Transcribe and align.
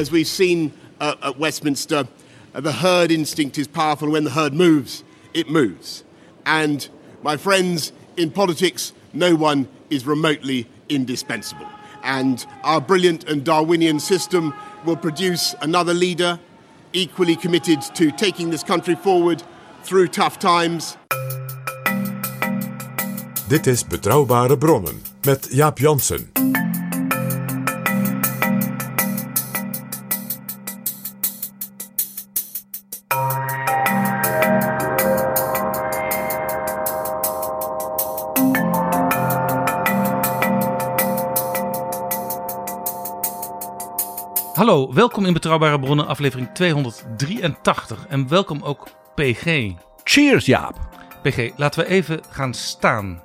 As 0.00 0.10
we've 0.10 0.26
seen 0.26 0.72
uh, 0.98 1.14
at 1.22 1.38
Westminster, 1.38 2.08
uh, 2.54 2.60
the 2.62 2.72
herd 2.72 3.10
instinct 3.10 3.58
is 3.58 3.68
powerful. 3.68 4.10
When 4.10 4.24
the 4.24 4.30
herd 4.30 4.54
moves, 4.54 5.04
it 5.34 5.50
moves. 5.50 6.04
And 6.46 6.88
my 7.22 7.36
friends, 7.36 7.92
in 8.16 8.30
politics, 8.30 8.94
no 9.12 9.34
one 9.36 9.68
is 9.90 10.06
remotely 10.06 10.66
indispensable. 10.88 11.66
And 12.02 12.46
our 12.62 12.80
brilliant 12.80 13.28
and 13.28 13.44
Darwinian 13.44 14.00
system 14.00 14.54
will 14.86 14.96
produce 14.96 15.54
another 15.60 15.92
leader 15.92 16.40
equally 16.94 17.36
committed 17.36 17.82
to 17.96 18.10
taking 18.10 18.48
this 18.48 18.62
country 18.62 18.94
forward 18.94 19.42
through 19.82 20.08
tough 20.08 20.38
times. 20.38 20.96
Dit 23.48 23.66
is 23.66 23.84
Betrouwbare 23.84 24.56
Bronnen 24.56 25.02
met 25.24 25.50
Jaap 25.50 25.78
Jansen. 25.78 26.29
Hallo, 44.90 45.02
welkom 45.02 45.26
in 45.26 45.32
Betrouwbare 45.32 45.80
Bronnen, 45.80 46.06
aflevering 46.06 46.48
283. 46.54 48.06
En 48.08 48.28
welkom 48.28 48.62
ook 48.62 48.88
PG. 49.14 49.72
Cheers, 50.04 50.46
Jaap. 50.46 50.78
PG, 51.22 51.50
laten 51.56 51.80
we 51.80 51.88
even 51.88 52.20
gaan 52.30 52.54
staan. 52.54 53.22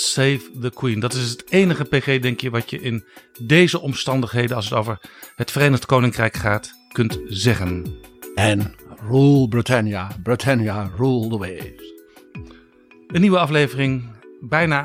Save 0.00 0.40
the 0.60 0.70
Queen. 0.70 1.00
Dat 1.00 1.12
is 1.12 1.30
het 1.30 1.50
enige 1.50 1.84
PG, 1.84 2.20
denk 2.20 2.40
je, 2.40 2.50
wat 2.50 2.70
je 2.70 2.80
in 2.80 3.04
deze 3.40 3.80
omstandigheden, 3.80 4.56
als 4.56 4.64
het 4.64 4.78
over 4.78 5.00
het 5.36 5.50
Verenigd 5.50 5.86
Koninkrijk 5.86 6.36
gaat, 6.36 6.74
kunt 6.92 7.20
zeggen. 7.26 7.86
En 8.34 8.74
rule 9.08 9.48
Britannia, 9.48 10.10
Britannia 10.22 10.90
rule 10.96 11.28
the 11.28 11.38
waves. 11.38 11.92
Een 13.06 13.20
nieuwe 13.20 13.38
aflevering, 13.38 14.04
bijna 14.40 14.82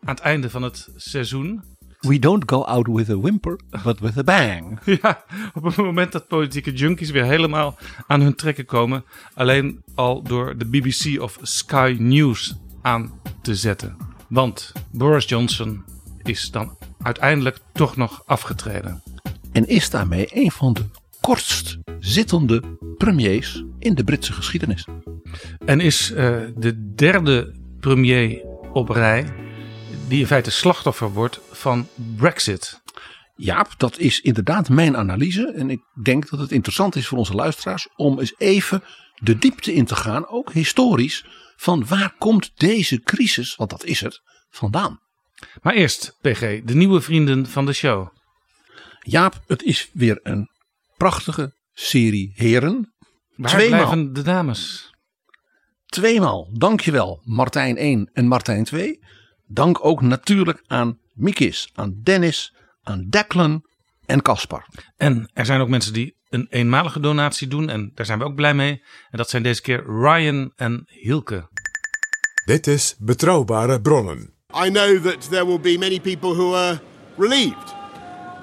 aan 0.00 0.14
het 0.14 0.20
einde 0.20 0.50
van 0.50 0.62
het 0.62 0.88
seizoen. 0.96 1.62
We 1.98 2.18
don't 2.18 2.42
go 2.46 2.62
out 2.62 2.86
with 2.86 3.10
a 3.10 3.16
whimper, 3.16 3.58
but 3.84 4.00
with 4.00 4.18
a 4.18 4.22
bang. 4.22 4.78
Ja, 5.02 5.24
op 5.54 5.64
het 5.64 5.76
moment 5.76 6.12
dat 6.12 6.28
politieke 6.28 6.72
junkies 6.72 7.10
weer 7.10 7.24
helemaal 7.24 7.78
aan 8.06 8.20
hun 8.20 8.34
trekken 8.34 8.64
komen. 8.64 9.04
Alleen 9.34 9.82
al 9.94 10.22
door 10.22 10.56
de 10.58 10.64
BBC 10.64 11.20
of 11.20 11.38
Sky 11.42 11.96
News 11.98 12.54
aan 12.82 13.20
te 13.42 13.54
zetten. 13.54 13.96
Want 14.28 14.72
Boris 14.90 15.24
Johnson 15.24 15.84
is 16.22 16.50
dan 16.50 16.76
uiteindelijk 17.02 17.58
toch 17.72 17.96
nog 17.96 18.22
afgetreden. 18.26 19.02
En 19.52 19.68
is 19.68 19.90
daarmee 19.90 20.28
een 20.32 20.50
van 20.50 20.72
de 20.72 20.84
kortst 21.20 21.78
zittende 21.98 22.62
premiers 22.96 23.64
in 23.78 23.94
de 23.94 24.04
Britse 24.04 24.32
geschiedenis. 24.32 24.86
En 25.64 25.80
is 25.80 26.12
eh, 26.12 26.36
de 26.56 26.94
derde 26.94 27.54
premier 27.80 28.44
op 28.72 28.88
rij 28.88 29.32
die 30.08 30.20
in 30.20 30.26
feite 30.26 30.50
slachtoffer 30.50 31.12
wordt 31.12 31.40
van 31.50 31.86
Brexit. 32.16 32.80
Jaap, 33.36 33.74
dat 33.76 33.98
is 33.98 34.20
inderdaad 34.20 34.68
mijn 34.68 34.96
analyse. 34.96 35.52
En 35.52 35.70
ik 35.70 35.80
denk 36.02 36.30
dat 36.30 36.40
het 36.40 36.52
interessant 36.52 36.96
is 36.96 37.06
voor 37.06 37.18
onze 37.18 37.34
luisteraars 37.34 37.88
om 37.96 38.18
eens 38.18 38.34
even 38.38 38.82
de 39.14 39.38
diepte 39.38 39.74
in 39.74 39.84
te 39.84 39.96
gaan, 39.96 40.28
ook 40.28 40.52
historisch, 40.52 41.24
van 41.58 41.86
waar 41.86 42.14
komt 42.18 42.50
deze 42.54 43.00
crisis, 43.00 43.56
want 43.56 43.70
dat 43.70 43.84
is 43.84 44.00
het, 44.00 44.22
vandaan. 44.50 45.00
Maar 45.62 45.74
eerst, 45.74 46.16
PG, 46.20 46.40
de 46.64 46.74
nieuwe 46.74 47.00
vrienden 47.00 47.46
van 47.46 47.66
de 47.66 47.72
show. 47.72 48.08
Jaap, 49.00 49.42
het 49.46 49.62
is 49.62 49.90
weer 49.92 50.20
een 50.22 50.50
prachtige 50.96 51.56
serie 51.72 52.32
heren. 52.34 52.94
Waar 53.36 53.50
Tweemaal. 53.50 53.78
blijven 53.78 54.12
de 54.12 54.22
dames? 54.22 54.90
Tweemaal, 55.86 56.48
dankjewel 56.52 57.20
Martijn 57.24 57.76
1 57.76 58.10
en 58.12 58.26
Martijn 58.26 58.64
2. 58.64 58.98
Dank 59.46 59.84
ook 59.84 60.02
natuurlijk 60.02 60.62
aan 60.66 60.98
Mikis, 61.12 61.70
aan 61.74 62.00
Dennis, 62.02 62.54
aan 62.82 63.06
Declan 63.08 63.64
en 64.06 64.22
Caspar. 64.22 64.66
En 64.96 65.30
er 65.32 65.46
zijn 65.46 65.60
ook 65.60 65.68
mensen 65.68 65.92
die 65.92 66.17
een 66.30 66.46
eenmalige 66.50 67.00
donatie 67.00 67.48
doen 67.48 67.68
en 67.68 67.92
daar 67.94 68.06
zijn 68.06 68.18
we 68.18 68.24
ook 68.24 68.34
blij 68.34 68.54
mee. 68.54 68.82
En 69.10 69.18
dat 69.18 69.30
zijn 69.30 69.42
deze 69.42 69.62
keer 69.62 69.84
Ryan 69.86 70.52
en 70.56 70.84
Hilke. 70.86 71.48
Dit 72.44 72.66
is 72.66 72.94
Betrouwbare 72.98 73.80
Bronnen. 73.80 74.32
I 74.66 74.70
know 74.70 75.02
that 75.02 75.30
there 75.30 75.46
will 75.46 75.60
be 75.60 75.78
many 75.78 76.00
people 76.00 76.34
who 76.34 76.54
are 76.54 76.80
relieved, 77.18 77.74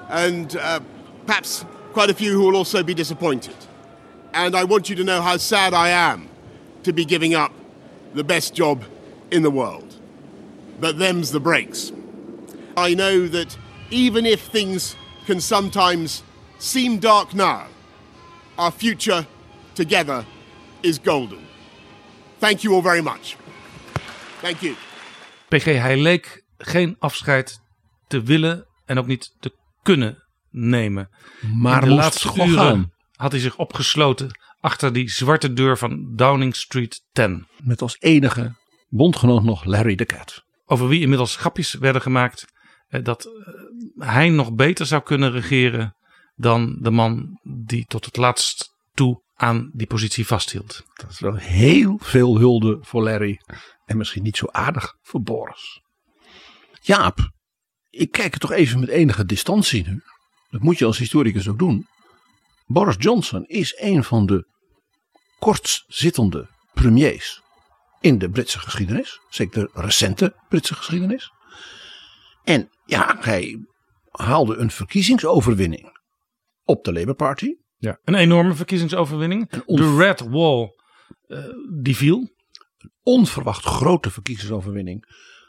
and 0.08 0.54
uh, 0.54 0.76
perhaps 1.24 1.64
quite 1.92 2.10
a 2.10 2.14
few 2.14 2.32
who 2.32 2.46
will 2.46 2.56
also 2.56 2.84
be 2.84 2.94
disappointed. 2.94 3.56
And 4.32 4.54
I 4.54 4.64
want 4.64 4.88
you 4.88 4.96
to 4.96 5.02
know 5.02 5.20
how 5.20 5.36
sad 5.36 5.72
I 5.72 5.90
am 5.90 6.28
to 6.82 6.92
be 6.92 7.04
giving 7.04 7.34
up 7.34 7.50
the 8.14 8.24
best 8.24 8.54
job 8.54 8.84
in 9.30 9.42
the 9.42 9.50
world. 9.50 10.00
But 10.80 10.98
them's 10.98 11.30
the 11.30 11.40
breaks. 11.40 11.92
I 12.76 12.94
know 12.94 13.28
that 13.28 13.58
even 13.90 14.26
if 14.26 14.40
things 14.52 14.94
can 15.26 15.40
sometimes 15.40 16.22
seem 16.58 16.98
dark 16.98 17.34
now, 17.34 17.66
our 18.56 18.72
future 18.72 19.24
together 19.72 20.24
is 20.80 20.98
golden. 21.04 21.38
Thank 22.38 22.58
you 22.58 22.74
all 22.74 22.82
very 22.82 23.02
much. 23.02 23.36
Thank 24.40 24.56
you. 24.60 24.74
PG, 25.48 25.64
hij 25.64 25.96
leek 25.96 26.44
geen 26.58 26.96
afscheid 26.98 27.60
te 28.06 28.22
willen 28.22 28.66
en 28.84 28.98
ook 28.98 29.06
niet 29.06 29.34
te 29.40 29.52
kunnen 29.82 30.24
nemen. 30.50 31.08
Maar 31.54 31.82
In 31.82 31.88
de 31.88 31.94
laatste 31.94 32.44
uren 32.46 32.92
had 33.12 33.32
hij 33.32 33.40
zich 33.40 33.56
opgesloten 33.56 34.38
achter 34.60 34.92
die 34.92 35.10
zwarte 35.10 35.52
deur 35.52 35.78
van 35.78 36.12
Downing 36.14 36.56
Street 36.56 37.04
10. 37.12 37.46
Met 37.62 37.82
als 37.82 37.96
enige 37.98 38.54
bondgenoot 38.88 39.42
nog 39.42 39.64
Larry 39.64 39.94
the 39.94 40.04
Cat. 40.04 40.44
Over 40.64 40.88
wie 40.88 41.00
inmiddels 41.00 41.36
grapjes 41.36 41.74
werden 41.74 42.02
gemaakt 42.02 42.44
eh, 42.88 43.04
dat 43.04 43.24
eh, 43.24 44.08
hij 44.08 44.28
nog 44.28 44.54
beter 44.54 44.86
zou 44.86 45.02
kunnen 45.02 45.30
regeren 45.30 45.95
dan 46.36 46.76
de 46.80 46.90
man 46.90 47.40
die 47.42 47.84
tot 47.84 48.04
het 48.04 48.16
laatst 48.16 48.74
toe 48.94 49.22
aan 49.34 49.70
die 49.72 49.86
positie 49.86 50.26
vasthield. 50.26 50.84
Dat 50.94 51.10
is 51.10 51.20
wel 51.20 51.34
heel 51.34 51.98
veel 52.02 52.38
hulde 52.38 52.78
voor 52.80 53.02
Larry. 53.02 53.40
En 53.84 53.96
misschien 53.96 54.22
niet 54.22 54.36
zo 54.36 54.46
aardig 54.46 54.94
voor 55.02 55.22
Boris. 55.22 55.80
Jaap, 56.80 57.30
ik 57.90 58.10
kijk 58.10 58.34
er 58.34 58.40
toch 58.40 58.52
even 58.52 58.80
met 58.80 58.88
enige 58.88 59.24
distantie 59.24 59.86
nu. 59.86 60.02
Dat 60.50 60.60
moet 60.60 60.78
je 60.78 60.84
als 60.84 60.98
historicus 60.98 61.48
ook 61.48 61.58
doen. 61.58 61.86
Boris 62.66 62.96
Johnson 62.98 63.44
is 63.44 63.74
een 63.80 64.04
van 64.04 64.26
de 64.26 64.46
kortzittende 65.38 66.48
premiers 66.74 67.42
in 68.00 68.18
de 68.18 68.30
Britse 68.30 68.58
geschiedenis. 68.58 69.20
Zeker 69.28 69.70
de 69.72 69.80
recente 69.80 70.34
Britse 70.48 70.74
geschiedenis. 70.74 71.30
En 72.44 72.70
ja, 72.84 73.16
hij 73.20 73.66
haalde 74.10 74.56
een 74.56 74.70
verkiezingsoverwinning 74.70 75.95
op 76.66 76.84
de 76.84 76.92
Labour 76.92 77.14
Party. 77.16 77.54
Ja, 77.78 77.98
een 78.04 78.14
enorme 78.14 78.54
verkiezingsoverwinning. 78.54 79.62
on- 79.66 79.76
De 79.76 79.96
Red 79.96 80.20
Wall, 80.20 80.74
eh, 81.26 81.38
die 81.80 81.96
viel. 81.96 82.34
Onverwacht 83.02 83.64
grote 83.64 84.10
verkiezingsoverwinning. 84.10 85.04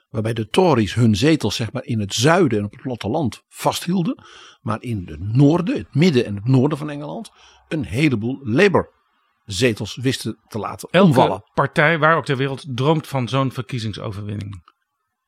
Waarbij 0.09 0.33
de 0.33 0.47
Tories 0.47 0.93
hun 0.93 1.15
zetels 1.15 1.55
zeg 1.55 1.71
maar, 1.71 1.83
in 1.83 1.99
het 1.99 2.13
zuiden 2.13 2.59
en 2.59 2.65
op 2.65 2.71
het 2.71 2.81
platteland 2.81 3.43
vasthielden. 3.47 4.23
Maar 4.61 4.81
in 4.81 5.03
het 5.07 5.19
noorden, 5.35 5.77
het 5.77 5.95
midden 5.95 6.25
en 6.25 6.35
het 6.35 6.45
noorden 6.47 6.77
van 6.77 6.89
Engeland. 6.89 7.31
een 7.67 7.85
heleboel 7.85 8.39
Labour 8.43 8.89
zetels 9.45 9.95
wisten 9.95 10.37
te 10.47 10.57
laten 10.59 10.87
Elke 10.91 11.07
omvallen. 11.07 11.43
partij 11.53 11.99
waar 11.99 12.17
ook 12.17 12.25
ter 12.25 12.37
wereld 12.37 12.65
droomt 12.67 13.07
van 13.07 13.27
zo'n 13.27 13.51
verkiezingsoverwinning. 13.51 14.63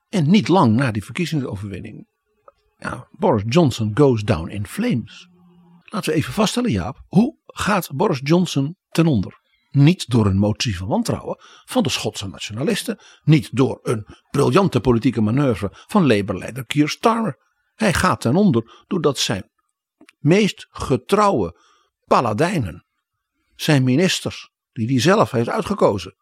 En 0.10 0.30
niet 0.30 0.48
lang 0.48 0.76
na 0.76 0.92
die 0.92 1.04
verkiezingsoverwinning. 1.04 2.08
Ja, 2.78 3.08
Boris 3.12 3.44
Johnson 3.48 3.92
goes 3.94 4.24
down 4.24 4.50
in 4.50 4.66
flames. 4.68 5.29
Laten 5.90 6.12
we 6.12 6.18
even 6.18 6.34
vaststellen, 6.34 6.72
Jaap. 6.72 7.02
Hoe 7.08 7.38
gaat 7.46 7.90
Boris 7.94 8.20
Johnson 8.24 8.78
ten 8.90 9.08
onder? 9.08 9.42
Niet 9.70 10.10
door 10.10 10.26
een 10.26 10.38
motie 10.38 10.78
van 10.78 10.88
wantrouwen 10.88 11.38
van 11.66 11.84
de 11.84 11.90
Schotse 11.90 12.28
nationalisten. 12.28 13.00
Niet 13.24 13.50
door 13.52 13.80
een 13.82 14.06
briljante 14.30 14.80
politieke 14.80 15.22
manoeuvre 15.22 15.70
van 15.72 16.08
Labour-leider 16.08 16.66
Keir 16.66 16.90
Starmer. 16.90 17.38
Hij 17.76 17.94
gaat 17.94 18.22
ten 18.22 18.36
onder 18.36 18.84
doordat 18.88 19.18
zijn 19.18 19.50
meest 20.20 20.68
getrouwe 20.70 21.60
paladijnen, 22.06 22.86
zijn 23.56 23.84
ministers, 23.84 24.52
die 24.72 24.88
hij 24.88 25.00
zelf 25.00 25.32
heeft 25.32 25.50
uitgekozen, 25.50 26.16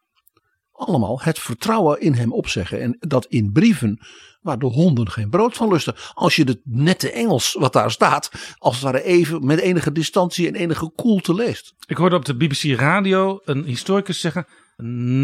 allemaal 0.77 1.21
het 1.21 1.39
vertrouwen 1.39 2.01
in 2.01 2.13
hem 2.13 2.33
opzeggen. 2.33 2.81
En 2.81 2.97
dat 3.00 3.25
in 3.25 3.51
brieven 3.51 4.00
waar 4.41 4.59
de 4.59 4.65
honden 4.65 5.09
geen 5.09 5.29
brood 5.29 5.56
van 5.56 5.69
lusten. 5.69 5.95
Als 6.13 6.35
je 6.35 6.44
het 6.44 6.59
nette 6.63 7.12
Engels 7.12 7.56
wat 7.59 7.74
daar 7.74 7.91
staat, 7.91 8.31
als 8.57 8.74
het 8.75 8.83
ware 8.83 9.03
even 9.03 9.45
met 9.45 9.59
enige 9.59 9.91
distantie 9.91 10.47
en 10.47 10.56
enige 10.56 10.91
koelte 10.95 11.33
leest. 11.33 11.74
Ik 11.85 11.97
hoorde 11.97 12.15
op 12.15 12.25
de 12.25 12.35
BBC 12.35 12.79
radio 12.79 13.39
een 13.45 13.63
historicus 13.63 14.19
zeggen: 14.19 14.45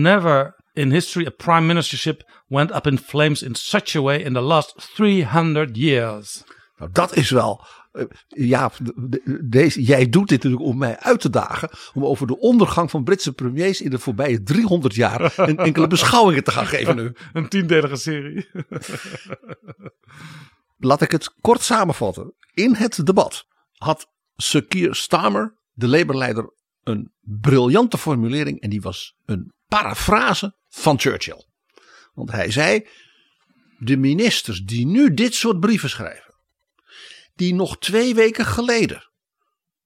Never 0.01 0.55
in 0.73 0.91
history 0.91 1.25
a 1.25 1.29
prime 1.29 1.65
ministership 1.65 2.29
went 2.47 2.75
up 2.75 2.87
in 2.87 2.97
flames 2.97 3.41
in 3.41 3.55
such 3.55 3.95
a 3.95 4.01
way 4.01 4.17
in 4.17 4.33
the 4.33 4.39
last 4.39 4.91
300 4.95 5.77
years. 5.77 6.43
Nou, 6.77 6.91
dat 6.91 7.15
is 7.15 7.29
wel. 7.29 7.65
Eh, 7.93 8.03
Ja, 8.27 8.71
de- 8.81 8.93
de- 8.95 9.47
deze, 9.49 9.83
jij 9.83 10.09
doet 10.09 10.29
dit 10.29 10.43
natuurlijk 10.43 10.69
om 10.71 10.77
mij 10.77 10.99
uit 10.99 11.19
te 11.21 11.29
dagen. 11.29 11.69
Om 11.93 12.05
over 12.05 12.27
de 12.27 12.39
ondergang 12.39 12.89
van 12.89 13.03
Britse 13.03 13.33
premiers 13.33 13.81
in 13.81 13.89
de 13.89 13.99
voorbije 13.99 14.43
300 14.43 14.95
jaar. 14.95 15.33
een 15.39 15.57
enkele 15.57 15.87
beschouwingen 15.87 16.43
te 16.43 16.51
gaan 16.51 16.65
geven 16.67 16.95
nu. 16.95 17.11
Een 17.33 17.49
tiendelige 17.49 17.95
serie. 17.95 18.49
Laat 20.77 21.01
ik 21.01 21.11
het 21.11 21.33
kort 21.41 21.61
samenvatten. 21.61 22.33
In 22.53 22.75
het 22.75 23.05
debat 23.05 23.45
had 23.73 24.07
Sir 24.35 24.65
Keir 24.65 24.95
Starmer, 24.95 25.57
de 25.73 25.87
Labour-leider, 25.87 26.53
een 26.83 27.11
briljante 27.21 27.97
formulering. 27.97 28.61
En 28.61 28.69
die 28.69 28.81
was 28.81 29.15
een 29.25 29.51
parafrase 29.67 30.55
van 30.69 30.99
Churchill. 30.99 31.45
Want 32.13 32.31
hij 32.31 32.51
zei: 32.51 32.87
De 33.77 33.97
ministers 33.97 34.61
die 34.61 34.85
nu 34.85 35.13
dit 35.13 35.33
soort 35.33 35.59
brieven 35.59 35.89
schrijven, 35.89 36.32
die 37.33 37.53
nog 37.53 37.77
twee 37.77 38.15
weken 38.15 38.45
geleden 38.45 39.11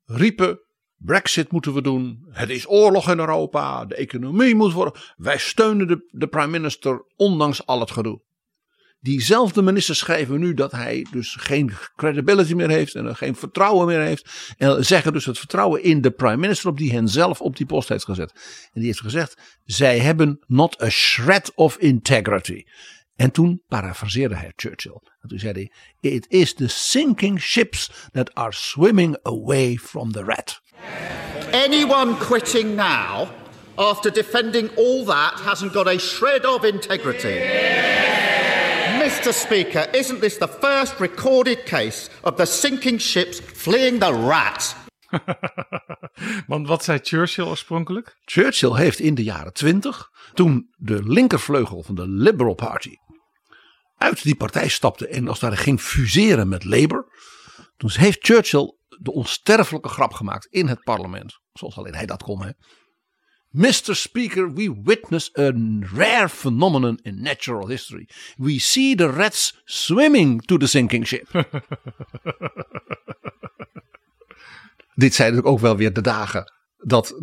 riepen. 0.07 0.59
Brexit 0.95 1.51
moeten 1.51 1.73
we 1.73 1.81
doen. 1.81 2.27
Het 2.29 2.49
is 2.49 2.69
oorlog 2.69 3.09
in 3.11 3.19
Europa. 3.19 3.85
De 3.85 3.95
economie 3.95 4.55
moet 4.55 4.73
worden. 4.73 5.01
Wij 5.15 5.37
steunen 5.37 5.87
de, 5.87 6.07
de 6.11 6.27
prime 6.27 6.47
minister 6.47 7.05
ondanks 7.15 7.65
al 7.65 7.79
het 7.79 7.91
gedoe. 7.91 8.25
Diezelfde 8.99 9.61
ministers 9.61 9.99
schrijven 9.99 10.39
nu 10.39 10.53
dat 10.53 10.71
hij 10.71 11.07
dus 11.11 11.35
geen 11.39 11.71
credibility 11.95 12.53
meer 12.53 12.69
heeft 12.69 12.95
en 12.95 13.15
geen 13.15 13.35
vertrouwen 13.35 13.87
meer 13.87 14.01
heeft. 14.01 14.53
En 14.57 14.85
zeggen 14.85 15.13
dus 15.13 15.25
het 15.25 15.39
vertrouwen 15.39 15.83
in 15.83 16.01
de 16.01 16.11
prime 16.11 16.37
minister 16.37 16.69
op 16.69 16.77
die 16.77 16.91
hen 16.91 17.07
zelf 17.07 17.41
op 17.41 17.57
die 17.57 17.65
post 17.65 17.89
heeft 17.89 18.05
gezet. 18.05 18.31
En 18.73 18.79
die 18.79 18.85
heeft 18.85 19.01
gezegd, 19.01 19.59
zij 19.63 19.99
hebben 19.99 20.43
not 20.47 20.81
a 20.81 20.89
shred 20.89 21.51
of 21.55 21.77
integrity. 21.77 22.63
En 23.17 23.31
toen 23.31 23.61
parafraseerde 23.67 24.35
hij 24.35 24.51
Churchill. 24.55 25.01
En 25.21 25.29
toen 25.29 25.39
zei 25.39 25.53
hij, 25.53 25.71
it 26.11 26.25
is 26.29 26.53
the 26.53 26.67
sinking 26.67 27.39
ships 27.41 27.91
that 28.11 28.33
are 28.33 28.51
swimming 28.51 29.17
away 29.23 29.75
from 29.75 30.11
the 30.11 30.23
rat. 30.23 30.61
Anyone 31.51 32.17
quitting 32.17 32.75
now 32.75 33.27
after 33.75 34.13
defending 34.13 34.69
all 34.77 35.05
that 35.05 35.39
hasn't 35.39 35.73
got 35.73 35.87
a 35.87 35.97
shred 35.97 36.45
of 36.45 36.63
integrity. 36.63 37.39
Mr. 38.99 39.33
Speaker, 39.33 39.87
isn't 39.93 40.19
this 40.19 40.37
the 40.37 40.47
first 40.47 40.99
recorded 40.99 41.65
case 41.65 42.09
of 42.23 42.35
the 42.35 42.45
sinking 42.45 42.99
ships 42.99 43.39
fleeing 43.39 43.99
the 43.99 44.11
rat? 44.11 44.75
Want 46.47 46.67
wat 46.67 46.83
zei 46.83 46.99
Churchill 47.01 47.45
oorspronkelijk? 47.45 48.17
Churchill 48.25 48.73
heeft 48.73 48.99
in 48.99 49.15
de 49.15 49.23
jaren 49.23 49.53
twintig, 49.53 50.11
toen 50.33 50.69
de 50.77 51.03
linkervleugel 51.03 51.83
van 51.83 51.95
de 51.95 52.07
Liberal 52.07 52.53
Party 52.53 52.95
uit 53.97 54.23
die 54.23 54.35
partij 54.35 54.67
stapte 54.67 55.07
en 55.07 55.27
als 55.27 55.41
het 55.41 55.49
ware 55.49 55.61
ging 55.61 55.81
fuseren 55.81 56.47
met 56.47 56.63
Labour. 56.63 57.05
Toen 57.77 57.91
heeft 57.93 58.25
Churchill 58.25 58.75
de 58.99 59.11
onsterfelijke 59.11 59.89
grap 59.89 60.13
gemaakt 60.13 60.45
in 60.45 60.67
het 60.67 60.83
parlement. 60.83 61.39
Zoals 61.53 61.77
alleen 61.77 61.95
hij 61.95 62.05
dat 62.05 62.23
kon. 62.23 62.43
Hè. 62.43 62.51
Mr. 63.49 63.95
Speaker, 63.95 64.53
we 64.53 64.81
witness 64.83 65.37
a 65.37 65.51
rare 65.95 66.29
phenomenon 66.29 66.99
in 67.01 67.21
natural 67.21 67.67
history. 67.67 68.09
We 68.37 68.59
see 68.59 68.95
the 68.95 69.09
rats 69.09 69.61
swimming 69.65 70.45
to 70.45 70.57
the 70.57 70.67
sinking 70.67 71.07
ship. 71.07 71.27
Dit 74.95 75.15
zijn 75.15 75.27
natuurlijk 75.27 75.55
ook 75.55 75.59
wel 75.59 75.77
weer 75.77 75.93
de 75.93 76.01
dagen 76.01 76.53
dat 76.77 77.15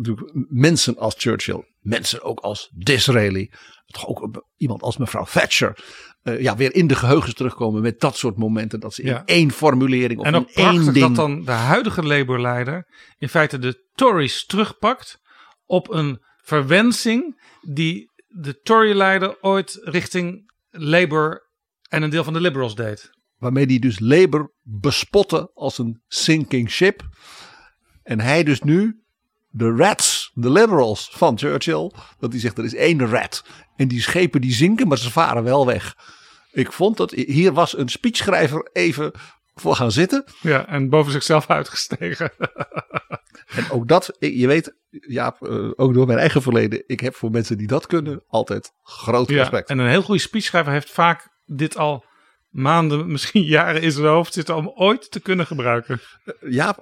mensen 0.49 0.97
als 0.97 1.15
Churchill, 1.17 1.63
mensen 1.85 2.21
ook 2.23 2.39
als 2.39 2.71
Disraeli, 2.75 3.51
toch 3.85 4.07
ook 4.07 4.45
iemand 4.57 4.81
als 4.81 4.97
mevrouw 4.97 5.25
Thatcher, 5.25 5.83
eh, 6.21 6.41
ja, 6.41 6.55
weer 6.55 6.75
in 6.75 6.87
de 6.87 6.95
geheugens 6.95 7.33
terugkomen 7.33 7.81
met 7.81 7.99
dat 7.99 8.17
soort 8.17 8.37
momenten 8.37 8.79
dat 8.79 8.93
ze 8.93 9.01
in 9.01 9.07
Ja. 9.07 9.25
één 9.25 9.51
formulering 9.51 10.19
of 10.19 10.25
En 10.25 10.33
in 10.33 10.47
één 10.53 10.93
ding. 10.93 11.05
dat 11.05 11.15
dan 11.15 11.41
de 11.45 11.51
huidige 11.51 12.03
Labour-leider 12.03 12.87
in 13.17 13.29
feite 13.29 13.59
de 13.59 13.83
Tories 13.93 14.45
terugpakt 14.45 15.19
op 15.65 15.91
een 15.91 16.19
verwensing 16.43 17.43
die 17.61 18.11
de 18.27 18.59
Tory-leider 18.61 19.37
ooit 19.41 19.79
richting 19.81 20.51
Labour 20.69 21.49
en 21.89 22.03
een 22.03 22.09
deel 22.09 22.23
van 22.23 22.33
de 22.33 22.41
Liberals 22.41 22.75
deed. 22.75 23.09
waarmee 23.35 23.65
die 23.67 23.79
dus 23.79 23.99
Labour 23.99 24.53
bespotte 24.61 25.51
als 25.53 25.77
een 25.77 26.01
sinking 26.07 26.69
ship. 26.71 27.01
En 28.03 28.19
hij 28.19 28.43
dus 28.43 28.61
nu 28.61 29.03
de 29.49 29.75
rats, 29.75 30.14
de 30.37 30.51
liberals 30.51 31.09
van 31.13 31.37
Churchill, 31.37 31.91
dat 32.19 32.31
hij 32.31 32.39
zegt 32.41 32.57
er 32.57 32.63
is 32.63 32.75
één 32.75 33.07
rat. 33.09 33.43
En 33.75 33.87
die 33.87 34.01
schepen 34.01 34.41
die 34.41 34.53
zinken, 34.53 34.87
maar 34.87 34.97
ze 34.97 35.11
varen 35.11 35.43
wel 35.43 35.65
weg. 35.65 35.95
Ik 36.51 36.71
vond 36.71 36.97
dat 36.97 37.11
hier 37.11 37.53
was 37.53 37.77
een 37.77 37.89
speechschrijver 37.89 38.69
even 38.73 39.11
voor 39.53 39.75
gaan 39.75 39.91
zitten. 39.91 40.23
Ja, 40.41 40.67
en 40.67 40.89
boven 40.89 41.11
zichzelf 41.11 41.49
uitgestegen. 41.49 42.31
En 43.55 43.71
ook 43.71 43.87
dat, 43.87 44.15
je 44.19 44.47
weet, 44.47 44.75
ja, 44.89 45.35
ook 45.75 45.93
door 45.93 46.07
mijn 46.07 46.19
eigen 46.19 46.41
verleden, 46.41 46.83
ik 46.87 46.99
heb 46.99 47.15
voor 47.15 47.31
mensen 47.31 47.57
die 47.57 47.67
dat 47.67 47.87
kunnen 47.87 48.23
altijd 48.27 48.71
groot 48.83 49.29
Ja, 49.29 49.37
respect. 49.37 49.69
en 49.69 49.79
een 49.79 49.89
heel 49.89 50.01
goede 50.01 50.21
speechschrijver 50.21 50.71
heeft 50.71 50.91
vaak 50.91 51.27
dit 51.45 51.77
al 51.77 52.05
maanden, 52.49 53.11
misschien 53.11 53.43
jaren 53.43 53.81
in 53.81 53.91
zijn 53.91 54.05
hoofd 54.05 54.33
zitten 54.33 54.55
om 54.55 54.71
ooit 54.75 55.11
te 55.11 55.19
kunnen 55.19 55.45
gebruiken. 55.45 55.99
Ja, 56.49 56.77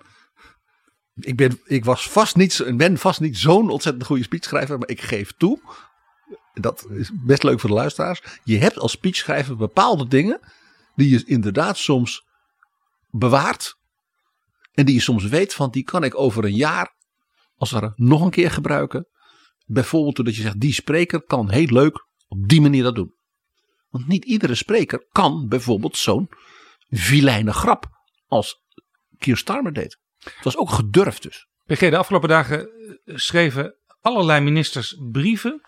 ik 1.16 1.36
ben, 1.36 1.60
ik 1.66 1.86
was 1.86 2.10
vast 2.10 2.36
niet, 2.36 2.64
ben 2.76 2.98
vast 2.98 3.20
niet 3.20 3.38
zo'n 3.38 3.70
ontzettend 3.70 4.06
goede 4.06 4.24
speechschrijver, 4.24 4.78
maar 4.78 4.90
ik 4.90 5.02
geef 5.02 5.32
toe, 5.38 5.60
dat 6.54 6.86
is 6.90 7.12
best 7.14 7.44
leuk 7.44 7.60
voor 7.60 7.70
de 7.70 7.76
luisteraars. 7.76 8.22
Je 8.44 8.58
hebt 8.58 8.78
als 8.80 8.92
speechschrijver 8.92 9.56
bepaalde 9.56 10.08
dingen 10.08 10.40
die 10.96 11.10
je 11.10 11.24
inderdaad 11.26 11.78
soms 11.78 12.26
bewaart 13.10 13.78
en 14.74 14.86
die 14.86 14.96
je 14.96 15.02
soms 15.02 15.24
weet 15.24 15.54
van 15.54 15.72
die 15.72 15.84
kan 15.84 16.04
ik 16.04 16.20
over 16.20 16.44
een 16.44 16.56
jaar 16.56 16.96
als 17.56 17.72
het 17.72 17.82
ware 17.82 17.94
nog 17.96 18.22
een 18.22 18.30
keer 18.30 18.52
gebruiken. 18.52 19.08
Bijvoorbeeld 19.66 20.16
doordat 20.16 20.36
je 20.36 20.42
zegt 20.42 20.60
die 20.60 20.74
spreker 20.74 21.24
kan 21.24 21.50
heel 21.50 21.66
leuk 21.66 22.08
op 22.28 22.48
die 22.48 22.62
manier 22.62 22.84
dat 22.84 22.96
doen. 22.96 23.16
Want 23.90 24.08
niet 24.08 24.26
iedere 24.26 24.56
spreker 24.56 25.08
kan 25.12 25.48
bijvoorbeeld 25.48 25.98
zo'n 25.98 26.30
vilijne 26.90 27.54
grap 27.54 27.86
als 28.28 28.62
Keir 29.18 29.38
Starmer 29.38 29.74
deed. 29.74 30.02
Het 30.24 30.44
was 30.44 30.58
ook 30.58 30.70
gedurfd 30.70 31.24
dus. 31.24 31.48
PG, 31.66 31.80
de 31.80 31.98
afgelopen 31.98 32.30
dagen 32.30 32.60
eh, 32.60 33.16
schreven 33.16 33.76
allerlei 34.02 34.42
ministers 34.42 34.98
brieven 35.12 35.62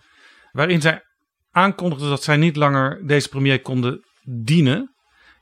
waarin 0.51 0.81
zij 0.81 1.03
aankondigden 1.51 2.09
dat 2.09 2.23
zij 2.23 2.37
niet 2.37 2.55
langer 2.55 3.07
deze 3.07 3.29
premier 3.29 3.61
konden 3.61 4.05
dienen. 4.23 4.93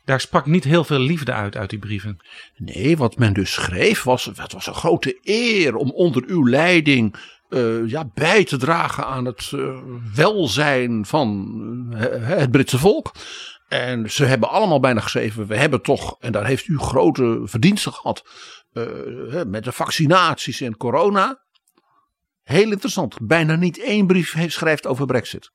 Daar 0.05 0.21
sprak 0.21 0.45
niet 0.45 0.63
heel 0.63 0.83
veel 0.83 0.99
liefde 0.99 1.33
uit 1.33 1.57
uit 1.57 1.69
die 1.69 1.79
brieven. 1.79 2.17
Nee, 2.55 2.97
wat 2.97 3.17
men 3.17 3.33
dus 3.33 3.53
schreef 3.53 4.03
was, 4.03 4.25
het 4.25 4.53
was 4.53 4.67
een 4.67 4.73
grote 4.73 5.19
eer 5.21 5.75
om 5.75 5.91
onder 5.91 6.23
uw 6.25 6.47
leiding 6.47 7.15
eh, 7.49 7.87
ja, 7.89 8.09
bij 8.13 8.43
te 8.43 8.57
dragen 8.57 9.05
aan 9.05 9.25
het 9.25 9.51
eh, 9.53 9.77
welzijn 10.15 11.05
van 11.05 11.57
het 12.19 12.51
Britse 12.51 12.77
volk. 12.77 13.11
En 13.67 14.11
ze 14.11 14.25
hebben 14.25 14.49
allemaal 14.49 14.79
bijna 14.79 14.99
geschreven, 14.99 15.47
we 15.47 15.57
hebben 15.57 15.81
toch, 15.81 16.17
en 16.19 16.31
daar 16.31 16.45
heeft 16.45 16.67
u 16.67 16.77
grote 16.77 17.41
verdiensten 17.43 17.93
gehad, 17.93 18.23
hè, 18.73 19.45
met 19.45 19.63
de 19.63 19.71
vaccinaties 19.71 20.61
en 20.61 20.77
corona. 20.77 21.41
Heel 22.43 22.71
interessant. 22.71 23.17
Bijna 23.21 23.55
niet 23.55 23.79
één 23.79 24.07
brief 24.07 24.33
heeft, 24.33 24.53
schrijft 24.53 24.87
over 24.87 25.05
Brexit. 25.05 25.51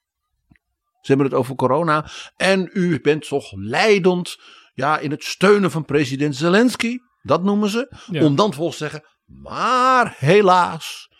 Ze 1.00 1.14
hebben 1.14 1.26
het 1.26 1.34
over 1.34 1.54
corona. 1.54 2.10
En 2.36 2.70
u 2.72 3.00
bent 3.00 3.28
toch 3.28 3.52
leidend 3.52 4.38
ja, 4.74 4.98
in 4.98 5.10
het 5.10 5.24
steunen 5.24 5.70
van 5.70 5.84
president 5.84 6.36
Zelensky. 6.36 6.98
Dat 7.22 7.42
noemen 7.42 7.68
ze. 7.68 7.96
Ja. 8.10 8.24
Om 8.24 8.36
dan 8.36 8.46
vervolgens 8.46 8.78
te 8.78 8.84
zeggen. 8.84 9.08
Maar 9.24 10.14
helaas. 10.18 11.10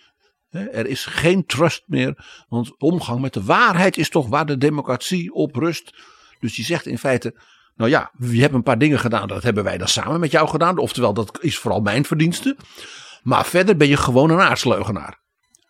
Er 0.51 0.87
is 0.87 1.05
geen 1.05 1.47
trust 1.47 1.83
meer. 1.87 2.25
Want 2.49 2.81
omgang 2.81 3.21
met 3.21 3.33
de 3.33 3.45
waarheid 3.45 3.97
is 3.97 4.09
toch 4.09 4.29
waar 4.29 4.47
de 4.47 4.59
democratie 4.59 5.33
op 5.33 5.57
rust. 5.57 5.95
Dus 6.41 6.55
die 6.55 6.65
zegt 6.65 6.87
in 6.87 6.99
feite. 6.99 7.41
Nou 7.79 7.91
ja, 7.91 8.11
je 8.19 8.41
hebt 8.41 8.55
een 8.55 8.63
paar 8.63 8.79
dingen 8.79 8.99
gedaan. 8.99 9.29
Dat 9.29 9.43
hebben 9.43 9.65
wij 9.65 9.79
dan 9.79 9.89
samen 9.89 10.21
met 10.21 10.31
jou 10.31 10.49
gedaan. 10.49 10.79
Oftewel, 10.79 11.15
dat 11.15 11.39
is 11.41 11.59
vooral 11.59 11.81
mijn 11.81 12.05
verdienste. 12.05 12.57
Maar 13.23 13.47
verder 13.47 13.77
ben 13.77 13.89
je 13.89 13.97
gewoon 13.97 14.31
een 14.31 14.41
aardsleugenaar. 14.41 15.21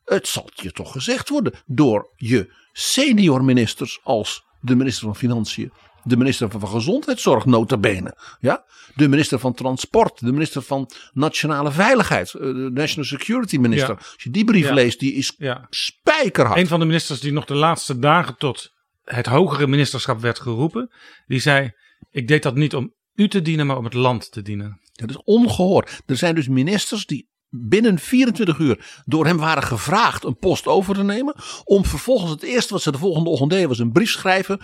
Het 0.04 0.26
zal 0.28 0.50
je 0.54 0.72
toch 0.72 0.92
gezegd 0.92 1.28
worden 1.28 1.52
door 1.66 2.12
je 2.16 2.54
senior 2.72 3.44
ministers 3.44 4.00
als 4.02 4.44
de 4.60 4.76
minister 4.76 5.04
van 5.04 5.16
Financiën, 5.16 5.72
de 6.02 6.16
minister 6.16 6.50
van 6.50 6.68
Gezondheidszorg 6.68 7.44
nota 7.44 7.76
bene, 7.76 8.16
ja? 8.40 8.64
de 8.94 9.08
minister 9.08 9.38
van 9.38 9.54
Transport, 9.54 10.20
de 10.20 10.32
minister 10.32 10.62
van 10.62 10.90
Nationale 11.12 11.70
Veiligheid, 11.72 12.34
eh, 12.34 12.40
de 12.40 12.70
National 12.72 13.04
Security 13.04 13.56
minister. 13.56 13.88
Ja. 13.90 13.94
Als 14.12 14.22
je 14.22 14.30
die 14.30 14.44
brief 14.44 14.66
Ja. 14.66 14.74
leest, 14.74 15.00
die 15.00 15.12
is 15.14 15.34
Ja. 15.38 15.66
spijkerhard. 15.70 16.58
Een 16.58 16.66
van 16.66 16.80
de 16.80 16.86
ministers 16.86 17.20
die 17.20 17.32
nog 17.32 17.44
de 17.44 17.54
laatste 17.54 17.98
dagen 17.98 18.36
tot 18.36 18.70
het 19.04 19.26
hogere 19.26 19.66
ministerschap 19.66 20.20
werd 20.20 20.40
geroepen, 20.40 20.90
die 21.26 21.40
zei: 21.40 21.72
Ik 22.10 22.28
deed 22.28 22.42
dat 22.42 22.54
niet 22.54 22.74
om 22.74 22.94
u 23.14 23.28
te 23.28 23.42
dienen, 23.42 23.66
maar 23.66 23.76
om 23.76 23.84
het 23.84 23.94
land 23.94 24.32
te 24.32 24.42
dienen. 24.42 24.80
Dat 24.92 25.10
is 25.10 25.22
ongehoord. 25.24 26.02
Er 26.06 26.16
zijn 26.16 26.34
dus 26.34 26.48
ministers 26.48 27.06
die 27.06 27.28
binnen 27.48 27.98
24 27.98 28.58
uur 28.58 29.02
door 29.04 29.26
hem 29.26 29.36
waren 29.36 29.62
gevraagd 29.62 30.24
een 30.24 30.36
post 30.36 30.66
over 30.66 30.94
te 30.94 31.02
nemen. 31.02 31.34
Om 31.64 31.84
vervolgens 31.84 32.30
het 32.30 32.42
eerste 32.42 32.72
wat 32.72 32.82
ze 32.82 32.92
de 32.92 32.98
volgende 32.98 33.30
ochtend 33.30 33.50
deden 33.50 33.68
was 33.68 33.78
een 33.78 33.92
brief 33.92 34.10
schrijven 34.10 34.60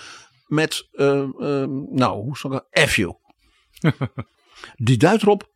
met, 0.47 0.89
eh, 0.93 1.21
eh, 1.21 1.69
nou 1.91 2.23
hoe 2.23 2.37
zal 2.37 2.53
ik 2.53 2.63
dat, 2.71 2.89
F 2.89 2.97
you. 2.97 3.15
Die 4.77 4.97
duidt 4.97 5.23
erop 5.23 5.53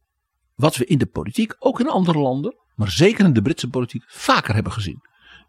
wat 0.55 0.77
we 0.77 0.85
in 0.85 0.99
de 0.99 1.07
politiek, 1.07 1.55
ook 1.59 1.81
in 1.81 1.89
andere 1.89 2.19
landen, 2.19 2.57
maar 2.75 2.91
zeker 2.91 3.25
in 3.25 3.33
de 3.33 3.43
Britse 3.43 3.69
politiek, 3.69 4.05
vaker 4.07 4.55
hebben 4.55 4.73
gezien. 4.73 5.01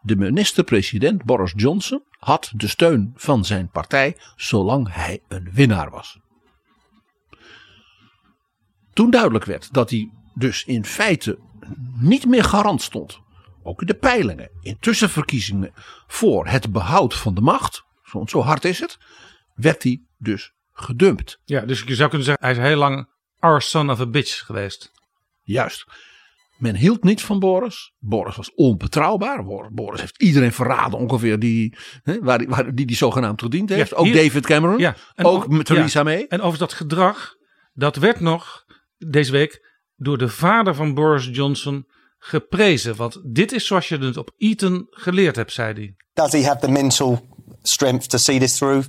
De 0.01 0.15
minister-president 0.15 1.24
Boris 1.24 1.53
Johnson 1.56 2.03
had 2.20 2.51
de 2.56 2.68
steun 2.68 3.13
van 3.15 3.46
zijn 3.46 3.70
partij 3.70 4.18
zolang 4.36 4.94
hij 4.94 5.22
een 5.27 5.50
winnaar 5.51 5.89
was. 5.89 6.20
Toen 8.94 9.10
duidelijk 9.10 9.46
werd 9.46 9.74
dat 9.74 9.89
hij 9.89 10.12
dus 10.34 10.63
in 10.63 10.86
feite 10.86 11.39
niet 12.00 12.25
meer 12.25 12.44
garant 12.44 12.82
stond, 12.82 13.20
ook 13.63 13.82
in 13.82 13.88
de 13.88 13.94
peilingen, 13.94 14.51
in 14.62 14.77
tussenverkiezingen, 14.79 15.74
voor 16.08 16.48
het 16.48 16.72
behoud 16.72 17.13
van 17.13 17.34
de 17.34 17.41
macht, 17.41 17.84
zo, 18.03 18.24
zo 18.25 18.41
hard 18.41 18.65
is 18.65 18.79
het, 18.79 18.98
werd 19.56 19.84
hij 19.84 20.01
dus 20.18 20.53
gedumpt. 20.72 21.39
Ja, 21.46 21.62
dus 21.62 21.82
je 21.82 21.96
zou 21.96 22.10
kunnen 22.10 22.27
zeggen: 22.27 22.46
Hij 22.46 22.56
is 22.56 22.70
heel 22.70 22.77
lang 22.77 23.10
our 23.39 23.62
son 23.62 23.89
of 23.89 24.00
a 24.00 24.06
bitch 24.06 24.46
geweest. 24.46 24.91
Juist. 25.44 25.86
Men 26.60 26.75
hield 26.75 27.04
niet 27.04 27.22
van 27.22 27.39
Boris. 27.39 27.94
Boris 28.00 28.36
was 28.36 28.54
onbetrouwbaar. 28.54 29.44
Bor- 29.46 29.74
Boris 29.74 30.00
heeft 30.00 30.22
iedereen 30.22 30.51
verraden 30.54 31.00
ongeveer 31.00 31.39
die 31.39 31.78
hè, 32.04 32.20
waar, 32.22 32.38
die- 32.38 32.48
waar, 32.48 32.75
die, 32.75 32.86
die 32.86 32.96
zogenaamd 32.96 33.42
gediend 33.42 33.70
heeft. 33.70 33.89
Ja, 33.89 33.96
ook 33.98 34.06
hier- 34.06 34.16
David 34.16 34.46
Cameron. 34.46 34.78
Ja, 34.80 34.96
en 35.16 35.25
ook 35.25 35.44
o- 35.44 35.48
met 35.48 35.66
Theresa 35.66 36.00
ja. 36.00 36.04
May. 36.06 36.25
En 36.30 36.42
over 36.42 36.60
dat 36.60 36.74
gedrag, 36.74 37.34
dat 37.74 37.96
werd 37.96 38.20
nog 38.20 38.66
deze 38.98 39.32
week 39.32 39.68
door 39.96 40.18
de 40.18 40.30
vader 40.30 40.75
van 40.75 40.94
Boris 40.94 41.30
Johnson 41.32 41.86
geprezen. 42.18 42.96
Want 42.96 43.22
dit 43.34 43.51
is 43.51 43.66
zoals 43.68 43.88
je 43.88 43.98
het 43.98 44.18
op 44.18 44.32
Eton 44.38 44.88
geleerd 44.89 45.36
hebt, 45.36 45.51
zei 45.54 45.74
hij. 45.74 45.96
Does 46.13 46.32
he 46.32 46.44
have 46.48 46.60
the 46.66 46.72
mental 46.72 47.28
strength 47.62 48.10
to 48.10 48.18
see 48.18 48.39
this 48.39 48.58
through? 48.58 48.88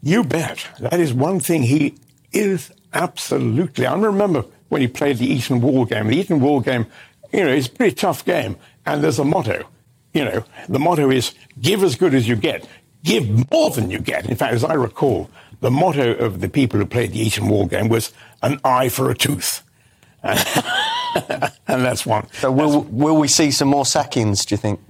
You 0.00 0.26
bet. 0.26 0.70
That 0.80 0.92
is 0.98 1.12
one 1.12 1.40
thing 1.40 1.66
he 1.68 1.92
is 2.28 2.70
absolutely. 2.90 3.84
I 3.84 4.00
remember 4.00 4.44
when 4.68 4.80
he 4.82 4.88
played 4.88 5.16
the 5.16 5.26
Eastern 5.26 5.60
Wall 5.60 5.84
game. 5.88 6.10
The 6.10 6.16
Eastern 6.16 6.40
Wall 6.40 6.60
game, 6.60 6.86
you 7.32 7.44
know, 7.44 7.50
it's 7.50 7.68
a 7.68 7.70
pretty 7.70 7.94
tough 7.94 8.24
game. 8.24 8.56
And 8.86 9.02
there's 9.02 9.18
a 9.18 9.24
motto. 9.24 9.68
You 10.12 10.24
know, 10.24 10.44
the 10.68 10.78
motto 10.78 11.10
is 11.10 11.34
give 11.60 11.84
as 11.84 11.96
good 11.96 12.14
as 12.14 12.26
you 12.26 12.36
get. 12.36 12.66
Give 13.04 13.50
more 13.50 13.70
than 13.70 13.90
you 13.90 13.98
get. 13.98 14.28
In 14.28 14.36
fact, 14.36 14.54
as 14.54 14.64
I 14.64 14.74
recall, 14.74 15.30
the 15.60 15.70
motto 15.70 16.14
of 16.14 16.40
the 16.40 16.48
people 16.48 16.80
who 16.80 16.86
played 16.86 17.12
the 17.12 17.20
Eastern 17.20 17.48
Wall 17.48 17.66
game 17.66 17.88
was 17.88 18.12
an 18.42 18.60
eye 18.64 18.88
for 18.88 19.10
a 19.10 19.14
tooth. 19.14 19.62
and 20.22 21.52
that's 21.66 22.04
one. 22.04 22.26
So 22.32 22.52
will 22.52 22.82
will 22.82 23.16
we 23.16 23.28
see 23.28 23.50
some 23.50 23.68
more 23.68 23.84
sackings? 23.84 24.44
Do 24.44 24.54
you 24.54 24.58
think? 24.58 24.80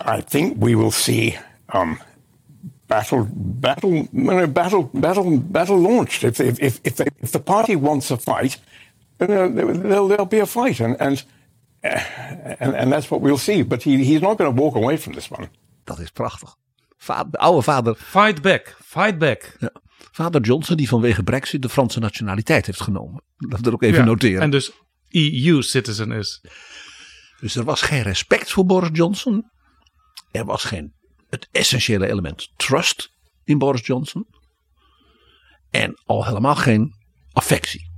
I 0.00 0.20
think 0.20 0.56
we 0.60 0.74
will 0.74 0.90
see 0.90 1.38
um, 1.68 2.00
battle, 2.88 3.28
battle, 3.30 3.92
you 3.94 4.08
know, 4.12 4.46
battle, 4.46 4.84
battle, 4.94 5.38
battle 5.38 5.78
launched. 5.78 6.24
If 6.24 6.40
if 6.40 6.60
if 6.60 6.80
if, 6.84 6.96
they, 6.96 7.06
if 7.20 7.32
the 7.32 7.38
party 7.40 7.76
wants 7.76 8.10
a 8.10 8.16
fight, 8.16 8.58
then 9.18 9.30
uh, 9.30 9.48
there'll 9.48 10.08
there'll 10.08 10.26
be 10.26 10.40
a 10.40 10.46
fight, 10.46 10.80
and 10.80 10.96
and 11.00 11.22
and, 12.58 12.74
and 12.74 12.90
that's 12.90 13.08
what 13.08 13.20
we'll 13.20 13.36
see. 13.38 13.64
But 13.66 13.82
he, 13.82 13.96
he's 13.96 14.20
not 14.20 14.36
going 14.38 14.56
to 14.56 14.62
walk 14.62 14.74
away 14.74 14.98
from 14.98 15.12
this 15.12 15.28
one. 15.28 15.48
Dat 15.84 15.98
is 15.98 16.10
prachtig. 16.10 16.56
Va- 16.96 17.24
de 17.30 17.38
oude 17.38 17.62
vader, 17.62 17.94
Fight 17.94 18.42
back, 18.42 18.76
fight 18.84 19.18
back. 19.18 19.56
ja, 19.58 19.72
vader 20.12 20.40
Johnson, 20.40 20.76
die 20.76 20.88
vanwege 20.88 21.22
Brexit 21.22 21.62
de 21.62 21.68
Franse 21.68 21.98
nationaliteit 22.00 22.66
heeft 22.66 22.80
genomen. 22.80 23.22
Dat 23.36 23.60
wil 23.60 23.72
ik 23.72 23.82
even 23.82 23.98
Ja, 23.98 24.04
noteren. 24.04 24.40
En 24.40 24.50
dus 24.50 24.72
EU-citizen 25.10 26.12
is. 26.12 26.40
Dus 27.40 27.56
er 27.56 27.64
was 27.64 27.82
geen 27.82 28.02
respect 28.02 28.50
voor 28.52 28.66
Boris 28.66 28.88
Johnson. 28.92 29.50
Er 30.30 30.44
was 30.44 30.64
geen 30.64 30.92
het 31.30 31.48
essentiële 31.52 32.08
element 32.08 32.52
trust 32.56 33.10
in 33.44 33.58
Boris 33.58 33.86
Johnson. 33.86 34.26
En 35.70 36.00
al 36.04 36.24
helemaal 36.26 36.56
geen 36.56 36.94
affectie. 37.32 37.90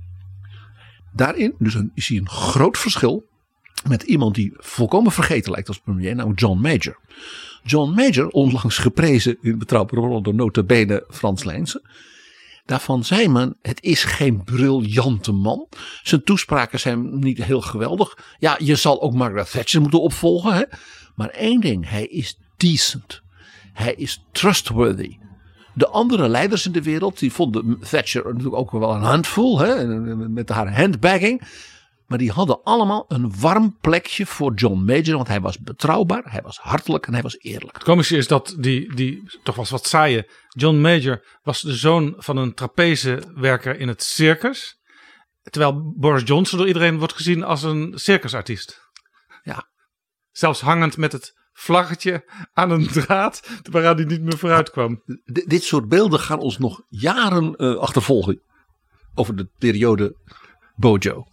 Daarin 1.13 1.55
dus 1.59 1.73
een, 1.73 1.91
is 1.93 2.07
hij 2.07 2.17
een 2.17 2.29
groot 2.29 2.77
verschil 2.77 3.29
met 3.87 4.03
iemand 4.03 4.35
die 4.35 4.53
volkomen 4.57 5.11
vergeten 5.11 5.51
lijkt 5.51 5.67
als 5.67 5.79
premier, 5.79 6.15
namelijk 6.15 6.39
John 6.39 6.61
Major. 6.61 6.97
John 7.63 7.91
Major, 7.91 8.27
onlangs 8.27 8.77
geprezen 8.77 9.37
in 9.41 9.57
Betrouwbare 9.57 10.01
Bronnen 10.01 10.23
door 10.23 10.35
nota 10.35 10.63
bene 10.63 11.05
Frans 11.09 11.43
Lijnsen. 11.43 11.81
Daarvan 12.65 13.03
zei 13.03 13.27
men, 13.27 13.57
het 13.61 13.83
is 13.83 14.03
geen 14.03 14.43
briljante 14.43 15.31
man. 15.31 15.67
Zijn 16.03 16.23
toespraken 16.23 16.79
zijn 16.79 17.19
niet 17.19 17.43
heel 17.43 17.61
geweldig. 17.61 18.17
Ja, 18.39 18.55
je 18.59 18.75
zal 18.75 19.01
ook 19.01 19.13
Margaret 19.13 19.51
Thatcher 19.51 19.81
moeten 19.81 20.01
opvolgen. 20.01 20.53
Hè? 20.53 20.63
Maar 21.15 21.29
één 21.29 21.61
ding, 21.61 21.89
hij 21.89 22.05
is 22.05 22.37
decent. 22.57 23.21
Hij 23.73 23.93
is 23.93 24.23
trustworthy. 24.31 25.17
De 25.73 25.87
andere 25.87 26.27
leiders 26.27 26.65
in 26.65 26.71
de 26.71 26.81
wereld, 26.81 27.19
die 27.19 27.31
vonden 27.31 27.79
Thatcher 27.89 28.23
natuurlijk 28.25 28.55
ook 28.55 28.71
wel 28.71 28.95
een 28.95 29.01
handvol. 29.01 29.59
Hè? 29.59 29.85
Met 30.27 30.49
haar 30.49 30.77
handbagging. 30.79 31.41
Maar 32.07 32.17
die 32.17 32.31
hadden 32.31 32.63
allemaal 32.63 33.05
een 33.07 33.39
warm 33.39 33.77
plekje 33.81 34.25
voor 34.25 34.53
John 34.53 34.79
Major. 34.85 35.15
Want 35.15 35.27
hij 35.27 35.41
was 35.41 35.59
betrouwbaar, 35.59 36.23
hij 36.25 36.41
was 36.41 36.57
hartelijk 36.57 37.07
en 37.07 37.13
hij 37.13 37.21
was 37.21 37.39
eerlijk. 37.39 37.73
Het 37.73 37.83
komische 37.83 38.17
is 38.17 38.27
dat 38.27 38.55
die, 38.59 38.95
die 38.95 39.23
toch 39.43 39.55
was 39.55 39.69
wat 39.69 39.87
saaie. 39.87 40.29
John 40.49 40.77
Major 40.77 41.25
was 41.43 41.61
de 41.61 41.73
zoon 41.73 42.13
van 42.17 42.37
een 42.37 42.53
trapezewerker 42.53 43.79
in 43.79 43.87
het 43.87 44.03
circus. 44.03 44.79
Terwijl 45.43 45.93
Boris 45.97 46.23
Johnson 46.25 46.57
door 46.57 46.67
iedereen 46.67 46.97
wordt 46.97 47.13
gezien 47.13 47.43
als 47.43 47.63
een 47.63 47.91
circusartiest. 47.95 48.81
Ja. 49.43 49.67
Zelfs 50.31 50.61
hangend 50.61 50.97
met 50.97 51.11
het 51.11 51.33
vlaggetje 51.53 52.23
aan 52.53 52.71
een 52.71 52.87
draad 52.87 53.49
waaraan 53.71 53.95
hij 53.95 54.05
niet 54.05 54.21
meer 54.21 54.37
vooruit 54.37 54.69
kwam. 54.69 55.01
D- 55.05 55.49
dit 55.49 55.63
soort 55.63 55.87
beelden 55.87 56.19
gaan 56.19 56.39
ons 56.39 56.57
nog 56.57 56.81
jaren 56.89 57.55
eh, 57.55 57.75
achtervolgen. 57.75 58.41
Over 59.13 59.35
de 59.35 59.49
periode 59.57 60.15
Bojo. 60.75 61.25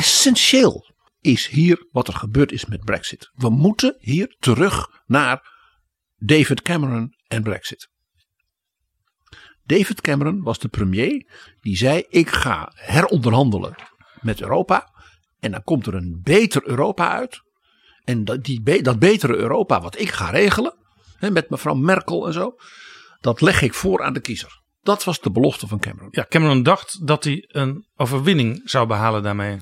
Essentieel 0.00 0.94
is 1.20 1.46
hier 1.46 1.86
wat 1.90 2.08
er 2.08 2.14
gebeurd 2.14 2.52
is 2.52 2.64
met 2.64 2.84
Brexit. 2.84 3.30
We 3.34 3.50
moeten 3.50 3.96
hier 3.98 4.36
terug 4.38 5.02
naar 5.06 5.52
David 6.16 6.62
Cameron 6.62 7.14
en 7.26 7.42
Brexit. 7.42 7.88
David 9.64 10.00
Cameron 10.00 10.42
was 10.42 10.58
de 10.58 10.68
premier 10.68 11.26
die 11.60 11.76
zei: 11.76 12.04
Ik 12.08 12.28
ga 12.28 12.72
heronderhandelen 12.74 13.74
met 14.20 14.40
Europa. 14.40 14.92
En 15.38 15.50
dan 15.50 15.62
komt 15.62 15.86
er 15.86 15.94
een 15.94 16.20
beter 16.22 16.68
Europa 16.68 17.10
uit. 17.10 17.40
En 18.04 18.24
dat, 18.24 18.44
die, 18.44 18.82
dat 18.82 18.98
betere 18.98 19.36
Europa, 19.36 19.80
wat 19.80 19.98
ik 19.98 20.10
ga 20.10 20.30
regelen, 20.30 20.74
hè, 21.16 21.30
met 21.30 21.50
mevrouw 21.50 21.74
Merkel 21.74 22.26
en 22.26 22.32
zo, 22.32 22.54
dat 23.20 23.40
leg 23.40 23.62
ik 23.62 23.74
voor 23.74 24.02
aan 24.02 24.12
de 24.12 24.20
kiezer. 24.20 24.60
Dat 24.82 25.04
was 25.04 25.20
de 25.20 25.30
belofte 25.30 25.66
van 25.66 25.78
Cameron. 25.78 26.08
Ja, 26.10 26.26
Cameron 26.28 26.62
dacht 26.62 27.06
dat 27.06 27.24
hij 27.24 27.44
een 27.48 27.86
overwinning 27.96 28.62
zou 28.64 28.86
behalen 28.86 29.22
daarmee. 29.22 29.58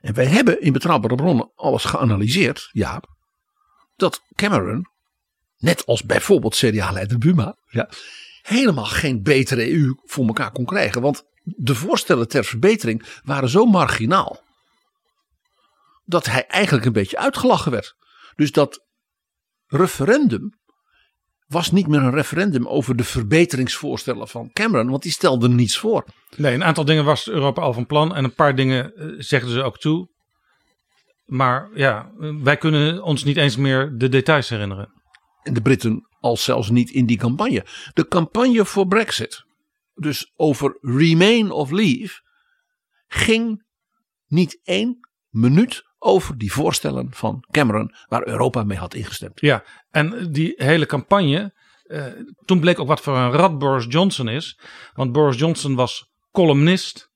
En 0.00 0.14
wij 0.14 0.26
hebben 0.26 0.60
in 0.60 0.72
betrouwbare 0.72 1.14
bronnen 1.14 1.50
alles 1.54 1.84
geanalyseerd, 1.84 2.68
Jaap, 2.72 3.06
dat 3.96 4.22
Cameron, 4.34 4.86
net 5.58 5.86
als 5.86 6.02
bijvoorbeeld 6.02 6.54
CDA-leider 6.54 7.18
Buma, 7.18 7.56
ja, 7.66 7.88
helemaal 8.42 8.84
geen 8.84 9.22
betere 9.22 9.72
EU 9.72 9.94
voor 10.04 10.26
elkaar 10.26 10.52
kon 10.52 10.64
krijgen. 10.64 11.02
Want 11.02 11.24
de 11.42 11.74
voorstellen 11.74 12.28
ter 12.28 12.44
verbetering 12.44 13.20
waren 13.24 13.48
zo 13.48 13.64
marginaal. 13.64 14.48
dat 16.04 16.26
hij 16.26 16.46
eigenlijk 16.46 16.86
een 16.86 16.92
beetje 16.92 17.18
uitgelachen 17.18 17.72
werd. 17.72 17.96
Dus 18.36 18.52
dat 18.52 18.84
referendum 19.66 20.59
was 21.50 21.70
niet 21.70 21.86
meer 21.86 22.02
een 22.02 22.14
referendum 22.14 22.68
over 22.68 22.96
de 22.96 23.04
verbeteringsvoorstellen 23.04 24.28
van 24.28 24.50
Cameron, 24.52 24.90
want 24.90 25.02
die 25.02 25.12
stelde 25.12 25.48
niets 25.48 25.78
voor. 25.78 26.04
Nee, 26.36 26.54
een 26.54 26.64
aantal 26.64 26.84
dingen 26.84 27.04
was 27.04 27.28
Europa 27.28 27.62
al 27.62 27.72
van 27.72 27.86
plan 27.86 28.14
en 28.14 28.24
een 28.24 28.34
paar 28.34 28.54
dingen 28.54 28.94
eh, 28.94 29.06
zegden 29.18 29.50
ze 29.50 29.62
ook 29.62 29.78
toe. 29.78 30.08
Maar 31.26 31.70
ja, 31.74 32.10
wij 32.42 32.56
kunnen 32.56 33.02
ons 33.02 33.24
niet 33.24 33.36
eens 33.36 33.56
meer 33.56 33.92
de 33.96 34.08
details 34.08 34.48
herinneren. 34.48 34.92
En 35.42 35.54
de 35.54 35.62
Britten 35.62 36.08
al 36.20 36.36
zelfs 36.36 36.70
niet 36.70 36.90
in 36.90 37.06
die 37.06 37.18
campagne. 37.18 37.66
De 37.92 38.08
campagne 38.08 38.64
voor 38.64 38.86
Brexit, 38.86 39.44
dus 39.94 40.32
over 40.36 40.78
Remain 40.80 41.50
of 41.50 41.70
Leave, 41.70 42.20
ging 43.06 43.64
niet 44.26 44.60
één 44.62 44.98
minuut 45.28 45.82
over 46.02 46.38
die 46.38 46.52
voorstellen 46.52 47.08
van 47.10 47.44
Cameron 47.50 47.94
waar 48.08 48.26
Europa 48.26 48.64
mee 48.64 48.78
had 48.78 48.94
ingestemd. 48.94 49.40
Ja, 49.40 49.64
en 49.90 50.32
die 50.32 50.52
hele 50.56 50.86
campagne, 50.86 51.54
eh, 51.82 52.04
toen 52.44 52.60
bleek 52.60 52.78
ook 52.78 52.88
wat 52.88 53.00
voor 53.00 53.16
een 53.16 53.32
rat 53.32 53.58
Boris 53.58 53.86
Johnson 53.88 54.28
is. 54.28 54.60
Want 54.94 55.12
Boris 55.12 55.38
Johnson 55.38 55.74
was 55.74 56.10
columnist 56.32 57.10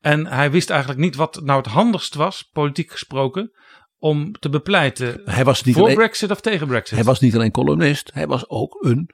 en 0.00 0.26
hij 0.26 0.50
wist 0.50 0.70
eigenlijk 0.70 1.00
niet 1.00 1.14
wat 1.14 1.40
nou 1.44 1.58
het 1.62 1.70
handigst 1.70 2.14
was, 2.14 2.42
politiek 2.52 2.90
gesproken, 2.90 3.52
om 3.98 4.32
te 4.32 4.48
bepleiten 4.48 5.22
Hij 5.24 5.44
was 5.44 5.62
niet 5.62 5.74
voor 5.74 5.84
alleen, 5.84 5.96
Brexit 5.96 6.30
of 6.30 6.40
tegen 6.40 6.66
Brexit. 6.66 6.96
hij 6.96 7.06
was 7.06 7.20
niet 7.20 7.34
alleen 7.34 7.50
columnist, 7.50 8.10
hij 8.14 8.26
was 8.26 8.48
ook 8.48 8.76
een 8.84 9.10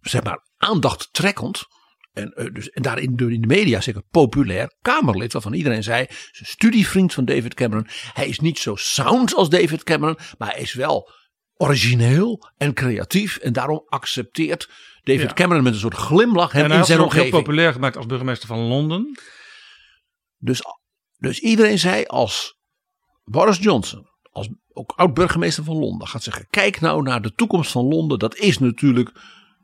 zeg 0.00 0.22
maar 0.22 0.44
aandachttrekkend 0.56 1.66
en, 2.16 2.32
eh, 2.32 2.52
dus, 2.52 2.70
en 2.70 2.82
daarin 2.82 3.16
door 3.16 3.32
in 3.32 3.40
de 3.40 3.46
media 3.46 3.80
zeker 3.80 4.02
populair 4.10 4.74
Kamerlid, 4.82 5.32
waarvan 5.32 5.52
iedereen 5.52 5.82
zei, 5.82 6.06
studievriend 6.30 7.14
van 7.14 7.24
David 7.24 7.54
Cameron. 7.54 7.86
Hij 8.12 8.28
is 8.28 8.40
niet 8.40 8.58
zo 8.58 8.74
sound 8.76 9.34
als 9.34 9.48
David 9.48 9.82
Cameron, 9.82 10.18
maar 10.38 10.50
hij 10.50 10.60
is 10.60 10.74
wel 10.74 11.10
origineel 11.56 12.50
en 12.56 12.74
creatief 12.74 13.36
en 13.36 13.52
daarom 13.52 13.82
accepteert 13.86 14.70
David 15.02 15.28
Ja. 15.28 15.32
Cameron 15.32 15.62
met 15.62 15.72
een 15.72 15.78
soort 15.78 15.94
glimlach 15.94 16.52
hem 16.52 16.64
en 16.64 16.78
in 16.78 16.84
zijn 16.84 16.98
ook 16.98 17.12
heel 17.12 17.22
omgeving. 17.22 17.44
populair 17.44 17.72
gemaakt 17.72 17.96
als 17.96 18.06
burgemeester 18.06 18.48
van 18.48 18.58
Londen. 18.58 19.18
Dus, 20.38 20.62
dus 21.18 21.38
iedereen 21.38 21.78
zei 21.78 22.04
als 22.04 22.58
Boris 23.24 23.58
Johnson, 23.58 24.06
als 24.30 24.48
ook 24.72 24.92
oud-burgemeester 24.96 25.64
van 25.64 25.76
Londen, 25.76 26.08
gaat 26.08 26.22
zeggen: 26.22 26.46
kijk 26.50 26.80
nou 26.80 27.02
naar 27.02 27.22
de 27.22 27.32
toekomst 27.32 27.70
van 27.70 27.84
Londen. 27.84 28.18
Dat 28.18 28.36
is 28.36 28.58
natuurlijk 28.58 29.10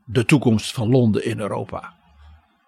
de 0.05 0.25
toekomst 0.25 0.73
van 0.73 0.89
Londen 0.89 1.25
in 1.25 1.41
Europa. 1.41 2.01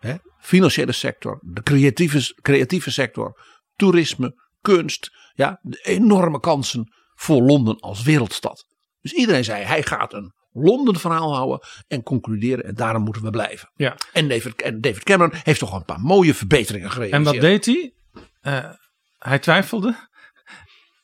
Hè? 0.05 0.15
Financiële 0.39 0.93
sector, 0.93 1.39
de 1.43 1.63
creatieve, 1.63 2.39
creatieve 2.43 2.91
sector, 2.91 3.41
toerisme, 3.77 4.43
kunst. 4.61 5.11
Ja, 5.35 5.59
de 5.63 5.79
enorme 5.83 6.41
kansen 6.41 6.93
voor 7.15 7.43
Londen 7.43 7.81
als 7.81 8.03
wereldstad. 8.03 8.67
Dus 9.01 9.13
iedereen 9.13 9.45
zei: 9.45 9.65
hij 9.65 9.83
gaat 9.83 10.13
een 10.13 10.33
Londen 10.53 11.01
verhaal 11.01 11.35
houden 11.35 11.61
en 11.89 12.03
concluderen. 12.03 12.65
En 12.65 12.75
daarom 12.75 13.03
moeten 13.03 13.23
we 13.23 13.31
blijven. 13.31 13.71
Ja. 13.75 13.97
En 14.13 14.29
David, 14.29 14.63
en 14.63 14.81
David 14.81 15.03
Cameron 15.03 15.39
heeft 15.43 15.59
toch 15.59 15.73
een 15.73 15.85
paar 15.85 16.01
mooie 16.01 16.35
verbeteringen 16.35 16.91
gerealiseerd. 16.91 17.27
En 17.27 17.33
wat 17.33 17.41
deed 17.41 17.67
hij? 17.67 17.93
Eh, 18.41 18.71
hij 19.19 19.39
twijfelde. 19.39 20.09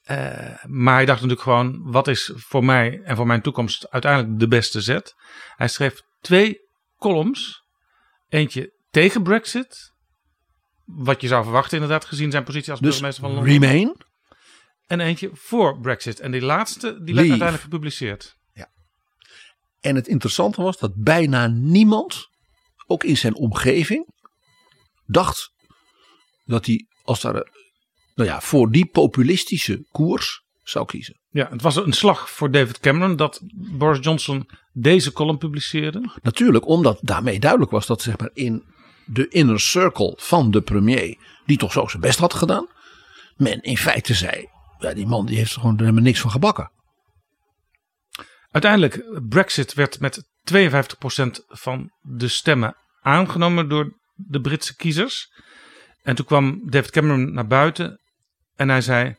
Eh, 0.03 0.65
maar 0.65 0.95
hij 0.95 1.05
dacht 1.05 1.21
natuurlijk 1.21 1.41
gewoon: 1.41 1.81
wat 1.83 2.09
is 2.09 2.33
voor 2.35 2.65
mij 2.65 3.01
en 3.05 3.17
voor 3.17 3.27
mijn 3.27 3.43
toekomst 3.43 3.91
uiteindelijk 3.91 4.41
de 4.41 4.49
beste 4.49 4.81
zet? 4.81 5.15
Hij 5.57 5.69
schreef 5.69 6.03
twee 6.21 6.61
columns. 6.99 7.65
Eentje 8.29 8.73
tegen 8.91 9.23
Brexit. 9.23 9.93
Wat 10.85 11.21
je 11.21 11.29
zou 11.29 11.43
verwachten, 11.43 11.79
inderdaad, 11.79 12.05
gezien 12.05 12.31
zijn 12.31 12.45
positie 12.45 12.71
als 12.71 12.81
Dus 12.81 12.89
burgemeester 12.89 13.23
van 13.25 13.33
Londen. 13.33 13.53
Remain. 13.53 13.97
En 14.87 15.01
eentje 15.01 15.31
voor 15.33 15.81
Brexit. 15.81 16.21
En 16.21 16.31
die 16.31 16.43
laatste, 16.43 17.03
die 17.03 17.15
werd 17.15 17.29
uiteindelijk 17.29 17.63
gepubliceerd. 17.63 18.39
En 19.81 19.95
het 19.95 20.09
interessante 20.09 20.63
was 20.63 20.79
dat 20.79 20.93
bijna 20.95 21.47
niemand, 21.47 22.29
ook 22.87 23.05
in 23.05 23.17
zijn 23.17 23.35
omgeving, 23.35 24.15
dacht 25.07 25.53
dat 26.45 26.67
hij 26.67 26.87
als 27.03 27.21
daar, 27.21 27.33
nou 28.15 28.29
ja, 28.29 28.41
voor 28.41 28.71
die 28.71 28.87
populistische 28.87 29.87
koers 29.91 30.43
zou 30.63 30.87
kiezen. 30.87 31.21
Ja, 31.31 31.49
het 31.51 31.63
was 31.63 31.77
een 31.77 31.93
slag 31.93 32.31
voor 32.31 32.51
David 32.51 32.79
Cameron 32.79 33.17
dat 33.17 33.41
Boris 33.55 34.05
Johnson 34.05 34.49
deze 34.73 35.13
column 35.13 35.39
publiceerde. 35.39 36.19
Natuurlijk 36.23 36.67
omdat 36.67 36.99
daarmee 37.03 37.41
duidelijk 37.41 37.71
was 37.71 37.87
dat 37.87 38.03
zeg 38.03 38.19
maar 38.19 38.31
in 38.33 38.65
de 39.13 39.29
inner 39.29 39.61
circle 39.61 40.15
van 40.21 40.51
de 40.51 40.61
premier, 40.61 41.19
die 41.47 41.59
toch 41.59 41.73
zo 41.73 41.87
zijn 41.87 42.03
best 42.03 42.19
had 42.19 42.35
gedaan, 42.35 42.69
men 43.37 43.61
in 43.61 43.77
feite 43.77 44.15
zei, 44.15 44.49
ja, 44.79 44.95
die 44.95 45.07
man 45.07 45.27
die 45.27 45.37
heeft 45.37 45.55
er 45.55 45.61
gewoon 45.61 45.79
helemaal 45.79 46.03
niks 46.03 46.21
van 46.21 46.31
gebakken. 46.31 46.71
Uiteindelijk, 48.51 49.05
Brexit 49.29 49.75
werd 49.75 50.01
met 50.01 50.23
52% 50.53 50.65
van 51.49 51.91
de 52.01 52.29
stemmen 52.29 52.77
aangenomen 53.01 53.69
door 53.69 53.99
de 54.15 54.41
Britse 54.41 54.77
kiezers. 54.77 55.33
En 56.03 56.15
toen 56.15 56.27
kwam 56.27 56.71
David 56.71 56.91
Cameron 56.91 57.33
naar 57.33 57.47
buiten 57.47 58.01
en 58.57 58.69
hij 58.69 58.81
zei: 58.81 59.15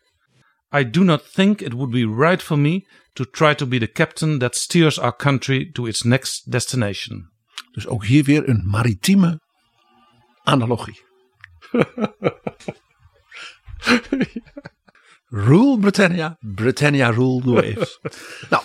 I 0.77 0.89
do 0.89 1.03
not 1.03 1.33
think 1.33 1.61
it 1.61 1.73
would 1.73 1.91
be 1.91 2.15
right 2.25 2.43
for 2.43 2.59
me 2.59 2.87
to 3.13 3.23
try 3.31 3.55
to 3.55 3.67
be 3.67 3.79
the 3.79 3.91
captain 3.91 4.39
that 4.39 4.55
steers 4.55 4.99
our 4.99 5.15
country 5.15 5.69
to 5.71 5.85
its 5.85 6.01
next 6.01 6.51
destination. 6.51 7.29
Dus 7.71 7.87
ook 7.87 8.05
hier 8.05 8.23
weer 8.23 8.49
een 8.49 8.67
maritieme 8.67 9.39
analogie. 10.43 11.01
rule 15.29 15.79
Britannia, 15.79 16.37
Britannia 16.39 17.11
rule 17.11 17.41
the 17.41 17.51
waves. 17.51 17.99
nou, 18.49 18.63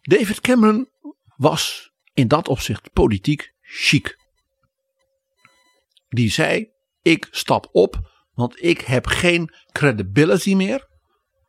David 0.00 0.40
Cameron 0.40 0.88
was 1.36 1.92
in 2.14 2.28
dat 2.28 2.48
opzicht 2.48 2.92
politiek 2.92 3.52
chic. 3.60 4.18
Die 6.08 6.30
zei, 6.30 6.70
ik 7.02 7.28
stap 7.30 7.68
op, 7.72 8.10
want 8.34 8.62
ik 8.64 8.80
heb 8.80 9.06
geen 9.06 9.54
credibility 9.72 10.54
meer. 10.54 10.88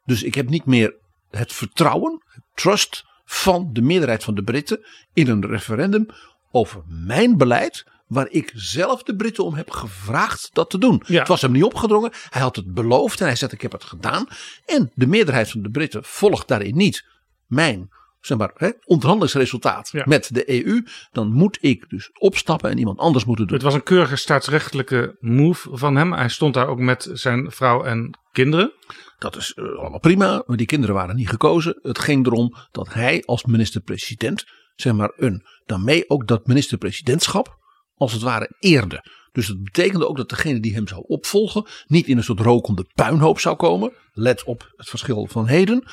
Dus 0.03 0.23
ik 0.23 0.35
heb 0.35 0.49
niet 0.49 0.65
meer 0.65 0.99
het 1.29 1.53
vertrouwen, 1.53 2.23
het 2.25 2.43
trust 2.53 3.03
van 3.23 3.69
de 3.73 3.81
meerderheid 3.81 4.23
van 4.23 4.35
de 4.35 4.43
Britten 4.43 4.85
in 5.13 5.27
een 5.27 5.45
referendum 5.45 6.05
over 6.51 6.83
mijn 6.87 7.37
beleid, 7.37 7.85
waar 8.11 8.29
ik 8.29 8.51
zelf 8.55 9.03
de 9.03 9.15
Britten 9.15 9.43
om 9.43 9.53
heb 9.53 9.69
gevraagd 9.69 10.49
dat 10.53 10.69
te 10.69 10.77
doen. 10.77 11.03
Ja. 11.07 11.19
Het 11.19 11.27
was 11.27 11.41
hem 11.41 11.51
niet 11.51 11.63
opgedrongen, 11.63 12.11
hij 12.29 12.41
had 12.41 12.55
het 12.55 12.73
beloofd 12.73 13.19
en 13.19 13.25
hij 13.25 13.35
zei 13.35 13.51
ik 13.51 13.61
heb 13.61 13.71
het 13.71 13.83
gedaan. 13.83 14.27
En 14.65 14.91
de 14.93 15.07
meerderheid 15.07 15.51
van 15.51 15.61
de 15.61 15.69
Britten 15.69 16.03
volgt 16.03 16.47
daarin 16.47 16.75
niet 16.75 17.05
mijn 17.47 17.89
zeg 18.21 18.37
maar, 18.37 18.51
hè, 18.55 18.69
onderhandelingsresultaat 18.85 19.89
Ja. 19.91 20.03
met 20.07 20.29
de 20.33 20.65
EU. 20.65 20.83
Dan 21.11 21.31
moet 21.31 21.57
ik 21.61 21.89
dus 21.89 22.09
opstappen 22.19 22.69
en 22.69 22.77
iemand 22.77 22.99
anders 22.99 23.25
moeten 23.25 23.45
doen. 23.47 23.55
Het 23.55 23.65
was 23.65 23.73
een 23.73 23.83
keurige 23.83 24.15
staatsrechtelijke 24.15 25.15
move 25.19 25.69
van 25.77 25.95
hem. 25.95 26.13
Hij 26.13 26.29
stond 26.29 26.53
daar 26.53 26.67
ook 26.67 26.79
met 26.79 27.09
zijn 27.13 27.51
vrouw 27.51 27.83
en 27.83 28.17
kinderen. 28.31 28.73
Dat 29.17 29.35
is 29.35 29.53
eh, 29.53 29.65
allemaal 29.65 29.99
prima, 29.99 30.43
maar 30.45 30.57
die 30.57 30.65
kinderen 30.65 30.95
waren 30.95 31.15
niet 31.15 31.29
gekozen. 31.29 31.79
Het 31.81 31.99
ging 31.99 32.25
erom 32.25 32.55
dat 32.71 32.93
hij 32.93 33.23
als 33.25 33.43
minister-president, 33.45 34.45
zeg 34.75 34.93
maar, 34.93 35.11
een, 35.15 35.45
daarmee 35.65 36.09
ook 36.09 36.27
dat 36.27 36.47
minister-presidentschap 36.47 37.59
als 38.01 38.13
het 38.13 38.21
ware 38.21 38.55
eerde. 38.59 39.05
Dus 39.31 39.47
dat 39.47 39.63
betekende 39.63 40.07
ook 40.07 40.17
dat 40.17 40.29
degene 40.29 40.59
die 40.59 40.73
hem 40.73 40.87
zou 40.87 41.03
opvolgen 41.07 41.65
niet 41.87 42.07
in 42.07 42.17
een 42.17 42.23
soort 42.23 42.39
rokende 42.39 42.85
puinhoop 42.93 43.39
zou 43.39 43.55
komen. 43.55 43.93
Let 44.11 44.43
op 44.43 44.71
het 44.75 44.89
verschil 44.89 45.27
van 45.27 45.47
heden. 45.47 45.83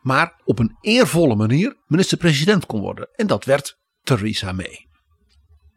Maar 0.00 0.40
op 0.44 0.58
een 0.58 0.76
eervolle 0.80 1.34
manier 1.34 1.76
minister-president 1.86 2.66
kon 2.66 2.80
worden. 2.80 3.08
En 3.14 3.26
dat 3.26 3.44
werd 3.44 3.78
Theresa 4.02 4.52
May. 4.52 4.88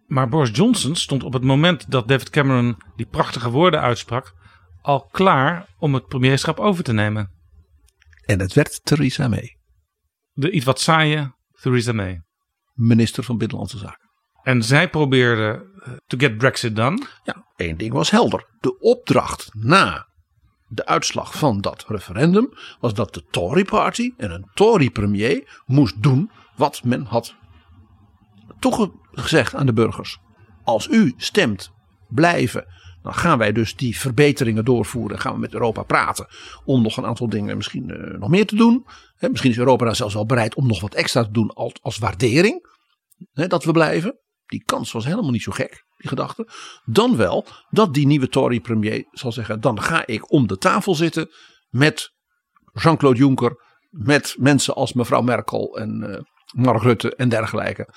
Maar 0.06 0.30
Boris 0.30 0.56
Johnson 0.56 0.96
stond 0.96 1.24
op 1.24 1.34
het 1.34 1.44
moment 1.44 1.92
dat 1.92 2.08
David 2.08 2.30
Cameron 2.30 2.78
die 2.96 3.06
prachtige 3.06 3.50
woorden 3.50 3.82
uitsprak. 3.82 4.34
al 4.82 5.08
klaar 5.08 5.68
om 5.78 5.94
het 5.94 6.08
premierschap 6.08 6.60
over 6.60 6.84
te 6.84 6.94
nemen. 6.94 7.32
En 8.26 8.40
het 8.40 8.54
werd 8.54 8.80
Theresa 8.84 9.28
May, 9.28 9.58
De 10.34 10.52
iets 10.52 10.66
wat 10.66 10.80
saaie 10.80 11.36
Theresa 11.62 11.92
May. 11.92 12.22
minister 12.74 13.24
van 13.24 13.38
Binnenlandse 13.38 13.78
Zaken. 13.78 14.04
En 14.44 14.64
zij 14.64 14.90
probeerde 14.90 15.66
eh, 15.84 15.94
to 16.08 16.18
get 16.18 16.38
Brexit 16.38 16.76
done. 16.76 17.06
Ja, 17.24 17.46
één 17.56 17.78
ding 17.78 17.94
was 17.94 18.12
helder. 18.12 18.48
De 18.60 18.80
opdracht 18.80 19.50
na 19.54 20.08
de 20.68 20.86
uitslag 20.86 21.38
van 21.38 21.62
dat 21.62 21.86
referendum 21.88 22.50
was 22.80 22.94
dat 22.94 23.14
de 23.14 23.24
Tory 23.32 23.64
Party 23.64 24.14
en 24.18 24.32
een 24.32 24.50
Tory 24.54 24.90
premier 24.90 25.62
moest 25.66 26.04
doen 26.04 26.32
wat 26.56 26.84
men 26.84 27.06
had 27.06 27.36
toegezegd 28.60 29.56
aan 29.56 29.66
de 29.66 29.74
burgers. 29.74 30.20
Als 30.64 30.88
u 30.88 31.14
stemt 31.18 31.72
blijven, 32.08 32.66
dan 33.02 33.14
gaan 33.14 33.38
wij 33.38 33.52
dus 33.52 33.76
die 33.76 33.98
verbeteringen 33.98 34.66
doorvoeren. 34.66 35.20
Gaan 35.20 35.34
we 35.34 35.40
met 35.40 35.54
Europa 35.54 35.84
praten 35.84 36.28
om 36.66 36.82
nog 36.82 36.98
een 36.98 37.06
aantal 37.06 37.30
dingen 37.30 37.58
misschien 37.58 37.90
eh, 37.90 38.20
nog 38.20 38.30
meer 38.30 38.46
te 38.46 38.56
doen. 38.56 38.86
Misschien 39.20 39.52
is 39.52 39.58
Europa 39.58 39.86
daar 39.86 39.96
zelfs 39.96 40.14
wel 40.14 40.26
bereid 40.26 40.56
om 40.56 40.68
nog 40.68 40.82
wat 40.82 40.94
extra 40.94 41.24
te 41.24 41.32
doen 41.32 41.54
als, 41.54 41.74
als 41.82 41.98
waardering. 41.98 42.72
Dat 43.34 43.64
we 43.64 43.72
blijven. 43.72 44.20
Die 44.54 44.64
kans 44.64 44.92
was 44.92 45.06
helemaal 45.06 45.32
niet 45.32 45.42
zo 45.42 45.52
gek, 45.52 45.86
die 45.98 46.10
gedachte. 46.10 46.48
Dan 46.86 47.16
wel 47.18 47.46
dat 47.70 47.94
die 47.94 48.06
nieuwe 48.06 48.28
Tory 48.28 48.60
premier 48.60 49.08
zal 49.12 49.32
zeggen: 49.32 49.62
dan 49.62 49.82
ga 49.82 50.06
ik 50.06 50.32
om 50.32 50.48
de 50.48 50.58
tafel 50.58 50.96
zitten 50.96 51.32
met 51.70 52.14
Jean-Claude 52.74 53.20
Juncker 53.20 53.56
met 53.90 54.36
mensen 54.38 54.76
als 54.76 54.94
mevrouw 54.94 55.22
Merkel 55.22 55.78
en 55.78 56.04
uh, 56.10 56.20
Mark 56.64 56.82
Rutte 56.82 57.16
en 57.16 57.30
dergelijke. 57.30 57.94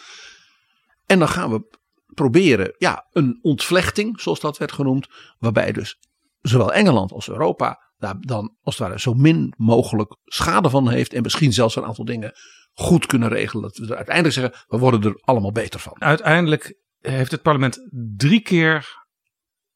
En 1.06 1.18
dan 1.18 1.28
gaan 1.28 1.50
we 1.50 1.78
proberen 2.06 2.74
ja, 2.78 3.06
een 3.12 3.38
ontvlechting, 3.42 4.20
zoals 4.20 4.40
dat 4.40 4.58
werd 4.58 4.72
genoemd, 4.72 5.06
waarbij 5.38 5.72
dus 5.72 5.98
zowel 6.40 6.72
Engeland 6.72 7.12
als 7.12 7.28
Europa 7.28 7.92
daar 7.96 8.16
dan 8.20 8.56
als 8.62 8.78
het 8.78 8.86
ware 8.86 9.00
zo 9.00 9.14
min 9.14 9.54
mogelijk 9.56 10.16
schade 10.24 10.70
van 10.70 10.88
heeft 10.88 11.12
en 11.12 11.22
misschien 11.22 11.52
zelfs 11.52 11.76
een 11.76 11.84
aantal 11.84 12.04
dingen 12.04 12.32
goed 12.78 13.06
kunnen 13.06 13.28
regelen. 13.28 13.62
Dat 13.62 13.76
we 13.76 13.86
er 13.86 13.96
uiteindelijk 13.96 14.34
zeggen, 14.34 14.64
we 14.66 14.78
worden 14.78 15.02
er 15.02 15.20
allemaal 15.20 15.52
beter 15.52 15.80
van. 15.80 16.02
Uiteindelijk 16.02 16.78
heeft 16.98 17.30
het 17.30 17.42
parlement 17.42 17.88
drie 18.16 18.40
keer 18.40 19.04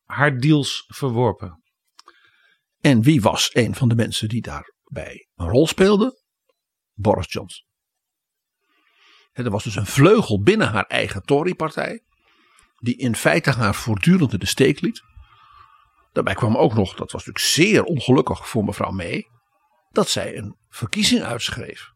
haar 0.05 0.39
deals 0.39 0.85
verworpen. 0.87 1.63
En 2.81 3.03
wie 3.03 3.21
was 3.21 3.51
een 3.53 3.75
van 3.75 3.89
de 3.89 3.95
mensen 3.95 4.29
die 4.29 4.43
daarbij 4.43 5.29
een 5.35 5.49
rol 5.49 5.67
speelde? 5.67 6.23
Boris 6.93 7.33
Johnson. 7.33 7.67
Er 9.33 9.51
was 9.51 9.65
dus 9.65 9.77
een 9.77 9.87
vleugel 9.87 10.43
binnen 10.43 10.69
haar 10.69 10.87
eigen 10.87 11.23
Tory-partij, 11.23 12.03
die 12.77 12.97
in 12.97 13.17
feite 13.17 13.51
haar 13.51 13.75
voortdurend 13.75 14.33
in 14.33 14.39
de 14.39 14.47
steek 14.47 14.81
liet. 14.81 15.03
Daarbij 16.13 16.35
kwam 16.35 16.57
ook 16.57 16.75
nog, 16.75 16.95
dat 16.95 17.13
was 17.13 17.25
natuurlijk 17.25 17.45
zeer 17.45 17.83
ongelukkig 17.83 18.49
voor 18.49 18.65
mevrouw 18.65 18.91
May, 18.91 19.29
dat 19.89 20.09
zij 20.09 20.37
een 20.37 20.57
verkiezing 20.69 21.23
uitschreef. 21.23 21.93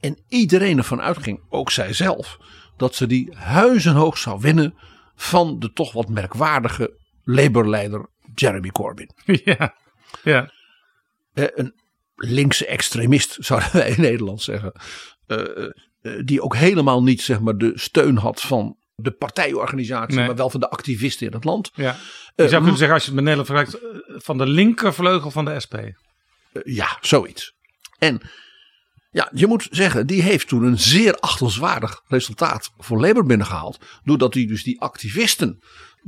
En 0.00 0.18
iedereen 0.28 0.78
ervan 0.78 1.00
uitging, 1.00 1.40
ook 1.48 1.70
zij 1.70 1.92
zelf, 1.92 2.38
dat 2.76 2.94
ze 2.94 3.06
die 3.06 3.36
huizenhoog 3.36 4.18
zou 4.18 4.40
winnen 4.40 4.74
van 5.16 5.58
de 5.58 5.72
toch 5.72 5.92
wat 5.92 6.08
merkwaardige 6.08 6.98
Labour-leider 7.24 8.06
Jeremy 8.34 8.68
Corbyn. 8.70 9.10
Ja, 9.44 9.74
ja. 10.22 10.50
Eh, 11.32 11.44
een 11.54 11.74
linkse 12.16 12.66
extremist, 12.66 13.36
zouden 13.46 13.72
wij 13.72 13.90
in 13.90 14.00
Nederland 14.00 14.42
zeggen. 14.42 14.72
Uh, 15.26 15.68
die 16.24 16.42
ook 16.42 16.56
helemaal 16.56 17.02
niet 17.02 17.22
zeg 17.22 17.40
maar, 17.40 17.56
de 17.56 17.72
steun 17.74 18.16
had 18.16 18.40
van 18.40 18.76
de 18.94 19.10
partijorganisatie, 19.10 20.16
Nee. 20.16 20.26
maar 20.26 20.36
wel 20.36 20.50
van 20.50 20.60
de 20.60 20.70
activisten 20.70 21.26
in 21.26 21.32
het 21.32 21.44
land. 21.44 21.70
ja. 21.74 21.82
Je 21.92 21.96
zou 22.34 22.48
Eh, 22.48 22.56
kunnen 22.56 22.76
zeggen, 22.76 22.94
als 22.94 23.04
je 23.04 23.12
het 23.12 23.24
met 23.24 23.34
Nederland 23.36 23.46
vergelijkt, 23.70 24.04
eh, 24.08 24.14
van 24.20 24.38
de 24.38 24.46
linkervleugel 24.46 25.30
van 25.30 25.44
de 25.44 25.60
SP. 25.64 25.74
Eh, 25.74 25.92
ja, 26.64 26.98
zoiets. 27.00 27.54
En 27.98 28.20
ja, 29.10 29.28
je 29.32 29.46
moet 29.46 29.68
zeggen, 29.70 30.06
die 30.06 30.22
heeft 30.22 30.48
toen 30.48 30.62
een 30.62 30.78
zeer 30.78 31.14
achtenswaardig 31.14 32.02
resultaat 32.06 32.72
voor 32.78 33.00
Labour 33.00 33.26
binnengehaald. 33.26 33.78
Doordat 34.04 34.34
hij 34.34 34.46
dus 34.46 34.64
die 34.64 34.80
activisten, 34.80 35.58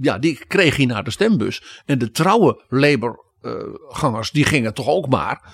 ja, 0.01 0.19
die 0.19 0.47
kreeg 0.47 0.77
hij 0.77 0.87
naar 0.87 1.05
de 1.05 1.11
stembus. 1.11 1.83
En 1.85 1.99
de 1.99 2.11
trouwe 2.11 2.65
Labour-gangers, 2.69 4.31
die 4.31 4.45
gingen 4.45 4.75
toch 4.75 4.89
ook 4.89 5.09
maar. 5.09 5.53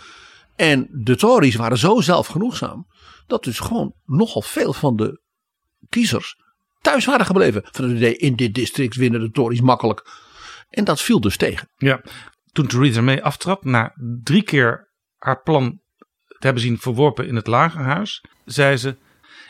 En 0.57 0.89
de 0.93 1.17
Tories 1.17 1.55
waren 1.55 1.79
zo 1.79 2.01
zelfgenoegzaam, 2.01 2.87
dat 3.27 3.45
dus 3.45 3.59
gewoon 3.59 3.95
nogal 4.05 4.43
veel 4.43 4.73
van 4.73 4.97
de 4.97 5.21
kiezers 5.89 6.37
thuis 6.81 7.05
waren 7.05 7.27
gebleven. 7.27 7.63
Van 7.71 7.85
het 7.85 7.97
idee, 7.97 8.17
in 8.17 8.37
dit 8.37 8.55
district 8.55 8.97
winnen 8.97 9.21
de 9.21 9.31
Tories 9.31 9.61
makkelijk. 9.61 10.11
En 10.69 10.85
dat 10.85 11.01
viel 11.01 11.21
dus 11.21 11.37
tegen. 11.37 11.69
Ja. 11.77 12.01
Toen 12.53 12.67
Theresa 12.67 13.01
May 13.01 13.21
aftrad, 13.21 13.65
na 13.65 13.93
drie 14.23 14.43
keer 14.43 14.89
haar 15.17 15.43
plan 15.43 15.81
te 16.39 16.47
hebben 16.47 16.63
zien 16.63 16.79
verworpen 16.79 17.27
in 17.27 17.37
het 17.37 17.47
lagerhuis, 17.47 18.25
zei 18.45 18.77
ze: 18.77 18.97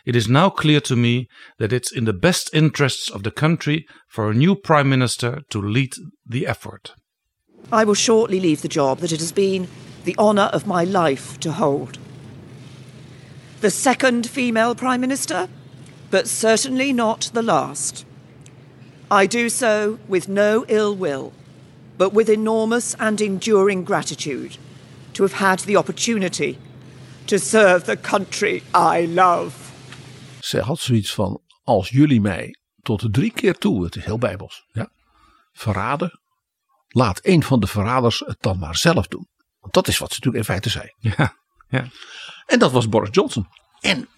It 0.05 0.15
is 0.15 0.27
now 0.27 0.55
clear 0.55 0.81
to 0.81 0.97
me 0.97 1.29
that 1.57 1.73
it's 1.73 1.91
in 1.91 2.05
the 2.05 2.19
best 2.19 2.49
interests 2.49 3.11
of 3.11 3.23
the 3.23 3.33
country 3.33 3.89
for 4.07 4.31
a 4.31 4.35
new 4.35 4.55
prime 4.55 4.89
minister 4.89 5.43
to 5.49 5.63
lead 5.63 6.11
the 6.31 6.47
effort. 6.47 6.95
I 7.73 7.85
will 7.85 7.95
shortly 7.95 8.41
leave 8.41 8.61
the 8.61 8.69
job 8.69 8.99
that 8.99 9.13
it 9.13 9.21
has 9.21 9.33
been 9.33 9.69
the 10.05 10.17
honour 10.17 10.51
of 10.53 10.67
my 10.67 10.85
life 10.85 11.39
to 11.39 11.53
hold. 11.53 11.99
The 13.61 13.71
second 13.71 14.27
female 14.27 14.75
Prime 14.75 15.01
Minister, 15.01 15.49
but 16.11 16.29
certainly 16.29 16.93
not 16.93 17.31
the 17.33 17.43
last. 17.43 18.07
I 19.11 19.27
do 19.27 19.49
so 19.49 19.99
with 20.09 20.29
no 20.29 20.65
ill 20.69 20.95
will, 20.95 21.33
but 21.99 22.13
with 22.13 22.29
enormous 22.29 22.95
and 22.99 23.21
enduring 23.21 23.85
gratitude 23.85 24.57
to 25.15 25.23
have 25.25 25.35
had 25.35 25.59
the 25.61 25.77
opportunity 25.77 26.57
to 27.29 27.37
serve 27.37 27.85
the 27.85 28.01
country 28.01 28.63
I 28.75 29.15
love. 29.15 29.51
Zij 30.41 30.61
had 30.61 30.79
zoiets 30.79 31.15
van: 31.15 31.43
als 31.63 31.89
jullie 31.89 32.21
mij 32.21 32.59
tot 32.83 33.15
drie 33.15 33.33
keer 33.33 33.55
toe, 33.55 33.85
het 33.85 33.97
is 33.97 34.05
heel 34.05 34.19
bijbels, 34.19 34.65
ja, 34.73 34.91
verraden, 35.53 36.21
laat 36.89 37.21
een 37.23 37.43
van 37.43 37.61
de 37.61 37.67
verraders 37.67 38.23
het 38.27 38.37
dan 38.41 38.59
maar 38.59 38.77
zelf 38.77 39.07
doen. 39.07 39.29
Want 39.61 39.75
dat 39.75 39.89
is 39.89 39.99
wat 39.99 40.13
ze 40.13 40.15
natuurlijk 40.15 40.45
in 40.45 40.53
feite 40.53 40.71
zei. 40.71 40.95
Ja, 40.99 41.37
ja. 41.69 41.87
En 42.47 42.59
dat 42.59 42.73
was 42.73 42.89
Boris 42.89 43.09
Johnson. 43.13 43.47
En 43.81 44.09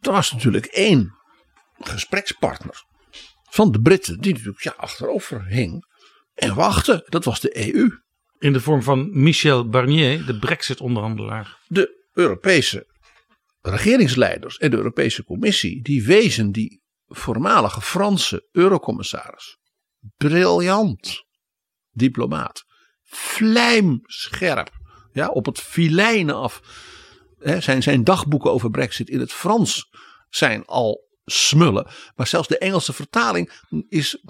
er 0.00 0.12
was 0.12 0.32
natuurlijk 0.32 0.66
één 0.66 1.14
gesprekspartner 1.78 2.84
van 3.50 3.72
de 3.72 3.80
Britten 3.80 4.20
die 4.20 4.32
natuurlijk 4.32 4.62
ja, 4.62 4.74
achterover 4.76 5.46
hing 5.46 5.84
en 6.34 6.54
wachtte. 6.54 7.06
Dat 7.08 7.24
was 7.24 7.40
de 7.40 7.74
EU. 7.74 7.88
In 8.38 8.52
de 8.52 8.60
vorm 8.60 8.82
van 8.82 9.22
Michel 9.22 9.68
Barnier, 9.68 10.26
de 10.26 10.38
Brexit-onderhandelaar. 10.38 11.58
De 11.66 11.97
Europese 12.18 12.86
regeringsleiders 13.60 14.58
en 14.58 14.70
de 14.70 14.76
Europese 14.76 15.24
Commissie 15.24 15.82
die 15.82 16.04
wezen 16.04 16.52
die 16.52 16.82
voormalige 17.06 17.80
Franse 17.80 18.48
eurocommissaris 18.52 19.58
briljant 20.16 21.24
diplomaat, 21.90 22.64
vlijmscherp, 23.04 24.70
ja, 25.12 25.28
op 25.28 25.46
het 25.46 25.60
filijnen 25.60 26.34
af. 26.34 26.60
Zijn, 27.38 27.82
zijn 27.82 28.04
dagboeken 28.04 28.52
over 28.52 28.70
Brexit 28.70 29.08
in 29.08 29.20
het 29.20 29.32
Frans 29.32 29.90
zijn 30.28 30.64
al 30.64 31.06
smullen. 31.24 31.90
Maar 32.16 32.26
zelfs 32.26 32.48
de 32.48 32.58
Engelse 32.58 32.92
vertaling 32.92 33.52
is, 33.88 34.24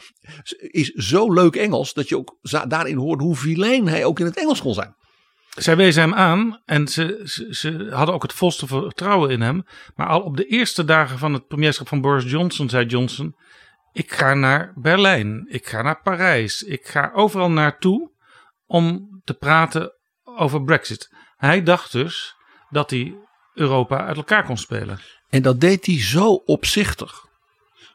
is 0.59 0.89
zo 0.89 1.33
leuk 1.33 1.57
Engels 1.57 1.93
dat 1.93 2.09
je 2.09 2.17
ook 2.17 2.39
daarin 2.69 2.97
hoort 2.97 3.21
hoe 3.21 3.37
filijn 3.37 3.89
hij 3.89 4.05
ook 4.05 4.21
in 4.21 4.27
het 4.27 4.37
Engels 4.37 4.61
kon 4.61 4.75
zijn. 4.75 4.97
Zij 5.59 5.77
wezen 5.77 6.03
hem 6.03 6.15
aan 6.15 6.63
en 6.65 6.89
ze, 6.89 7.21
ze, 7.51 7.89
hadden 7.91 8.15
ook 8.15 8.23
het 8.23 8.33
volste 8.33 8.67
vertrouwen 8.67 9.31
in 9.31 9.41
hem. 9.41 9.65
Maar 9.95 10.07
al 10.07 10.21
op 10.21 10.37
de 10.37 10.47
eerste 10.47 10.85
dagen 10.85 11.19
van 11.19 11.33
het 11.33 11.47
premierschap 11.47 11.89
van 11.89 12.01
Boris 12.01 12.31
Johnson 12.31 12.69
zei 12.69 12.87
Johnson: 12.87 13.37
Ik 13.93 14.13
ga 14.13 14.35
naar 14.35 14.73
Berlijn, 14.75 15.47
ik 15.49 15.67
ga 15.67 15.83
naar 15.83 16.03
Parijs, 16.03 16.63
ik 16.63 16.87
ga 16.87 17.11
overal 17.15 17.51
naartoe 17.51 18.13
om 18.67 19.09
te 19.25 19.35
praten 19.35 19.93
over 20.25 20.63
Brexit. 20.63 21.15
Hij 21.37 21.63
dacht 21.63 21.93
dus 21.93 22.35
dat 22.71 22.91
hij 22.91 23.15
Europa 23.55 24.07
uit 24.07 24.17
elkaar 24.17 24.45
kon 24.45 24.57
spelen. 24.57 25.01
En 25.29 25.43
dat 25.43 25.61
deed 25.61 25.87
hij 25.87 26.01
zo 26.01 26.33
opzichtig. 26.33 27.27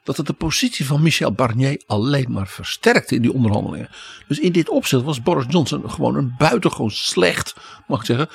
Dat 0.03 0.17
het 0.17 0.27
de 0.27 0.33
positie 0.33 0.85
van 0.85 1.01
Michel 1.01 1.31
Barnier 1.31 1.83
alleen 1.85 2.31
maar 2.31 2.47
versterkte 2.47 3.15
in 3.15 3.21
die 3.21 3.33
onderhandelingen. 3.33 3.89
Dus 4.27 4.39
in 4.39 4.51
dit 4.51 4.69
opzicht 4.69 5.03
was 5.03 5.21
Boris 5.21 5.45
Johnson 5.49 5.89
gewoon 5.89 6.15
een 6.15 6.35
buitengewoon 6.37 6.91
slecht, 6.91 7.55
mag 7.87 7.99
ik 7.99 8.05
zeggen, 8.05 8.29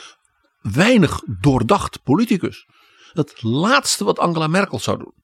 weinig 0.61 1.23
doordacht 1.27 2.03
politicus. 2.03 2.67
Het 3.13 3.43
laatste 3.43 4.05
wat 4.05 4.19
Angela 4.19 4.47
Merkel 4.47 4.79
zou 4.79 4.99
doen, 4.99 5.15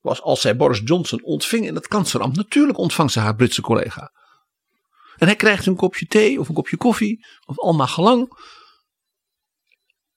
was 0.00 0.22
als 0.22 0.40
zij 0.40 0.56
Boris 0.56 0.80
Johnson 0.84 1.22
ontving 1.22 1.66
in 1.66 1.74
het 1.74 1.88
kanseliambt. 1.88 2.36
Natuurlijk 2.36 2.78
ontvangt 2.78 3.12
ze 3.12 3.20
haar 3.20 3.36
Britse 3.36 3.62
collega. 3.62 4.12
En 5.16 5.26
hij 5.26 5.36
krijgt 5.36 5.66
een 5.66 5.76
kopje 5.76 6.06
thee 6.06 6.40
of 6.40 6.48
een 6.48 6.54
kopje 6.54 6.76
koffie 6.76 7.26
of 7.46 7.58
allemaal 7.58 7.86
gelang. 7.86 8.32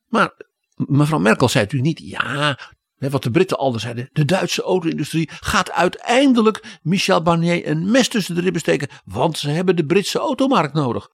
Maar 0.06 0.34
mevrouw 0.76 1.20
Merkel 1.20 1.50
zei 1.50 1.64
natuurlijk 1.64 2.00
niet, 2.00 2.10
ja, 2.10 2.60
wat 3.12 3.24
de 3.24 3.32
Britten 3.32 3.58
al 3.58 3.80
zeiden, 3.80 4.10
de 4.12 4.26
Duitse 4.26 4.62
auto-industrie 4.62 5.30
gaat 5.32 5.72
uiteindelijk 5.72 6.80
Michel 6.82 7.22
Barnier 7.22 7.68
een 7.68 7.92
mes 7.92 8.08
tussen 8.08 8.36
de 8.36 8.42
ribben 8.42 8.62
steken, 8.62 8.90
want 9.06 9.38
ze 9.38 9.50
hebben 9.50 9.76
de 9.76 9.86
Britse 9.86 10.20
automarkt 10.20 10.74
nodig. 10.74 11.08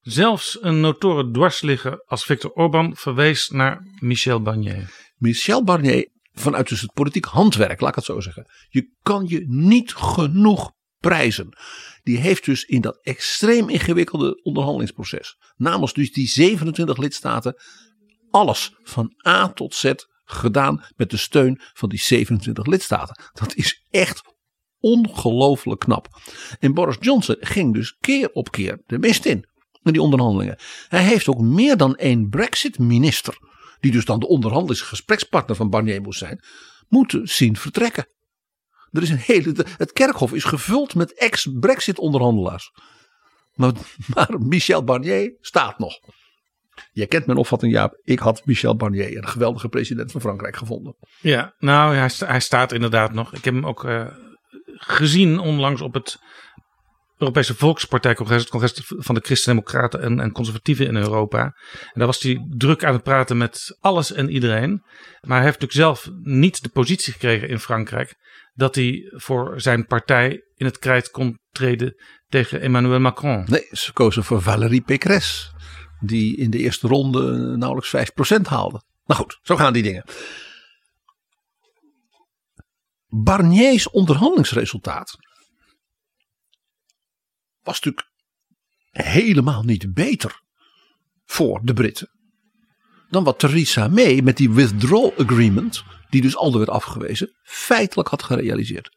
Zelfs 0.00 0.58
een 0.60 0.80
notoren 0.80 1.32
dwarsligger 1.32 2.04
als 2.04 2.24
Viktor 2.24 2.50
Orban 2.50 2.96
verwees 2.96 3.48
naar 3.48 3.86
Michel 3.98 4.42
Barnier. 4.42 4.90
Michel 5.16 5.64
Barnier, 5.64 6.08
vanuit 6.32 6.68
dus 6.68 6.80
het 6.80 6.92
politiek 6.92 7.24
handwerk, 7.24 7.80
laat 7.80 7.90
ik 7.90 7.96
het 7.96 8.04
zo 8.04 8.20
zeggen, 8.20 8.50
je 8.68 8.94
kan 9.02 9.24
je 9.28 9.44
niet 9.48 9.94
genoeg 9.94 10.72
prijzen. 10.98 11.56
Die 12.02 12.18
heeft 12.18 12.44
dus 12.44 12.64
in 12.64 12.80
dat 12.80 12.98
extreem 13.02 13.68
ingewikkelde 13.68 14.42
onderhandelingsproces, 14.42 15.36
namens 15.56 15.92
dus 15.92 16.12
die 16.12 16.28
27 16.28 16.96
lidstaten, 16.96 17.54
alles 18.30 18.74
van 18.82 19.12
A 19.26 19.48
tot 19.48 19.74
Z 19.74 19.92
gedaan 20.26 20.84
met 20.96 21.10
de 21.10 21.16
steun 21.16 21.60
van 21.74 21.88
die 21.88 22.00
27 22.00 22.66
lidstaten. 22.66 23.22
Dat 23.32 23.54
is 23.54 23.84
echt 23.90 24.22
ongelooflijk 24.80 25.80
knap. 25.80 26.08
En 26.58 26.74
Boris 26.74 26.96
Johnson 27.00 27.36
ging 27.40 27.74
dus 27.74 27.96
keer 28.00 28.30
op 28.32 28.50
keer 28.50 28.82
de 28.86 28.98
mist 28.98 29.24
in. 29.24 29.48
In 29.82 29.92
die 29.92 30.02
onderhandelingen. 30.02 30.58
Hij 30.88 31.02
heeft 31.02 31.28
ook 31.28 31.40
meer 31.40 31.76
dan 31.76 31.96
één 31.96 32.28
Brexit-minister. 32.28 33.38
Die 33.80 33.92
dus 33.92 34.04
dan 34.04 34.20
de 34.20 34.28
onderhandelingsgesprekspartner 34.28 35.56
van 35.56 35.70
Barnier 35.70 36.00
moest 36.00 36.18
zijn. 36.18 36.44
Moeten 36.88 37.28
zien 37.28 37.56
vertrekken. 37.56 38.06
Er 38.90 39.02
is 39.02 39.10
een 39.10 39.16
hele, 39.16 39.66
het 39.76 39.92
kerkhof 39.92 40.32
is 40.32 40.44
gevuld 40.44 40.94
met 40.94 41.14
ex-Brexit-onderhandelaars. 41.14 42.70
Maar, 43.54 43.72
maar 44.14 44.40
Michel 44.40 44.84
Barnier 44.84 45.36
staat 45.40 45.78
nog. 45.78 45.98
Je 46.92 47.06
kent 47.06 47.26
mijn 47.26 47.38
opvatting, 47.38 47.72
Jaap. 47.72 48.00
Ik 48.02 48.18
had 48.18 48.42
Michel 48.44 48.76
Barnier 48.76 49.16
een 49.16 49.28
geweldige 49.28 49.68
president 49.68 50.12
van 50.12 50.20
Frankrijk 50.20 50.56
gevonden. 50.56 50.96
Ja, 51.20 51.54
nou, 51.58 51.94
hij, 51.94 52.10
hij 52.18 52.40
staat 52.40 52.72
inderdaad 52.72 53.12
nog. 53.12 53.34
Ik 53.34 53.44
heb 53.44 53.54
hem 53.54 53.66
ook 53.66 53.84
eh, 53.84 54.06
gezien 54.76 55.38
onlangs 55.38 55.80
op 55.80 55.94
het 55.94 56.18
Europese 57.18 57.54
Volkspartijcongres, 57.54 58.40
het 58.40 58.50
congres 58.50 58.82
van 58.86 59.14
de 59.14 59.20
Christen-Democraten 59.20 60.02
en, 60.02 60.20
en 60.20 60.32
Conservatieven 60.32 60.86
in 60.86 60.96
Europa. 60.96 61.42
En 61.42 61.92
daar 61.94 62.06
was 62.06 62.22
hij 62.22 62.46
druk 62.56 62.84
aan 62.84 62.92
het 62.92 63.02
praten 63.02 63.36
met 63.36 63.76
alles 63.80 64.12
en 64.12 64.30
iedereen. 64.30 64.82
Maar 65.20 65.36
hij 65.36 65.46
heeft 65.46 65.60
natuurlijk 65.60 65.72
zelf 65.72 66.10
niet 66.22 66.62
de 66.62 66.68
positie 66.68 67.12
gekregen 67.12 67.48
in 67.48 67.58
Frankrijk 67.58 68.14
dat 68.54 68.74
hij 68.74 69.12
voor 69.14 69.60
zijn 69.60 69.86
partij 69.86 70.44
in 70.54 70.66
het 70.66 70.78
krijt 70.78 71.10
kon 71.10 71.38
treden 71.50 71.94
tegen 72.28 72.60
Emmanuel 72.60 73.00
Macron. 73.00 73.44
Nee, 73.48 73.68
ze 73.70 73.92
kozen 73.92 74.24
voor 74.24 74.42
Valérie 74.42 74.82
Pécresse. 74.82 75.54
Die 76.00 76.36
in 76.36 76.50
de 76.50 76.58
eerste 76.58 76.88
ronde 76.88 77.56
nauwelijks 77.56 77.96
5% 77.96 78.40
haalde. 78.42 78.82
Nou 79.04 79.20
goed, 79.20 79.38
zo 79.42 79.56
gaan 79.56 79.72
die 79.72 79.82
dingen. 79.82 80.04
Barniers 83.06 83.90
onderhandelingsresultaat 83.90 85.16
was 87.62 87.80
natuurlijk 87.80 88.10
helemaal 88.90 89.62
niet 89.62 89.94
beter 89.94 90.40
voor 91.24 91.60
de 91.64 91.72
Britten 91.72 92.16
dan 93.08 93.24
wat 93.24 93.38
Theresa 93.38 93.88
May 93.88 94.20
met 94.20 94.36
die 94.36 94.50
withdrawal 94.50 95.14
agreement, 95.18 95.84
die 96.10 96.22
dus 96.22 96.36
al 96.36 96.58
werd 96.58 96.68
afgewezen, 96.68 97.36
feitelijk 97.42 98.08
had 98.08 98.22
gerealiseerd. 98.22 98.96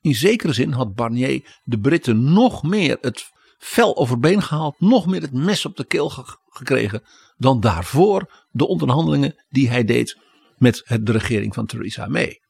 In 0.00 0.14
zekere 0.14 0.52
zin 0.52 0.72
had 0.72 0.94
Barnier 0.94 1.60
de 1.64 1.78
Britten 1.78 2.32
nog 2.32 2.62
meer 2.62 2.98
het 3.00 3.30
vel 3.66 3.96
overbeen 3.96 4.42
gehaald, 4.42 4.80
nog 4.80 5.06
meer 5.06 5.20
het 5.20 5.32
mes 5.32 5.64
op 5.64 5.76
de 5.76 5.84
keel 5.84 6.08
ge- 6.08 6.38
gekregen 6.48 7.02
dan 7.36 7.60
daarvoor 7.60 8.44
de 8.50 8.66
onderhandelingen 8.66 9.44
die 9.48 9.68
hij 9.68 9.84
deed 9.84 10.18
met 10.56 10.98
de 11.02 11.12
regering 11.12 11.54
van 11.54 11.66
Theresa 11.66 12.06
May. 12.06 12.40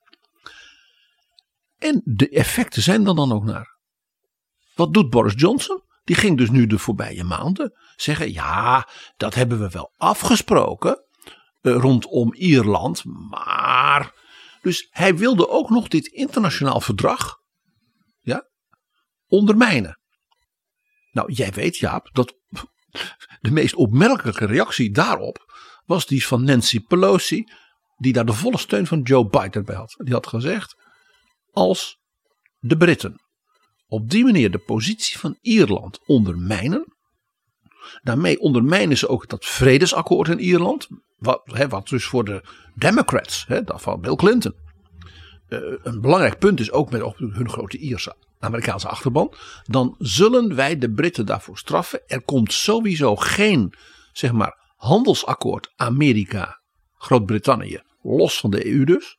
En 1.78 2.02
de 2.04 2.28
effecten 2.28 2.82
zijn 2.82 3.06
er 3.06 3.14
dan 3.14 3.32
ook 3.32 3.44
naar. 3.44 3.78
Wat 4.74 4.94
doet 4.94 5.10
Boris 5.10 5.34
Johnson? 5.36 5.82
Die 6.04 6.16
ging 6.16 6.36
dus 6.36 6.50
nu 6.50 6.66
de 6.66 6.78
voorbije 6.78 7.24
maanden 7.24 7.72
zeggen: 7.96 8.32
ja, 8.32 8.88
dat 9.16 9.34
hebben 9.34 9.58
we 9.58 9.68
wel 9.68 9.92
afgesproken 9.96 11.04
eh, 11.60 11.76
rondom 11.76 12.34
Ierland, 12.34 13.04
maar. 13.30 14.12
Dus 14.62 14.88
hij 14.90 15.16
wilde 15.16 15.48
ook 15.48 15.70
nog 15.70 15.88
dit 15.88 16.06
internationaal 16.06 16.80
verdrag 16.80 17.36
ja, 18.20 18.48
ondermijnen. 19.26 20.00
Nou, 21.16 21.32
jij 21.32 21.52
weet, 21.52 21.76
Jaap, 21.76 22.08
dat 22.12 22.34
de 23.40 23.50
meest 23.50 23.74
opmerkelijke 23.74 24.46
reactie 24.46 24.90
daarop 24.90 25.54
was 25.84 26.06
die 26.06 26.26
van 26.26 26.44
Nancy 26.44 26.80
Pelosi, 26.80 27.44
die 27.96 28.12
daar 28.12 28.26
de 28.26 28.32
volle 28.32 28.58
steun 28.58 28.86
van 28.86 29.00
Joe 29.00 29.28
Biden 29.28 29.64
bij 29.64 29.76
had. 29.76 29.94
Die 29.98 30.14
had 30.14 30.26
gezegd: 30.26 30.76
als 31.50 31.98
de 32.58 32.76
Britten 32.76 33.20
op 33.86 34.10
die 34.10 34.24
manier 34.24 34.50
de 34.50 34.58
positie 34.58 35.18
van 35.18 35.38
Ierland 35.40 35.98
ondermijnen. 36.06 36.96
Daarmee 38.02 38.40
ondermijnen 38.40 38.96
ze 38.96 39.08
ook 39.08 39.28
dat 39.28 39.44
vredesakkoord 39.44 40.28
in 40.28 40.38
Ierland. 40.38 40.86
Wat, 41.16 41.66
wat 41.68 41.88
dus 41.88 42.04
voor 42.04 42.24
de 42.24 42.44
Democrats, 42.74 43.44
hè, 43.46 43.60
van 43.64 44.00
Bill 44.00 44.16
Clinton. 44.16 44.54
eh, 45.48 45.58
een 45.82 46.00
belangrijk 46.00 46.38
punt 46.38 46.60
is 46.60 46.70
ook 46.70 46.90
met 46.90 47.02
hun 47.16 47.50
grote 47.50 47.78
Ierse 47.78 48.16
Amerikaanse 48.38 48.88
achterban. 48.88 49.34
Dan 49.64 49.94
zullen 49.98 50.54
wij 50.54 50.78
de 50.78 50.90
Britten 50.90 51.26
daarvoor 51.26 51.58
straffen. 51.58 52.02
Er 52.06 52.22
komt 52.22 52.52
sowieso 52.52 53.16
geen 53.16 53.74
zeg 54.12 54.32
maar, 54.32 54.72
handelsakkoord 54.76 55.72
Amerika-Groot-Brittannië. 55.76 57.82
Los 58.02 58.40
van 58.40 58.50
de 58.50 58.66
EU 58.66 58.84
dus. 58.84 59.18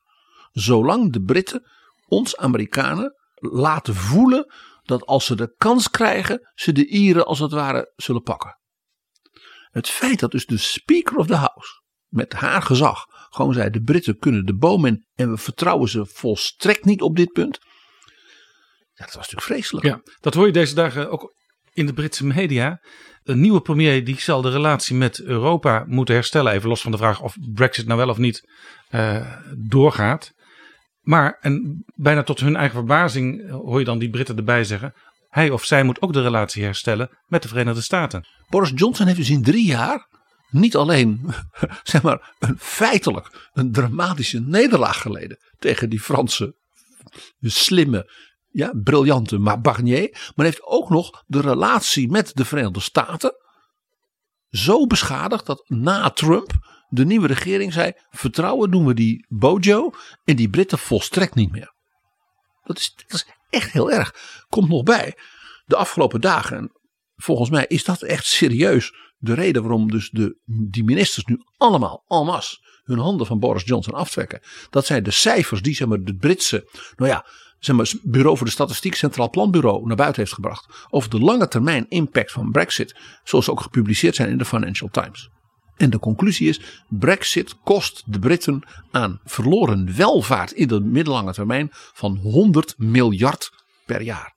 Zolang 0.52 1.14
de 1.14 1.22
Britten 1.22 1.64
ons 2.08 2.38
Amerikanen 2.38 3.16
laten 3.36 3.96
voelen 3.96 4.54
dat 4.84 5.06
als 5.06 5.26
ze 5.26 5.36
de 5.36 5.54
kans 5.58 5.90
krijgen, 5.90 6.52
ze 6.56 6.72
de 6.72 6.88
Ieren 6.88 7.26
als 7.26 7.40
het 7.40 7.52
ware 7.52 7.94
zullen 7.96 8.22
pakken. 8.22 8.60
Het 9.70 9.90
feit 9.90 10.20
dat 10.20 10.32
dus 10.32 10.46
de 10.46 10.58
Speaker 10.58 11.18
of 11.18 11.28
the 11.28 11.36
House 11.36 11.82
met 12.08 12.34
haar 12.34 12.62
gezag 12.62 13.06
gewoon 13.30 13.54
zei: 13.54 13.70
de 13.70 13.82
Britten 13.82 14.18
kunnen 14.18 14.46
de 14.46 14.56
boom 14.56 14.86
in 14.86 15.06
en 15.16 15.30
we 15.30 15.38
vertrouwen 15.38 15.90
ze 15.90 16.06
volstrekt 16.06 16.86
niet 16.86 17.02
op 17.02 17.16
dit 17.16 17.32
punt. 17.32 17.60
Ja, 18.98 19.06
dat 19.06 19.14
was 19.14 19.30
natuurlijk 19.30 19.42
vreselijk. 19.42 19.86
Ja, 19.86 20.02
dat 20.20 20.34
hoor 20.34 20.46
je 20.46 20.52
deze 20.52 20.76
dagen 20.76 21.12
ook 21.12 21.34
in 21.74 21.86
de 21.86 21.94
Britse 21.94 22.26
media. 22.26 22.82
Een 23.24 23.40
nieuwe 23.40 23.62
premier 23.62 24.06
die 24.06 24.22
zal 24.22 24.42
de 24.42 24.50
relatie 24.50 24.96
met 24.96 25.22
Europa 25.22 25.84
moeten 25.88 26.16
herstellen. 26.16 26.54
Even 26.54 26.70
los 26.70 26.82
van 26.82 26.92
de 26.92 26.98
vraag 26.98 27.22
of 27.22 27.36
Brexit 27.54 27.86
nou 27.86 27.98
wel 28.00 28.10
of 28.10 28.18
niet 28.18 28.50
eh, 28.90 29.34
doorgaat. 29.56 30.32
Maar, 31.02 31.38
en 31.40 31.84
bijna 31.96 32.24
tot 32.24 32.40
hun 32.40 32.56
eigen 32.56 32.78
verbazing 32.78 33.50
hoor 33.50 33.80
je 33.80 33.86
dan 33.86 34.00
die 34.00 34.10
Britten 34.10 34.38
erbij 34.38 34.64
zeggen. 34.64 34.94
Hij 35.28 35.50
of 35.50 35.64
zij 35.64 35.84
moet 35.84 36.02
ook 36.02 36.14
de 36.14 36.22
relatie 36.22 36.64
herstellen 36.64 37.10
met 37.26 37.42
de 37.42 37.48
Verenigde 37.48 37.82
Staten. 37.82 38.28
Boris 38.50 38.72
Johnson 38.76 39.06
heeft 39.06 39.18
dus 39.18 39.30
in 39.30 39.44
drie 39.44 39.66
jaar 39.66 40.08
niet 40.50 40.76
alleen 40.76 41.34
zeg 41.84 42.02
maar, 42.02 42.36
een 42.40 42.58
feitelijk 42.60 43.50
een 43.54 43.72
dramatische 43.72 44.40
nederlaag 44.40 45.02
geleden 45.02 45.38
tegen 45.60 45.90
die 45.90 46.00
Franse 46.00 46.56
slimme, 47.40 48.12
ja, 48.58 48.74
briljante 48.84 49.38
maar 49.38 49.62
Barnier, 49.62 50.32
maar 50.36 50.46
heeft 50.46 50.64
ook 50.64 50.90
nog 50.90 51.24
de 51.28 51.42
relatie 51.42 52.10
met 52.10 52.32
de 52.34 52.46
Verenigde 52.46 52.80
Staten 52.80 53.36
zo 54.50 54.88
beschadigd 54.88 55.46
dat 55.46 55.64
na 55.68 56.10
Trump 56.10 56.52
de 56.90 57.06
nieuwe 57.06 57.28
regering 57.28 57.74
zei: 57.74 57.92
vertrouwen 58.10 58.72
doen 58.72 58.86
we 58.86 58.94
die 58.94 59.26
Bojo 59.30 59.92
en 60.24 60.36
die 60.36 60.50
Britten 60.50 60.78
volstrekt 60.78 61.36
niet 61.36 61.52
meer. 61.52 61.74
Dat 62.64 62.78
is, 62.78 62.94
dat 62.96 63.14
is 63.14 63.28
echt 63.50 63.72
heel 63.72 63.92
erg. 63.92 64.16
Komt 64.50 64.70
nog 64.70 64.84
bij, 64.84 65.18
de 65.66 65.76
afgelopen 65.76 66.22
dagen, 66.22 66.58
en 66.58 66.72
volgens 67.16 67.50
mij 67.50 67.66
is 67.68 67.84
dat 67.84 68.02
echt 68.02 68.26
serieus 68.26 68.94
de 69.18 69.34
reden 69.34 69.62
waarom 69.62 69.92
dus 69.92 70.10
de, 70.10 70.40
die 70.70 70.84
ministers 70.84 71.26
nu 71.26 71.38
allemaal, 71.58 72.04
masse, 72.08 72.58
hun 72.84 73.00
handen 73.00 73.28
van 73.28 73.40
Boris 73.40 73.64
Johnson 73.64 73.94
aftrekken. 73.94 74.42
Dat 74.70 74.86
zijn 74.86 75.04
de 75.04 75.12
cijfers 75.12 75.62
die 75.62 75.76
zeg 75.76 75.88
maar, 75.88 76.04
de 76.04 76.16
Britse, 76.16 76.70
nou 76.96 77.12
ja, 77.12 77.26
zeg 77.60 77.76
maar, 77.76 77.94
Bureau 78.02 78.38
voor 78.38 78.46
de 78.46 78.52
Statistiek, 78.52 78.96
Centraal 78.96 79.30
Planbureau, 79.30 79.86
naar 79.86 79.96
buiten 79.96 80.22
heeft 80.22 80.34
gebracht. 80.34 80.88
Over 80.90 81.10
de 81.10 81.20
lange 81.20 81.48
termijn 81.48 81.86
impact 81.90 82.32
van 82.32 82.52
Brexit, 82.52 82.96
zoals 83.24 83.46
ze 83.46 83.52
ook 83.52 83.62
gepubliceerd 83.62 84.16
zijn 84.16 84.30
in 84.30 84.38
de 84.38 84.46
Financial 84.46 84.90
Times. 84.90 85.30
En 85.78 85.90
de 85.90 86.00
conclusie 86.00 86.48
is: 86.48 86.84
Brexit 86.90 87.60
kost 87.64 88.04
de 88.06 88.20
Britten 88.20 88.68
aan 88.92 89.20
verloren 89.24 89.96
welvaart 89.96 90.52
in 90.52 90.68
de 90.68 90.80
middellange 90.80 91.34
termijn 91.34 91.70
van 91.72 92.18
100 92.18 92.74
miljard 92.78 93.50
per 93.86 94.02
jaar. 94.02 94.36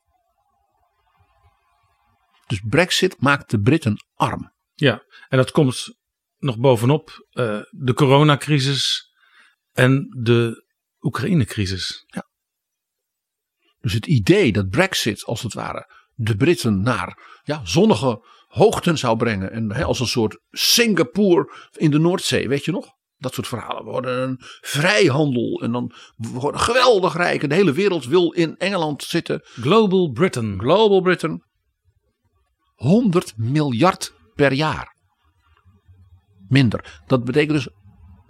Dus 2.46 2.60
Brexit 2.68 3.20
maakt 3.20 3.50
de 3.50 3.60
Britten 3.60 3.96
arm. 4.14 4.52
Ja, 4.74 5.02
en 5.28 5.36
dat 5.36 5.50
komt 5.50 5.98
nog 6.38 6.58
bovenop 6.58 7.28
uh, 7.32 7.60
de 7.70 7.94
coronacrisis 7.94 9.10
en 9.72 10.16
de 10.22 10.66
Oekraïne-crisis. 11.00 12.04
Ja. 12.06 12.29
Dus 13.80 13.92
het 13.92 14.06
idee 14.06 14.52
dat 14.52 14.68
Brexit 14.68 15.24
als 15.24 15.42
het 15.42 15.54
ware 15.54 15.98
de 16.14 16.36
Britten 16.36 16.82
naar 16.82 17.40
ja, 17.42 17.60
zonnige 17.64 18.24
hoogten 18.46 18.98
zou 18.98 19.16
brengen. 19.16 19.52
En 19.52 19.72
hè, 19.72 19.84
als 19.84 20.00
een 20.00 20.06
soort 20.06 20.40
Singapore 20.50 21.52
in 21.76 21.90
de 21.90 21.98
Noordzee, 21.98 22.48
weet 22.48 22.64
je 22.64 22.72
nog? 22.72 22.98
Dat 23.18 23.34
soort 23.34 23.48
verhalen. 23.48 23.84
We 23.84 23.90
worden 23.90 24.22
een 24.22 24.36
vrijhandel 24.60 25.62
en 25.62 25.72
dan 25.72 25.92
we 26.16 26.28
worden 26.28 26.60
geweldig 26.60 27.16
rijk. 27.16 27.42
En 27.42 27.48
de 27.48 27.54
hele 27.54 27.72
wereld 27.72 28.06
wil 28.06 28.32
in 28.32 28.56
Engeland 28.56 29.02
zitten. 29.02 29.40
Global 29.44 30.10
Britain. 30.10 30.58
Global 30.58 31.00
Britain. 31.00 31.44
100 32.74 33.32
miljard 33.36 34.14
per 34.34 34.52
jaar. 34.52 34.96
Minder. 36.48 37.02
Dat 37.06 37.24
betekent 37.24 37.52
dus 37.52 37.68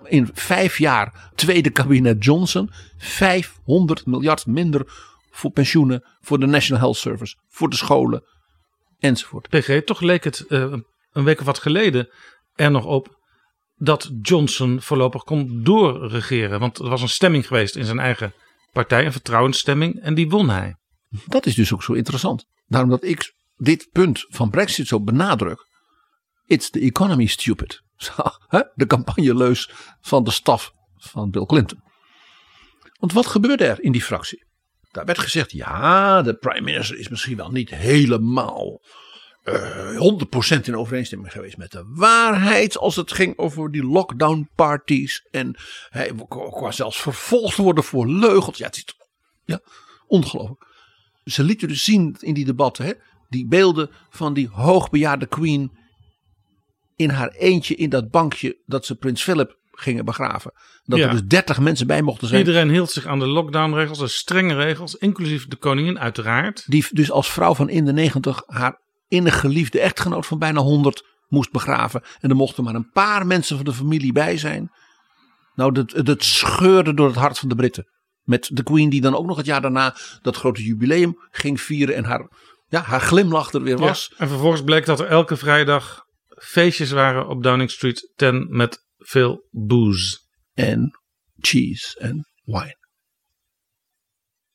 in 0.04 0.28
vijf 0.32 0.78
jaar 0.78 1.30
tweede 1.34 1.70
kabinet 1.70 2.24
Johnson 2.24 2.70
500 2.96 4.06
miljard 4.06 4.46
minder 4.46 5.09
voor 5.30 5.50
pensioenen, 5.50 6.04
voor 6.20 6.38
de 6.38 6.46
National 6.46 6.82
Health 6.82 6.96
Service, 6.96 7.36
voor 7.48 7.70
de 7.70 7.76
scholen 7.76 8.24
enzovoort. 8.98 9.48
PG, 9.48 9.84
toch 9.84 10.00
leek 10.00 10.24
het 10.24 10.44
uh, 10.48 10.74
een 11.12 11.24
week 11.24 11.40
of 11.40 11.46
wat 11.46 11.58
geleden 11.58 12.08
er 12.54 12.70
nog 12.70 12.84
op 12.84 13.18
dat 13.76 14.10
Johnson 14.22 14.80
voorlopig 14.80 15.22
kon 15.22 15.62
doorregeren. 15.62 16.60
Want 16.60 16.78
er 16.78 16.88
was 16.88 17.02
een 17.02 17.08
stemming 17.08 17.46
geweest 17.46 17.76
in 17.76 17.84
zijn 17.84 17.98
eigen 17.98 18.34
partij, 18.72 19.06
een 19.06 19.12
vertrouwensstemming, 19.12 20.00
en 20.00 20.14
die 20.14 20.28
won 20.28 20.50
hij. 20.50 20.76
Dat 21.26 21.46
is 21.46 21.54
dus 21.54 21.72
ook 21.72 21.82
zo 21.82 21.92
interessant. 21.92 22.46
Daarom 22.66 22.90
dat 22.90 23.04
ik 23.04 23.34
dit 23.56 23.88
punt 23.92 24.26
van 24.28 24.50
Brexit 24.50 24.86
zo 24.86 25.00
benadruk. 25.00 25.66
It's 26.46 26.70
the 26.70 26.80
economy 26.80 27.26
stupid. 27.26 27.82
De 28.74 28.86
campagneleus 28.86 29.70
van 30.00 30.24
de 30.24 30.30
staf 30.30 30.72
van 30.96 31.30
Bill 31.30 31.46
Clinton. 31.46 31.82
Want 32.98 33.12
wat 33.12 33.26
gebeurde 33.26 33.64
er 33.64 33.82
in 33.82 33.92
die 33.92 34.02
fractie? 34.02 34.44
Daar 34.90 35.04
werd 35.04 35.18
gezegd, 35.18 35.52
ja, 35.52 36.22
de 36.22 36.34
prime 36.34 36.60
minister 36.60 36.98
is 36.98 37.08
misschien 37.08 37.36
wel 37.36 37.50
niet 37.50 37.70
helemaal 37.70 38.80
eh 39.42 39.98
100% 40.58 40.60
in 40.60 40.76
overeenstemming 40.76 41.32
geweest 41.32 41.56
met 41.56 41.70
de 41.70 41.84
waarheid. 41.94 42.78
Als 42.78 42.96
het 42.96 43.12
ging 43.12 43.38
over 43.38 43.70
die 43.70 43.84
lockdown 43.84 44.50
parties. 44.54 45.26
En 45.30 45.56
hij 45.88 46.12
was 46.60 46.76
zelfs 46.76 47.00
vervolgd 47.00 47.56
worden 47.56 47.84
voor 47.84 48.08
leugens. 48.08 48.58
Ja, 48.58 48.66
het 48.66 48.76
is 48.76 48.84
ja, 49.44 49.60
ongelooflijk. 50.06 50.66
Ze 51.24 51.42
lieten 51.42 51.68
dus 51.68 51.84
zien 51.84 52.16
in 52.20 52.34
die 52.34 52.44
debatten. 52.44 52.84
Hè, 52.84 52.92
die 53.28 53.46
beelden 53.46 53.90
van 54.10 54.34
die 54.34 54.48
hoogbejaarde 54.48 55.26
queen. 55.26 55.78
In 56.96 57.10
haar 57.10 57.30
eentje 57.30 57.74
in 57.74 57.90
dat 57.90 58.10
bankje 58.10 58.62
dat 58.66 58.86
ze 58.86 58.94
prins 58.94 59.22
Philip 59.22 59.58
gingen 59.80 60.04
begraven. 60.04 60.52
Dat 60.82 60.98
Ja. 60.98 61.04
er 61.06 61.10
dus 61.10 61.24
30 61.24 61.58
mensen 61.60 61.86
bij 61.86 62.02
mochten 62.02 62.28
zijn. 62.28 62.40
Iedereen 62.40 62.70
hield 62.70 62.90
zich 62.90 63.06
aan 63.06 63.18
de 63.18 63.26
lockdownregels, 63.26 63.98
de 63.98 64.08
strenge 64.08 64.54
regels, 64.54 64.94
inclusief 64.94 65.46
de 65.46 65.56
koningin 65.56 65.98
uiteraard. 65.98 66.64
Die 66.66 66.86
dus 66.90 67.10
als 67.10 67.30
vrouw 67.30 67.54
van 67.54 67.68
in 67.68 67.84
de 67.84 67.92
90 67.92 68.42
haar 68.46 68.80
innig 69.08 69.40
geliefde 69.40 69.80
echtgenoot 69.80 70.26
van 70.26 70.38
bijna 70.38 70.60
100 70.60 71.04
moest 71.28 71.50
begraven. 71.52 72.02
En 72.20 72.30
er 72.30 72.36
mochten 72.36 72.64
maar 72.64 72.74
een 72.74 72.90
paar 72.90 73.26
mensen 73.26 73.56
van 73.56 73.64
de 73.64 73.72
familie 73.72 74.12
bij 74.12 74.38
zijn. 74.38 74.70
Nou, 75.54 75.72
dat, 75.72 76.06
dat 76.06 76.24
scheurde 76.24 76.94
door 76.94 77.06
het 77.06 77.16
hart 77.16 77.38
van 77.38 77.48
de 77.48 77.54
Britten. 77.54 77.86
Met 78.22 78.50
de 78.52 78.62
Queen 78.62 78.90
die 78.90 79.00
dan 79.00 79.16
ook 79.16 79.26
nog 79.26 79.36
het 79.36 79.46
jaar 79.46 79.60
daarna 79.60 79.96
dat 80.22 80.36
grote 80.36 80.64
jubileum 80.64 81.14
ging 81.30 81.60
vieren. 81.60 81.94
En 81.94 82.04
haar, 82.04 82.30
ja, 82.68 82.80
haar 82.80 83.00
glimlach 83.00 83.52
er 83.52 83.62
weer 83.62 83.78
was. 83.78 84.06
Ja, 84.10 84.16
en 84.18 84.28
vervolgens 84.28 84.62
bleek 84.62 84.86
dat 84.86 85.00
er 85.00 85.06
elke 85.06 85.36
vrijdag 85.36 86.04
feestjes 86.28 86.90
waren 86.90 87.28
op 87.28 87.42
Downing 87.42 87.70
Street 87.70 88.12
10 88.16 88.46
met 88.50 88.78
veel 89.00 89.48
booze. 89.50 90.18
En 90.54 91.00
cheese 91.38 91.98
en 91.98 92.26
wine. 92.44 92.78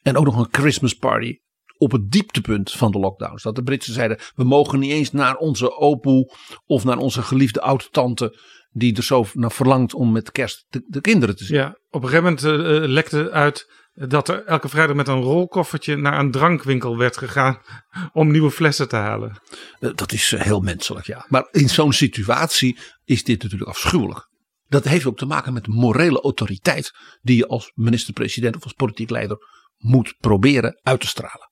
En 0.02 0.18
ook 0.18 0.26
nog 0.26 0.38
een 0.38 0.48
Christmas 0.52 0.94
party 0.94 1.38
op 1.78 1.92
het 1.92 2.12
dieptepunt 2.12 2.72
van 2.72 2.92
de 2.92 3.00
lockdowns. 3.00 3.44
Dat 3.44 3.56
de 3.56 3.64
Britsen 3.64 3.94
zeiden, 3.94 4.20
we 4.36 4.44
mogen 4.44 4.80
niet 4.80 4.92
eens 4.92 5.12
naar 5.12 5.36
onze 5.36 5.78
opoe 5.78 6.36
of 6.66 6.84
naar 6.84 6.98
onze 6.98 7.22
geliefde 7.22 7.62
oude 7.62 7.88
tante 7.92 8.40
die 8.72 8.96
er 8.96 9.04
zo 9.04 9.26
naar 9.34 9.52
verlangt 9.52 9.94
om 9.94 10.12
met 10.12 10.32
kerst 10.32 10.66
de, 10.70 10.86
de 10.88 11.02
kinderen 11.02 11.36
te 11.36 11.46
zien. 11.46 11.58
Ja, 11.58 11.78
op 11.90 12.04
een 12.04 12.10
gegeven 12.10 12.24
moment 12.24 12.44
eh, 12.44 12.84
eh, 12.84 12.90
lekte 12.90 13.32
uit 13.32 13.72
dat 13.94 14.28
er 14.28 14.46
elke 14.46 14.70
vrijdag 14.70 14.96
met 14.96 15.08
een 15.08 15.22
rolkoffertje 15.22 15.96
naar 15.96 16.20
een 16.20 16.32
drankwinkel 16.32 16.98
werd 16.98 17.18
gegaan 17.18 17.62
om 18.14 18.32
nieuwe 18.32 18.52
flessen 18.52 18.88
te 18.88 18.96
halen. 18.96 19.42
Eh, 19.80 19.90
Dat 19.96 20.12
is 20.12 20.36
heel 20.38 20.60
menselijk, 20.60 21.06
ja. 21.06 21.26
Maar 21.28 21.48
in 21.52 21.70
zo'n 21.70 21.94
situatie 21.94 22.80
is 23.04 23.24
dit 23.24 23.44
natuurlijk 23.44 23.70
afschuwelijk. 23.70 24.30
Dat 24.76 24.84
heeft 24.84 25.06
ook 25.06 25.18
te 25.18 25.26
maken 25.26 25.54
met 25.54 25.64
de 25.64 25.72
morele 25.72 26.22
autoriteit 26.22 26.92
die 27.22 27.38
je 27.38 27.48
als 27.48 27.72
minister-president 27.74 28.56
of 28.56 28.64
als 28.64 28.74
politiek 28.74 29.10
leider 29.10 29.38
moet 29.78 30.16
proberen 30.18 30.80
uit 30.84 31.00
te 31.00 31.08
stralen. 31.08 31.52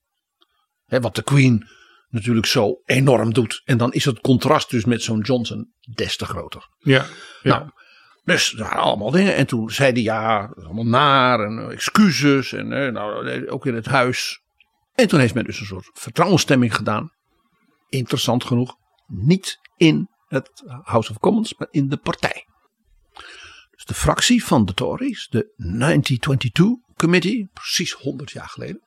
Wat 0.86 1.16
de 1.16 1.24
Queen 1.24 1.68
natuurlijk 2.10 2.46
zo 2.46 2.82
enorm 2.86 3.34
doet. 3.34 3.62
En 3.66 3.78
dan 3.78 3.94
is 3.94 4.06
het 4.06 4.20
contrast 4.20 4.70
dus 4.70 4.86
met 4.86 5.02
zo'n 5.02 5.20
Johnson 5.20 5.74
des 5.96 6.18
te 6.18 6.26
groter. 6.26 6.70
Ja, 6.78 7.06
ja. 7.42 7.58
Nou, 7.58 7.70
dus 8.24 8.54
waren 8.54 8.82
allemaal 8.82 9.12
dingen. 9.12 9.36
En 9.36 9.48
toen 9.48 9.70
zei 9.70 9.92
hij 9.92 10.02
ja, 10.02 10.54
allemaal 10.56 10.86
naar 10.86 11.40
en 11.40 11.60
eh, 11.60 11.72
excuses. 11.72 12.54
En 12.54 12.72
eh, 12.72 12.92
nou, 12.92 13.28
eh, 13.28 13.54
ook 13.54 13.66
in 13.66 13.76
het 13.76 13.86
huis. 13.86 14.42
En 14.94 15.08
toen 15.08 15.20
heeft 15.20 15.34
men 15.34 15.44
dus 15.44 15.60
een 15.60 15.66
soort 15.66 15.90
vertrouwensstemming 15.94 16.76
gedaan. 16.76 17.12
Interessant 17.90 18.44
genoeg. 18.44 18.76
Niet 19.08 19.60
in 19.76 20.10
het 20.28 20.64
House 20.84 21.12
of 21.12 21.20
Commons, 21.20 21.56
maar 21.58 21.68
in 21.72 21.90
de 21.90 21.98
partij. 21.98 22.52
De 23.86 23.94
fractie 23.94 24.44
van 24.44 24.66
de 24.66 24.74
Tories, 24.74 25.28
de 25.30 25.54
1922 25.56 26.96
Committee, 26.96 27.50
precies 27.54 27.92
100 27.92 28.32
jaar 28.32 28.48
geleden, 28.48 28.82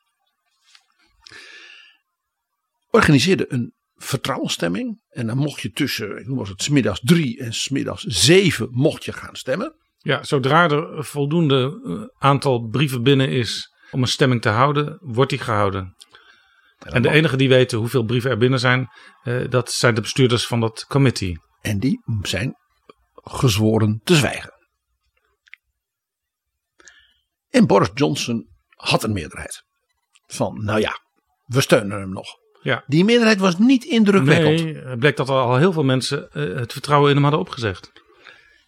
organiseerde 2.91 3.45
een 3.49 3.75
vertrouwensstemming. 3.95 5.01
En 5.09 5.27
dan 5.27 5.39
mocht 5.39 5.61
je 5.61 5.71
tussen, 5.71 6.19
ik 6.19 6.27
noem 6.27 6.39
het, 6.39 6.63
smiddags 6.63 7.01
drie 7.03 7.39
en 7.39 7.53
smiddags 7.55 8.03
zeven 8.03 8.69
mocht 8.71 9.05
je 9.05 9.13
gaan 9.13 9.37
stemmen. 9.37 9.75
ja, 9.99 10.25
zodra 10.25 10.71
er 10.71 11.05
voldoende 11.05 11.81
eh, 11.85 12.29
aantal 12.29 12.69
brieven 12.69 13.03
binnen 13.03 13.29
is 13.29 13.73
om 13.91 14.03
een 14.03 14.09
stemming 14.09 14.43
te 14.43 14.49
houden, 14.49 14.99
wordt 15.01 15.31
die 15.31 15.39
gehouden. 15.39 15.95
En 16.79 17.03
de 17.03 17.11
enige 17.11 17.37
die 17.37 17.49
weten 17.49 17.79
hoeveel 17.79 18.05
brieven 18.05 18.31
er 18.31 18.39
binnen 18.39 18.61
zijn, 18.61 18.89
eh, 19.23 19.51
dat 19.51 19.73
zijn 19.73 19.95
de 19.95 20.01
bestuurders 20.01 20.47
van 20.47 20.61
dat 20.61 20.85
committee. 20.89 21.39
En 21.61 21.79
die 21.79 22.03
zijn 22.23 22.55
gezworen 23.15 24.01
te 24.05 24.15
zwijgen. 24.15 24.56
En 27.51 27.67
Boris 27.67 27.91
Johnson 27.95 28.49
had 28.69 29.03
een 29.03 29.13
meerderheid. 29.13 29.65
Van, 30.27 30.65
nou 30.65 30.81
ja, 30.81 31.01
we 31.45 31.61
steunen 31.61 32.01
hem 32.01 32.13
nog. 32.13 32.27
Ja. 32.63 32.85
Die 32.87 33.05
meerderheid 33.05 33.39
was 33.39 33.59
niet 33.59 33.85
indrukwekkend. 33.85 34.65
Nee, 34.65 34.77
het 34.77 34.99
bleek 34.99 35.17
dat 35.17 35.29
er 35.29 35.35
al 35.35 35.57
heel 35.57 35.73
veel 35.73 35.85
mensen 35.85 36.33
eh, 36.33 36.55
het 36.55 36.73
vertrouwen 36.73 37.09
in 37.09 37.15
hem 37.15 37.25
hadden 37.25 37.41
opgezegd. 37.41 37.93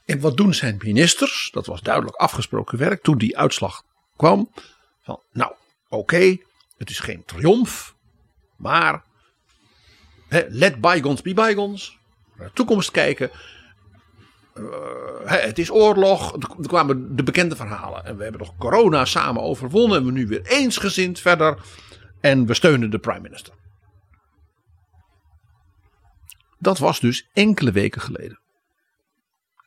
En 0.04 0.20
wat 0.20 0.36
doen 0.36 0.54
zijn 0.54 0.76
ministers? 0.78 1.50
Dat 1.52 1.66
was 1.66 1.80
duidelijk 1.80 2.16
afgesproken 2.16 2.78
werk 2.78 3.02
toen 3.02 3.18
die 3.18 3.38
uitslag 3.38 3.82
kwam. 4.16 4.52
Van, 5.02 5.22
nou, 5.32 5.52
oké, 5.88 6.36
het 6.76 6.90
is 6.90 6.98
geen 6.98 7.24
triomf, 7.24 7.94
maar 8.56 9.04
hè, 10.28 10.44
let 10.48 10.80
bygones 10.80 11.22
be 11.22 11.34
bygones. 11.34 11.98
Naar 12.36 12.46
de 12.46 12.52
toekomst 12.52 12.90
kijken. 12.90 13.30
Eh, 14.58 15.44
het 15.44 15.58
is 15.58 15.70
oorlog. 15.70 16.32
Er 16.32 16.66
kwamen 16.66 17.16
de 17.16 17.22
bekende 17.22 17.56
verhalen. 17.56 18.04
En 18.04 18.16
we 18.16 18.22
hebben 18.22 18.40
nog 18.40 18.56
corona 18.56 19.04
samen 19.04 19.42
overwonnen. 19.42 19.98
En 19.98 20.04
we 20.04 20.12
nu 20.12 20.26
weer 20.26 20.46
eensgezind 20.46 21.20
verder. 21.20 21.58
En 22.20 22.46
we 22.46 22.54
steunen 22.54 22.90
de 22.90 22.98
prime 22.98 23.20
minister. 23.20 23.54
Dat 26.58 26.78
was 26.78 27.00
dus 27.00 27.28
enkele 27.32 27.72
weken 27.72 28.00
geleden. 28.00 28.40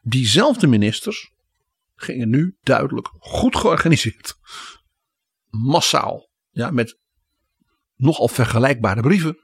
Diezelfde 0.01 0.67
ministers 0.67 1.32
gingen 1.95 2.30
nu 2.30 2.58
duidelijk 2.62 3.12
goed 3.19 3.56
georganiseerd. 3.56 4.38
Massaal. 5.49 6.30
Ja, 6.49 6.71
met 6.71 6.97
nogal 7.95 8.27
vergelijkbare 8.27 9.01
brieven. 9.01 9.39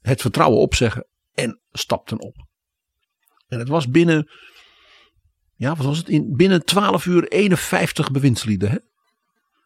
Het 0.00 0.20
vertrouwen 0.20 0.60
opzeggen 0.60 1.06
en 1.34 1.60
stapten 1.72 2.18
op. 2.18 2.48
En 3.50 3.58
het 3.58 3.68
was 3.68 3.88
binnen. 3.88 4.30
Ja, 5.56 5.74
wat 5.74 5.86
was 5.86 5.98
het? 5.98 6.08
In, 6.08 6.36
binnen 6.36 6.64
12 6.64 7.06
uur 7.06 7.28
51 7.28 8.10
bewindslieden. 8.10 8.70
Hè? 8.70 8.76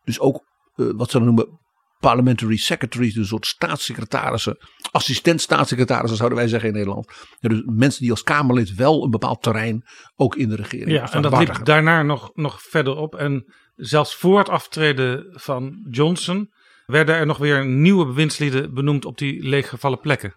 Dus 0.05 0.21
ook 0.21 0.45
eh, 0.75 0.87
wat 0.97 1.11
ze 1.11 1.17
dan 1.17 1.27
noemen 1.27 1.63
parliamentary 2.01 2.57
secretaries, 2.57 3.13
dus 3.13 3.23
een 3.23 3.29
soort 3.29 3.47
staatssecretarissen, 3.47 4.59
assistent 4.91 5.41
staatssecretarissen 5.41 6.17
zouden 6.17 6.39
wij 6.39 6.49
zeggen 6.49 6.69
in 6.69 6.75
Nederland. 6.75 7.13
Ja, 7.39 7.49
dus 7.49 7.63
mensen 7.65 8.01
die 8.01 8.11
als 8.11 8.23
Kamerlid 8.23 8.75
wel 8.75 9.05
een 9.05 9.11
bepaald 9.11 9.43
terrein 9.43 9.85
ook 10.17 10.37
in 10.37 10.49
de 10.49 10.57
regering 10.57 10.91
Ja, 10.91 11.13
en 11.13 11.23
dat 11.23 11.39
liep 11.39 11.65
daarna 11.65 12.03
nog, 12.03 12.31
nog 12.35 12.63
verder 12.63 12.97
op. 12.97 13.15
En 13.15 13.55
zelfs 13.75 14.15
voor 14.15 14.39
het 14.39 14.49
aftreden 14.49 15.27
van 15.31 15.87
Johnson 15.91 16.51
werden 16.87 17.15
er 17.15 17.27
nog 17.27 17.39
weer 17.39 17.67
nieuwe 17.67 18.07
bewindslieden 18.07 18.75
benoemd 18.75 19.05
op 19.05 19.19
die 19.19 19.43
leeggevallen 19.43 20.01
plekken. 20.01 20.35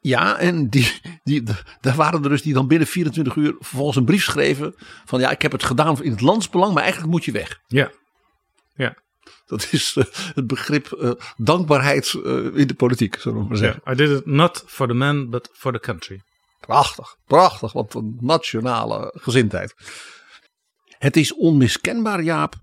Ja, 0.00 0.38
en 0.38 0.68
die, 0.68 1.00
die, 1.22 1.42
daar 1.80 1.96
waren 1.96 2.22
er 2.22 2.28
dus 2.28 2.42
die 2.42 2.54
dan 2.54 2.66
binnen 2.66 2.86
24 2.86 3.34
uur 3.34 3.54
vervolgens 3.58 3.96
een 3.96 4.04
brief 4.04 4.24
schreven 4.24 4.74
van 5.04 5.20
ja, 5.20 5.30
ik 5.30 5.42
heb 5.42 5.52
het 5.52 5.64
gedaan 5.64 6.02
in 6.02 6.10
het 6.10 6.20
landsbelang, 6.20 6.74
maar 6.74 6.82
eigenlijk 6.82 7.12
moet 7.12 7.24
je 7.24 7.32
weg. 7.32 7.60
Ja, 7.66 7.90
ja. 8.74 8.96
Dat 9.46 9.68
is 9.70 9.96
eh, 9.96 10.04
het 10.34 10.46
begrip 10.46 10.92
eh, 10.92 11.10
dankbaarheid 11.36 12.14
eh, 12.14 12.44
in 12.54 12.66
de 12.66 12.74
politiek, 12.74 13.16
zullen 13.16 13.42
we 13.42 13.48
maar 13.48 13.56
zeggen. 13.56 13.92
I 13.92 13.94
did 13.94 14.10
it 14.10 14.26
not 14.26 14.64
for 14.66 14.86
the 14.86 14.94
man, 14.94 15.30
but 15.30 15.48
for 15.52 15.72
the 15.72 15.80
country. 15.80 16.22
Prachtig, 16.60 17.16
prachtig, 17.26 17.72
wat 17.72 17.94
een 17.94 18.16
nationale 18.20 19.14
gezindheid. 19.16 19.74
Het 20.98 21.16
is 21.16 21.34
onmiskenbaar, 21.34 22.22
Jaap, 22.22 22.54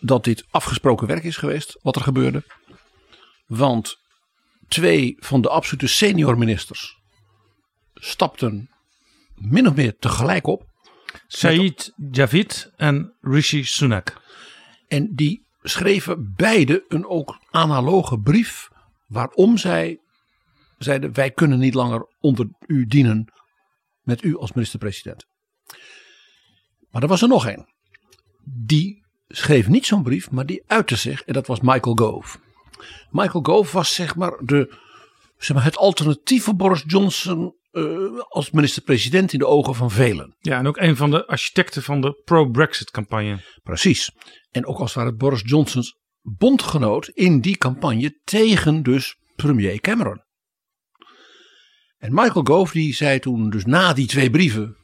dat 0.00 0.24
dit 0.24 0.44
afgesproken 0.50 1.06
werk 1.06 1.24
is 1.24 1.36
geweest, 1.36 1.78
wat 1.82 1.96
er 1.96 2.02
gebeurde. 2.02 2.44
Want 3.46 3.96
twee 4.72 5.16
van 5.18 5.40
de 5.40 5.48
absolute 5.48 5.86
senior 5.86 6.38
ministers 6.38 7.00
stapten 7.94 8.70
min 9.34 9.66
of 9.66 9.74
meer 9.74 9.96
tegelijk 9.98 10.46
op. 10.46 10.70
Said 11.26 11.92
Javid 12.10 12.72
en 12.76 13.14
Rishi 13.20 13.64
Sunak. 13.64 14.20
En 14.88 15.14
die 15.14 15.46
schreven 15.62 16.34
beide 16.36 16.84
een 16.88 17.06
ook 17.06 17.38
analoge 17.50 18.18
brief. 18.18 18.68
Waarom 19.06 19.58
zij 19.58 20.00
zeiden: 20.78 21.12
Wij 21.12 21.30
kunnen 21.30 21.58
niet 21.58 21.74
langer 21.74 22.06
onder 22.20 22.48
u 22.66 22.86
dienen. 22.86 23.32
Met 24.02 24.22
u 24.22 24.36
als 24.36 24.52
minister-president. 24.52 25.26
Maar 26.90 27.02
er 27.02 27.08
was 27.08 27.22
er 27.22 27.28
nog 27.28 27.46
een. 27.46 27.66
Die 28.44 29.04
schreef 29.28 29.68
niet 29.68 29.86
zo'n 29.86 30.02
brief, 30.02 30.30
maar 30.30 30.46
die 30.46 30.62
uitte 30.66 30.96
zich. 30.96 31.22
En 31.22 31.32
dat 31.32 31.46
was 31.46 31.60
Michael 31.60 31.96
Gove. 31.96 32.38
Michael 33.10 33.44
Gove 33.44 33.72
was 33.72 33.94
zeg 33.94 34.16
maar, 34.16 34.38
de, 34.44 34.74
zeg 35.38 35.56
maar 35.56 35.64
het 35.64 35.76
alternatief 35.76 36.44
voor 36.44 36.56
Boris 36.56 36.84
Johnson. 36.86 37.60
eh, 37.70 38.18
als 38.28 38.50
minister-president 38.50 39.32
in 39.32 39.38
de 39.38 39.46
ogen 39.46 39.74
van 39.74 39.90
velen. 39.90 40.36
Ja, 40.38 40.58
en 40.58 40.66
ook 40.66 40.76
een 40.76 40.96
van 40.96 41.10
de 41.10 41.26
architecten 41.26 41.82
van 41.82 42.00
de 42.00 42.20
pro-Brexit 42.24 42.90
campagne. 42.90 43.44
Precies. 43.62 44.10
En 44.50 44.66
ook 44.66 44.78
als 44.78 44.94
het 44.94 45.04
ware 45.04 45.16
Boris 45.16 45.42
Johnsons 45.44 45.96
bondgenoot 46.22 47.08
in 47.08 47.40
die 47.40 47.56
campagne 47.56 48.20
tegen 48.24 48.82
dus 48.82 49.16
premier 49.36 49.80
Cameron. 49.80 50.22
En 51.98 52.14
Michael 52.14 52.44
Gove 52.44 52.72
die 52.72 52.94
zei 52.94 53.18
toen 53.18 53.50
dus 53.50 53.64
na 53.64 53.92
die 53.92 54.06
twee 54.06 54.30
brieven 54.30 54.76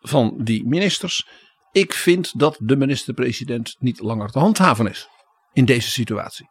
van 0.00 0.40
die 0.42 0.66
ministers. 0.66 1.26
Ik 1.72 1.92
vind 1.94 2.38
dat 2.38 2.56
de 2.60 2.76
minister-president 2.76 3.76
niet 3.78 4.00
langer 4.00 4.30
te 4.30 4.38
handhaven 4.38 4.86
is 4.86 5.08
in 5.52 5.64
deze 5.64 5.90
situatie. 5.90 6.46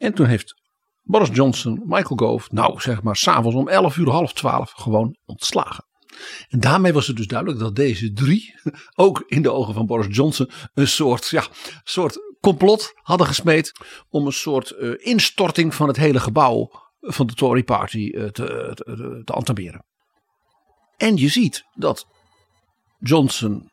En 0.00 0.14
toen 0.14 0.26
heeft 0.26 0.54
Boris 1.02 1.28
Johnson 1.32 1.82
Michael 1.84 2.16
Gove, 2.16 2.48
nou 2.52 2.80
zeg 2.80 3.02
maar 3.02 3.16
s'avonds 3.16 3.56
om 3.56 3.68
11 3.68 3.96
uur, 3.96 4.10
half 4.10 4.32
12, 4.32 4.70
gewoon 4.70 5.16
ontslagen. 5.24 5.84
En 6.48 6.60
daarmee 6.60 6.92
was 6.92 7.06
het 7.06 7.16
dus 7.16 7.26
duidelijk 7.26 7.60
dat 7.60 7.76
deze 7.76 8.12
drie, 8.12 8.54
ook 8.94 9.24
in 9.26 9.42
de 9.42 9.50
ogen 9.50 9.74
van 9.74 9.86
Boris 9.86 10.16
Johnson, 10.16 10.50
een 10.74 10.88
soort, 10.88 11.28
ja, 11.28 11.46
soort 11.84 12.18
complot 12.40 12.92
hadden 12.94 13.26
gesmeed 13.26 13.72
om 14.08 14.26
een 14.26 14.32
soort 14.32 14.74
uh, 14.78 14.94
instorting 14.98 15.74
van 15.74 15.88
het 15.88 15.96
hele 15.96 16.20
gebouw 16.20 16.70
van 17.00 17.26
de 17.26 17.34
Tory 17.34 17.62
Party 17.62 18.10
uh, 18.14 18.24
te, 18.24 18.72
te. 19.24 19.82
En 20.96 21.16
je 21.16 21.28
ziet 21.28 21.64
dat 21.74 22.06
Johnson 22.98 23.70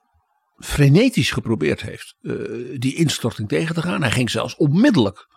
frenetisch 0.58 1.32
geprobeerd 1.32 1.82
heeft 1.82 2.16
uh, 2.22 2.80
die 2.80 2.96
instorting 2.96 3.48
tegen 3.48 3.76
te 3.76 3.82
gaan. 3.82 4.02
Hij 4.02 4.12
ging 4.12 4.30
zelfs 4.30 4.56
onmiddellijk 4.56 5.28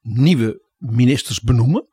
nieuwe 0.00 0.62
ministers 0.76 1.40
benoemen. 1.40 1.88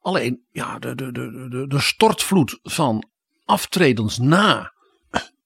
Alleen 0.00 0.44
ja, 0.50 0.78
de, 0.78 0.94
de, 0.94 1.12
de, 1.12 1.48
de, 1.48 1.66
de 1.66 1.80
stortvloed 1.80 2.58
van 2.62 3.08
aftredens 3.44 4.18
na 4.18 4.72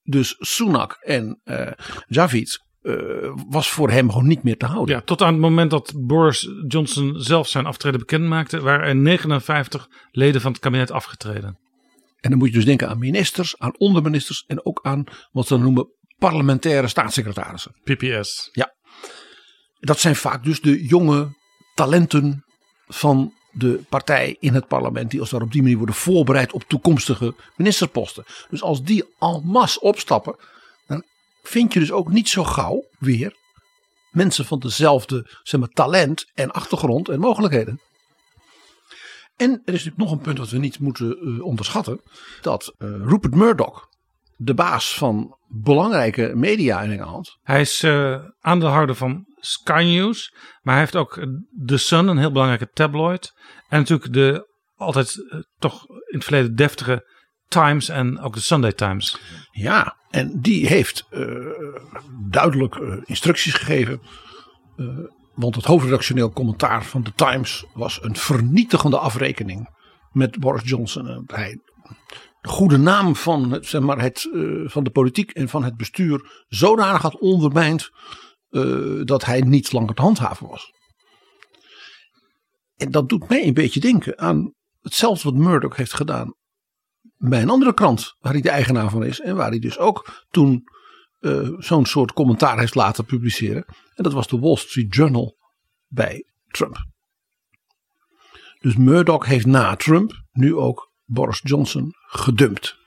dus 0.03 0.35
Sunak 0.39 0.97
en 0.99 1.41
uh, 1.43 1.71
Javid 2.07 2.65
uh, 2.81 3.33
was 3.49 3.69
voor 3.69 3.89
hem 3.89 4.11
gewoon 4.11 4.27
niet 4.27 4.43
meer 4.43 4.57
te 4.57 4.65
houden. 4.65 4.95
Ja, 4.95 5.01
tot 5.01 5.21
aan 5.21 5.31
het 5.31 5.41
moment 5.41 5.71
dat 5.71 5.93
Boris 5.95 6.49
Johnson 6.67 7.19
zelf 7.19 7.47
zijn 7.47 7.65
aftreden 7.65 7.99
bekend 7.99 8.23
maakte, 8.23 8.61
waren 8.61 8.87
er 8.87 8.95
59 8.95 9.87
leden 10.11 10.41
van 10.41 10.51
het 10.51 10.61
kabinet 10.61 10.91
afgetreden. 10.91 11.59
En 12.19 12.29
dan 12.29 12.37
moet 12.37 12.47
je 12.47 12.53
dus 12.53 12.65
denken 12.65 12.89
aan 12.89 12.99
ministers, 12.99 13.57
aan 13.57 13.77
onderministers 13.77 14.43
en 14.45 14.65
ook 14.65 14.79
aan 14.83 15.03
wat 15.31 15.47
ze 15.47 15.53
dan 15.53 15.63
noemen 15.63 15.91
parlementaire 16.17 16.87
staatssecretarissen. 16.87 17.71
PPS. 17.83 18.49
Ja. 18.51 18.75
Dat 19.79 19.99
zijn 19.99 20.15
vaak 20.15 20.43
dus 20.43 20.61
de 20.61 20.85
jonge 20.85 21.36
talenten 21.77 22.43
van 22.87 23.33
de 23.51 23.83
partij 23.89 24.37
in 24.39 24.53
het 24.53 24.67
parlement, 24.67 25.11
die 25.11 25.19
als 25.19 25.29
daar 25.29 25.41
op 25.41 25.51
die 25.51 25.61
manier 25.61 25.77
worden 25.77 25.95
voorbereid 25.95 26.53
op 26.53 26.63
toekomstige 26.67 27.33
ministersposten. 27.55 28.23
Dus 28.49 28.61
als 28.61 28.83
die 28.83 29.05
mas 29.43 29.79
opstappen, 29.79 30.35
dan 30.87 31.03
vind 31.43 31.73
je 31.73 31.79
dus 31.79 31.91
ook 31.91 32.09
niet 32.09 32.29
zo 32.29 32.43
gauw 32.43 32.83
weer 32.99 33.35
mensen 34.11 34.45
van 34.45 34.59
dezelfde 34.59 35.27
zeg 35.43 35.59
maar, 35.59 35.69
talent 35.69 36.25
en 36.33 36.51
achtergrond 36.51 37.09
en 37.09 37.19
mogelijkheden. 37.19 37.79
En 39.35 39.49
er 39.51 39.73
is 39.73 39.83
natuurlijk 39.83 39.97
nog 39.97 40.11
een 40.11 40.21
punt 40.21 40.37
dat 40.37 40.49
we 40.49 40.57
niet 40.57 40.79
moeten 40.79 41.17
uh, 41.21 41.43
onderschatten: 41.43 42.01
dat 42.41 42.73
uh, 42.77 42.89
Rupert 42.89 43.35
Murdoch, 43.35 43.89
de 44.37 44.53
baas 44.53 44.97
van 44.97 45.37
belangrijke 45.47 46.31
media 46.35 46.81
in 46.81 46.91
Engeland. 46.91 47.37
Hij 47.41 47.61
is 47.61 47.83
uh, 47.83 48.23
aandeelhouder 48.39 48.95
van 48.95 49.25
Sky 49.35 49.83
News, 49.85 50.33
maar 50.61 50.73
hij 50.73 50.83
heeft 50.83 50.95
ook 50.95 51.27
The 51.65 51.77
Sun, 51.77 52.07
een 52.07 52.17
heel 52.17 52.31
belangrijke 52.31 52.69
tabloid. 52.73 53.33
En 53.69 53.79
natuurlijk 53.79 54.13
de 54.13 54.55
altijd 54.75 55.15
uh, 55.15 55.39
toch 55.57 55.85
in 55.89 56.15
het 56.15 56.23
verleden 56.23 56.55
deftige 56.55 57.15
Times 57.47 57.89
en 57.89 58.19
ook 58.19 58.33
de 58.33 58.39
Sunday 58.39 58.71
Times. 58.71 59.19
Ja, 59.51 59.97
en 60.09 60.41
die 60.41 60.67
heeft 60.67 61.07
uh, 61.11 61.53
duidelijk 62.29 62.75
instructies 63.05 63.53
gegeven. 63.53 64.01
want 65.33 65.55
het 65.55 65.65
hoofdredactioneel 65.65 66.31
commentaar 66.31 66.83
van 66.83 67.03
de 67.03 67.13
Times 67.15 67.65
was 67.73 68.03
een 68.03 68.15
vernietigende 68.15 68.97
afrekening 68.97 69.69
met 70.11 70.39
Boris 70.39 70.69
Johnson. 70.69 71.23
Hij 71.27 71.59
goede 72.47 72.77
naam 72.77 73.15
van, 73.15 73.57
zeg 73.61 73.81
maar, 73.81 74.01
het, 74.01 74.29
uh, 74.33 74.69
van 74.69 74.83
de 74.83 74.89
politiek 74.89 75.31
en 75.31 75.49
van 75.49 75.63
het 75.63 75.77
bestuur 75.77 76.45
zodanig 76.47 77.01
had 77.01 77.19
ondermijnd 77.19 77.89
uh, 78.49 79.05
dat 79.05 79.25
hij 79.25 79.41
niet 79.41 79.71
langer 79.71 79.95
te 79.95 80.01
handhaven 80.01 80.47
was. 80.47 80.71
En 82.77 82.91
dat 82.91 83.09
doet 83.09 83.29
mij 83.29 83.47
een 83.47 83.53
beetje 83.53 83.79
denken 83.79 84.19
aan 84.19 84.53
hetzelfde 84.81 85.31
wat 85.31 85.39
Murdoch 85.39 85.75
heeft 85.75 85.93
gedaan 85.93 86.35
bij 87.17 87.41
een 87.41 87.49
andere 87.49 87.73
krant 87.73 88.15
waar 88.19 88.31
hij 88.31 88.41
de 88.41 88.49
eigenaar 88.49 88.89
van 88.89 89.03
is 89.03 89.19
en 89.19 89.35
waar 89.35 89.49
hij 89.49 89.59
dus 89.59 89.77
ook 89.77 90.25
toen 90.29 90.63
uh, 91.19 91.49
zo'n 91.57 91.85
soort 91.85 92.13
commentaar 92.13 92.59
heeft 92.59 92.75
laten 92.75 93.05
publiceren. 93.05 93.65
En 93.95 94.03
dat 94.03 94.13
was 94.13 94.27
de 94.27 94.39
Wall 94.39 94.55
Street 94.55 94.95
Journal 94.95 95.37
bij 95.87 96.25
Trump. 96.47 96.85
Dus 98.59 98.75
Murdoch 98.75 99.25
heeft 99.25 99.45
na 99.45 99.75
Trump 99.75 100.23
nu 100.31 100.55
ook 100.55 100.86
Boris 101.07 101.39
Johnson 101.43 101.93
gedumpt. 102.07 102.77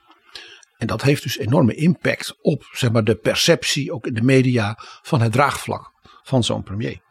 En 0.77 0.87
dat 0.87 1.01
heeft 1.01 1.23
dus 1.23 1.37
enorme 1.37 1.75
impact 1.75 2.35
op 2.41 2.69
zeg 2.71 2.91
maar, 2.91 3.03
de 3.03 3.15
perceptie, 3.15 3.93
ook 3.93 4.07
in 4.07 4.13
de 4.13 4.21
media, 4.21 4.77
van 5.01 5.21
het 5.21 5.31
draagvlak 5.31 5.91
van 6.23 6.43
zo'n 6.43 6.63
premier. 6.63 7.01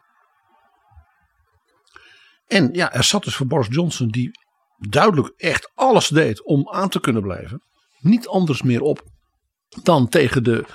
En 2.47 2.69
ja, 2.73 2.93
er 2.93 3.03
zat 3.03 3.23
dus 3.23 3.35
voor 3.35 3.47
Boris 3.47 3.67
Johnson, 3.69 4.07
die 4.07 4.31
duidelijk 4.77 5.33
echt 5.37 5.71
alles 5.75 6.07
deed 6.07 6.43
om 6.43 6.69
aan 6.69 6.89
te 6.89 6.99
kunnen 6.99 7.21
blijven, 7.21 7.63
niet 7.99 8.27
anders 8.27 8.61
meer 8.61 8.81
op 8.81 9.03
dan 9.83 10.09
tegen 10.09 10.43
de 10.43 10.65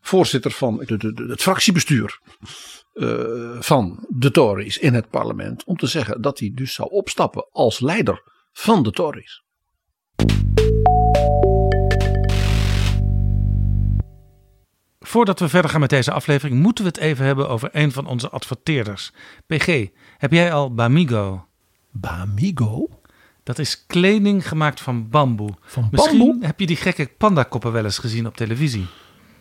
voorzitter 0.00 0.50
van 0.50 0.76
de, 0.76 1.24
het 1.28 1.42
fractiebestuur 1.42 2.20
uh, 2.94 3.60
van 3.60 4.06
de 4.08 4.30
Tories 4.30 4.78
in 4.78 4.94
het 4.94 5.08
parlement, 5.10 5.64
om 5.64 5.76
te 5.76 5.86
zeggen 5.86 6.22
dat 6.22 6.38
hij 6.38 6.52
dus 6.54 6.74
zou 6.74 6.90
opstappen 6.90 7.48
als 7.50 7.80
leider 7.80 8.22
van 8.52 8.82
de 8.82 8.90
Tories. 8.90 9.44
Voordat 15.06 15.40
we 15.40 15.48
verder 15.48 15.70
gaan 15.70 15.80
met 15.80 15.90
deze 15.90 16.12
aflevering, 16.12 16.60
moeten 16.60 16.84
we 16.84 16.90
het 16.90 16.98
even 16.98 17.24
hebben 17.24 17.48
over 17.48 17.68
een 17.72 17.92
van 17.92 18.06
onze 18.06 18.28
adverteerders. 18.28 19.12
PG, 19.46 19.86
heb 20.18 20.32
jij 20.32 20.52
al 20.52 20.74
Bamigo? 20.74 21.46
Bamigo? 21.90 22.88
Dat 23.42 23.58
is 23.58 23.86
kleding 23.86 24.48
gemaakt 24.48 24.80
van 24.80 25.08
bamboe. 25.08 25.54
Van 25.60 25.88
Misschien 25.90 26.18
bamboe? 26.18 26.46
heb 26.46 26.60
je 26.60 26.66
die 26.66 26.76
gekke 26.76 27.10
pandakoppen 27.18 27.72
wel 27.72 27.84
eens 27.84 27.98
gezien 27.98 28.26
op 28.26 28.36
televisie. 28.36 28.86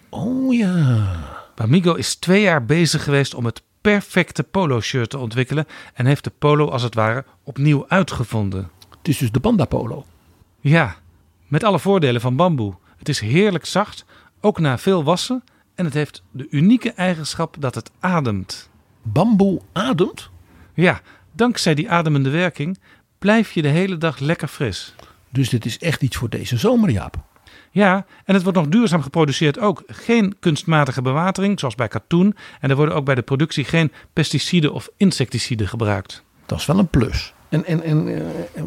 Oh 0.10 0.54
ja. 0.54 1.16
Bamigo 1.56 1.94
is 1.94 2.16
twee 2.16 2.42
jaar 2.42 2.66
bezig 2.66 3.04
geweest 3.04 3.34
om 3.34 3.46
het 3.46 3.62
perfecte 3.82 4.44
polo-shirt 4.44 5.10
te 5.10 5.18
ontwikkelen 5.18 5.68
en 5.94 6.06
heeft 6.06 6.24
de 6.24 6.32
polo 6.40 6.70
als 6.70 6.82
het 6.82 6.96
ware 6.96 7.26
opnieuw 7.44 7.86
uitgevonden. 7.88 8.70
Het 8.98 9.08
is 9.08 9.18
dus 9.18 9.32
de 9.32 9.40
panda 9.40 9.66
polo. 9.66 10.06
Ja, 10.60 10.96
met 11.48 11.64
alle 11.64 11.80
voordelen 11.80 12.22
van 12.22 12.36
bamboe. 12.36 12.76
Het 12.98 13.10
is 13.10 13.20
heerlijk 13.20 13.66
zacht, 13.66 14.06
ook 14.42 14.60
na 14.60 14.78
veel 14.78 15.04
wassen. 15.04 15.44
En 15.76 15.86
het 15.86 15.94
heeft 15.94 16.24
de 16.32 16.48
unieke 16.50 16.92
eigenschap 16.92 17.56
dat 17.60 17.76
het 17.76 17.92
ademt. 18.00 18.70
Bamboe 19.02 19.62
ademt? 19.72 20.30
Ja, 20.74 21.02
dankzij 21.32 21.76
die 21.76 21.90
ademende 21.90 22.30
werking 22.30 22.80
blijf 23.20 23.52
je 23.52 23.62
de 23.62 23.68
hele 23.68 23.98
dag 23.98 24.20
lekker 24.20 24.48
fris. 24.48 24.96
Dus 25.30 25.50
dit 25.50 25.66
is 25.66 25.80
echt 25.80 26.02
iets 26.02 26.18
voor 26.18 26.30
deze 26.30 26.58
zomer, 26.58 26.90
Jaap. 26.90 27.18
Ja, 27.72 28.06
en 28.26 28.34
het 28.34 28.44
wordt 28.44 28.58
nog 28.58 28.68
duurzaam 28.68 29.02
geproduceerd 29.02 29.60
ook. 29.60 29.84
Geen 29.88 30.36
kunstmatige 30.40 31.02
bewatering, 31.02 31.60
zoals 31.60 31.76
bij 31.76 31.88
katoen. 31.88 32.36
En 32.60 32.70
er 32.70 32.76
worden 32.76 32.96
ook 32.96 33.06
bij 33.06 33.16
de 33.16 33.22
productie 33.22 33.64
geen 33.64 33.92
pesticiden 34.14 34.74
of 34.74 34.90
insecticiden 34.98 35.68
gebruikt. 35.68 36.24
Dat 36.46 36.60
is 36.60 36.66
wel 36.66 36.80
een 36.80 36.88
plus. 36.88 37.34
En, 37.50 37.66
en, 37.66 37.84
en 37.84 38.08
uh, 38.08 38.24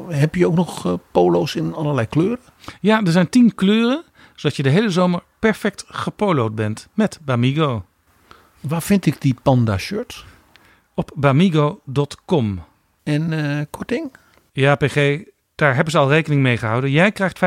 heb 0.09 0.35
je 0.35 0.47
ook 0.47 0.55
nog 0.55 0.87
uh, 0.87 0.93
polo's 1.13 1.55
in 1.55 1.75
allerlei 1.75 2.07
kleuren? 2.07 2.39
Ja, 2.81 3.03
er 3.03 3.13
zijn 3.13 3.29
tien 3.29 3.55
kleuren, 3.55 4.05
zodat 4.39 4.57
je 4.57 4.63
de 4.63 4.69
hele 4.69 4.91
zomer 4.91 5.23
perfect 5.39 5.85
gepolo'd 5.89 6.55
bent 6.55 6.89
met 6.95 7.21
Bamigo. 7.25 7.85
Waar 8.61 8.83
vind 8.83 9.07
ik 9.07 9.21
die 9.21 9.37
panda 9.43 9.79
shirts? 9.79 10.25
Op 10.95 11.11
bamigo.com. 11.15 12.65
En 13.03 13.33
uh, 13.33 13.61
korting? 13.71 14.13
Ja, 14.53 14.75
PG, 14.75 15.23
daar 15.55 15.75
hebben 15.75 15.93
ze 15.93 15.99
al 15.99 16.09
rekening 16.09 16.43
mee 16.43 16.57
gehouden. 16.57 16.91
Jij 16.91 17.13
krijgt 17.13 17.41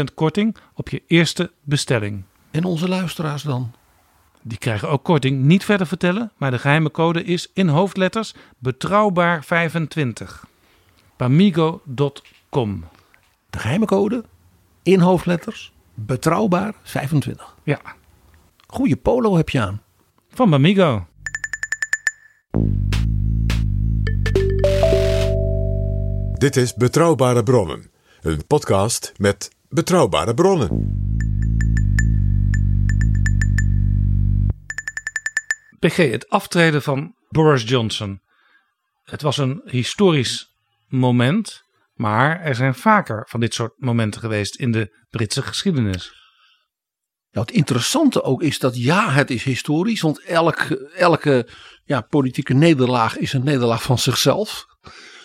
25% 0.00 0.14
korting 0.14 0.56
op 0.74 0.88
je 0.88 1.02
eerste 1.06 1.50
bestelling. 1.62 2.22
En 2.50 2.64
onze 2.64 2.88
luisteraars 2.88 3.42
dan? 3.42 3.72
Die 4.42 4.58
krijgen 4.58 4.88
ook 4.88 5.04
korting. 5.04 5.42
Niet 5.42 5.64
verder 5.64 5.86
vertellen, 5.86 6.32
maar 6.36 6.50
de 6.50 6.58
geheime 6.58 6.90
code 6.90 7.24
is 7.24 7.50
in 7.52 7.68
hoofdletters 7.68 8.34
betrouwbaar 8.58 9.44
25. 9.44 10.46
Bamigo.com. 11.16 12.84
De 13.50 13.58
geheime 13.58 13.86
code 13.86 14.24
in 14.82 15.00
hoofdletters 15.00 15.72
betrouwbaar 16.06 16.74
25. 16.82 17.56
Ja. 17.64 17.80
Goeie 18.66 18.96
polo 18.96 19.36
heb 19.36 19.48
je 19.48 19.60
aan. 19.60 19.82
Van 20.28 20.50
Bamigo. 20.50 21.06
Dit 26.32 26.56
is 26.56 26.74
Betrouwbare 26.74 27.42
Bronnen, 27.42 27.90
een 28.20 28.46
podcast 28.46 29.12
met 29.16 29.50
betrouwbare 29.68 30.34
bronnen. 30.34 30.98
PG, 35.78 35.96
het 35.96 36.28
aftreden 36.28 36.82
van 36.82 37.14
Boris 37.28 37.62
Johnson. 37.62 38.20
Het 39.04 39.22
was 39.22 39.36
een 39.36 39.62
historisch 39.64 40.54
moment, 40.88 41.64
Maar 42.00 42.40
er 42.40 42.54
zijn 42.54 42.74
vaker 42.74 43.26
van 43.28 43.40
dit 43.40 43.54
soort 43.54 43.72
momenten 43.76 44.20
geweest 44.20 44.54
in 44.54 44.72
de 44.72 45.04
Britse 45.10 45.42
geschiedenis. 45.42 46.14
Nou, 47.30 47.46
het 47.46 47.54
interessante 47.56 48.22
ook 48.22 48.42
is 48.42 48.58
dat 48.58 48.76
ja, 48.76 49.10
het 49.10 49.30
is 49.30 49.44
historisch, 49.44 50.00
want 50.00 50.20
elke, 50.22 50.90
elke 50.90 51.48
ja, 51.84 52.00
politieke 52.00 52.54
nederlaag 52.54 53.18
is 53.18 53.32
een 53.32 53.44
nederlaag 53.44 53.82
van 53.82 53.98
zichzelf. 53.98 54.66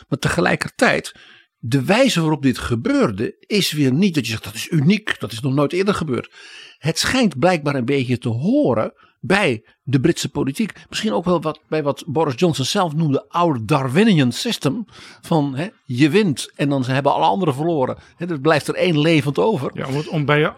Maar 0.08 0.20
tegelijkertijd, 0.20 1.16
de 1.58 1.84
wijze 1.84 2.22
waarop 2.22 2.42
dit 2.42 2.58
gebeurde, 2.58 3.36
is 3.40 3.72
weer 3.72 3.94
niet 3.94 4.16
dat 4.16 4.26
je 4.26 4.32
zegt 4.32 4.44
dat 4.44 4.54
is 4.54 4.70
uniek, 4.70 5.20
dat 5.20 5.32
is 5.32 5.40
nog 5.40 5.54
nooit 5.54 5.74
eerder 5.74 5.94
gebeurd. 5.94 6.34
Het 6.78 7.00
schijnt 7.00 7.40
blijkbaar 7.40 7.76
een 7.76 7.86
beetje 7.86 8.18
te 8.18 8.30
horen 8.30 8.94
bij 9.26 9.66
de 9.84 10.00
Britse 10.00 10.30
politiek. 10.30 10.72
Misschien 10.90 11.14
ook 11.14 11.26
wel 11.26 11.42
wat, 11.42 11.60
bij 11.68 11.84
wat 11.84 12.04
Boris 12.08 12.34
Johnson 12.36 12.66
zelf 12.66 12.96
noemde, 12.96 13.26
our 13.30 13.66
Darwinian 13.66 14.32
system. 14.32 14.86
Van 15.22 15.56
hè, 15.56 15.68
je 15.86 16.10
wint 16.10 16.52
en 16.56 16.70
dan 16.70 16.86
hebben 16.86 17.14
alle 17.14 17.26
anderen 17.26 17.54
verloren. 17.54 17.98
Hè, 18.16 18.26
er 18.26 18.40
blijft 18.40 18.68
er 18.68 18.76
één 18.76 19.00
levend 19.00 19.40
over. 19.40 19.72
Ja, 19.74 19.88
om, 19.88 19.96
het, 19.96 20.08
om 20.08 20.26
bij 20.26 20.40
je 20.40 20.54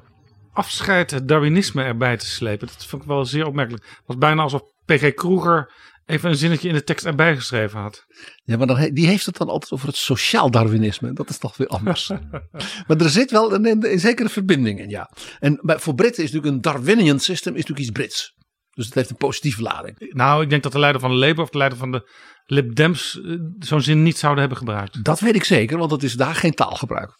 afscheid 0.54 1.12
het 1.12 1.28
Darwinisme 1.28 1.84
erbij 1.84 2.18
te 2.18 2.26
slepen. 2.26 2.68
Dat 2.68 2.86
vond 2.86 3.02
ik 3.02 3.08
wel 3.08 3.26
zeer 3.26 3.46
opmerkelijk. 3.46 3.84
Het 3.86 4.04
was 4.06 4.18
bijna 4.18 4.42
alsof 4.42 4.62
P.G. 4.86 5.14
Kroeger 5.14 5.72
even 6.08 6.30
een 6.30 6.36
zinnetje 6.36 6.68
in 6.68 6.74
de 6.74 6.84
tekst 6.84 7.06
erbij 7.06 7.36
geschreven 7.36 7.80
had. 7.80 8.06
Ja, 8.44 8.58
maar 8.58 8.68
dan, 8.68 8.90
die 8.94 9.08
heeft 9.08 9.26
het 9.26 9.38
dan 9.38 9.50
altijd 9.50 9.72
over 9.72 9.88
het 9.88 9.96
sociaal 9.96 10.52
Darwinisme. 10.52 11.14
Dat 11.14 11.30
is 11.30 11.38
toch 11.38 11.58
weer 11.58 11.68
anders. 11.68 12.12
maar 12.88 12.98
er 12.98 13.10
zit 13.10 13.32
wel 13.32 13.54
een, 13.54 13.66
een, 13.66 13.92
een 13.92 14.00
zekere 14.00 14.30
verbinding 14.30 14.80
in, 14.80 14.90
ja. 14.90 15.12
En 15.40 15.60
bij, 15.62 15.80
voor 15.80 15.96
Britten 15.96 16.24
is 16.24 16.32
natuurlijk 16.32 16.56
een 16.56 16.74
Darwinian 16.74 17.20
system 17.20 17.54
is 17.56 17.66
natuurlijk 17.66 17.88
iets 17.88 17.98
Brits. 17.98 18.36
Dus 18.78 18.86
het 18.86 18.96
heeft 18.96 19.10
een 19.10 19.16
positieve 19.16 19.62
lading. 19.62 20.14
Nou, 20.14 20.44
ik 20.44 20.50
denk 20.50 20.64
dat 20.64 20.72
de 20.72 20.80
leider 20.80 21.02
van 21.02 21.10
de 21.10 21.16
Labour 21.16 21.42
of 21.42 21.50
de 21.50 21.58
leider 21.58 21.78
van 21.78 21.92
de 21.92 22.10
Lib 22.46 22.76
Dems 22.76 23.22
eh, 23.22 23.36
zo'n 23.60 23.82
zin 23.82 24.04
niet 24.04 24.18
zouden 24.18 24.40
hebben 24.40 24.58
gebruikt. 24.58 25.04
Dat 25.04 25.20
weet 25.20 25.36
ik 25.36 25.44
zeker, 25.44 25.78
want 25.78 25.90
dat 25.90 26.04
is 26.04 26.14
daar 26.14 26.36
geen 26.36 26.54
taalgebruik. 26.54 27.18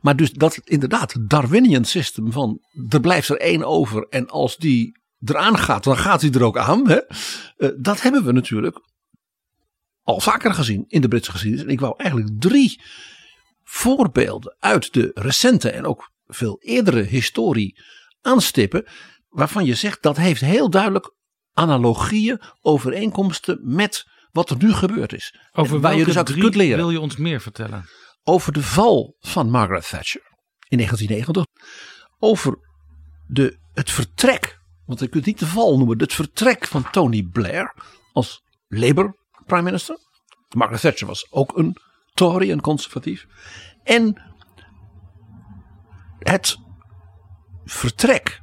Maar 0.00 0.16
dus 0.16 0.32
dat 0.32 0.60
inderdaad, 0.64 1.12
het 1.12 1.30
Darwinian 1.30 1.84
system 1.84 2.32
van 2.32 2.60
er 2.88 3.00
blijft 3.00 3.28
er 3.28 3.36
één 3.36 3.64
over 3.64 4.06
en 4.08 4.28
als 4.28 4.56
die 4.56 5.00
eraan 5.24 5.58
gaat, 5.58 5.84
dan 5.84 5.96
gaat 5.96 6.20
hij 6.20 6.30
er 6.30 6.44
ook 6.44 6.58
aan. 6.58 6.88
Hè? 6.88 6.98
Eh, 7.56 7.68
dat 7.76 8.02
hebben 8.02 8.24
we 8.24 8.32
natuurlijk 8.32 8.80
al 10.02 10.20
vaker 10.20 10.54
gezien 10.54 10.84
in 10.88 11.00
de 11.00 11.08
Britse 11.08 11.30
geschiedenis. 11.30 11.64
En 11.64 11.72
ik 11.72 11.80
wou 11.80 11.94
eigenlijk 11.96 12.40
drie 12.40 12.80
voorbeelden 13.64 14.56
uit 14.58 14.92
de 14.92 15.10
recente 15.14 15.70
en 15.70 15.84
ook 15.84 16.10
veel 16.26 16.56
eerdere 16.60 17.02
historie 17.02 17.80
aanstippen. 18.20 18.84
Waarvan 19.32 19.64
je 19.64 19.74
zegt 19.74 20.02
dat 20.02 20.16
heeft 20.16 20.40
heel 20.40 20.70
duidelijk 20.70 21.14
analogieën, 21.52 22.40
overeenkomsten 22.60 23.60
met 23.62 24.06
wat 24.30 24.50
er 24.50 24.56
nu 24.56 24.72
gebeurd 24.72 25.12
is. 25.12 25.36
Over 25.52 25.80
waar 25.80 25.96
je 25.96 26.04
dus 26.04 26.16
uit 26.16 26.26
drie 26.26 26.40
kunt 26.40 26.54
leren 26.54 26.76
wil 26.76 26.90
je 26.90 27.00
ons 27.00 27.16
meer 27.16 27.40
vertellen? 27.40 27.84
over 28.24 28.52
de 28.52 28.62
val 28.62 29.16
van 29.18 29.50
Margaret 29.50 29.88
Thatcher 29.88 30.22
in 30.68 30.76
1990. 30.76 31.44
Over 32.18 32.58
de, 33.26 33.58
het 33.72 33.90
vertrek, 33.90 34.58
want 34.86 35.00
je 35.00 35.08
kunt 35.08 35.24
het 35.24 35.34
niet 35.34 35.38
de 35.38 35.46
val 35.46 35.76
noemen, 35.76 35.98
het 35.98 36.12
vertrek 36.12 36.66
van 36.66 36.90
Tony 36.90 37.22
Blair 37.22 37.74
als 38.12 38.42
Labour 38.68 39.16
prime 39.46 39.62
minister. 39.62 39.98
Margaret 40.56 40.80
Thatcher 40.80 41.06
was 41.06 41.26
ook 41.30 41.56
een 41.56 41.76
Tory, 42.14 42.50
een 42.50 42.60
conservatief. 42.60 43.26
En 43.82 44.22
het 46.18 46.56
vertrek, 47.64 48.41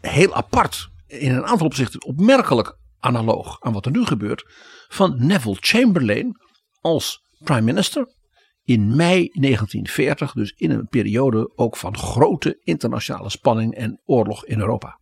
heel 0.00 0.34
apart, 0.34 0.88
in 1.06 1.34
een 1.34 1.46
aantal 1.46 1.66
opzichten 1.66 2.04
opmerkelijk 2.04 2.78
analoog 2.98 3.60
aan 3.60 3.72
wat 3.72 3.86
er 3.86 3.92
nu 3.92 4.04
gebeurt, 4.04 4.44
van 4.88 5.26
Neville 5.26 5.56
Chamberlain 5.60 6.36
als 6.80 7.22
prime 7.38 7.60
minister 7.60 8.16
in 8.64 8.96
mei 8.96 9.30
1940, 9.32 10.32
dus 10.32 10.50
in 10.56 10.70
een 10.70 10.86
periode 10.88 11.52
ook 11.56 11.76
van 11.76 11.96
grote 11.96 12.60
internationale 12.62 13.30
spanning 13.30 13.74
en 13.74 14.00
oorlog 14.04 14.44
in 14.44 14.60
Europa. 14.60 15.00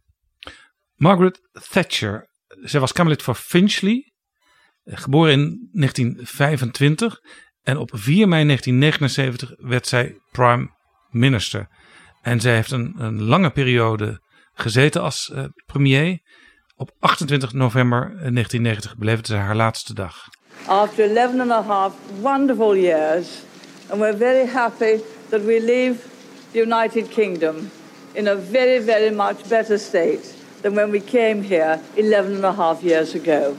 Margaret 0.94 1.40
Thatcher, 1.70 2.28
zij 2.46 2.80
was 2.80 2.92
Kamerlid 2.92 3.22
voor 3.22 3.34
Finchley, 3.34 4.12
eh, 4.82 4.96
geboren 4.96 5.32
in 5.32 5.68
1925 5.72 7.20
en 7.62 7.76
op 7.76 7.90
4 7.94 8.28
mei 8.28 8.44
1979 8.44 9.54
werd 9.56 9.86
zij 9.86 10.20
prime 10.30 10.70
minister. 11.10 11.68
En 12.22 12.40
zij 12.40 12.54
heeft 12.54 12.70
een, 12.70 12.94
een 12.96 13.22
lange 13.22 13.50
periode 13.50 14.20
gezeten 14.56 15.02
als 15.02 15.30
eh, 15.30 15.44
premier. 15.66 16.20
Op 16.76 16.90
28 16.98 17.52
november 17.52 18.00
1990 18.00 18.96
beleefde 18.96 19.26
ze 19.26 19.34
haar 19.34 19.56
laatste 19.56 19.94
dag. 19.94 20.28
after 20.66 21.04
11 21.04 21.40
and 21.40 21.50
a 21.50 21.62
half 21.62 21.94
wonderful 22.20 22.76
years, 22.76 23.42
and 23.90 24.00
we're 24.00 24.16
very 24.16 24.46
happy 24.46 25.00
that 25.28 25.44
we 25.44 25.60
leave 25.60 25.98
the 26.52 26.60
United 26.60 27.08
Kingdom 27.08 27.70
in 28.14 28.28
a 28.28 28.36
very, 28.36 28.80
very 28.80 29.14
much 29.14 29.48
better 29.48 29.78
state 29.78 30.34
than 30.62 30.74
when 30.74 30.90
we 30.90 31.00
came 31.00 31.42
here 31.42 31.80
11 31.94 32.34
and 32.34 32.44
a 32.44 32.52
half 32.52 32.82
years 32.82 33.14
ago. 33.14 33.54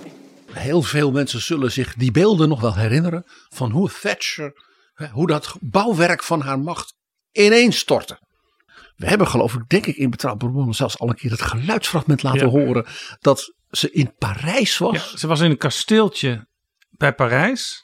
Heel 0.54 0.82
veel 0.82 1.12
mensen 1.12 1.42
zullen 1.42 1.72
zich 1.72 1.94
die 1.96 2.12
beelden 2.12 2.50
nog 2.50 2.62
wel 2.62 2.76
herinneren 2.76 3.24
van 3.50 3.72
hoe 3.72 3.90
Thatcher, 4.02 4.52
hoe 5.12 5.28
dat 5.28 5.56
bouwwerk 5.60 6.24
van 6.24 6.42
haar 6.42 6.60
macht 6.60 6.94
ineens 7.32 7.78
stortte. 7.78 8.20
We 8.98 9.08
hebben 9.08 9.28
geloof 9.28 9.54
ik, 9.54 9.62
denk 9.68 9.86
ik 9.86 9.96
in 9.96 10.10
Betrouwbare 10.10 10.52
Bronnen 10.52 10.76
zelfs 10.76 11.00
al 11.00 11.10
een 11.10 11.16
keer 11.16 11.32
het 11.32 11.42
geluidsfragment 11.42 12.24
laten 12.24 12.40
Ja. 12.40 12.48
horen 12.48 12.86
dat 13.20 13.54
ze 13.70 13.92
in 13.92 14.16
Parijs 14.18 14.78
was. 14.78 15.12
Ja, 15.12 15.18
ze 15.18 15.28
was 15.28 15.40
in 15.40 15.50
een 15.52 15.58
kasteeltje 15.58 16.48
bij 16.90 17.14
Parijs. 17.14 17.84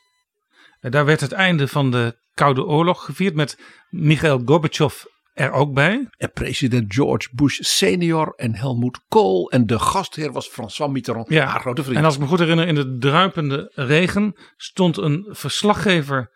En 0.80 0.92
daar 0.92 1.06
werd 1.06 1.22
het 1.22 1.32
einde 1.32 1.68
van 1.68 1.92
de 1.92 2.18
Koude 2.34 2.66
Oorlog 2.66 3.06
gevierd 3.06 3.36
met 3.36 3.58
Mikhail 3.90 4.42
Gorbachev 4.46 5.04
er 5.34 5.52
ook 5.52 5.74
bij. 5.74 6.08
En 6.18 6.32
president 6.32 6.94
George 6.94 7.30
Bush 7.32 7.58
senior 7.62 8.34
en 8.36 8.56
Helmut 8.56 9.00
Kohl 9.08 9.50
en 9.50 9.66
de 9.66 9.80
gastheer 9.80 10.32
was 10.32 10.48
François 10.48 10.92
Mitterrand, 10.92 11.30
Ja, 11.30 11.46
haar 11.46 11.60
grote 11.60 11.84
vriend. 11.84 11.98
En 11.98 12.06
als 12.06 12.16
ik 12.16 12.22
me 12.22 12.28
goed 12.28 12.40
herinner, 12.40 12.68
in 12.68 12.76
de 12.76 12.98
druipende 12.98 13.72
regen 13.74 14.36
stond 14.56 14.98
een 14.98 15.26
verslaggever 15.30 16.32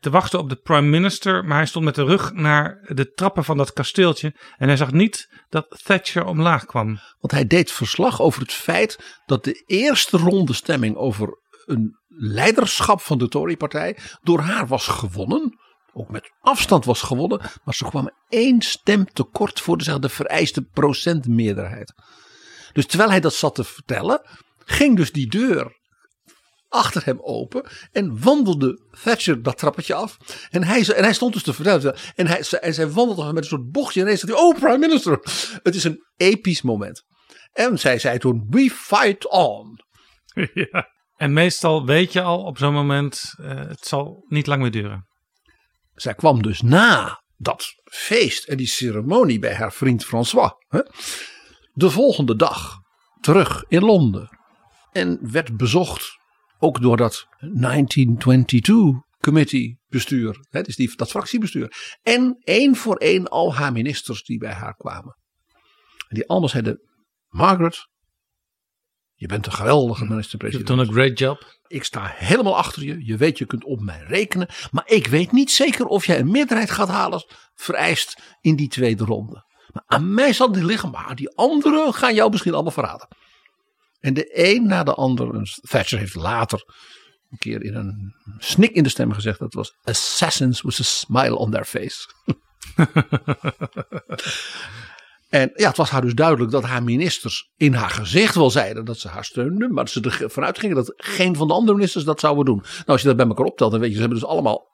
te 0.00 0.10
wachten 0.10 0.38
op 0.38 0.48
de 0.48 0.56
prime 0.56 0.88
minister. 0.88 1.44
Maar 1.44 1.56
hij 1.56 1.66
stond 1.66 1.84
met 1.84 1.94
de 1.94 2.04
rug 2.04 2.32
naar 2.32 2.78
de 2.94 3.12
trappen 3.12 3.44
van 3.44 3.56
dat 3.56 3.72
kasteeltje. 3.72 4.34
En 4.56 4.66
hij 4.66 4.76
zag 4.76 4.92
niet 4.92 5.28
dat 5.48 5.82
Thatcher 5.84 6.24
omlaag 6.24 6.64
kwam. 6.64 6.86
Want 7.20 7.32
hij 7.32 7.46
deed 7.46 7.72
verslag 7.72 8.20
over 8.20 8.40
het 8.40 8.52
feit 8.52 9.20
dat 9.26 9.44
de 9.44 9.62
eerste 9.66 10.16
ronde 10.16 10.52
stemming 10.52 10.96
over 10.96 11.38
een 11.64 11.98
leiderschap 12.08 13.00
van 13.00 13.18
de 13.18 13.28
Tory-partij 13.28 13.98
door 14.22 14.40
haar 14.40 14.66
was 14.66 14.86
gewonnen. 14.86 15.58
Ook 15.92 16.10
met 16.10 16.32
afstand 16.40 16.84
was 16.84 17.02
gewonnen. 17.02 17.40
Maar 17.64 17.74
ze 17.74 17.84
kwamen 17.84 18.14
één 18.28 18.60
stem 18.60 19.04
tekort 19.04 19.60
voor 19.60 19.76
de, 19.76 19.98
de 19.98 20.08
vereiste 20.08 20.62
procentmeerderheid. 20.62 21.94
Dus 22.72 22.86
terwijl 22.86 23.10
hij 23.10 23.20
dat 23.20 23.34
zat 23.34 23.54
te 23.54 23.64
vertellen, 23.64 24.26
ging 24.64 24.96
dus 24.96 25.12
die 25.12 25.28
deur 25.28 25.80
achter 26.72 27.04
hem 27.04 27.20
open 27.20 27.70
en 27.92 28.22
wandelde 28.22 28.80
Thatcher 29.02 29.42
dat 29.42 29.58
trappetje 29.58 29.94
af. 29.94 30.16
En 30.50 30.64
hij, 30.64 30.94
en 30.94 31.04
hij 31.04 31.12
stond 31.12 31.32
dus 31.32 31.42
te 31.42 31.52
vertellen. 31.52 31.96
En, 32.14 32.26
hij, 32.26 32.44
en 32.60 32.74
zij 32.74 32.90
wandelde 32.90 33.32
met 33.32 33.42
een 33.42 33.48
soort 33.48 33.70
bochtje 33.70 34.00
en 34.00 34.06
ineens 34.06 34.20
zei 34.20 34.32
hij, 34.32 34.40
oh 34.40 34.58
prime 34.58 34.78
minister. 34.78 35.18
Het 35.62 35.74
is 35.74 35.84
een 35.84 36.04
episch 36.16 36.62
moment. 36.62 37.04
En 37.52 37.78
zij 37.78 37.98
zei 37.98 38.18
toen, 38.18 38.46
we 38.48 38.70
fight 38.70 39.30
on. 39.30 39.80
ja. 40.54 40.88
En 41.16 41.32
meestal 41.32 41.86
weet 41.86 42.12
je 42.12 42.22
al 42.22 42.42
op 42.42 42.58
zo'n 42.58 42.72
moment, 42.72 43.34
eh, 43.36 43.56
het 43.56 43.86
zal 43.86 44.24
niet 44.28 44.46
lang 44.46 44.62
meer 44.62 44.70
duren. 44.70 45.06
Zij 45.94 46.14
kwam 46.14 46.42
dus 46.42 46.60
na 46.60 47.22
dat 47.36 47.74
feest 47.84 48.44
en 48.44 48.56
die 48.56 48.66
ceremonie 48.66 49.38
bij 49.38 49.54
haar 49.54 49.72
vriend 49.72 50.04
François. 50.04 50.52
Hè, 50.68 50.80
de 51.72 51.90
volgende 51.90 52.36
dag 52.36 52.80
terug 53.20 53.64
in 53.68 53.84
Londen. 53.84 54.38
En 54.92 55.18
werd 55.32 55.56
bezocht 55.56 56.18
ook 56.62 56.80
door 56.80 56.96
dat 56.96 57.26
1922 57.38 59.02
committee 59.20 59.78
bestuur. 59.88 60.46
Hè, 60.50 60.62
dus 60.62 60.76
die, 60.76 60.96
dat 60.96 61.10
fractiebestuur. 61.10 61.96
En 62.02 62.36
één 62.40 62.76
voor 62.76 62.96
één 62.96 63.28
al 63.28 63.54
haar 63.54 63.72
ministers 63.72 64.22
die 64.22 64.38
bij 64.38 64.52
haar 64.52 64.76
kwamen. 64.76 65.16
En 66.08 66.14
die 66.16 66.28
allemaal 66.28 66.48
zeiden, 66.48 66.80
Margaret, 67.28 67.88
je 69.14 69.26
bent 69.26 69.46
een 69.46 69.52
geweldige 69.52 69.98
You've 69.98 70.12
minister-president. 70.12 70.68
done 70.68 70.82
a 70.82 70.92
great 70.92 71.18
job. 71.18 71.60
Ik 71.66 71.84
sta 71.84 72.12
helemaal 72.14 72.56
achter 72.56 72.84
je. 72.84 73.04
Je 73.04 73.16
weet, 73.16 73.38
je 73.38 73.46
kunt 73.46 73.64
op 73.64 73.80
mij 73.80 74.04
rekenen. 74.06 74.48
Maar 74.70 74.88
ik 74.88 75.06
weet 75.06 75.32
niet 75.32 75.50
zeker 75.50 75.86
of 75.86 76.06
jij 76.06 76.18
een 76.18 76.30
meerderheid 76.30 76.70
gaat 76.70 76.88
halen. 76.88 77.24
Vereist 77.54 78.22
in 78.40 78.56
die 78.56 78.68
tweede 78.68 79.04
ronde. 79.04 79.44
Maar 79.72 79.82
aan 79.86 80.14
mij 80.14 80.32
zal 80.32 80.52
die 80.52 80.64
liggen. 80.64 80.90
Maar 80.90 81.14
die 81.14 81.36
anderen 81.36 81.94
gaan 81.94 82.14
jou 82.14 82.30
misschien 82.30 82.54
allemaal 82.54 82.72
verraden. 82.72 83.08
En 84.02 84.14
de 84.14 84.30
een 84.32 84.66
na 84.66 84.82
de 84.82 84.94
ander. 84.94 85.58
Thatcher 85.68 85.98
heeft 85.98 86.14
later 86.14 86.64
een 87.30 87.38
keer 87.38 87.62
in 87.62 87.74
een 87.74 88.14
snik 88.38 88.70
in 88.70 88.82
de 88.82 88.88
stem 88.88 89.12
gezegd. 89.12 89.38
Dat 89.38 89.54
was 89.54 89.76
assassins 89.82 90.62
with 90.62 90.80
a 90.80 90.82
smile 90.82 91.36
on 91.36 91.50
their 91.50 91.64
face. 91.64 92.08
En 95.32 95.50
ja, 95.54 95.68
het 95.68 95.76
was 95.76 95.90
haar 95.90 96.00
dus 96.00 96.14
duidelijk 96.14 96.50
dat 96.50 96.64
haar 96.64 96.82
ministers 96.82 97.50
in 97.56 97.74
haar 97.74 97.90
gezicht 97.90 98.34
wel 98.34 98.50
zeiden 98.50 98.84
dat 98.84 98.98
ze 98.98 99.08
haar 99.08 99.24
steunden. 99.24 99.72
Maar 99.72 99.84
dat 99.84 99.92
ze 99.92 100.24
ervan 100.24 100.44
uitgingen 100.44 100.76
dat 100.76 100.92
geen 100.96 101.36
van 101.36 101.48
de 101.48 101.54
andere 101.54 101.76
ministers 101.76 102.04
dat 102.04 102.20
zouden 102.20 102.44
doen. 102.44 102.60
Nou, 102.60 102.84
als 102.86 103.00
je 103.00 103.06
dat 103.06 103.16
bij 103.16 103.26
elkaar 103.26 103.46
optelt, 103.46 103.70
dan 103.70 103.80
weet 103.80 103.88
je, 103.88 103.94
ze 103.94 104.00
hebben 104.00 104.18
dus 104.18 104.28
allemaal 104.28 104.70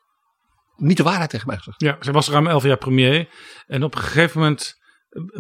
niet 0.77 0.97
de 0.97 1.03
waarheid 1.03 1.31
tegen 1.31 1.47
mij 1.47 1.57
gezegd. 1.57 1.81
Ja, 1.81 1.97
zij 2.01 2.13
was 2.13 2.29
ruim 2.29 2.47
elf 2.47 2.63
jaar 2.63 2.77
premier. 2.77 3.29
En 3.67 3.83
op 3.83 3.95
een 3.95 4.01
gegeven 4.01 4.41
moment 4.41 4.79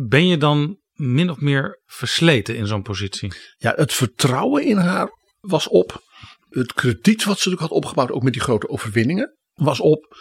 ben 0.09 0.27
je 0.27 0.37
dan 0.37 0.79
min 0.99 1.31
of 1.31 1.41
meer 1.41 1.81
versleten 1.87 2.57
in 2.57 2.67
zo'n 2.67 2.83
positie. 2.83 3.33
Ja, 3.57 3.73
het 3.77 3.93
vertrouwen 3.93 4.65
in 4.65 4.77
haar 4.77 5.09
was 5.41 5.69
op. 5.69 6.03
Het 6.49 6.73
krediet 6.73 7.25
wat 7.25 7.39
ze 7.39 7.49
natuurlijk 7.49 7.61
had 7.61 7.83
opgebouwd, 7.83 8.11
ook 8.11 8.23
met 8.23 8.33
die 8.33 8.43
grote 8.43 8.69
overwinningen, 8.69 9.37
was 9.55 9.81
op. 9.81 10.17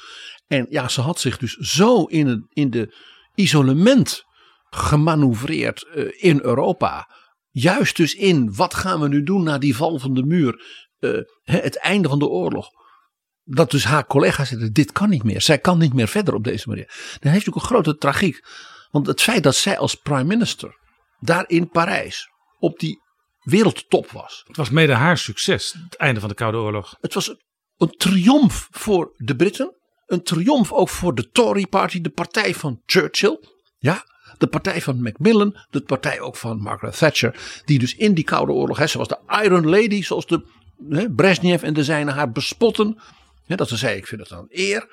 En 0.47 0.65
ja, 0.69 0.88
ze 0.88 1.01
had 1.01 1.19
zich 1.19 1.38
dus 1.38 1.53
zo 1.53 2.03
in, 2.03 2.45
in 2.49 2.69
de 2.69 2.95
isolement 3.36 4.23
gemanoeuvreerd 4.69 5.88
uh, 5.95 6.11
in 6.15 6.39
Europa. 6.41 7.09
Juist 7.49 7.95
dus 7.95 8.13
in 8.13 8.55
wat 8.55 8.73
gaan 8.73 8.99
we 8.99 9.07
nu 9.07 9.23
doen 9.23 9.43
na 9.43 9.57
die 9.57 9.75
val 9.75 9.99
van 9.99 10.13
de 10.13 10.23
muur, 10.23 10.61
uh, 10.99 11.19
het 11.43 11.78
einde 11.78 12.09
van 12.09 12.19
de 12.19 12.28
oorlog. 12.28 12.69
Dat 13.43 13.71
dus 13.71 13.84
haar 13.84 14.05
collega's 14.05 14.47
zeiden, 14.47 14.73
dit 14.73 14.91
kan 14.91 15.09
niet 15.09 15.23
meer. 15.23 15.41
Zij 15.41 15.59
kan 15.59 15.78
niet 15.78 15.93
meer 15.93 16.07
verder 16.07 16.34
op 16.34 16.43
deze 16.43 16.69
manier. 16.69 16.86
Dan 16.86 17.32
heeft 17.32 17.45
natuurlijk 17.45 17.55
een 17.55 17.75
grote 17.75 17.97
tragiek. 17.97 18.39
Want 18.91 19.07
het 19.07 19.21
feit 19.21 19.43
dat 19.43 19.55
zij 19.55 19.77
als 19.77 19.95
prime 19.95 20.23
minister 20.23 20.77
daar 21.19 21.43
in 21.47 21.69
Parijs 21.69 22.29
op 22.59 22.79
die 22.79 23.01
wereldtop 23.39 24.11
was. 24.11 24.43
Het 24.47 24.57
was 24.57 24.69
mede 24.69 24.93
haar 24.93 25.17
succes, 25.17 25.73
het 25.83 25.95
einde 25.95 26.19
van 26.19 26.29
de 26.29 26.35
Koude 26.35 26.57
Oorlog. 26.57 26.95
Het 26.99 27.13
was 27.13 27.35
een 27.77 27.89
triomf 27.97 28.67
voor 28.71 29.13
de 29.17 29.35
Britten. 29.35 29.75
Een 30.05 30.23
triomf 30.23 30.71
ook 30.71 30.89
voor 30.89 31.15
de 31.15 31.29
Tory 31.29 31.67
Party, 31.67 32.01
de 32.01 32.09
partij 32.09 32.55
van 32.55 32.81
Churchill. 32.85 33.39
Ja, 33.77 34.05
de 34.38 34.47
partij 34.47 34.81
van 34.81 35.01
Macmillan, 35.01 35.57
de 35.69 35.81
partij 35.81 36.19
ook 36.19 36.35
van 36.35 36.61
Margaret 36.61 36.97
Thatcher. 36.97 37.61
Die 37.65 37.79
dus 37.79 37.95
in 37.95 38.13
die 38.13 38.23
Koude 38.23 38.51
Oorlog, 38.51 38.77
hè, 38.77 38.88
ze 38.88 38.97
was 38.97 39.07
de 39.07 39.19
Iron 39.43 39.69
Lady, 39.69 40.03
zoals 40.03 40.25
de 40.25 40.45
hè, 40.89 41.11
Brezhnev 41.11 41.63
en 41.63 41.73
de 41.73 41.83
zijnen 41.83 42.13
haar 42.13 42.31
bespotten. 42.31 42.99
Hè, 43.45 43.55
dat 43.55 43.67
ze 43.67 43.77
zei, 43.77 43.97
ik 43.97 44.07
vind 44.07 44.21
het 44.21 44.31
een 44.31 44.47
eer. 44.49 44.88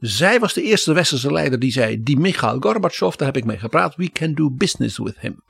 Zij 0.00 0.40
was 0.40 0.52
de 0.52 0.62
eerste 0.62 0.92
westerse 0.92 1.32
leider 1.32 1.58
die 1.58 1.72
zei, 1.72 2.02
die 2.02 2.18
Mikhail 2.18 2.60
Gorbachev, 2.60 3.14
daar 3.14 3.26
heb 3.26 3.36
ik 3.36 3.44
mee 3.44 3.58
gepraat, 3.58 3.96
we 3.96 4.10
can 4.10 4.34
do 4.34 4.50
business 4.50 4.98
with 4.98 5.16
him. 5.18 5.42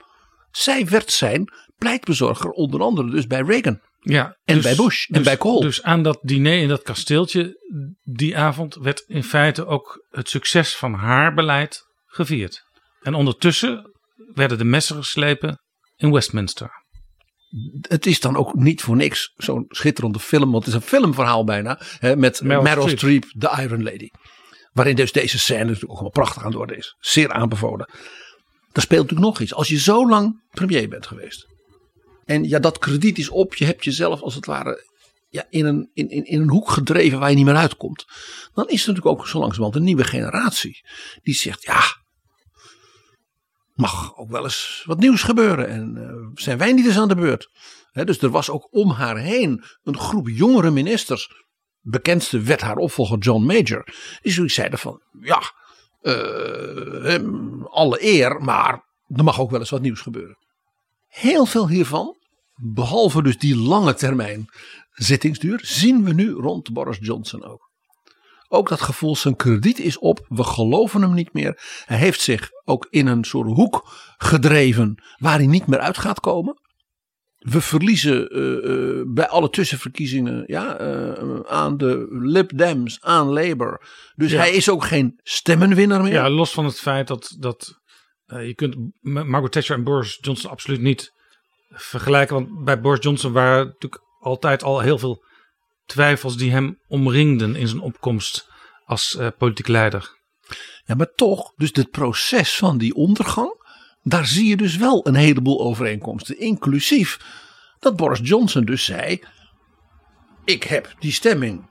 Zij 0.50 0.86
werd 0.86 1.10
zijn 1.10 1.52
pleitbezorger, 1.76 2.50
onder 2.50 2.80
andere 2.80 3.10
dus 3.10 3.26
bij 3.26 3.42
Reagan. 3.42 3.80
Ja, 4.00 4.36
en 4.44 4.54
dus- 4.54 4.64
bij 4.64 4.74
Bush 4.74 5.06
en 5.08 5.14
dus- 5.14 5.24
bij 5.24 5.36
Kohl. 5.36 5.60
Dus 5.60 5.82
aan 5.82 6.02
dat 6.02 6.18
diner 6.22 6.58
in 6.58 6.68
dat 6.68 6.82
kasteeltje 6.82 7.58
die 8.02 8.36
avond 8.36 8.74
werd 8.74 9.04
in 9.06 9.24
feite 9.24 9.66
ook 9.66 10.06
het 10.10 10.28
succes 10.28 10.76
van 10.76 10.94
haar 10.94 11.34
beleid 11.34 11.82
gevierd. 12.06 12.62
En 13.00 13.14
ondertussen 13.14 13.90
werden 14.34 14.58
de 14.58 14.64
messen 14.64 14.96
geslepen 14.96 15.60
in 15.96 16.12
Westminster. 16.12 16.78
het 17.80 18.06
is 18.06 18.20
dan 18.20 18.36
ook 18.36 18.54
niet 18.54 18.82
voor 18.82 18.96
niks 18.96 19.32
zo'n 19.36 19.64
schitterende 19.68 20.18
film. 20.18 20.50
Want 20.50 20.64
het 20.64 20.74
is 20.74 20.80
een 20.80 20.86
filmverhaal 20.86 21.44
bijna. 21.44 21.80
Hè, 21.98 22.16
met 22.16 22.42
Meryl 22.42 22.62
Meryl, 22.62 22.82
Streep. 22.82 22.98
Streep, 22.98 23.24
de 23.32 23.62
Iron 23.62 23.82
Lady. 23.82 24.08
Waarin 24.72 24.96
dus 24.96 25.12
deze 25.12 25.38
scène 25.38 25.64
natuurlijk 25.64 25.84
ook 25.84 25.90
allemaal 25.90 26.10
prachtig 26.10 26.38
aan 26.38 26.48
het 26.48 26.56
worden 26.56 26.76
is. 26.76 26.96
Zeer 26.98 27.32
aanbevolen. 27.32 27.88
Er 28.72 28.82
speelt 28.82 29.02
natuurlijk 29.02 29.30
nog 29.30 29.40
iets. 29.40 29.54
Als 29.54 29.68
je 29.68 29.78
zo 29.78 30.08
lang 30.08 30.42
premier 30.50 30.88
bent 30.88 31.06
geweest. 31.06 31.46
En 32.24 32.48
ja, 32.48 32.58
dat 32.58 32.78
krediet 32.78 33.18
is 33.18 33.28
op. 33.28 33.54
Je 33.54 33.64
hebt 33.64 33.84
jezelf 33.84 34.20
als 34.20 34.34
het 34.34 34.46
ware 34.46 34.88
ja, 35.28 35.46
in, 35.50 35.64
een, 35.64 35.90
in, 35.92 36.08
in, 36.08 36.24
in 36.24 36.40
een 36.40 36.50
hoek 36.50 36.70
gedreven 36.70 37.18
waar 37.18 37.30
je 37.30 37.36
niet 37.36 37.44
meer 37.44 37.56
uitkomt. 37.56 38.04
Dan 38.54 38.68
is 38.68 38.82
er 38.82 38.88
natuurlijk 38.88 39.18
ook 39.18 39.28
zo 39.28 39.38
langzamerhand 39.38 39.76
een 39.76 39.84
nieuwe 39.84 40.04
generatie. 40.04 40.84
Die 41.22 41.34
zegt 41.34 41.62
ja, 41.62 41.82
mag 43.74 44.16
ook 44.16 44.30
wel 44.30 44.44
eens 44.44 44.82
wat 44.86 44.98
nieuws 44.98 45.22
gebeuren. 45.22 45.68
En 45.68 45.96
eh, 45.96 46.42
zijn 46.42 46.58
wij 46.58 46.72
niet 46.72 46.86
eens 46.86 46.98
aan 46.98 47.08
de 47.08 47.14
beurt? 47.14 47.50
Dus 47.92 48.18
er 48.18 48.30
was 48.30 48.50
ook 48.50 48.68
om 48.70 48.90
haar 48.90 49.18
heen 49.18 49.64
een 49.82 49.98
groep 49.98 50.28
jongere 50.28 50.70
ministers. 50.70 51.28
Bekendste 51.80 52.40
werd 52.40 52.60
haar 52.60 52.76
opvolger 52.76 53.18
John 53.18 53.44
Major. 53.44 53.84
Die 54.22 54.32
zoiets 54.32 54.54
zeiden 54.54 54.78
van 54.78 55.02
ja, 55.20 55.42
eh, 56.00 57.22
alle 57.64 58.04
eer, 58.04 58.40
maar 58.40 58.84
er 59.06 59.24
mag 59.24 59.40
ook 59.40 59.50
wel 59.50 59.60
eens 59.60 59.70
wat 59.70 59.80
nieuws 59.80 60.00
gebeuren. 60.00 60.38
Heel 61.08 61.46
veel 61.46 61.68
hiervan, 61.68 62.16
behalve 62.54 63.22
dus 63.22 63.38
die 63.38 63.56
lange 63.56 63.94
termijn 63.94 64.48
zittingsduur, 64.90 65.60
zien 65.62 66.04
we 66.04 66.12
nu 66.12 66.30
rond 66.30 66.72
Boris 66.72 66.98
Johnson 67.00 67.44
ook. 67.44 67.70
Ook 68.48 68.68
dat 68.68 68.80
gevoel, 68.80 69.16
zijn 69.16 69.36
krediet 69.36 69.78
is 69.78 69.98
op, 69.98 70.24
we 70.28 70.44
geloven 70.44 71.02
hem 71.02 71.14
niet 71.14 71.32
meer. 71.32 71.82
Hij 71.84 71.98
heeft 71.98 72.20
zich 72.20 72.50
ook 72.64 72.86
in 72.90 73.06
een 73.06 73.24
soort 73.24 73.48
hoek 73.48 73.90
gedreven 74.18 75.02
waar 75.16 75.36
hij 75.36 75.46
niet 75.46 75.66
meer 75.66 75.78
uit 75.78 75.98
gaat 75.98 76.20
komen. 76.20 76.60
We 77.40 77.60
verliezen 77.60 78.28
eh, 78.28 78.98
eh, 78.98 79.04
bij 79.06 79.28
alle 79.28 79.50
tussenverkiezingen 79.50 80.44
ja, 80.46 80.76
eh, 80.78 81.40
aan 81.40 81.76
de 81.76 82.06
Lib 82.10 82.58
Dems, 82.58 83.00
aan 83.00 83.26
Labour. 83.32 83.86
Dus 84.14 84.30
Ja. 84.30 84.38
hij 84.38 84.50
is 84.50 84.68
ook 84.70 84.84
geen 84.84 85.20
stemmenwinnaar 85.22 86.02
meer. 86.02 86.12
Ja, 86.12 86.30
los 86.30 86.52
van 86.52 86.64
het 86.64 86.80
feit 86.80 87.06
dat, 87.06 87.36
dat 87.38 87.78
je 88.26 88.54
kunt 88.54 88.76
Margaret 89.00 89.52
Thatcher 89.52 89.76
en 89.76 89.84
Boris 89.84 90.18
Johnson 90.20 90.50
absoluut 90.50 90.80
niet 90.80 91.12
vergelijken. 91.68 92.34
Want 92.34 92.64
bij 92.64 92.80
Boris 92.80 93.02
Johnson 93.02 93.32
waren 93.32 93.66
natuurlijk 93.66 94.02
altijd 94.20 94.62
al 94.62 94.80
heel 94.80 94.98
veel 94.98 95.24
twijfels 95.84 96.36
die 96.36 96.50
hem 96.50 96.78
omringden 96.88 97.56
in 97.56 97.68
zijn 97.68 97.80
opkomst 97.80 98.48
als 98.84 99.18
politiek 99.38 99.68
leider. 99.68 100.18
Ja, 100.84 100.94
maar 100.94 101.12
toch, 101.14 101.52
dus 101.56 101.70
het 101.72 101.90
proces 101.90 102.56
van 102.56 102.78
die 102.78 102.94
ondergang, 102.94 103.59
daar 104.02 104.26
zie 104.26 104.48
je 104.48 104.56
dus 104.56 104.76
wel 104.76 105.06
een 105.06 105.14
heleboel 105.14 105.60
overeenkomsten. 105.60 106.38
Inclusief 106.38 107.18
dat 107.78 107.96
Boris 107.96 108.20
Johnson 108.22 108.64
dus 108.64 108.84
zei: 108.84 109.22
Ik 110.44 110.62
heb 110.62 110.94
die 110.98 111.12
stemming 111.12 111.68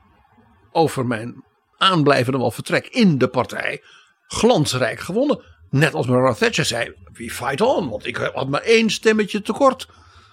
over 0.71 1.05
mijn 1.05 1.43
aanblijvende 1.77 2.37
wel 2.37 2.51
vertrek 2.51 2.87
in 2.87 3.17
de 3.17 3.27
partij 3.27 3.83
glansrijk 4.27 4.99
gewonnen. 4.99 5.43
Net 5.69 5.93
als 5.93 6.07
mevrouw 6.07 6.33
Thatcher 6.33 6.65
zei: 6.65 6.93
We 7.13 7.29
fight 7.29 7.61
on, 7.61 7.89
want 7.89 8.05
ik 8.05 8.15
had 8.15 8.49
maar 8.49 8.61
één 8.61 8.89
stemmetje 8.89 9.41
tekort. 9.41 9.87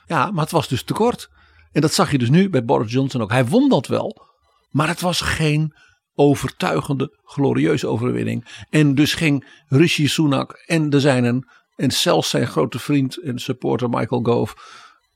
Ja, 0.06 0.30
maar 0.30 0.42
het 0.42 0.52
was 0.52 0.68
dus 0.68 0.82
tekort. 0.82 1.30
En 1.72 1.80
dat 1.80 1.94
zag 1.94 2.10
je 2.10 2.18
dus 2.18 2.30
nu 2.30 2.50
bij 2.50 2.64
Boris 2.64 2.92
Johnson 2.92 3.22
ook. 3.22 3.30
Hij 3.30 3.46
won 3.46 3.68
dat 3.68 3.86
wel, 3.86 4.26
maar 4.70 4.88
het 4.88 5.00
was 5.00 5.20
geen 5.20 5.74
overtuigende, 6.14 7.18
glorieuze 7.24 7.86
overwinning. 7.86 8.64
En 8.70 8.94
dus 8.94 9.14
ging 9.14 9.46
Rishi 9.68 10.08
Sunak 10.08 10.62
en 10.66 10.90
de 10.90 11.00
zijnen 11.00 11.48
en 11.76 11.90
zelfs 11.90 12.30
zijn 12.30 12.46
grote 12.46 12.78
vriend 12.78 13.22
en 13.22 13.38
supporter 13.38 13.88
Michael 13.88 14.22
Gove, 14.22 14.56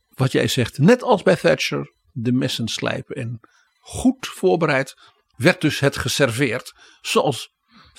wat 0.09 0.33
jij 0.33 0.49
zegt, 0.49 0.79
net 0.79 1.03
als 1.03 1.23
bij 1.23 1.37
Thatcher, 1.37 1.93
de 2.13 2.33
messen 2.33 2.69
slijpen. 2.69 3.17
En 3.17 3.41
goed 3.81 4.27
voorbereid 4.27 4.95
werd 5.37 5.61
dus 5.61 5.81
het 5.81 5.97
geserveerd, 5.97 6.73
zoals 7.01 7.51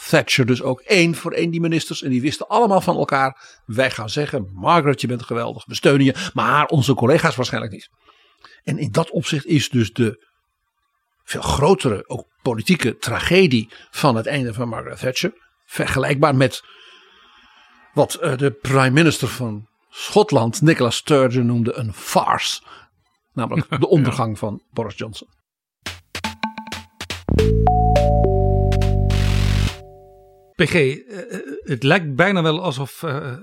Thatcher 0.09 0.45
dus 0.45 0.62
ook 0.62 0.80
één 0.82 1.16
voor 1.16 1.32
één 1.32 1.51
die 1.51 1.62
ministers. 1.62 2.01
En 2.01 2.09
die 2.09 2.22
wisten 2.22 2.47
allemaal 2.47 2.82
van 2.82 2.97
elkaar, 2.97 3.62
wij 3.66 3.91
gaan 3.91 4.09
zeggen, 4.09 4.51
Margaret 4.53 5.01
je 5.01 5.07
bent 5.07 5.24
geweldig, 5.24 5.66
we 5.66 5.76
steunen 5.76 6.05
je, 6.05 6.30
maar 6.34 6.66
onze 6.66 6.93
collega's 6.93 7.36
waarschijnlijk 7.36 7.74
niet. 7.74 7.89
En 8.64 8.78
in 8.78 8.91
dat 8.91 9.09
opzicht 9.09 9.45
is 9.45 9.70
dus 9.70 9.93
de 9.93 10.28
veel 11.24 11.41
grotere, 11.41 12.03
ook 12.07 12.28
politieke 12.41 12.97
tragedie 12.97 13.70
van 13.89 14.16
het 14.16 14.26
einde 14.26 14.53
van 14.53 14.68
Margaret 14.68 14.99
Thatcher. 14.99 15.34
Vergelijkbaar 15.66 16.36
met 16.36 16.62
wat 17.93 18.13
eh, 18.13 18.37
de 18.37 18.51
prime 18.51 18.89
minister 18.89 19.27
van 19.27 19.67
Schotland, 19.89 20.61
Nicola 20.61 20.89
Sturgeon, 20.89 21.45
noemde 21.45 21.73
een 21.73 21.93
farce. 21.93 22.61
Namelijk 23.33 23.69
de 23.79 23.87
ondergang 23.87 24.39
van 24.39 24.63
Boris 24.71 24.97
Johnson. 24.97 25.27
PG, 30.55 30.73
eh, 30.73 31.39
het 31.61 31.83
lijkt 31.83 32.15
bijna 32.15 32.41
wel 32.41 32.61
alsof 32.61 33.03
eh, 33.03 33.37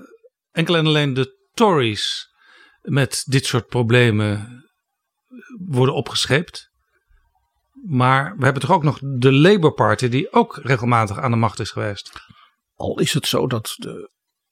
enkel 0.51 0.75
en 0.75 0.85
alleen 0.85 1.13
de 1.13 1.37
Tories 1.53 2.27
met 2.81 3.23
dit 3.25 3.45
soort 3.45 3.67
problemen 3.67 4.63
worden 5.67 5.95
opgescheept. 5.95 6.69
Maar 7.87 8.35
we 8.37 8.43
hebben 8.43 8.61
toch 8.61 8.71
ook 8.71 8.83
nog 8.83 8.99
de 9.01 9.31
Labour 9.31 9.73
Party 9.73 10.07
die 10.07 10.31
ook 10.31 10.59
regelmatig 10.63 11.17
aan 11.19 11.31
de 11.31 11.37
macht 11.37 11.59
is 11.59 11.71
geweest. 11.71 12.11
Al 12.75 12.99
is 12.99 13.13
het 13.13 13.27
zo 13.27 13.47
dat 13.47 13.73
de 13.77 14.11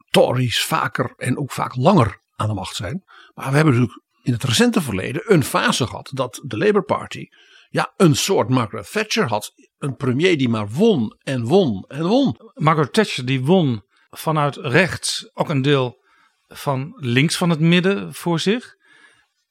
Tories 0.10 0.64
vaker 0.64 1.14
en 1.16 1.38
ook 1.38 1.52
vaak 1.52 1.76
langer 1.76 2.22
aan 2.36 2.48
de 2.48 2.54
macht 2.54 2.76
zijn. 2.76 3.04
Maar 3.34 3.50
we 3.50 3.56
hebben 3.56 3.74
natuurlijk 3.74 4.02
in 4.24 4.34
het 4.34 4.44
recente 4.44 4.82
verleden 4.82 5.34
een 5.34 5.44
fase 5.44 5.88
gehad 5.88 6.10
dat 6.14 6.42
de 6.44 6.58
Labour 6.58 6.84
Party 6.84 7.28
ja, 7.70 7.94
een 7.98 8.16
soort 8.16 8.50
Margaret 8.50 8.92
Thatcher 8.92 9.28
had. 9.28 9.54
Een 9.78 9.96
premier 9.96 10.38
die 10.38 10.50
maar 10.50 10.70
won 10.70 11.16
en 11.24 11.46
won 11.46 11.86
en 11.88 12.06
won. 12.06 12.36
Margaret 12.54 12.94
Thatcher 12.94 13.26
die 13.26 13.44
won 13.46 13.84
vanuit 14.10 14.56
rechts 14.56 15.30
ook 15.34 15.50
een 15.50 15.62
deel 15.62 16.06
van 16.48 16.94
links 16.96 17.38
van 17.38 17.50
het 17.50 17.60
midden 17.60 18.14
voor 18.14 18.40
zich. 18.40 18.76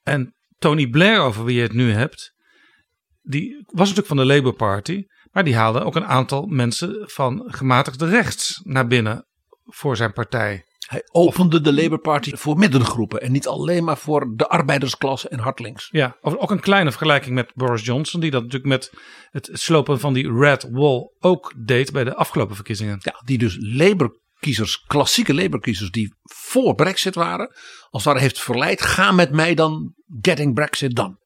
En 0.03 0.35
Tony 0.59 0.87
Blair, 0.87 1.21
over 1.21 1.45
wie 1.45 1.57
je 1.57 1.63
het 1.63 1.73
nu 1.73 1.93
hebt, 1.93 2.35
die 3.23 3.63
was 3.67 3.89
natuurlijk 3.89 4.07
van 4.07 4.17
de 4.17 4.25
Labour 4.25 4.55
Party. 4.55 5.05
Maar 5.31 5.45
die 5.45 5.57
haalde 5.57 5.85
ook 5.85 5.97
een 5.97 6.07
aantal 6.07 6.47
mensen 6.47 7.11
van 7.11 7.43
gematigde 7.47 8.09
rechts 8.09 8.61
naar 8.65 8.87
binnen 8.87 9.27
voor 9.67 9.97
zijn 9.97 10.13
partij. 10.13 10.65
Hij 10.87 11.03
opende 11.13 11.61
de 11.61 11.73
Labour 11.73 11.99
Party 11.99 12.37
voor 12.37 12.59
middengroepen 12.59 13.21
en 13.21 13.33
niet 13.33 13.47
alleen 13.47 13.85
maar 13.85 13.99
voor 13.99 14.37
de 14.37 14.49
arbeidersklasse 14.49 15.29
en 15.29 15.39
hardlinks. 15.39 15.89
Ja, 15.91 16.17
of 16.21 16.37
ook 16.37 16.51
een 16.51 16.61
kleine 16.61 16.91
vergelijking 16.91 17.35
met 17.35 17.53
Boris 17.55 17.85
Johnson, 17.85 18.21
die 18.21 18.31
dat 18.31 18.43
natuurlijk 18.43 18.71
met 18.71 18.93
het 19.31 19.49
slopen 19.53 20.01
van 20.01 20.13
die 20.13 20.33
Red 20.33 20.69
Wall 20.71 21.11
ook 21.21 21.53
deed 21.57 21.93
bij 21.93 22.05
de 22.05 22.15
afgelopen 22.15 22.55
verkiezingen. 22.55 22.99
Ja, 23.01 23.23
die 23.25 23.39
dus 23.39 23.57
Labour-kiezers, 23.61 24.85
klassieke 24.87 25.35
Labour-kiezers 25.35 25.91
die 25.91 26.15
voor 26.23 26.75
Brexit 26.75 27.15
waren, 27.15 27.49
als 27.91 28.05
het 28.05 28.13
ware 28.13 28.21
heeft 28.21 28.41
verleid, 28.41 28.83
ga 28.83 29.13
met 29.13 29.33
mij 29.33 29.55
dan 29.55 29.95
getting 30.21 30.55
Brexit 30.55 30.95
done. 30.97 31.17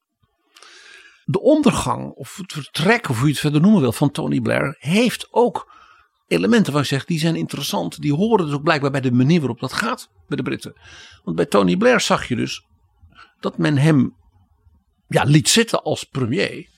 De 1.25 1.41
ondergang 1.41 2.11
of 2.11 2.37
het 2.37 2.53
vertrek, 2.53 3.09
of 3.09 3.17
hoe 3.17 3.25
je 3.25 3.31
het 3.31 3.41
verder 3.41 3.61
noemen 3.61 3.81
wil, 3.81 3.91
van 3.91 4.11
Tony 4.11 4.39
Blair 4.39 4.75
heeft 4.79 5.27
ook 5.31 5.71
elementen 6.31 6.73
waar 6.73 6.81
ik 6.81 6.87
zeg, 6.87 7.05
die 7.05 7.19
zijn 7.19 7.35
interessant. 7.35 8.01
Die 8.01 8.13
horen 8.13 8.45
dus 8.45 8.55
ook 8.55 8.63
blijkbaar 8.63 8.91
bij 8.91 9.01
de 9.01 9.11
manier 9.11 9.39
waarop 9.39 9.59
dat 9.59 9.73
gaat 9.73 10.09
bij 10.27 10.37
de 10.37 10.43
Britten. 10.43 10.73
Want 11.23 11.35
bij 11.35 11.45
Tony 11.45 11.77
Blair 11.77 12.01
zag 12.01 12.27
je 12.27 12.35
dus 12.35 12.65
dat 13.39 13.57
men 13.57 13.77
hem 13.77 14.15
ja, 15.07 15.23
liet 15.23 15.49
zitten 15.49 15.83
als 15.83 16.03
premier. 16.03 16.69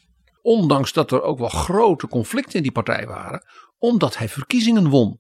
Ondanks 0.42 0.94
dat 0.94 1.12
er 1.12 1.22
ook 1.22 1.40
wel 1.40 1.50
grote 1.50 2.08
conflicten 2.08 2.56
in 2.56 2.62
die 2.62 2.72
partij 2.72 3.08
waren. 3.08 3.46
Omdat 3.78 4.18
hij 4.18 4.30
verkiezingen 4.30 4.90
won. 4.90 5.20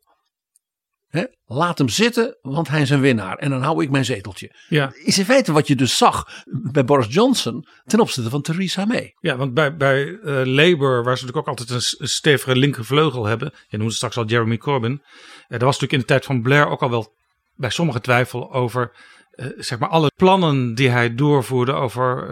Laat 1.54 1.78
hem 1.78 1.89
zitten, 1.89 2.38
want 2.41 2.68
hij 2.68 2.82
is 2.82 2.89
een 2.89 2.99
winnaar. 2.99 3.38
En 3.38 3.49
dan 3.49 3.62
hou 3.62 3.84
ik 3.84 3.89
mijn 3.89 4.06
zeteltje. 4.06 4.56
Ja. 4.68 4.91
Is 4.93 5.18
in 5.18 5.26
feite 5.26 5.51
wat 5.51 5.68
je 5.68 5.76
dus 5.76 5.97
zag 5.97 6.43
bij 6.72 6.86
Boris 6.86 7.14
Johnson 7.14 7.68
ten 7.86 7.99
opzichte 7.99 8.30
van 8.30 8.41
Theresa 8.41 8.86
May. 8.86 9.16
Ja, 9.20 9.36
want 9.36 9.54
bij, 9.54 9.76
bij 9.76 10.06
uh, 10.06 10.41
Labour, 10.45 11.04
waar 11.04 11.18
ze 11.18 11.26
natuurlijk 11.26 11.38
ook 11.38 11.47
altijd 11.47 11.70
een, 11.70 11.97
een 12.01 12.08
stevige 12.08 12.56
linkervleugel 12.56 13.26
hebben. 13.26 13.54
Je 13.68 13.78
noemde 13.78 13.93
straks 13.93 14.18
al 14.18 14.26
Jeremy 14.26 14.58
Corbyn. 14.58 14.91
Uh, 14.91 14.99
er 15.47 15.66
was 15.66 15.80
natuurlijk 15.80 15.91
in 15.91 15.99
de 15.99 16.06
tijd 16.06 16.26
van 16.26 16.41
Blair 16.41 16.68
ook 16.68 16.82
al 16.82 16.89
wel 16.89 17.14
bij 17.56 17.70
sommigen 17.70 18.01
twijfel 18.01 18.54
over 18.54 18.91
uh, 19.36 19.47
zeg 19.58 19.80
maar 19.80 19.89
alle 19.89 20.12
plannen 20.16 20.76
die 20.76 20.89
hij 20.89 21.16
doorvoerde 21.16 21.74
over 21.74 22.28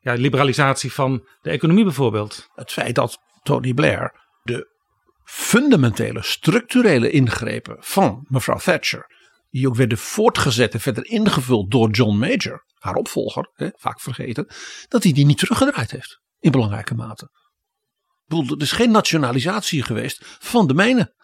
ja, 0.00 0.12
liberalisatie 0.12 0.92
van 0.92 1.26
de 1.42 1.50
economie 1.50 1.84
bijvoorbeeld. 1.84 2.48
Het 2.54 2.72
feit 2.72 2.94
dat 2.94 3.18
Tony 3.42 3.74
Blair 3.74 4.20
de 4.42 4.71
fundamentele 5.32 6.22
structurele 6.22 7.10
ingrepen 7.10 7.76
van 7.78 8.26
mevrouw 8.28 8.58
Thatcher, 8.58 9.06
die 9.50 9.68
ook 9.68 9.74
werden 9.74 9.98
voortgezet 9.98 10.74
en 10.74 10.80
verder 10.80 11.06
ingevuld 11.06 11.70
door 11.70 11.90
John 11.90 12.18
Major, 12.18 12.64
haar 12.78 12.94
opvolger, 12.94 13.50
hè, 13.52 13.68
vaak 13.72 14.00
vergeten, 14.00 14.46
dat 14.88 15.02
hij 15.02 15.12
die 15.12 15.26
niet 15.26 15.38
teruggedraaid 15.38 15.90
heeft 15.90 16.20
in 16.38 16.50
belangrijke 16.50 16.94
mate. 16.94 17.24
Ik 17.24 18.28
bedoel, 18.38 18.56
er 18.56 18.62
is 18.62 18.72
geen 18.72 18.90
nationalisatie 18.90 19.82
geweest 19.82 20.36
van 20.38 20.66
de 20.66 20.74
mijnen. 20.74 21.14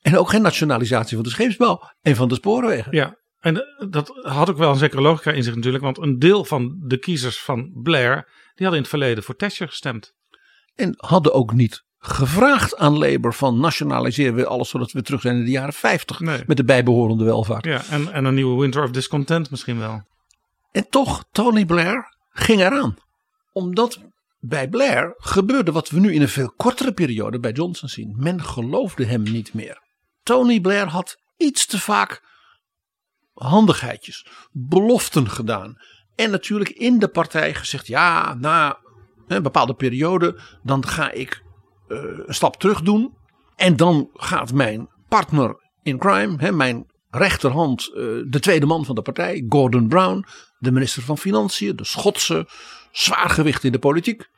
En 0.00 0.16
ook 0.16 0.30
geen 0.30 0.42
nationalisatie 0.42 1.14
van 1.14 1.24
de 1.24 1.30
scheepsbouw 1.30 1.82
en 2.00 2.16
van 2.16 2.28
de 2.28 2.34
spoorwegen. 2.34 2.96
Ja, 2.96 3.18
en 3.38 3.64
dat 3.90 4.08
had 4.22 4.50
ook 4.50 4.58
wel 4.58 4.70
een 4.70 4.76
zekere 4.76 5.02
logica 5.02 5.32
in 5.32 5.42
zich 5.42 5.54
natuurlijk. 5.54 5.84
Want 5.84 5.98
een 5.98 6.18
deel 6.18 6.44
van 6.44 6.82
de 6.84 6.98
kiezers 6.98 7.40
van 7.40 7.80
Blair, 7.82 8.14
die 8.54 8.66
hadden 8.66 8.74
in 8.74 8.80
het 8.80 8.88
verleden 8.88 9.24
voor 9.24 9.36
Thatcher 9.36 9.68
gestemd. 9.68 10.14
En 10.74 10.94
hadden 10.96 11.32
ook 11.32 11.52
niet 11.52 11.86
gevraagd 11.98 12.76
aan 12.76 12.98
Labour 12.98 13.34
van 13.34 13.60
nationaliseren 13.60 14.34
we 14.34 14.46
alles 14.46 14.68
zodat 14.68 14.92
we 14.92 15.02
terug 15.02 15.20
zijn 15.20 15.36
in 15.36 15.44
de 15.44 15.50
jaren 15.50 15.72
50 15.72 16.20
Nee. 16.20 16.42
met 16.46 16.56
de 16.56 16.64
bijbehorende 16.64 17.24
welvaart. 17.24 17.64
Ja, 17.64 17.82
en, 17.90 18.12
en 18.12 18.24
een 18.24 18.34
nieuwe 18.34 18.60
Winter 18.60 18.82
of 18.82 18.90
Discontent 18.90 19.50
misschien 19.50 19.78
wel. 19.78 20.02
En 20.72 20.88
toch, 20.90 21.24
Tony 21.32 21.64
Blair 21.64 22.16
ging 22.30 22.60
eraan. 22.60 22.96
Omdat 23.52 24.00
bij 24.40 24.68
Blair 24.68 25.14
gebeurde 25.16 25.72
wat 25.72 25.88
we 25.88 26.00
nu 26.00 26.14
in 26.14 26.22
een 26.22 26.28
veel 26.28 26.52
kortere 26.56 26.92
periode 26.92 27.40
bij 27.40 27.52
Johnson 27.52 27.88
zien. 27.88 28.14
Men 28.16 28.42
geloofde 28.42 29.04
hem 29.04 29.22
niet 29.22 29.54
meer. 29.54 29.82
Tony 30.22 30.60
Blair 30.60 30.86
had 30.86 31.16
iets 31.36 31.66
te 31.66 31.80
vaak 31.80 32.22
handigheidjes, 33.34 34.26
beloften 34.52 35.30
gedaan. 35.30 35.76
En 36.14 36.30
natuurlijk 36.30 36.70
in 36.70 36.98
de 36.98 37.08
partij 37.08 37.54
gezegd: 37.54 37.86
ja, 37.86 38.34
na 38.34 38.78
een 39.26 39.42
bepaalde 39.42 39.74
periode, 39.74 40.40
dan 40.62 40.86
ga 40.86 41.10
ik 41.10 41.42
een 41.88 42.34
stap 42.34 42.56
terug 42.56 42.80
doen. 42.80 43.16
En 43.56 43.76
dan 43.76 44.10
gaat 44.14 44.52
mijn 44.52 44.88
partner 45.08 45.56
in 45.82 45.98
crime, 45.98 46.34
hè, 46.36 46.52
mijn 46.52 46.86
rechterhand, 47.10 47.88
uh, 47.88 47.94
de 48.28 48.40
tweede 48.40 48.66
man 48.66 48.84
van 48.84 48.94
de 48.94 49.02
partij, 49.02 49.44
Gordon 49.48 49.88
Brown, 49.88 50.24
de 50.58 50.72
minister 50.72 51.02
van 51.02 51.18
Financiën, 51.18 51.76
de 51.76 51.84
Schotse 51.84 52.48
zwaargewicht 52.92 53.64
in 53.64 53.72
de 53.72 53.78
politiek, 53.78 54.28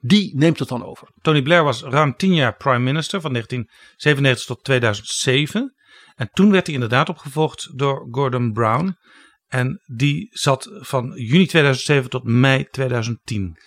die 0.00 0.36
neemt 0.36 0.58
het 0.58 0.68
dan 0.68 0.84
over. 0.84 1.08
Tony 1.20 1.42
Blair 1.42 1.64
was 1.64 1.82
ruim 1.82 2.16
tien 2.16 2.34
jaar 2.34 2.56
prime 2.56 2.78
minister 2.78 3.20
van 3.20 3.32
1997 3.32 4.46
tot 4.46 4.64
2007. 4.64 5.74
En 6.16 6.30
toen 6.32 6.50
werd 6.50 6.66
hij 6.66 6.74
inderdaad 6.74 7.08
opgevolgd 7.08 7.78
door 7.78 8.08
Gordon 8.10 8.52
Brown. 8.52 8.96
En 9.48 9.82
die 9.86 10.28
zat 10.30 10.68
van 10.72 11.12
juni 11.14 11.46
2007 11.46 12.10
tot 12.10 12.24
mei 12.24 12.64
2010. 12.70 13.58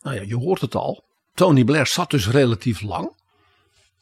Nou 0.00 0.16
ja, 0.16 0.22
je 0.22 0.36
hoort 0.36 0.60
het 0.60 0.74
al. 0.74 1.08
Tony 1.40 1.64
Blair 1.64 1.86
zat 1.86 2.10
dus 2.10 2.28
relatief 2.28 2.80
lang. 2.80 3.16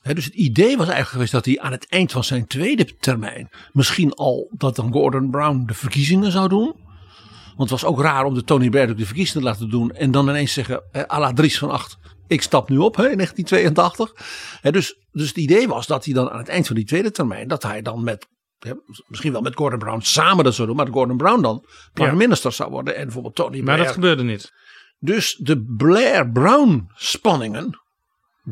He, 0.00 0.14
dus 0.14 0.24
het 0.24 0.34
idee 0.34 0.76
was 0.76 0.86
eigenlijk 0.86 1.08
geweest 1.08 1.32
dat 1.32 1.44
hij 1.44 1.60
aan 1.60 1.72
het 1.72 1.88
eind 1.88 2.12
van 2.12 2.24
zijn 2.24 2.46
tweede 2.46 2.96
termijn 2.96 3.48
misschien 3.72 4.14
al 4.14 4.50
dat 4.56 4.76
dan 4.76 4.92
Gordon 4.92 5.30
Brown 5.30 5.62
de 5.66 5.74
verkiezingen 5.74 6.32
zou 6.32 6.48
doen. 6.48 6.74
Want 7.56 7.70
het 7.70 7.80
was 7.80 7.84
ook 7.84 8.00
raar 8.00 8.24
om 8.24 8.34
de 8.34 8.44
Tony 8.44 8.68
Blair 8.68 8.96
de 8.96 9.06
verkiezingen 9.06 9.42
te 9.42 9.48
laten 9.48 9.70
doen 9.70 9.90
en 9.90 10.10
dan 10.10 10.28
ineens 10.28 10.52
zeggen, 10.52 10.82
eh, 10.92 11.02
à 11.02 11.18
la 11.18 11.32
Dries 11.32 11.58
van 11.58 11.70
Acht, 11.70 11.98
ik 12.26 12.42
stap 12.42 12.68
nu 12.68 12.76
op 12.76 12.96
hè, 12.96 13.10
in 13.10 13.16
1982. 13.16 14.12
He, 14.60 14.72
dus, 14.72 14.94
dus 15.12 15.28
het 15.28 15.36
idee 15.36 15.68
was 15.68 15.86
dat 15.86 16.04
hij 16.04 16.14
dan 16.14 16.30
aan 16.30 16.38
het 16.38 16.48
eind 16.48 16.66
van 16.66 16.76
die 16.76 16.84
tweede 16.84 17.10
termijn, 17.10 17.48
dat 17.48 17.62
hij 17.62 17.82
dan 17.82 18.04
met 18.04 18.26
misschien 19.06 19.32
wel 19.32 19.40
met 19.40 19.56
Gordon 19.56 19.78
Brown 19.78 20.00
samen 20.00 20.44
dat 20.44 20.54
zou 20.54 20.66
doen, 20.66 20.76
maar 20.76 20.84
dat 20.84 20.94
Gordon 20.94 21.16
Brown 21.16 21.42
dan 21.42 21.66
prime 21.92 22.10
Ja. 22.10 22.16
minister 22.16 22.52
zou 22.52 22.70
worden 22.70 22.96
en 22.96 23.02
bijvoorbeeld 23.04 23.34
Tony 23.34 23.50
Blair. 23.50 23.64
Maar 23.64 23.86
dat 23.86 23.94
gebeurde 23.94 24.22
niet. 24.22 24.52
Dus 24.98 25.36
de 25.40 25.64
Blair-Brown 25.76 26.90
spanningen 26.94 27.80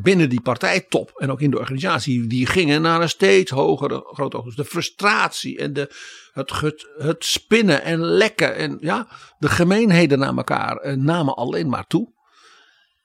binnen 0.01 0.29
die 0.29 0.41
partijtop 0.41 1.11
en 1.15 1.31
ook 1.31 1.41
in 1.41 1.51
de 1.51 1.59
organisatie, 1.59 2.27
die 2.27 2.45
gingen 2.45 2.81
naar 2.81 3.01
een 3.01 3.09
steeds 3.09 3.51
hogere 3.51 4.09
grote 4.13 4.43
Dus 4.43 4.55
de 4.55 4.65
frustratie 4.65 5.57
en 5.57 5.73
de, 5.73 5.91
het, 6.31 6.59
het, 6.59 6.87
het 6.97 7.25
spinnen 7.25 7.83
en 7.83 7.99
lekken 7.99 8.55
en 8.55 8.77
ja, 8.81 9.07
de 9.39 9.49
gemeenheden 9.49 10.19
naar 10.19 10.35
elkaar 10.35 10.77
eh, 10.77 10.95
namen 10.95 11.35
alleen 11.35 11.69
maar 11.69 11.87
toe. 11.87 12.13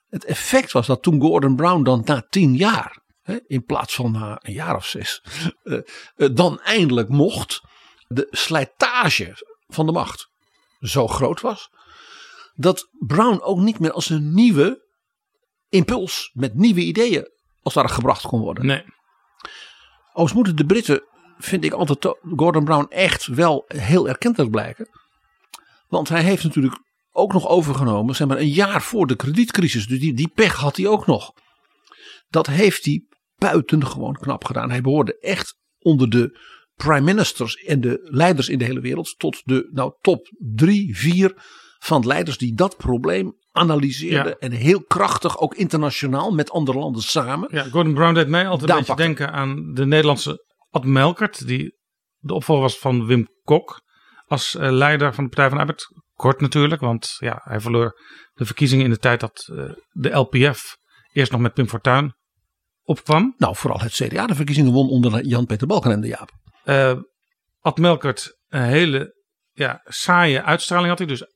Het 0.09 0.25
effect 0.25 0.73
was 0.73 0.87
dat 0.87 1.03
toen 1.03 1.21
Gordon 1.21 1.57
Brown 1.57 1.83
dan 1.83 2.03
na 2.05 2.27
tien 2.31 2.57
jaar, 2.57 3.01
hè, 3.23 3.39
in 3.47 3.65
plaats 3.65 3.95
van 3.95 4.13
na 4.13 4.39
een 4.43 4.53
jaar 4.53 4.77
of 4.77 4.87
zes, 4.87 5.23
eh, 5.63 5.79
eh, 6.17 6.29
dan 6.35 6.61
eindelijk 6.61 7.09
mocht, 7.09 7.61
de 8.09 8.27
slijtage 8.31 9.47
van 9.69 9.87
de 9.87 9.93
macht 9.93 10.31
zo 10.81 11.09
groot 11.09 11.41
was 11.41 11.71
dat 12.63 12.89
Brown 13.07 13.41
ook 13.43 13.59
niet 13.59 13.79
meer 13.79 13.93
als 13.93 14.11
een 14.11 14.35
nieuwe 14.35 14.87
impuls 15.69 16.31
met 16.33 16.55
nieuwe 16.55 16.81
ideeën 16.81 17.29
als 17.63 17.75
ware 17.75 17.89
gebracht 17.89 18.23
kon 18.27 18.41
worden. 18.41 18.67
Nee. 18.67 18.85
Moeten 20.35 20.57
de 20.57 20.67
Britten, 20.67 21.03
vind 21.39 21.65
ik 21.65 21.73
altijd 21.73 22.17
Gordon 22.37 22.65
Brown 22.65 22.87
echt 22.89 23.27
wel 23.27 23.65
heel 23.67 24.09
erkentelijk 24.09 24.51
blijken. 24.51 24.89
Want 25.89 26.09
hij 26.09 26.23
heeft 26.23 26.45
natuurlijk 26.45 26.79
ook 27.13 27.33
nog 27.33 27.49
overgenomen, 27.49 28.15
zeg 28.15 28.29
maar 28.29 28.39
een 28.39 28.49
jaar 28.49 28.83
voor 28.83 29.07
de 29.07 29.17
kredietcrisis. 29.17 29.87
Dus 29.87 30.01
die, 30.01 30.15
die 30.15 30.29
pech 30.29 30.55
had 30.55 30.77
hij 30.77 30.87
ook 30.87 31.07
nog. 31.07 31.33
Dat 32.29 32.47
heeft 32.47 32.85
hij 32.85 33.05
buitengewoon 33.37 34.15
knap 34.15 34.45
gedaan. 34.45 34.71
Hij 34.71 34.81
behoorde 34.81 35.19
echt 35.19 35.57
onder 35.79 36.11
de 36.11 36.39
prime 36.75 37.01
ministers 37.01 37.55
en 37.55 37.81
de 37.81 37.99
leiders 38.03 38.49
in 38.49 38.59
de 38.59 38.65
hele 38.65 38.81
wereld 38.81 39.15
tot 39.19 39.43
de 39.45 39.69
nou, 39.73 39.93
top 40.01 40.31
drie, 40.39 40.97
vier 40.97 41.35
van 41.83 42.07
leiders 42.07 42.39
die 42.39 42.55
dat 42.55 42.77
probleem 42.77 43.37
analyseerden. 43.51 44.37
Ja. 44.41 44.49
En 44.49 44.53
heel 44.53 44.85
krachtig, 44.85 45.39
ook 45.39 45.55
internationaal 45.55 46.31
met 46.31 46.51
andere 46.51 46.79
landen 46.79 47.03
samen. 47.03 47.49
Ja, 47.53 47.63
Gordon 47.63 47.95
Brown 47.95 48.15
deed 48.15 48.29
mij 48.29 48.49
altijd 48.49 48.71
een 48.71 48.77
beetje 48.77 48.95
pakken. 48.95 49.07
denken 49.07 49.33
aan 49.33 49.73
de 49.73 49.87
Nederlandse 49.87 50.47
Ad 50.71 50.85
Melkert, 50.85 51.47
die 51.47 51.79
de 52.19 52.35
opvolger 52.35 52.63
was 52.63 52.79
van 52.79 53.07
Wim 53.07 53.29
Kok 53.43 53.83
als 54.25 54.55
eh, 54.55 54.71
leider 54.71 55.15
van 55.15 55.25
de 55.25 55.31
Partij 55.31 55.49
van 55.49 55.57
de 55.57 55.63
Arbeid. 55.65 55.87
Kort 56.15 56.41
natuurlijk, 56.41 56.81
want 56.81 57.15
ja, 57.19 57.41
hij 57.45 57.61
verloor 57.61 58.01
de 58.33 58.45
verkiezingen 58.45 58.85
in 58.85 58.91
de 58.91 58.99
tijd 58.99 59.21
dat 59.21 59.49
eh, 59.57 59.71
de 59.91 60.11
LPF 60.11 60.77
eerst 61.13 61.33
nog 61.33 61.41
met 61.41 61.55
Pim 61.55 61.69
Fortuyn 61.69 62.15
opkwam. 62.83 63.35
Nou, 63.37 63.57
vooral 63.57 63.81
het 63.81 63.93
CDA 63.93 64.27
de 64.27 64.35
verkiezingen 64.35 64.73
won 64.73 64.89
onder 64.89 65.25
Jan-Peter 65.25 65.67
Balkenende, 65.67 66.07
Jaap. 66.07 66.31
Eh 66.65 66.95
Ad 67.61 67.79
Melkert 67.79 68.39
een 68.49 68.63
hele 68.63 69.21
ja, 69.53 69.81
saaie 69.85 70.43
uitstraling 70.43 70.89
had 70.89 70.99
hij. 70.99 71.07
Dus 71.07 71.32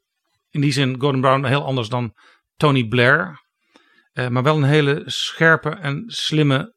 in 0.51 0.61
die 0.61 0.73
zin 0.73 1.01
Gordon 1.01 1.21
Brown 1.21 1.45
heel 1.45 1.65
anders 1.65 1.89
dan 1.89 2.15
Tony 2.57 2.89
Blair. 2.89 3.45
Eh, 4.13 4.29
maar 4.29 4.43
wel 4.43 4.57
een 4.57 4.65
hele 4.65 5.03
scherpe 5.07 5.69
en 5.69 6.05
slimme 6.07 6.75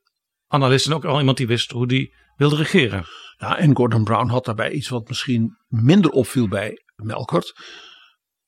analist. 0.47 0.85
En 0.85 0.93
ook 0.93 1.05
al 1.05 1.19
iemand 1.19 1.37
die 1.37 1.47
wist 1.47 1.71
hoe 1.71 1.87
die 1.87 2.15
wilde 2.35 2.55
regeren. 2.55 3.05
Ja, 3.37 3.57
en 3.57 3.75
Gordon 3.75 4.03
Brown 4.03 4.27
had 4.27 4.45
daarbij 4.45 4.71
iets 4.71 4.89
wat 4.89 5.07
misschien 5.07 5.57
minder 5.67 6.11
opviel 6.11 6.47
bij 6.47 6.83
Melkert. 6.95 7.53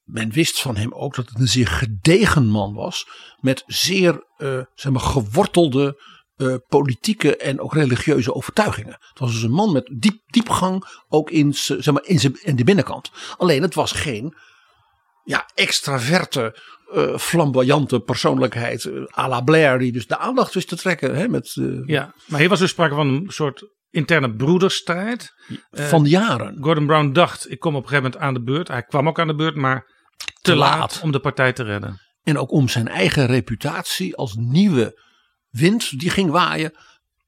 Men 0.04 0.32
wist 0.32 0.62
van 0.62 0.76
hem 0.76 0.94
ook 0.94 1.16
dat 1.16 1.30
het 1.30 1.40
een 1.40 1.48
zeer 1.48 1.68
gedegen 1.68 2.48
man 2.48 2.74
was. 2.74 3.08
Met 3.40 3.64
zeer 3.66 4.28
eh, 4.38 4.62
zeg 4.74 4.92
maar, 4.92 5.02
gewortelde 5.02 6.02
eh, 6.36 6.56
politieke 6.68 7.38
en 7.38 7.60
ook 7.60 7.74
religieuze 7.74 8.34
overtuigingen. 8.34 8.98
Het 9.00 9.20
was 9.20 9.32
dus 9.32 9.42
een 9.42 9.52
man 9.52 9.72
met 9.72 9.94
diep, 10.00 10.22
diepgang 10.26 11.04
ook 11.08 11.30
in, 11.30 11.54
zeg 11.54 11.92
maar, 11.92 12.06
in, 12.06 12.20
zijn, 12.20 12.38
in 12.42 12.56
de 12.56 12.64
binnenkant. 12.64 13.12
Alleen 13.38 13.62
het 13.62 13.74
was 13.74 13.92
geen 13.92 14.36
ja, 15.24 15.50
extraverte, 15.56 16.60
eh, 16.94 17.18
flamboyante 17.18 18.00
persoonlijkheid 18.00 18.86
eh, 18.86 19.18
à 19.18 19.28
la 19.28 19.42
Blair, 19.42 19.80
die 19.80 19.92
dus 19.92 20.08
de 20.08 20.18
aandacht 20.18 20.54
wist 20.54 20.68
te 20.68 20.76
trekken 20.76 21.16
hè, 21.16 21.28
met, 21.28 21.56
eh, 21.56 21.86
Ja, 21.86 22.14
maar 22.28 22.40
hier 22.40 22.50
was 22.50 22.60
dus 22.60 22.70
sprake 22.70 22.96
van 22.96 23.08
een 23.08 23.26
soort 23.28 23.64
interne 23.90 24.36
broederstrijd. 24.36 25.34
Van 25.72 26.06
jaren. 26.06 26.58
Gordon 26.60 26.86
Brown 26.86 27.12
dacht, 27.12 27.52
ik 27.52 27.60
kom 27.60 27.76
op 27.76 27.84
een 27.84 27.90
gegeven 27.90 28.12
moment 28.12 28.28
aan 28.28 28.34
de 28.34 28.42
beurt. 28.44 28.68
Hij 28.68 28.84
kwam 28.84 29.08
ook 29.08 29.20
aan 29.20 29.28
de 29.28 29.36
beurt, 29.36 29.56
maar 29.56 29.86
te, 30.18 30.32
Te 30.42 30.56
laat. 30.56 30.80
laat. 30.80 31.00
om 31.04 31.12
de 31.12 31.20
partij 31.20 31.54
te 31.54 31.64
redden. 31.64 32.00
En 32.24 32.38
ook 32.38 32.52
om 32.52 32.68
zijn 32.68 32.88
eigen 32.88 33.26
reputatie 33.26 34.16
als 34.16 34.36
nieuwe 34.38 35.02
wind 35.50 36.00
die 36.00 36.10
ging 36.10 36.32
waaien, 36.32 36.72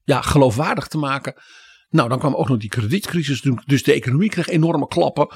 ja, 0.03 0.21
geloofwaardig 0.21 0.87
te 0.87 0.97
maken. 0.97 1.33
Nou, 1.89 2.09
dan 2.09 2.19
kwam 2.19 2.35
ook 2.35 2.49
nog 2.49 2.57
die 2.57 2.69
kredietcrisis, 2.69 3.41
dus 3.65 3.83
de 3.83 3.93
economie 3.93 4.29
kreeg 4.29 4.47
enorme 4.47 4.87
klappen. 4.87 5.27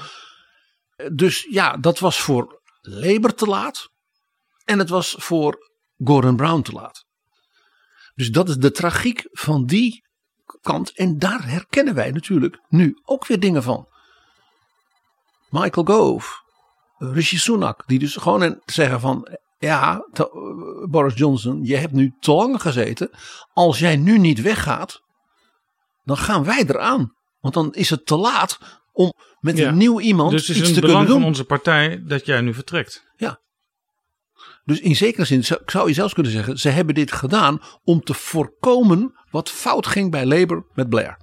Dus 1.12 1.46
ja, 1.50 1.76
dat 1.76 1.98
was 1.98 2.20
voor 2.20 2.60
Labour 2.80 3.34
te 3.34 3.46
laat. 3.46 3.88
En 4.64 4.78
het 4.78 4.88
was 4.88 5.14
voor 5.18 5.70
Gordon 6.04 6.36
Brown 6.36 6.62
te 6.62 6.72
laat. 6.72 7.04
Dus 8.14 8.30
dat 8.30 8.48
is 8.48 8.56
de 8.56 8.70
tragiek 8.70 9.28
van 9.30 9.66
die 9.66 10.04
kant. 10.60 10.92
En 10.92 11.18
daar 11.18 11.48
herkennen 11.48 11.94
wij 11.94 12.10
natuurlijk 12.10 12.60
nu 12.68 12.98
ook 13.04 13.26
weer 13.26 13.40
dingen 13.40 13.62
van. 13.62 13.88
Michael 15.48 15.86
Gove, 15.86 16.42
Rishi 16.98 17.38
Sunak, 17.38 17.82
die 17.86 17.98
dus 17.98 18.16
gewoon 18.16 18.42
en 18.42 18.62
zeggen 18.64 19.00
van 19.00 19.38
ja, 19.58 20.06
eh, 20.12 20.24
Boris 20.90 21.14
Johnson, 21.14 21.64
je 21.64 21.76
hebt 21.76 21.92
nu 21.92 22.14
te 22.20 22.32
lang 22.32 22.62
gezeten. 22.62 23.10
Als 23.52 23.78
jij 23.78 23.96
nu 23.96 24.18
niet 24.18 24.40
weggaat, 24.40 25.02
dan 26.04 26.16
gaan 26.16 26.44
wij 26.44 26.64
eraan. 26.66 27.16
Want 27.40 27.54
dan 27.54 27.72
is 27.72 27.90
het 27.90 28.06
te 28.06 28.16
laat 28.16 28.58
om 28.98 29.12
met 29.40 29.56
Ja. 29.56 29.68
een 29.68 29.76
nieuw 29.76 30.00
iemand 30.00 30.30
Dus 30.30 30.40
het 30.46 30.50
is 30.50 30.56
iets 30.58 30.68
een 30.68 30.74
te 30.74 30.80
belang 30.80 30.96
kunnen 30.98 31.12
doen. 31.14 31.20
van 31.22 31.30
onze 31.30 31.44
partij 31.44 32.02
dat 32.06 32.26
jij 32.26 32.40
nu 32.40 32.54
vertrekt. 32.54 33.06
Dus 34.64 34.80
in 34.80 34.96
zekere 34.96 35.24
zin 35.24 35.44
zou, 35.66 35.88
je 35.88 35.94
zelfs 35.94 36.14
kunnen 36.14 36.32
zeggen, 36.32 36.58
ze 36.58 36.68
hebben 36.68 36.94
dit 36.94 37.12
gedaan 37.12 37.60
om 37.84 38.00
te 38.00 38.14
voorkomen 38.14 39.12
wat 39.30 39.50
fout 39.50 39.86
ging 39.86 40.10
bij 40.10 40.26
Labour 40.26 40.66
met 40.74 40.88
Blair. 40.88 41.18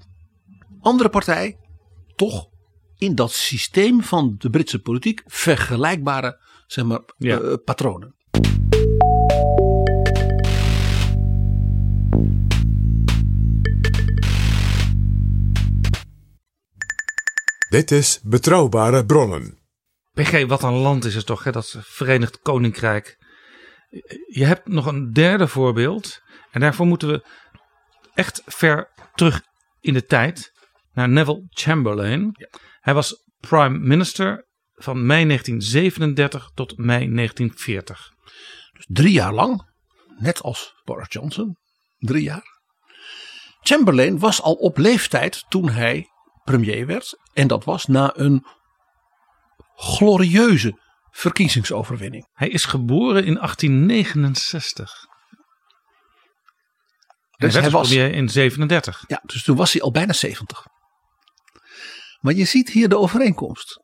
Andere 0.82 1.10
partij, 1.10 1.58
toch 2.16 2.48
in 2.98 3.16
dat 3.16 3.32
systeem 3.32 4.04
van 4.04 4.36
de 4.38 4.50
Britse 4.50 4.80
politiek 4.80 5.24
vergelijkbare 5.26 6.40
zeg 6.68 6.86
maar, 6.86 7.02
Ja. 7.18 7.40
eh, 7.40 7.54
patronen. 7.66 8.16
Dit 17.76 17.92
is 17.92 18.20
Betrouwbare 18.24 19.06
Bronnen. 19.06 19.60
PG, 20.14 20.46
wat 20.46 20.64
een 20.64 20.74
land 20.74 21.06
is 21.06 21.16
het 21.16 21.26
toch, 21.26 21.44
hè, 21.44 21.52
dat 21.52 21.76
Verenigd 21.80 22.40
Koninkrijk. 22.40 23.18
Je 24.28 24.46
hebt 24.46 24.68
nog 24.68 24.86
een 24.86 25.12
derde 25.12 25.48
voorbeeld. 25.48 26.22
En 26.52 26.60
daarvoor 26.60 26.86
moeten 26.86 27.08
we 27.08 27.26
echt 28.14 28.42
ver 28.46 28.92
terug 29.16 29.42
in 29.80 29.94
de 29.94 30.06
tijd. 30.06 30.52
Naar 30.94 31.10
Neville 31.10 31.46
Chamberlain. 31.50 32.48
Hij 32.80 32.94
was 32.94 33.24
prime 33.40 33.78
minister 33.78 34.48
van 34.74 35.06
mei 35.06 35.26
1937 35.26 36.52
tot 36.54 36.78
mei 36.78 37.14
1940. 37.14 38.10
Dus 38.74 38.86
drie 38.88 39.14
jaar 39.14 39.34
lang, 39.34 39.72
net 40.18 40.42
als 40.42 40.82
Boris 40.84 41.08
Johnson, 41.10 41.58
drie 41.98 42.24
jaar. 42.24 42.62
Chamberlain 43.62 44.20
was 44.20 44.42
al 44.42 44.54
op 44.54 44.78
leeftijd 44.78 45.46
toen 45.50 45.70
hij 45.70 46.10
premier 46.44 46.86
werd. 46.86 47.24
En 47.36 47.48
dat 47.48 47.64
was 47.64 47.86
na 47.86 48.12
een 48.18 48.46
glorieuze 49.76 50.80
verkiezingsoverwinning. 51.12 52.28
Hij 52.34 52.50
is 52.50 52.66
geboren 52.66 53.26
in 53.26 53.34
1869. 53.34 55.06
Dus 57.38 57.54
hij 57.54 57.62
hij 57.62 57.62
werd 57.62 57.72
was, 57.72 57.88
premier 57.88 58.14
in 58.14 58.30
37. 58.30 59.04
ja, 59.08 59.22
dus 59.24 59.44
toen 59.44 59.56
was 59.56 59.74
hij 59.74 59.82
al 59.82 59.92
bijna 59.92 60.14
70. 60.14 60.66
Maar 62.20 62.34
je 62.34 62.46
ziet 62.46 62.70
hier 62.70 62.90
de 62.90 62.98
overeenkomst. 62.98 63.84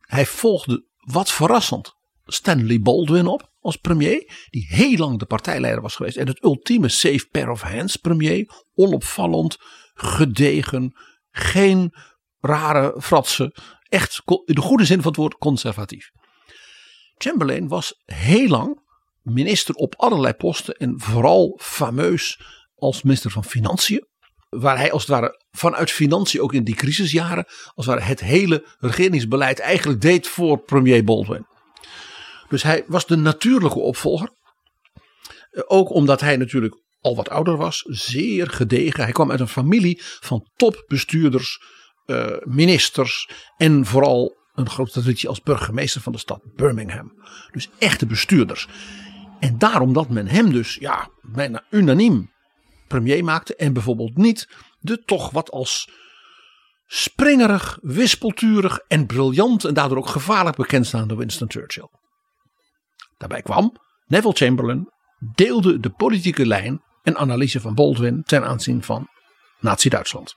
Hij 0.00 0.26
volgde, 0.26 0.86
wat 0.96 1.32
verrassend, 1.32 1.94
Stanley 2.24 2.80
Baldwin 2.80 3.26
op 3.26 3.52
als 3.60 3.76
premier. 3.76 4.46
Die 4.50 4.66
heel 4.68 4.96
lang 4.96 5.18
de 5.18 5.26
partijleider 5.26 5.82
was 5.82 5.96
geweest. 5.96 6.16
En 6.16 6.26
het 6.26 6.44
ultieme 6.44 6.88
safe 6.88 7.28
pair 7.30 7.50
of 7.50 7.60
hands 7.60 7.96
premier. 7.96 8.64
Onopvallend, 8.74 9.56
gedegen, 9.94 10.94
geen 11.30 11.94
rare 12.40 12.94
fratsen. 13.00 13.52
Echt 13.88 14.22
in 14.44 14.54
de 14.54 14.60
goede 14.60 14.84
zin 14.84 15.02
van 15.02 15.10
het 15.10 15.20
woord 15.20 15.34
conservatief. 15.34 16.10
Chamberlain 17.16 17.68
was 17.68 18.02
heel 18.04 18.48
lang 18.48 18.80
minister 19.22 19.74
op 19.74 19.94
allerlei 19.96 20.34
posten. 20.34 20.74
En 20.74 21.00
vooral 21.00 21.58
fameus 21.62 22.40
als 22.74 23.02
minister 23.02 23.30
van 23.30 23.44
Financiën. 23.44 24.08
Waar 24.48 24.76
hij 24.76 24.92
als 24.92 25.02
het 25.02 25.10
ware 25.10 25.44
vanuit 25.50 25.90
financiën 25.90 26.40
ook 26.40 26.52
in 26.52 26.64
die 26.64 26.74
crisisjaren. 26.74 27.44
als 27.46 27.86
het 27.86 27.94
ware 27.94 28.00
het 28.00 28.20
hele 28.20 28.66
regeringsbeleid 28.78 29.58
eigenlijk 29.58 30.00
deed 30.00 30.28
voor 30.28 30.58
premier 30.58 31.04
Baldwin. 31.04 31.46
Dus 32.48 32.62
hij 32.62 32.84
was 32.86 33.06
de 33.06 33.16
natuurlijke 33.16 33.78
opvolger. 33.78 34.30
Eh, 35.50 35.62
Ook 35.66 35.90
omdat 35.90 36.20
hij 36.20 36.36
natuurlijk 36.36 36.74
al 37.00 37.16
wat 37.16 37.28
ouder 37.28 37.56
was. 37.56 37.84
Zeer 37.86 38.50
gedegen. 38.50 39.04
Hij 39.04 39.12
kwam 39.12 39.30
uit 39.30 39.40
een 39.40 39.48
familie 39.48 40.00
van 40.02 40.48
topbestuurders, 40.56 41.58
eh, 42.06 42.36
ministers. 42.40 43.28
En 43.56 43.86
vooral 43.86 44.38
een 44.54 44.70
grote 44.70 44.90
traditie 44.90 45.28
als 45.28 45.40
burgemeester 45.40 46.00
van 46.00 46.12
de 46.12 46.18
stad 46.18 46.40
Birmingham. 46.54 47.12
Dus 47.52 47.68
echte 47.78 48.06
bestuurders. 48.06 48.68
En 49.40 49.58
daarom 49.58 49.92
dat 49.92 50.08
men 50.08 50.26
hem 50.26 50.52
dus 50.52 50.74
ja, 50.74 51.10
bijna 51.22 51.64
unaniem 51.70 52.30
premier 52.86 53.24
maakte. 53.24 53.56
En 53.56 53.72
bijvoorbeeld 53.72 54.16
niet 54.16 54.48
de 54.78 55.02
toch 55.02 55.30
wat 55.30 55.50
als 55.50 55.90
springerig, 56.86 57.78
wispelturig 57.80 58.78
en 58.88 59.06
briljant. 59.06 59.64
En 59.64 59.74
daardoor 59.74 59.98
ook 59.98 60.06
gevaarlijk 60.06 60.56
bekendstaande 60.56 61.16
Winston 61.16 61.50
Churchill. 61.50 61.88
Daarbij 63.16 63.42
kwam 63.42 63.76
Neville 64.06 64.34
Chamberlain 64.34 64.88
deelde 65.34 65.80
de 65.80 65.90
politieke 65.90 66.46
lijn 66.46 66.82
en 67.02 67.16
analyse 67.16 67.60
van 67.60 67.74
Baldwin 67.74 68.22
ten 68.22 68.44
aanzien 68.44 68.82
van 68.82 69.08
Nazi-Duitsland. 69.60 70.34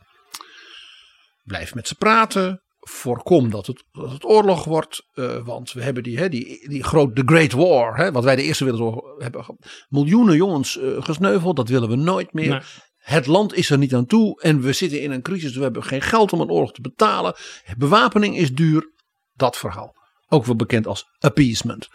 Blijf 1.44 1.76
met 1.76 1.88
ze 1.88 1.96
praten. 1.96 2.62
Voorkom 2.80 3.50
dat 3.50 3.68
het, 3.68 3.84
dat 3.92 4.12
het 4.12 4.26
oorlog 4.26 4.64
wordt. 4.64 5.08
eh, 5.14 5.46
want 5.46 5.72
we 5.72 5.84
hebben 5.84 6.04
die, 6.04 6.18
hè, 6.18 6.30
die, 6.30 6.70
die 6.70 6.84
groot, 6.84 7.16
the 7.16 7.22
Great 7.26 7.52
War. 7.52 7.98
Hè, 7.98 8.12
wat 8.12 8.24
wij 8.24 8.36
de 8.36 8.44
Eerste 8.44 8.64
Wereldoorlog 8.64 9.22
hebben. 9.22 9.58
Miljoenen 9.90 10.36
jongens 10.36 10.78
eh, 10.78 11.04
gesneuveld. 11.04 11.56
Dat 11.56 11.70
willen 11.70 11.90
we 11.90 11.96
nooit 11.96 12.34
meer. 12.34 12.50
Nee. 12.50 12.62
Het 12.98 13.26
land 13.26 13.54
is 13.54 13.70
er 13.70 13.78
niet 13.78 13.96
aan 13.96 14.06
toe. 14.06 14.42
En 14.42 14.62
we 14.62 14.74
zitten 14.74 15.02
in 15.02 15.12
een 15.12 15.22
crisis. 15.22 15.56
We 15.56 15.62
hebben 15.64 15.84
geen 15.84 16.02
geld 16.02 16.34
om 16.34 16.42
een 16.42 16.50
oorlog 16.50 16.72
te 16.74 16.82
betalen. 16.82 17.36
Bewapening 17.78 18.38
is 18.38 18.54
duur. 18.54 18.92
Dat 19.34 19.58
verhaal. 19.58 19.96
Ook 20.28 20.46
wel 20.46 20.56
bekend 20.56 20.88
als 20.88 21.06
appeasement. 21.20 21.88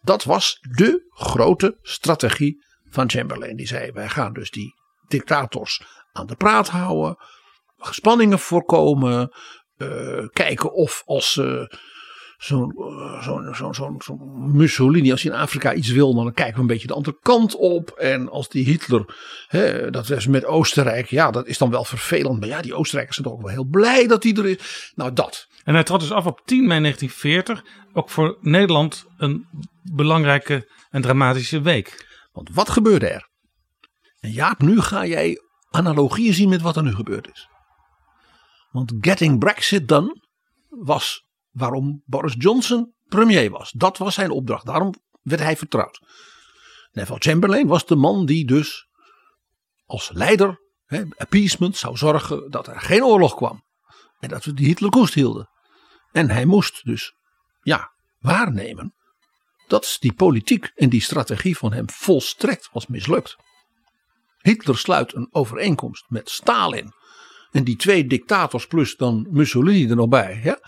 Dat 0.00 0.24
was 0.24 0.58
de 0.60 1.06
grote 1.10 1.78
strategie 1.82 2.64
van 2.90 3.10
Chamberlain. 3.10 3.56
Die 3.56 3.66
zei: 3.66 3.92
wij 3.92 4.08
gaan 4.08 4.32
dus 4.32 4.50
die 4.50 4.74
dictators 5.08 5.82
aan 6.12 6.26
de 6.26 6.36
praat 6.36 6.68
houden, 6.68 7.16
spanningen 7.78 8.38
voorkomen, 8.38 9.32
eh, 9.76 10.26
kijken 10.32 10.72
of 10.72 11.02
als 11.04 11.32
ze 11.32 11.76
zo'n 12.38 12.70
eh, 12.70 13.22
zo'n 13.22 13.54
zo'n 13.54 13.74
zo'n 13.74 13.94
zo'n 13.98 14.56
Mussolini, 14.56 15.10
als 15.10 15.22
hij 15.22 15.32
in 15.32 15.38
Afrika 15.38 15.74
iets 15.74 15.90
wil, 15.90 16.14
dan 16.14 16.32
kijken 16.32 16.54
we 16.54 16.60
een 16.60 16.66
beetje 16.66 16.86
de 16.86 16.94
andere 16.94 17.18
kant 17.22 17.56
op. 17.56 17.90
En 17.90 18.28
als 18.28 18.48
die 18.48 18.64
Hitler, 18.64 19.14
hè, 19.46 19.90
dat 19.90 20.08
was 20.08 20.26
met 20.26 20.44
Oostenrijk, 20.44 21.06
ja, 21.06 21.30
dat 21.30 21.46
is 21.46 21.58
dan 21.58 21.70
wel 21.70 21.84
vervelend. 21.84 22.40
Maar 22.40 22.48
ja, 22.48 22.62
die 22.62 22.74
Oostenrijkers 22.74 23.16
zijn 23.16 23.28
toch 23.28 23.36
ook 23.36 23.44
wel 23.44 23.54
heel 23.54 23.68
blij 23.70 24.06
dat 24.06 24.22
hij 24.22 24.32
er 24.32 24.46
is. 24.46 24.92
Nou, 24.94 25.12
dat. 25.12 25.48
En 25.64 25.74
hij 25.74 25.82
trad 25.82 26.00
dus 26.00 26.12
af 26.12 26.26
op 26.26 26.40
10 26.44 26.66
mei 26.66 26.80
1940. 26.80 27.64
Ook 27.92 28.10
voor 28.10 28.38
Nederland 28.40 29.06
een 29.18 29.46
belangrijke 29.82 30.68
en 30.90 31.02
dramatische 31.02 31.60
week. 31.60 32.05
Want 32.36 32.50
wat 32.54 32.70
gebeurde 32.70 33.08
er? 33.08 33.28
En 34.20 34.30
Jaap, 34.30 34.60
nu 34.60 34.80
ga 34.80 35.06
jij 35.06 35.40
analogieën 35.70 36.34
zien 36.34 36.48
met 36.48 36.62
wat 36.62 36.76
er 36.76 36.82
nu 36.82 36.94
gebeurd 36.94 37.30
is. 37.32 37.48
Want 38.70 38.92
getting 39.00 39.38
Brexit 39.38 39.88
done 39.88 40.20
was 40.68 41.24
waarom 41.50 42.02
Boris 42.04 42.34
Johnson 42.38 42.94
premier 43.04 43.50
was. 43.50 43.70
Dat 43.70 43.98
was 43.98 44.14
zijn 44.14 44.30
opdracht. 44.30 44.66
Daarom 44.66 44.94
werd 45.22 45.40
hij 45.40 45.56
vertrouwd. 45.56 46.00
Neville 46.92 47.20
Chamberlain 47.20 47.66
was 47.66 47.86
de 47.86 47.96
man 47.96 48.26
die 48.26 48.46
dus 48.46 48.88
als 49.84 50.10
leider, 50.12 50.60
appeasement, 51.16 51.76
zou 51.76 51.96
zorgen 51.96 52.50
dat 52.50 52.66
er 52.66 52.80
geen 52.80 53.04
oorlog 53.04 53.34
kwam. 53.34 53.64
En 54.18 54.28
dat 54.28 54.44
we 54.44 54.52
die 54.52 54.66
Hitler 54.66 54.90
koest 54.90 55.14
hielden. 55.14 55.50
En 56.12 56.30
hij 56.30 56.44
moest 56.44 56.84
dus, 56.84 57.14
ja, 57.60 57.92
waarnemen 58.18 58.94
dat 59.66 59.96
die 60.00 60.12
politiek 60.12 60.70
en 60.74 60.88
die 60.88 61.02
strategie 61.02 61.56
van 61.56 61.72
hem 61.72 61.90
volstrekt 61.90 62.68
was 62.72 62.86
mislukt. 62.86 63.36
Hitler 64.38 64.78
sluit 64.78 65.14
een 65.14 65.28
overeenkomst 65.30 66.04
met 66.08 66.30
Stalin. 66.30 66.92
En 67.50 67.64
die 67.64 67.76
twee 67.76 68.06
dictators 68.06 68.66
plus 68.66 68.96
dan 68.96 69.26
Mussolini 69.30 69.90
er 69.90 69.96
nog 69.96 70.08
bij. 70.08 70.40
Ja, 70.44 70.58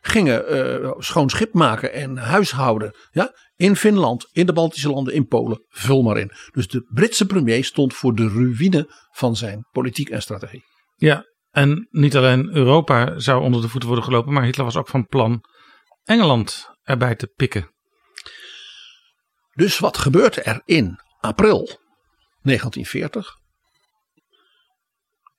gingen 0.00 0.46
eh, 0.46 0.92
schoon 0.98 1.30
schip 1.30 1.52
maken 1.54 1.92
en 1.92 2.16
huishouden. 2.16 2.94
Ja, 3.10 3.32
in 3.56 3.76
Finland, 3.76 4.28
in 4.32 4.46
de 4.46 4.52
Baltische 4.52 4.90
landen, 4.90 5.14
in 5.14 5.26
Polen. 5.26 5.64
Vul 5.68 6.02
maar 6.02 6.18
in. 6.18 6.32
Dus 6.52 6.68
de 6.68 6.86
Britse 6.94 7.26
premier 7.26 7.64
stond 7.64 7.94
voor 7.94 8.14
de 8.14 8.28
ruïne 8.28 8.92
van 9.10 9.36
zijn 9.36 9.66
politiek 9.70 10.08
en 10.08 10.22
strategie. 10.22 10.64
Ja, 10.94 11.24
en 11.50 11.88
niet 11.90 12.16
alleen 12.16 12.56
Europa 12.56 13.18
zou 13.18 13.42
onder 13.42 13.60
de 13.60 13.68
voeten 13.68 13.88
worden 13.88 14.06
gelopen, 14.06 14.32
maar 14.32 14.44
Hitler 14.44 14.64
was 14.64 14.76
ook 14.76 14.88
van 14.88 15.06
plan 15.06 15.44
Engeland 16.04 16.70
erbij 16.82 17.14
te 17.14 17.32
pikken. 17.36 17.70
Dus 19.58 19.78
wat 19.78 19.98
gebeurt 19.98 20.46
er 20.46 20.62
in 20.64 21.00
april 21.20 21.66
1940? 22.42 23.36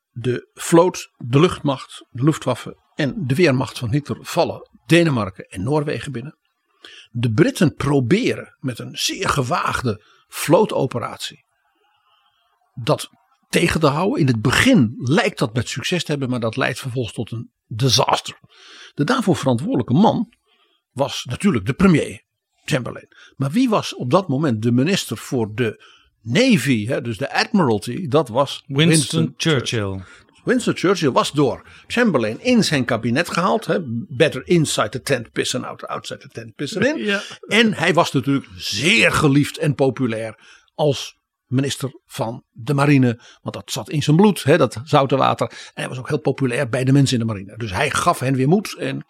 De 0.09 0.49
vloot, 0.53 1.11
de 1.17 1.39
luchtmacht, 1.39 2.05
de 2.09 2.23
luchtwaffe 2.23 2.77
en 2.95 3.27
de 3.27 3.35
weermacht 3.35 3.77
van 3.77 3.91
Hitler 3.91 4.17
vallen 4.21 4.69
Denemarken 4.85 5.43
en 5.43 5.63
Noorwegen 5.63 6.11
binnen. 6.11 6.37
De 7.09 7.31
Britten 7.31 7.73
proberen 7.73 8.57
met 8.59 8.79
een 8.79 8.97
zeer 8.97 9.29
gewaagde 9.29 10.03
vlootoperatie 10.27 11.45
dat 12.73 13.09
tegen 13.49 13.79
te 13.79 13.87
houden. 13.87 14.19
In 14.19 14.27
het 14.27 14.41
begin 14.41 14.93
lijkt 14.97 15.39
dat 15.39 15.53
met 15.53 15.69
succes 15.69 16.03
te 16.03 16.11
hebben, 16.11 16.29
maar 16.29 16.39
dat 16.39 16.57
leidt 16.57 16.79
vervolgens 16.79 17.15
tot 17.15 17.31
een 17.31 17.51
disaster. 17.67 18.39
De 18.93 19.03
daarvoor 19.03 19.35
verantwoordelijke 19.35 19.93
man 19.93 20.33
was 20.91 21.23
natuurlijk 21.23 21.65
de 21.65 21.73
premier, 21.73 22.27
Chamberlain. 22.69 23.07
Maar 23.35 23.51
wie 23.51 23.69
was 23.69 23.95
op 23.95 24.11
dat 24.11 24.27
moment 24.27 24.61
de 24.61 24.71
minister 24.71 25.17
voor 25.17 25.55
de 25.55 25.83
Navy, 26.21 26.87
hè, 26.87 27.01
dus 27.01 27.17
de 27.17 27.33
Admiralty? 27.33 28.07
Dat 28.07 28.29
was 28.29 28.63
Winston, 28.67 29.33
Churchill. 29.37 30.01
Winston 30.43 30.75
Churchill 30.75 31.11
was 31.11 31.31
door 31.31 31.65
Chamberlain 31.87 32.41
in 32.41 32.63
zijn 32.63 32.85
kabinet 32.85 33.29
gehaald. 33.29 33.65
Hè, 33.65 33.79
better 34.07 34.47
inside 34.47 34.89
the 34.89 35.01
tent 35.01 35.31
pissen 35.31 35.63
out, 35.63 35.87
outside 35.87 36.19
the 36.19 36.27
tent 36.27 36.55
pissen 36.55 36.81
in. 36.81 36.97
Ja. 37.09 37.21
En 37.47 37.73
hij 37.73 37.93
was 37.93 38.11
natuurlijk 38.11 38.47
zeer 38.55 39.11
geliefd 39.11 39.57
en 39.57 39.75
populair 39.75 40.39
als 40.75 41.17
minister 41.45 41.91
van 42.05 42.43
de 42.51 42.73
marine. 42.73 43.19
Want 43.41 43.55
dat 43.55 43.71
zat 43.71 43.89
in 43.89 44.03
zijn 44.03 44.15
bloed, 44.15 44.43
hè, 44.43 44.57
dat 44.57 44.81
zoute 44.83 45.15
water. 45.15 45.47
En 45.49 45.57
hij 45.73 45.87
was 45.87 45.97
ook 45.97 46.07
heel 46.07 46.19
populair 46.19 46.69
bij 46.69 46.83
de 46.83 46.91
mensen 46.91 47.19
in 47.19 47.27
de 47.27 47.33
marine. 47.33 47.57
Dus 47.57 47.71
hij 47.71 47.89
gaf 47.89 48.19
hen 48.19 48.35
weer 48.35 48.47
moed. 48.47 48.75
En 48.77 49.05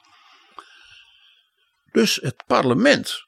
dus 1.91 2.15
het 2.21 2.43
parlement 2.47 3.25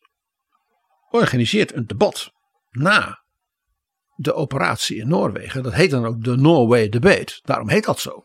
organiseert 1.11 1.73
een 1.75 1.87
debat 1.87 2.31
na 2.69 3.19
de 4.15 4.33
operatie 4.33 4.97
in 4.97 5.07
Noorwegen. 5.07 5.63
Dat 5.63 5.73
heet 5.73 5.91
dan 5.91 6.05
ook 6.05 6.23
de 6.23 6.35
Norway 6.35 6.89
Debate. 6.89 7.39
Daarom 7.43 7.69
heet 7.69 7.83
dat 7.83 7.99
zo. 7.99 8.23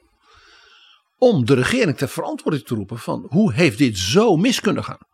Om 1.18 1.44
de 1.44 1.54
regering 1.54 1.96
ter 1.96 2.08
verantwoording 2.08 2.64
te 2.64 2.74
roepen 2.74 2.98
van 2.98 3.26
hoe 3.28 3.52
heeft 3.52 3.78
dit 3.78 3.98
zo 3.98 4.36
mis 4.36 4.60
kunnen 4.60 4.84
gaan. 4.84 5.06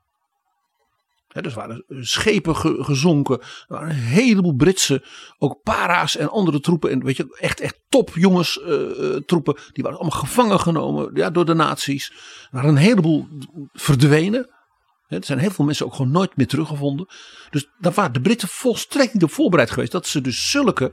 He, 1.28 1.42
dus 1.42 1.54
waren 1.54 1.84
schepen 1.88 2.56
ge- 2.56 2.84
gezonken. 2.84 3.40
Er 3.40 3.46
waren 3.66 3.88
een 3.88 3.94
heleboel 3.94 4.54
Britse, 4.54 5.04
ook 5.38 5.62
para's 5.62 6.16
en 6.16 6.30
andere 6.30 6.60
troepen. 6.60 6.90
En 6.90 7.04
weet 7.04 7.16
je, 7.16 7.36
echt, 7.40 7.60
echt 7.60 7.80
topjongens 7.88 8.60
eh, 8.60 9.14
eh, 9.14 9.22
troepen. 9.22 9.56
Die 9.72 9.82
waren 9.84 9.98
allemaal 9.98 10.18
gevangen 10.20 10.60
genomen 10.60 11.10
ja, 11.14 11.30
door 11.30 11.44
de 11.44 11.54
nazi's. 11.54 12.10
Er 12.10 12.48
waren 12.50 12.70
een 12.70 12.76
heleboel 12.76 13.26
verdwenen. 13.72 14.50
Er 15.20 15.24
zijn 15.24 15.38
heel 15.38 15.50
veel 15.50 15.64
mensen 15.64 15.86
ook 15.86 15.94
gewoon 15.94 16.10
nooit 16.10 16.36
meer 16.36 16.46
teruggevonden. 16.46 17.06
Dus 17.50 17.66
daar 17.78 17.92
waren 17.92 18.12
de 18.12 18.20
Britten 18.20 18.48
volstrekt 18.48 19.14
niet 19.14 19.22
op 19.22 19.32
voorbereid 19.32 19.70
geweest. 19.70 19.92
Dat 19.92 20.06
ze 20.06 20.20
dus 20.20 20.50
zulke 20.50 20.92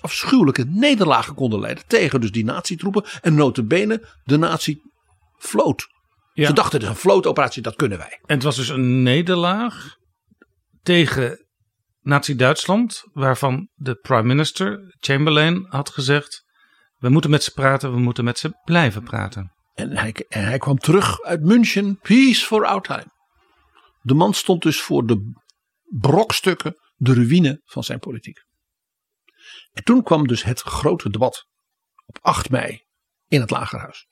afschuwelijke 0.00 0.64
nederlagen 0.64 1.34
konden 1.34 1.60
leiden. 1.60 1.84
Tegen 1.86 2.20
dus 2.20 2.32
die 2.32 2.44
nazi-troepen. 2.44 3.04
En 3.20 3.34
notabene 3.34 4.08
de 4.24 4.36
nazi-vloot. 4.36 5.86
Ja. 6.32 6.46
Ze 6.46 6.52
dachten 6.52 6.80
dus 6.80 6.88
een 6.88 6.96
vlootoperatie, 6.96 7.62
dat 7.62 7.76
kunnen 7.76 7.98
wij. 7.98 8.18
En 8.26 8.34
het 8.34 8.42
was 8.42 8.56
dus 8.56 8.68
een 8.68 9.02
nederlaag 9.02 9.96
tegen 10.82 11.46
Nazi-Duitsland, 12.00 13.02
waarvan 13.12 13.68
de 13.74 13.94
prime 13.94 14.22
minister 14.22 14.94
Chamberlain 15.00 15.66
had 15.68 15.90
gezegd: 15.90 16.44
we 16.96 17.08
moeten 17.08 17.30
met 17.30 17.42
ze 17.42 17.52
praten, 17.52 17.92
we 17.92 17.98
moeten 17.98 18.24
met 18.24 18.38
ze 18.38 18.50
blijven 18.64 19.02
praten. 19.02 19.52
En 19.74 19.96
hij, 19.96 20.14
en 20.28 20.44
hij 20.44 20.58
kwam 20.58 20.78
terug 20.78 21.22
uit 21.22 21.42
München, 21.42 21.98
peace 21.98 22.44
for 22.46 22.66
our 22.66 22.80
time. 22.80 23.06
De 24.00 24.14
man 24.14 24.34
stond 24.34 24.62
dus 24.62 24.82
voor 24.82 25.06
de 25.06 25.32
brokstukken, 25.84 26.76
de 26.96 27.14
ruïne 27.14 27.60
van 27.64 27.84
zijn 27.84 27.98
politiek. 27.98 28.44
En 29.72 29.84
toen 29.84 30.02
kwam 30.02 30.26
dus 30.26 30.42
het 30.42 30.60
grote 30.60 31.10
debat 31.10 31.46
op 32.06 32.18
8 32.20 32.50
mei 32.50 32.84
in 33.28 33.40
het 33.40 33.50
Lagerhuis. 33.50 34.06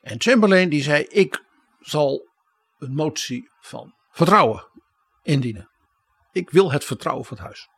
En 0.00 0.20
Chamberlain 0.20 0.68
die 0.68 0.82
zei: 0.82 1.02
Ik 1.02 1.44
zal 1.80 2.28
een 2.78 2.94
motie 2.94 3.50
van 3.60 3.94
vertrouwen 4.10 4.68
indienen. 5.22 5.70
Ik 6.32 6.50
wil 6.50 6.72
het 6.72 6.84
vertrouwen 6.84 7.24
van 7.24 7.36
het 7.36 7.46
huis. 7.46 7.68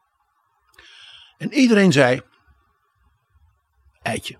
En 1.36 1.52
iedereen 1.52 1.92
zei: 1.92 2.22
Eitje. 4.02 4.38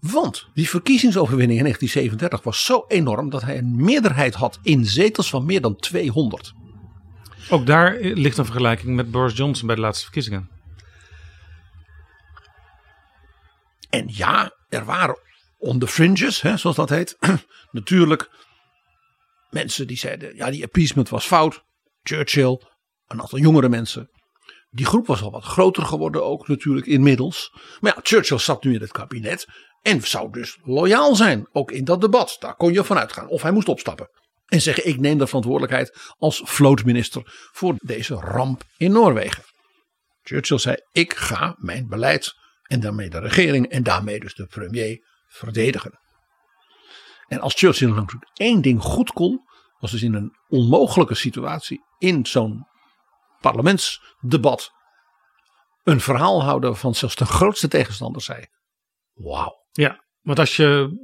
Want 0.00 0.48
die 0.54 0.68
verkiezingsoverwinning 0.68 1.58
in 1.58 1.64
1937 1.64 2.42
was 2.42 2.64
zo 2.64 2.84
enorm 2.88 3.30
dat 3.30 3.42
hij 3.42 3.58
een 3.58 3.84
meerderheid 3.84 4.34
had 4.34 4.58
in 4.62 4.86
zetels 4.86 5.30
van 5.30 5.44
meer 5.44 5.60
dan 5.60 5.76
200. 5.76 6.52
Ook 7.48 7.66
daar 7.66 7.96
ligt 8.00 8.38
een 8.38 8.44
vergelijking 8.44 8.96
met 8.96 9.10
Boris 9.10 9.36
Johnson 9.36 9.66
bij 9.66 9.76
de 9.76 9.82
laatste 9.82 10.04
verkiezingen. 10.04 10.50
En 13.90 14.04
ja, 14.06 14.52
er 14.68 14.84
waren 14.84 15.18
on 15.58 15.78
the 15.78 15.86
fringes, 15.86 16.40
hè, 16.40 16.56
zoals 16.56 16.76
dat 16.76 16.88
heet, 16.88 17.16
natuurlijk 17.70 18.30
mensen 19.50 19.86
die 19.86 19.96
zeiden: 19.96 20.36
ja, 20.36 20.50
die 20.50 20.64
appeasement 20.64 21.08
was 21.08 21.26
fout. 21.26 21.64
Churchill, 22.02 22.60
een 23.06 23.20
aantal 23.20 23.38
jongere 23.38 23.68
mensen. 23.68 24.10
Die 24.70 24.86
groep 24.86 25.06
was 25.06 25.22
al 25.22 25.30
wat 25.30 25.44
groter 25.44 25.84
geworden, 25.84 26.24
ook 26.24 26.48
natuurlijk 26.48 26.86
inmiddels. 26.86 27.52
Maar 27.80 27.92
ja, 27.94 28.00
Churchill 28.02 28.38
zat 28.38 28.64
nu 28.64 28.74
in 28.74 28.80
het 28.80 28.92
kabinet 28.92 29.46
en 29.82 30.02
zou 30.02 30.32
dus 30.32 30.58
loyaal 30.62 31.16
zijn, 31.16 31.48
ook 31.52 31.70
in 31.70 31.84
dat 31.84 32.00
debat. 32.00 32.36
Daar 32.38 32.54
kon 32.54 32.72
je 32.72 32.84
vanuit 32.84 33.12
gaan. 33.12 33.28
Of 33.28 33.42
hij 33.42 33.52
moest 33.52 33.68
opstappen 33.68 34.08
en 34.46 34.60
zeggen: 34.60 34.88
ik 34.88 35.00
neem 35.00 35.18
de 35.18 35.26
verantwoordelijkheid 35.26 36.12
als 36.18 36.42
vlootminister 36.44 37.22
voor 37.52 37.74
deze 37.76 38.14
ramp 38.14 38.62
in 38.76 38.92
Noorwegen. 38.92 39.42
Churchill 40.22 40.58
zei: 40.58 40.76
ik 40.92 41.14
ga 41.14 41.54
mijn 41.58 41.88
beleid 41.88 42.34
en 42.62 42.80
daarmee 42.80 43.10
de 43.10 43.18
regering 43.18 43.66
en 43.66 43.82
daarmee 43.82 44.20
dus 44.20 44.34
de 44.34 44.46
premier 44.46 45.06
verdedigen. 45.26 45.98
En 47.26 47.40
als 47.40 47.54
Churchill 47.54 47.90
natuurlijk 47.90 48.30
één 48.34 48.60
ding 48.62 48.82
goed 48.82 49.12
kon, 49.12 49.40
was 49.78 49.90
dus 49.90 50.02
in 50.02 50.14
een 50.14 50.36
onmogelijke 50.48 51.14
situatie 51.14 51.80
in 51.98 52.26
zo'n 52.26 52.66
parlementsdebat 53.40 54.70
een 55.82 56.00
verhaal 56.00 56.42
houden 56.42 56.76
van 56.76 56.94
zelfs 56.94 57.14
de 57.14 57.24
grootste 57.24 57.68
tegenstander 57.68 58.22
zei: 58.22 58.46
Wauw. 59.12 59.66
Ja, 59.70 60.04
want 60.20 60.38
als 60.38 60.56
je 60.56 60.98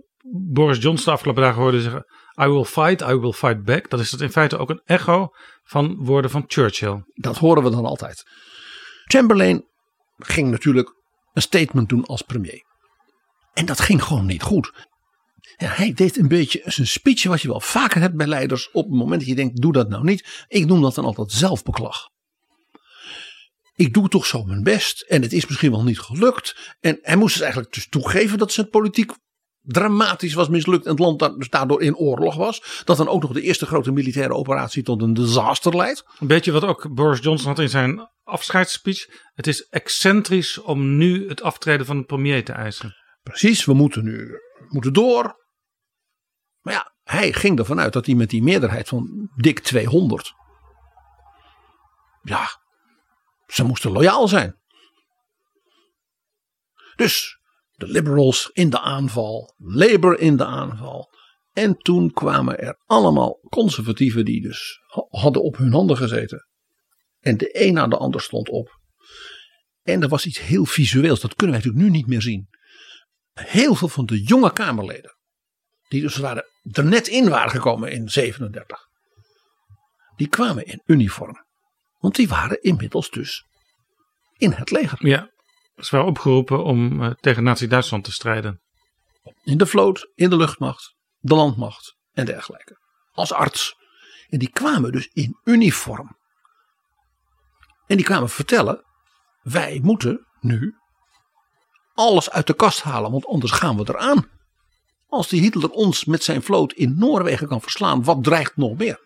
Boris 0.53 0.83
Johnson 0.83 1.05
de 1.05 1.11
afgelopen 1.11 1.43
dagen 1.43 1.63
hoorde 1.63 1.81
zeggen: 1.81 2.07
I 2.43 2.47
will 2.47 2.65
fight, 2.65 3.01
I 3.01 3.15
will 3.15 3.33
fight 3.33 3.63
back, 3.63 3.91
dan 3.91 4.01
is 4.01 4.11
dat 4.11 4.21
in 4.21 4.31
feite 4.31 4.59
ook 4.59 4.71
een 4.71 4.83
echo 4.85 5.29
van 5.63 5.97
woorden 5.99 6.31
van 6.31 6.45
Churchill. 6.47 7.03
Dat 7.13 7.39
horen 7.39 7.63
we 7.63 7.71
dan 7.71 7.85
altijd. 7.85 8.23
Chamberlain 9.05 9.69
ging 10.17 10.51
natuurlijk 10.51 10.95
een 11.33 11.43
statement 11.43 11.89
doen 11.89 12.05
als 12.05 12.23
premier. 12.23 12.65
En 13.53 13.67
dat 13.67 13.81
ging 13.81 14.03
gewoon 14.03 14.27
niet 14.27 14.43
goed. 14.43 14.89
Ja, 15.57 15.69
hij 15.69 15.93
deed 15.93 16.19
een 16.19 16.29
beetje 16.29 16.63
zijn 16.65 16.87
speech 16.87 17.25
wat 17.25 17.43
je 17.43 17.49
wel 17.49 17.61
vaker 17.61 18.01
hebt 18.01 18.17
bij 18.17 18.27
leiders 18.27 18.71
op 18.71 18.85
het 18.85 18.99
moment 18.99 19.21
dat 19.21 19.29
je 19.29 19.35
denkt 19.35 19.61
doe 19.61 19.73
dat 19.73 19.89
nou 19.89 20.05
niet. 20.05 20.45
Ik 20.49 20.67
noem 20.67 20.83
dat 20.83 20.95
dan 20.95 21.05
altijd 21.05 21.33
zelfbeklag. 21.33 22.09
Ik 23.77 23.95
doe 23.95 24.09
toch 24.09 24.27
zo 24.27 24.45
mijn 24.45 24.63
best 24.63 25.01
en 25.01 25.23
het 25.23 25.33
is 25.33 25.47
misschien 25.47 25.71
wel 25.71 25.83
niet 25.83 26.01
gelukt. 26.01 26.77
En 26.81 26.99
hij 27.03 27.17
moest 27.17 27.33
dus 27.33 27.43
eigenlijk 27.43 27.75
dus 27.75 27.89
toegeven 27.89 28.39
dat 28.39 28.53
zijn 28.53 28.69
politiek 28.69 29.13
dramatisch 29.61 30.35
was 30.35 30.49
mislukt 30.49 30.85
en 30.85 30.91
het 30.91 30.99
land 30.99 31.19
dus 31.19 31.49
daardoor 31.49 31.83
in 31.83 31.97
oorlog 31.97 32.35
was. 32.35 32.83
Dat 32.85 32.97
dan 32.97 33.09
ook 33.09 33.23
nog 33.23 33.33
de 33.33 33.43
eerste 33.43 33.67
grote 33.67 33.93
militaire 33.93 34.35
operatie 34.35 34.83
tot 34.83 35.03
een 35.03 35.15
disaster 35.15 35.77
leidt. 35.77 36.05
Een 36.19 36.27
beetje 36.27 36.53
wat 36.53 36.65
ook 36.65 36.95
Boris 36.95 37.21
Johnson 37.21 37.49
had 37.49 37.59
in 37.59 37.69
zijn 37.69 38.11
afscheidsspeech. 38.23 39.07
Het 39.35 39.47
is 39.47 39.69
excentrisch 39.69 40.59
om 40.59 40.97
nu 40.97 41.29
het 41.29 41.43
aftreden 41.43 41.87
van 41.87 41.99
de 41.99 42.05
premier 42.05 42.45
te 42.45 42.53
eisen. 42.53 42.95
Precies, 43.23 43.65
we 43.65 43.75
moeten 43.75 44.05
nu 44.05 44.41
moeten 44.69 44.93
door. 44.93 45.45
Maar 46.61 46.75
ja, 46.75 46.93
hij 47.03 47.33
ging 47.33 47.59
ervan 47.59 47.81
uit 47.81 47.93
dat 47.93 48.07
hij 48.07 48.15
met 48.15 48.31
die 48.31 48.43
meerderheid 48.43 48.89
van 48.89 49.31
dik 49.37 49.59
200. 49.59 50.33
Ja, 52.23 52.49
ze 53.47 53.65
moesten 53.65 53.93
loyaal 53.93 54.29
zijn. 54.29 54.61
Dus 56.97 57.39
de 57.73 57.87
liberals 57.87 58.51
in 58.53 58.71
de 58.71 58.81
aanval, 58.81 59.55
Labour 59.57 60.19
in 60.19 60.37
de 60.37 60.45
aanval. 60.45 61.15
En 61.53 61.77
toen 61.77 62.11
kwamen 62.11 62.59
er 62.59 62.83
allemaal 62.85 63.41
conservatieven 63.49 64.25
die 64.25 64.43
dus 64.43 64.81
ha- 64.87 65.07
hadden 65.21 65.43
op 65.43 65.57
hun 65.57 65.73
handen 65.73 65.97
gezeten. 65.97 66.49
En 67.19 67.37
de 67.37 67.65
een 67.65 67.75
na 67.75 67.87
de 67.87 67.97
ander 67.97 68.21
stond 68.21 68.49
op. 68.49 68.81
En 69.83 70.03
er 70.03 70.09
was 70.09 70.27
iets 70.27 70.39
heel 70.39 70.65
visueels, 70.65 71.21
dat 71.21 71.35
kunnen 71.35 71.57
wij 71.57 71.65
natuurlijk 71.65 71.91
nu 71.93 71.99
niet 71.99 72.07
meer 72.09 72.23
zien. 72.23 72.49
Heel 73.33 73.75
veel 73.75 73.89
van 73.89 74.07
de 74.07 74.23
jonge 74.23 74.53
Kamerleden, 74.53 75.17
die 75.89 76.01
dus 76.01 76.17
waren, 76.17 76.45
er 76.73 76.85
net 76.85 77.07
in 77.09 77.29
waren 77.29 77.51
gekomen 77.51 77.91
in 77.91 78.09
37, 78.09 78.79
die 80.17 80.29
kwamen 80.29 80.67
in 80.67 80.83
uniform. 80.85 81.46
Want 82.07 82.19
die 82.19 82.29
waren 82.29 82.63
inmiddels 82.63 83.11
dus 83.11 83.45
in 84.37 84.53
het 84.53 84.71
leger. 84.71 85.07
Ja, 85.07 85.31
ze 85.77 85.91
waren 85.91 86.07
opgeroepen 86.07 86.65
om 86.65 87.03
uh, 87.03 87.11
tegen 87.11 87.43
Nazi-Duitsland 87.43 88.05
te 88.05 88.13
strijden. 88.13 88.61
In 89.43 89.59
de 89.59 89.67
vloot, 89.67 90.11
in 90.15 90.31
de 90.31 90.37
luchtmacht, 90.37 90.95
de 91.19 91.35
landmacht 91.35 91.97
en 92.13 92.25
dergelijke. 92.25 92.79
Als 93.13 93.33
arts. 93.33 93.77
En 94.29 94.39
die 94.39 94.51
kwamen 94.51 94.93
dus 94.93 95.11
in 95.13 95.39
uniform. 95.45 96.17
En 97.87 97.97
die 97.97 98.05
kwamen 98.05 98.29
vertellen: 98.29 98.85
wij 99.43 99.81
moeten 99.83 100.27
nu 100.41 100.75
alles 101.95 102.31
uit 102.31 102.47
de 102.47 102.55
kast 102.55 102.83
halen, 102.83 103.11
want 103.11 103.27
anders 103.27 103.53
gaan 103.53 103.77
we 103.77 103.85
eraan. 103.89 104.29
Als 105.09 105.29
die 105.29 105.41
Hitler 105.41 105.71
ons 105.71 106.05
met 106.05 106.23
zijn 106.23 106.43
vloot 106.43 106.73
in 106.73 106.99
Noorwegen 106.99 107.49
kan 107.49 107.61
verslaan, 107.61 108.05
wat 108.05 108.25
dreigt 108.25 108.57
nog 108.57 108.77
meer? 108.77 109.05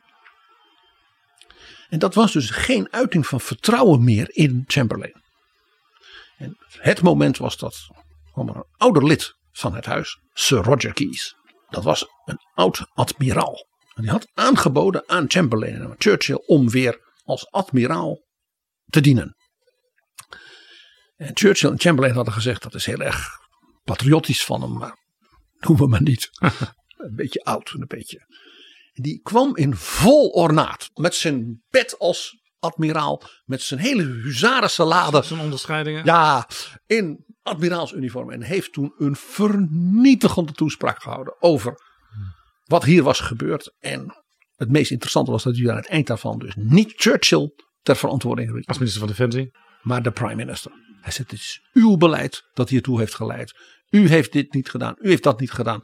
En 1.91 1.99
dat 1.99 2.14
was 2.14 2.32
dus 2.32 2.51
geen 2.51 2.93
uiting 2.93 3.26
van 3.26 3.41
vertrouwen 3.41 4.05
meer 4.05 4.30
in 4.36 4.64
Chamberlain. 4.66 5.22
En 6.36 6.57
het 6.68 7.03
moment 7.03 7.36
was 7.36 7.57
dat 7.57 7.88
kwam 8.32 8.49
er 8.49 8.57
een 8.57 8.74
ouder 8.76 9.07
lid 9.07 9.34
van 9.53 9.74
het 9.74 9.84
huis, 9.84 10.18
Sir 10.32 10.59
Roger 10.59 10.93
Keyes. 10.93 11.36
Dat 11.68 11.84
was 11.84 12.07
een 12.24 12.38
oud 12.55 12.86
admiraal. 12.93 13.66
En 13.95 14.03
die 14.03 14.11
had 14.11 14.30
aangeboden 14.34 15.09
aan 15.09 15.30
Chamberlain 15.30 15.74
en 15.74 15.82
aan 15.82 15.95
Churchill 15.99 16.43
om 16.47 16.70
weer 16.70 16.99
als 17.24 17.51
admiraal 17.51 18.24
te 18.86 19.01
dienen. 19.01 19.36
En 21.16 21.30
Churchill 21.34 21.70
en 21.70 21.80
Chamberlain 21.80 22.14
hadden 22.14 22.34
gezegd 22.34 22.62
dat 22.62 22.74
is 22.74 22.86
heel 22.86 23.01
erg 23.01 23.28
patriotisch 23.82 24.45
van 24.45 24.62
hem, 24.62 24.72
maar 24.72 24.97
doen 25.66 25.76
we 25.76 25.86
maar 25.86 26.03
niet. 26.03 26.28
een 26.97 27.14
beetje 27.14 27.45
oud, 27.45 27.70
een 27.70 27.84
beetje. 27.86 28.26
Die 29.01 29.20
kwam 29.22 29.57
in 29.57 29.74
vol 29.74 30.28
ornaat 30.28 30.90
met 30.94 31.14
zijn 31.14 31.62
pet 31.68 31.98
als 31.98 32.38
admiraal, 32.59 33.22
met 33.44 33.62
zijn 33.62 33.80
hele 33.80 34.03
huzarensalade. 34.03 35.22
Zijn 35.22 35.40
onderscheidingen. 35.40 36.05
Ja, 36.05 36.48
in 36.86 37.24
admiraalsuniform. 37.42 38.30
En 38.30 38.42
heeft 38.42 38.72
toen 38.72 38.94
een 38.98 39.16
vernietigende 39.16 40.53
toespraak 40.53 41.03
gehouden 41.03 41.42
over 41.42 41.74
wat 42.64 42.84
hier 42.84 43.03
was 43.03 43.20
gebeurd. 43.20 43.74
En 43.78 44.14
het 44.57 44.70
meest 44.70 44.90
interessante 44.90 45.30
was 45.30 45.42
dat 45.42 45.57
hij 45.57 45.70
aan 45.70 45.76
het 45.76 45.88
eind 45.88 46.07
daarvan 46.07 46.38
dus 46.38 46.55
niet 46.57 46.92
Churchill 46.96 47.53
ter 47.82 47.96
verantwoording 47.96 48.53
riep. 48.53 48.68
Als 48.68 48.78
minister 48.78 49.01
van 49.01 49.11
Defensie. 49.11 49.51
Maar 49.82 50.03
de 50.03 50.11
prime 50.11 50.34
minister. 50.34 50.72
Hij 51.01 51.12
zegt: 51.12 51.30
Het 51.30 51.40
is 51.40 51.61
uw 51.72 51.96
beleid 51.96 52.42
dat 52.53 52.68
hiertoe 52.68 52.98
heeft 52.98 53.14
geleid. 53.14 53.55
U 53.90 54.09
heeft 54.09 54.32
dit 54.32 54.53
niet 54.53 54.70
gedaan. 54.70 54.94
U 54.98 55.09
heeft 55.09 55.22
dat 55.22 55.40
niet 55.40 55.51
gedaan. 55.51 55.82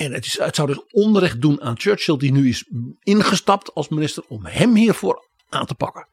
En 0.00 0.12
het, 0.12 0.26
is, 0.26 0.38
het 0.38 0.56
zou 0.56 0.68
dus 0.68 0.84
onrecht 0.90 1.40
doen 1.40 1.62
aan 1.62 1.78
Churchill, 1.78 2.16
die 2.16 2.32
nu 2.32 2.48
is 2.48 2.64
ingestapt 3.02 3.74
als 3.74 3.88
minister, 3.88 4.24
om 4.28 4.46
hem 4.46 4.74
hiervoor 4.74 5.28
aan 5.48 5.66
te 5.66 5.74
pakken. 5.74 6.08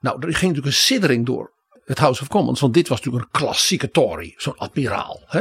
Nou, 0.00 0.16
er 0.16 0.22
ging 0.22 0.40
natuurlijk 0.40 0.66
een 0.66 0.72
siddering 0.72 1.26
door 1.26 1.52
het 1.84 1.98
House 1.98 2.22
of 2.22 2.28
Commons, 2.28 2.60
want 2.60 2.74
dit 2.74 2.88
was 2.88 2.98
natuurlijk 2.98 3.24
een 3.24 3.40
klassieke 3.40 3.90
Tory, 3.90 4.34
zo'n 4.36 4.56
admiraal. 4.56 5.22
Hè? 5.26 5.40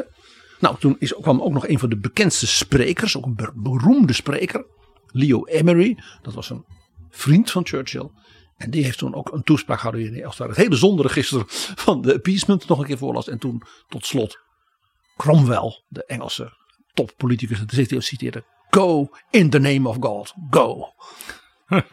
Nou, 0.59 0.77
toen 0.79 0.95
is, 0.99 1.13
kwam 1.21 1.41
ook 1.41 1.51
nog 1.51 1.67
een 1.67 1.79
van 1.79 1.89
de 1.89 1.97
bekendste 1.97 2.47
sprekers, 2.47 3.17
ook 3.17 3.25
een 3.25 3.51
beroemde 3.55 4.13
spreker, 4.13 4.65
Leo 5.07 5.45
Emery. 5.45 5.97
Dat 6.21 6.33
was 6.33 6.49
een 6.49 6.65
vriend 7.09 7.51
van 7.51 7.65
Churchill. 7.65 8.09
En 8.57 8.71
die 8.71 8.83
heeft 8.83 8.97
toen 8.97 9.15
ook 9.15 9.31
een 9.31 9.43
toespraak 9.43 9.79
gehouden. 9.79 10.25
Als 10.25 10.37
daar 10.37 10.47
het 10.47 10.57
hele 10.57 10.75
zonderegister 10.75 11.43
van 11.85 12.01
de 12.01 12.13
appeasement 12.13 12.67
nog 12.67 12.79
een 12.79 12.85
keer 12.85 12.97
voorlas. 12.97 13.27
En 13.27 13.39
toen 13.39 13.63
tot 13.87 14.05
slot 14.05 14.39
Cromwell, 15.17 15.83
de 15.87 16.05
Engelse 16.05 16.59
toppoliticus, 16.93 17.59
dat 17.59 18.03
citeerde. 18.03 18.43
Go 18.69 19.09
in 19.29 19.49
the 19.49 19.59
name 19.59 19.89
of 19.89 19.97
God. 19.99 20.33
Go. 20.49 20.93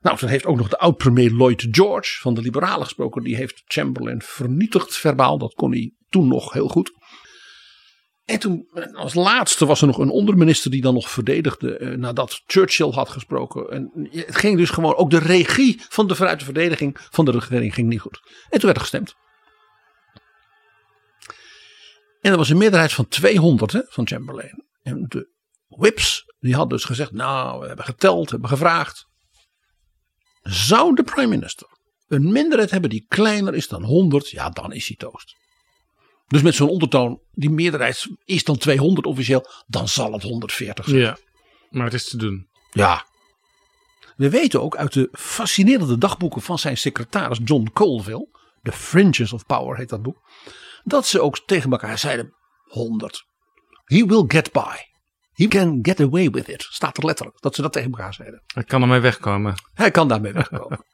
nou, 0.00 0.18
dan 0.18 0.28
heeft 0.28 0.46
ook 0.46 0.56
nog 0.56 0.68
de 0.68 0.78
oud-premier 0.78 1.30
Lloyd 1.30 1.66
George 1.70 2.20
van 2.20 2.34
de 2.34 2.40
Liberalen 2.40 2.84
gesproken. 2.84 3.22
Die 3.22 3.36
heeft 3.36 3.62
Chamberlain 3.66 4.22
vernietigd 4.22 4.96
verbaal. 4.96 5.38
Dat 5.38 5.54
kon 5.54 5.70
hij 5.70 5.92
toen 6.08 6.28
nog 6.28 6.52
heel 6.52 6.68
goed. 6.68 6.92
En 8.24 8.38
toen, 8.38 8.68
als 8.92 9.14
laatste, 9.14 9.66
was 9.66 9.80
er 9.80 9.86
nog 9.86 9.98
een 9.98 10.10
onderminister 10.10 10.70
die 10.70 10.80
dan 10.80 10.94
nog 10.94 11.10
verdedigde 11.10 11.76
eh, 11.76 11.96
nadat 11.96 12.42
Churchill 12.46 12.90
had 12.90 13.08
gesproken. 13.08 13.70
En 13.70 14.08
het 14.10 14.36
ging 14.36 14.56
dus 14.56 14.70
gewoon, 14.70 14.94
ook 14.94 15.10
de 15.10 15.18
regie 15.18 15.82
van 15.88 16.06
de 16.06 16.14
de 16.14 16.44
verdediging 16.44 16.96
van 17.10 17.24
de 17.24 17.30
regering 17.30 17.74
ging 17.74 17.88
niet 17.88 18.00
goed. 18.00 18.20
En 18.24 18.58
toen 18.58 18.60
werd 18.60 18.76
er 18.76 18.80
gestemd. 18.80 19.14
En 22.26 22.32
er 22.32 22.38
was 22.38 22.48
een 22.48 22.56
meerderheid 22.56 22.92
van 22.92 23.08
200 23.08 23.72
hè, 23.72 23.80
van 23.86 24.06
Chamberlain. 24.06 24.64
En 24.82 25.04
de 25.08 25.28
whips, 25.68 26.24
die 26.38 26.54
hadden 26.54 26.76
dus 26.76 26.86
gezegd, 26.86 27.12
nou, 27.12 27.60
we 27.60 27.66
hebben 27.66 27.84
geteld, 27.84 28.30
hebben 28.30 28.48
gevraagd. 28.48 29.06
Zou 30.42 30.94
de 30.94 31.02
prime 31.02 31.26
minister 31.26 31.66
een 32.08 32.32
minderheid 32.32 32.70
hebben 32.70 32.90
die 32.90 33.04
kleiner 33.08 33.54
is 33.54 33.68
dan 33.68 33.84
100, 33.84 34.30
ja, 34.30 34.50
dan 34.50 34.72
is 34.72 34.86
hij 34.86 34.96
toast. 34.96 35.36
Dus 36.26 36.42
met 36.42 36.54
zo'n 36.54 36.68
ondertoon, 36.68 37.20
die 37.32 37.50
meerderheid 37.50 38.06
is 38.24 38.44
dan 38.44 38.56
200 38.56 39.06
officieel, 39.06 39.46
dan 39.66 39.88
zal 39.88 40.12
het 40.12 40.22
140 40.22 40.84
zijn. 40.84 41.00
Ja, 41.00 41.18
maar 41.70 41.84
het 41.84 41.94
is 41.94 42.08
te 42.08 42.16
doen. 42.16 42.48
Ja. 42.70 43.06
We 44.16 44.30
weten 44.30 44.62
ook 44.62 44.76
uit 44.76 44.92
de 44.92 45.08
fascinerende 45.12 45.98
dagboeken 45.98 46.42
van 46.42 46.58
zijn 46.58 46.76
secretaris 46.76 47.40
John 47.44 47.70
Colville, 47.72 48.28
The 48.62 48.72
Fringes 48.72 49.32
of 49.32 49.46
Power 49.46 49.76
heet 49.76 49.88
dat 49.88 50.02
boek, 50.02 50.18
dat 50.86 51.06
ze 51.06 51.20
ook 51.20 51.38
tegen 51.46 51.70
elkaar 51.70 51.98
zeiden 51.98 52.34
100. 52.62 53.26
He 53.84 54.04
will 54.04 54.24
get 54.26 54.52
by. 54.52 54.76
He 55.32 55.48
can 55.48 55.78
get 55.82 56.00
away 56.00 56.30
with 56.30 56.48
it. 56.48 56.66
Staat 56.70 56.96
er 56.96 57.04
letterlijk. 57.04 57.40
Dat 57.40 57.54
ze 57.54 57.62
dat 57.62 57.72
tegen 57.72 57.90
elkaar 57.90 58.14
zeiden. 58.14 58.42
Hij 58.54 58.64
kan 58.64 58.82
ermee 58.82 59.00
wegkomen. 59.00 59.54
Hij 59.74 59.90
kan 59.90 60.08
daarmee 60.08 60.32
wegkomen. 60.32 60.78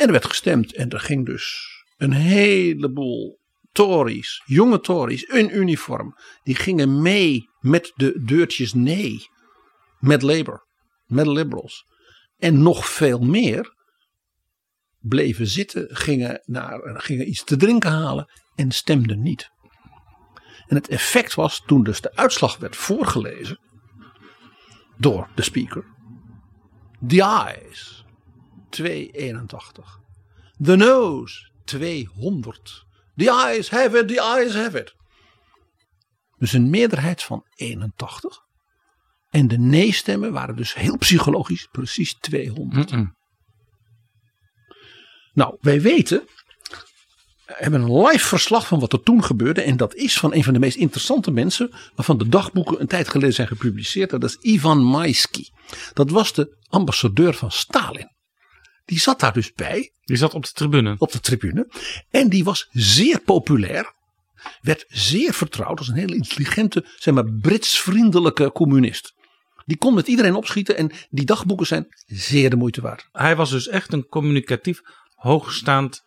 en 0.00 0.06
er 0.06 0.12
werd 0.12 0.26
gestemd. 0.26 0.74
En 0.74 0.90
er 0.90 1.00
ging 1.00 1.26
dus 1.26 1.68
een 1.96 2.12
heleboel 2.12 3.38
Tories, 3.72 4.42
jonge 4.44 4.80
Tories 4.80 5.22
in 5.22 5.56
uniform. 5.56 6.16
Die 6.42 6.54
gingen 6.54 7.02
mee 7.02 7.48
met 7.60 7.92
de 7.94 8.22
deurtjes 8.24 8.72
nee. 8.72 9.28
Met 9.98 10.22
Labour. 10.22 10.66
Met 11.04 11.26
Liberals. 11.26 11.84
En 12.36 12.62
nog 12.62 12.88
veel 12.88 13.18
meer 13.18 13.73
bleven 15.08 15.46
zitten, 15.46 15.86
gingen, 15.90 16.42
naar, 16.44 17.00
gingen 17.00 17.28
iets 17.28 17.44
te 17.44 17.56
drinken 17.56 17.90
halen 17.90 18.30
en 18.54 18.70
stemden 18.70 19.22
niet. 19.22 19.50
En 20.66 20.76
het 20.76 20.88
effect 20.88 21.34
was 21.34 21.62
toen 21.66 21.82
dus 21.82 22.00
de 22.00 22.16
uitslag 22.16 22.56
werd 22.56 22.76
voorgelezen 22.76 23.58
door 24.96 25.30
de 25.34 25.42
speaker. 25.42 25.84
The 27.06 27.22
eyes 27.22 28.04
281. 28.70 29.98
The 30.62 30.76
nose 30.76 31.50
200. 31.64 32.84
The 33.16 33.30
eyes 33.30 33.70
have 33.70 33.98
it, 33.98 34.08
the 34.08 34.20
eyes 34.20 34.54
have 34.54 34.78
it. 34.78 34.94
Dus 36.38 36.52
een 36.52 36.70
meerderheid 36.70 37.22
van 37.22 37.42
81. 37.54 38.42
En 39.28 39.48
de 39.48 39.58
nee-stemmen 39.58 40.32
waren 40.32 40.56
dus 40.56 40.74
heel 40.74 40.98
psychologisch 40.98 41.68
precies 41.70 42.14
200. 42.14 42.92
Nou, 45.34 45.56
wij 45.60 45.80
weten, 45.80 46.22
we 47.46 47.54
hebben 47.56 47.82
een 47.82 48.02
live 48.02 48.26
verslag 48.26 48.66
van 48.66 48.80
wat 48.80 48.92
er 48.92 49.02
toen 49.02 49.24
gebeurde. 49.24 49.62
En 49.62 49.76
dat 49.76 49.94
is 49.94 50.18
van 50.18 50.34
een 50.34 50.44
van 50.44 50.52
de 50.52 50.58
meest 50.58 50.76
interessante 50.76 51.30
mensen, 51.30 51.74
waarvan 51.94 52.18
de 52.18 52.28
dagboeken 52.28 52.80
een 52.80 52.86
tijd 52.86 53.08
geleden 53.08 53.34
zijn 53.34 53.48
gepubliceerd. 53.48 54.10
Dat 54.10 54.24
is 54.24 54.36
Ivan 54.40 54.84
Maisky. 54.84 55.44
Dat 55.92 56.10
was 56.10 56.32
de 56.32 56.56
ambassadeur 56.68 57.34
van 57.34 57.50
Stalin. 57.50 58.12
Die 58.84 58.98
zat 58.98 59.20
daar 59.20 59.32
dus 59.32 59.52
bij. 59.52 59.92
Die 60.04 60.16
zat 60.16 60.34
op 60.34 60.44
de 60.44 60.52
tribune. 60.52 60.94
Op 60.98 61.12
de 61.12 61.20
tribune. 61.20 61.72
En 62.10 62.28
die 62.28 62.44
was 62.44 62.68
zeer 62.70 63.20
populair. 63.20 63.92
Werd 64.60 64.84
zeer 64.88 65.34
vertrouwd 65.34 65.78
als 65.78 65.88
een 65.88 65.94
hele 65.94 66.14
intelligente, 66.14 66.86
zeg 66.96 67.14
maar, 67.14 67.32
Brits-vriendelijke 67.32 68.52
communist. 68.52 69.14
Die 69.66 69.76
kon 69.76 69.94
met 69.94 70.06
iedereen 70.06 70.34
opschieten 70.34 70.76
en 70.76 70.92
die 71.10 71.24
dagboeken 71.24 71.66
zijn 71.66 71.86
zeer 72.06 72.50
de 72.50 72.56
moeite 72.56 72.80
waard. 72.80 73.08
Hij 73.12 73.36
was 73.36 73.50
dus 73.50 73.68
echt 73.68 73.92
een 73.92 74.06
communicatief 74.06 74.80
hoogstaand 75.24 76.02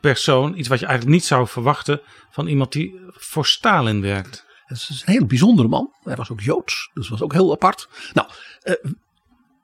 persoon. 0.00 0.58
Iets 0.58 0.68
wat 0.68 0.78
je 0.78 0.86
eigenlijk 0.86 1.16
niet 1.16 1.26
zou 1.26 1.46
verwachten 1.48 2.00
van 2.30 2.46
iemand 2.46 2.72
die 2.72 3.00
voor 3.06 3.46
Stalin 3.46 4.00
werkt. 4.00 4.46
Het 4.64 4.76
is 4.78 5.02
een 5.06 5.12
heel 5.12 5.26
bijzondere 5.26 5.68
man. 5.68 5.94
Hij 6.02 6.16
was 6.16 6.30
ook 6.30 6.40
Joods, 6.40 6.90
dus 6.94 7.08
was 7.08 7.22
ook 7.22 7.32
heel 7.32 7.52
apart. 7.52 7.88
Nou, 8.12 8.28
uh, 8.64 8.74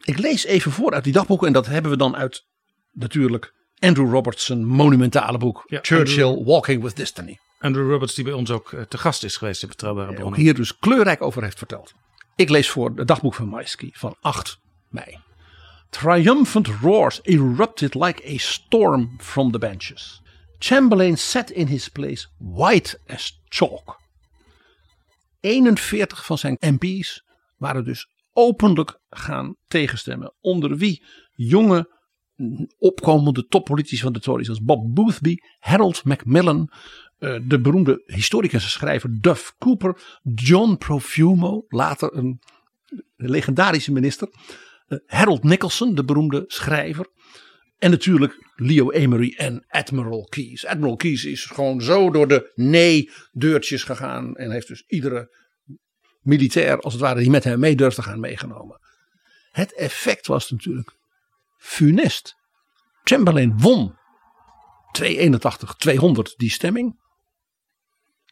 ik 0.01 0.19
lees 0.19 0.45
even 0.45 0.73
voor 0.73 0.93
uit 0.93 1.05
die 1.05 1.13
dagboeken. 1.13 1.47
En 1.47 1.53
dat 1.53 1.67
hebben 1.67 1.91
we 1.91 1.97
dan 1.97 2.17
uit 2.17 2.45
natuurlijk 2.93 3.55
Andrew 3.79 4.13
Robertson 4.13 4.65
monumentale 4.65 5.39
boek. 5.39 5.63
Ja, 5.67 5.79
Churchill 5.83 6.25
Andrew- 6.25 6.47
Walking 6.47 6.83
with 6.83 6.97
Destiny. 6.97 7.39
Andrew 7.59 7.91
Roberts 7.91 8.15
die 8.15 8.25
bij 8.25 8.33
ons 8.33 8.51
ook 8.51 8.73
eh, 8.73 8.83
te 8.83 8.99
gast 8.99 9.25
is 9.25 9.37
geweest 9.37 9.63
in 9.63 9.69
Betrouwbare 9.69 10.09
Ook 10.09 10.15
Bronnen. 10.15 10.41
hier 10.41 10.55
dus 10.55 10.79
kleurrijk 10.79 11.23
over 11.23 11.43
heeft 11.43 11.59
verteld. 11.59 11.93
Ik 12.37 12.49
lees 12.49 12.71
voor 12.71 12.93
het 12.97 13.09
dagboek 13.09 13.35
van 13.35 13.49
Maisky 13.49 13.91
van 13.93 14.17
8 14.21 14.59
mei. 14.89 15.19
Triumphant 15.95 16.69
roars 16.83 17.21
erupted 17.25 17.95
like 17.95 18.21
a 18.25 18.37
storm 18.39 19.17
from 19.19 19.53
the 19.53 19.59
benches. 19.59 20.21
Chamberlain 20.59 21.17
sat 21.17 21.51
in 21.51 21.67
his 21.67 21.89
place 21.89 22.27
white 22.39 22.99
as 23.07 23.41
chalk. 23.49 24.01
41 25.41 26.25
van 26.25 26.39
zijn 26.39 26.57
MP's 26.61 27.25
waren 27.57 27.85
dus 27.85 28.09
openlijk 28.33 29.01
gaan 29.11 29.57
tegenstemmen. 29.69 30.35
Onder 30.41 30.77
wie 30.77 31.05
jonge 31.35 31.91
opkomende 32.79 33.47
toppolitici 33.47 34.03
van 34.03 34.13
de 34.13 34.21
Tories 34.21 34.49
als 34.49 34.63
Bob 34.63 34.95
Boothby, 34.95 35.37
Harold 35.59 36.05
Macmillan, 36.05 36.71
eh, 37.19 37.41
de 37.43 37.61
beroemde 37.61 38.03
historicus 38.07 38.63
en 38.63 38.71
schrijver 38.71 39.21
Duff 39.21 39.55
Cooper, 39.59 40.21
John 40.35 40.77
Profumo, 40.77 41.65
later 41.69 42.17
een 42.17 42.41
legendarische 43.17 43.93
minister, 43.93 44.29
Harold 45.07 45.43
Nicholson, 45.43 45.95
de 45.95 46.05
beroemde 46.05 46.45
schrijver, 46.47 47.07
en 47.79 47.91
natuurlijk 47.91 48.53
Leo 48.55 48.93
Amory 48.93 49.35
en 49.37 49.65
Admiral 49.69 50.25
Keyes. 50.25 50.67
Admiral 50.67 50.97
Keyes 50.97 51.25
is 51.25 51.45
gewoon 51.45 51.83
zo 51.83 52.11
door 52.11 52.29
de 52.29 52.53
nee-deurtjes 52.55 53.83
gegaan 53.83 54.37
en 54.37 54.51
heeft 54.51 54.69
dus 54.69 54.85
iedere 54.87 55.37
militair, 56.21 56.81
als 56.81 56.93
het 56.93 57.03
ware, 57.03 57.21
die 57.21 57.31
met 57.31 57.45
hem 57.45 57.59
mee 57.59 57.77
durfde 57.77 58.03
gaan 58.03 58.21
meegenomen. 58.21 58.81
Het 59.51 59.75
effect 59.75 60.27
was 60.27 60.51
natuurlijk 60.51 60.97
funest. 61.59 62.35
Chamberlain 63.05 63.59
won 63.59 63.97
281, 64.93 65.75
200 65.75 66.35
die 66.37 66.51
stemming. 66.51 67.03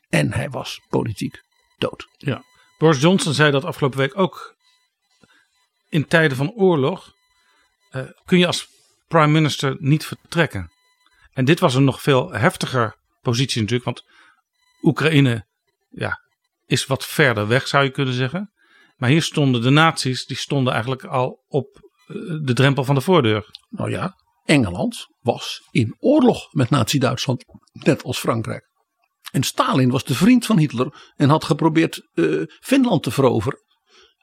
En 0.09 0.33
hij 0.33 0.51
was 0.51 0.81
politiek 0.89 1.43
dood. 1.79 2.07
Ja. 2.17 2.43
Boris 2.79 3.01
Johnson 3.01 3.35
zei 3.35 3.51
dat 3.51 3.65
afgelopen 3.65 3.99
week 3.99 4.19
ook. 4.19 4.57
In 5.93 6.07
tijden 6.07 6.37
van 6.37 6.53
oorlog 6.53 7.13
uh, 7.91 8.03
kun 8.25 8.39
je 8.39 8.47
als 8.47 8.67
prime 9.09 9.33
minister 9.33 9.77
niet 9.79 10.07
vertrekken. 10.07 10.71
En 11.33 11.45
dit 11.45 11.61
was 11.61 11.75
een 11.75 11.85
nog 11.85 12.03
veel 12.03 12.33
heftiger 12.33 12.97
positie 13.21 13.61
natuurlijk. 13.61 13.85
Want 13.85 14.05
Oekraïne 14.83 15.47
ja, 15.89 16.21
is 16.67 16.87
wat 16.87 17.07
verder 17.07 17.49
weg 17.49 17.69
zou 17.69 17.85
je 17.85 17.91
kunnen 17.91 18.15
zeggen. 18.15 18.53
Maar 18.97 19.09
hier 19.09 19.23
stonden 19.23 19.63
de 19.63 19.71
naties, 19.71 20.25
die 20.27 20.37
stonden 20.37 20.73
eigenlijk 20.73 21.05
al 21.05 21.45
op 21.49 21.67
eh, 22.07 22.17
de 22.43 22.53
drempel 22.53 22.85
van 22.85 22.95
de 22.95 23.01
voordeur. 23.01 23.47
Nou 23.69 23.91
ja, 23.91 24.15
Engeland 24.45 25.07
was 25.21 25.69
in 25.71 25.97
oorlog 25.99 26.53
met 26.53 26.71
Nazi-Duitsland, 26.71 27.45
net 27.73 28.03
als 28.03 28.19
Frankrijk. 28.19 28.71
En 29.31 29.43
Stalin 29.43 29.91
was 29.91 30.05
de 30.05 30.15
vriend 30.15 30.47
van 30.47 30.59
Hitler 30.59 31.13
en 31.17 31.29
had 31.29 31.45
geprobeerd 31.45 32.09
uh, 32.15 32.43
Finland 32.61 33.03
te 33.03 33.11
veroveren. 33.11 33.59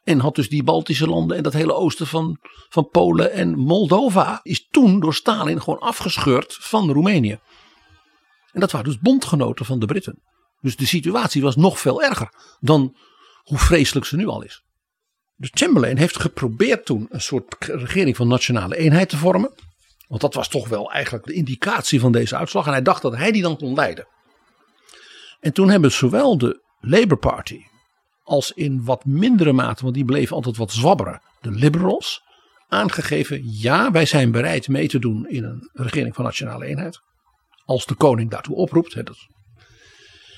En 0.10 0.20
had 0.20 0.36
dus 0.36 0.50
die 0.50 0.64
Baltische 0.64 1.08
landen 1.08 1.38
en 1.38 1.44
dat 1.44 1.54
hele 1.54 1.74
oosten 1.74 2.08
van, 2.08 2.38
van 2.70 2.90
Polen 2.90 3.32
en 3.32 3.58
Moldova 3.58 4.40
is 4.44 4.68
toen 4.72 5.00
door 5.00 5.14
Stalin 5.14 5.62
gewoon 5.62 5.80
afgescheurd 5.80 6.58
van 6.60 6.92
Roemenië. 6.92 7.40
En 8.52 8.60
dat 8.60 8.72
waren 8.72 8.88
dus 8.88 9.00
bondgenoten 9.00 9.66
van 9.66 9.80
de 9.80 9.86
Britten. 9.86 10.22
Dus 10.62 10.76
de 10.76 10.86
situatie 10.86 11.42
was 11.42 11.56
nog 11.56 11.80
veel 11.80 12.04
erger 12.04 12.30
dan 12.60 12.96
hoe 13.44 13.58
vreselijk 13.58 14.06
ze 14.06 14.16
nu 14.16 14.28
al 14.28 14.42
is. 14.42 14.64
Dus 15.36 15.50
Chamberlain 15.54 15.98
heeft 15.98 16.20
geprobeerd 16.20 16.86
toen 16.86 17.08
een 17.10 17.22
soort 17.22 17.56
regering 17.60 18.16
van 18.16 18.28
nationale 18.28 18.78
eenheid 18.78 19.10
te 19.10 19.18
vormen. 19.18 19.54
Want 20.08 20.22
dat 20.22 20.34
was 20.34 20.48
toch 20.48 20.68
wel 20.68 20.92
eigenlijk 20.92 21.26
de 21.26 21.34
indicatie 21.34 22.00
van 22.00 22.12
deze 22.12 22.36
uitslag. 22.36 22.66
En 22.66 22.72
hij 22.72 22.82
dacht 22.82 23.02
dat 23.02 23.16
hij 23.16 23.32
die 23.32 23.42
dan 23.42 23.58
kon 23.58 23.74
leiden. 23.74 24.08
En 25.40 25.54
toen 25.54 25.70
hebben 25.70 25.92
zowel 25.92 26.38
de 26.38 26.62
Labour 26.80 27.18
Party 27.18 27.69
als 28.30 28.52
in 28.52 28.84
wat 28.84 29.06
mindere 29.06 29.54
mate, 29.54 29.84
want 29.84 29.96
die 29.96 30.06
bleven 30.06 30.36
altijd 30.36 30.58
wat 30.58 30.72
zwabberen, 30.72 31.22
de 31.42 31.52
Liberals, 31.52 32.22
aangegeven: 32.68 33.42
ja, 33.44 33.92
wij 33.92 34.06
zijn 34.06 34.32
bereid 34.32 34.68
mee 34.68 34.88
te 34.88 35.00
doen 35.00 35.28
in 35.28 35.44
een 35.44 35.70
regering 35.74 36.16
van 36.16 36.24
nationale 36.24 36.66
eenheid. 36.66 37.00
Als 37.66 37.86
de 37.86 37.96
koning 37.96 38.30
daartoe 38.30 38.56
oproept. 38.56 38.94
Hè, 38.94 39.04
dat. 39.04 39.18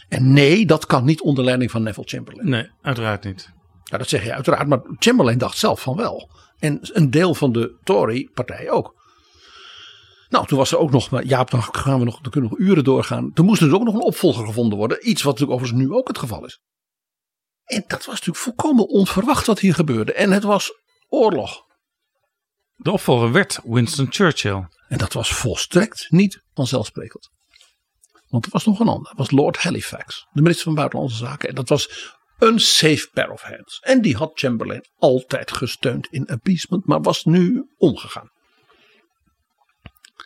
En 0.07 0.33
nee, 0.33 0.65
dat 0.65 0.85
kan 0.85 1.05
niet 1.05 1.21
onder 1.21 1.43
leiding 1.43 1.71
van 1.71 1.83
Neville 1.83 2.07
Chamberlain. 2.07 2.49
Nee, 2.49 2.69
uiteraard 2.81 3.23
niet. 3.23 3.49
Nou, 3.83 3.97
dat 3.97 4.09
zeg 4.09 4.23
je 4.23 4.33
uiteraard, 4.33 4.67
maar 4.67 4.81
Chamberlain 4.99 5.37
dacht 5.37 5.57
zelf 5.57 5.81
van 5.81 5.95
wel. 5.95 6.29
En 6.59 6.79
een 6.81 7.09
deel 7.09 7.33
van 7.33 7.51
de 7.51 7.79
Tory-partij 7.83 8.69
ook. 8.69 8.95
Nou, 10.29 10.47
toen 10.47 10.57
was 10.57 10.71
er 10.71 10.77
ook 10.77 10.91
nog, 10.91 11.09
maar 11.09 11.23
Jaap, 11.23 11.51
dan 11.51 11.63
gaan 11.63 11.99
we 11.99 12.05
nog, 12.05 12.19
dan 12.21 12.31
kunnen 12.31 12.49
we 12.49 12.55
nog 12.57 12.67
uren 12.67 12.83
doorgaan. 12.83 13.31
Toen 13.33 13.45
moest 13.45 13.61
er 13.61 13.67
dus 13.67 13.75
ook 13.75 13.83
nog 13.83 13.93
een 13.93 14.01
opvolger 14.01 14.45
gevonden 14.45 14.77
worden. 14.77 15.09
Iets 15.09 15.21
wat 15.21 15.31
natuurlijk 15.33 15.59
overigens 15.59 15.89
nu 15.89 15.95
ook 15.97 16.07
het 16.07 16.17
geval 16.17 16.45
is. 16.45 16.59
En 17.71 17.83
dat 17.87 18.05
was 18.05 18.15
natuurlijk 18.15 18.37
volkomen 18.37 18.87
onverwacht 18.87 19.45
wat 19.45 19.59
hier 19.59 19.73
gebeurde. 19.73 20.13
En 20.13 20.31
het 20.31 20.43
was 20.43 20.71
oorlog. 21.09 21.65
De 22.75 22.91
opvolger 22.91 23.31
werd 23.31 23.59
Winston 23.63 24.07
Churchill. 24.09 24.67
En 24.87 24.97
dat 24.97 25.13
was 25.13 25.33
volstrekt 25.33 26.05
niet 26.09 26.43
vanzelfsprekend. 26.53 27.29
Want 28.27 28.45
er 28.45 28.51
was 28.51 28.65
nog 28.65 28.79
een 28.79 28.87
ander. 28.87 29.07
Dat 29.07 29.17
was 29.17 29.31
Lord 29.31 29.57
Halifax, 29.57 30.27
de 30.31 30.41
minister 30.41 30.65
van 30.65 30.75
Buitenlandse 30.75 31.17
Zaken. 31.17 31.49
En 31.49 31.55
dat 31.55 31.69
was 31.69 32.13
een 32.37 32.59
safe 32.59 33.09
pair 33.13 33.31
of 33.31 33.41
hands. 33.41 33.79
En 33.79 34.01
die 34.01 34.15
had 34.15 34.31
Chamberlain 34.33 34.85
altijd 34.97 35.51
gesteund 35.51 36.07
in 36.07 36.27
appeasement, 36.27 36.85
maar 36.85 37.01
was 37.01 37.23
nu 37.23 37.65
omgegaan. 37.77 38.29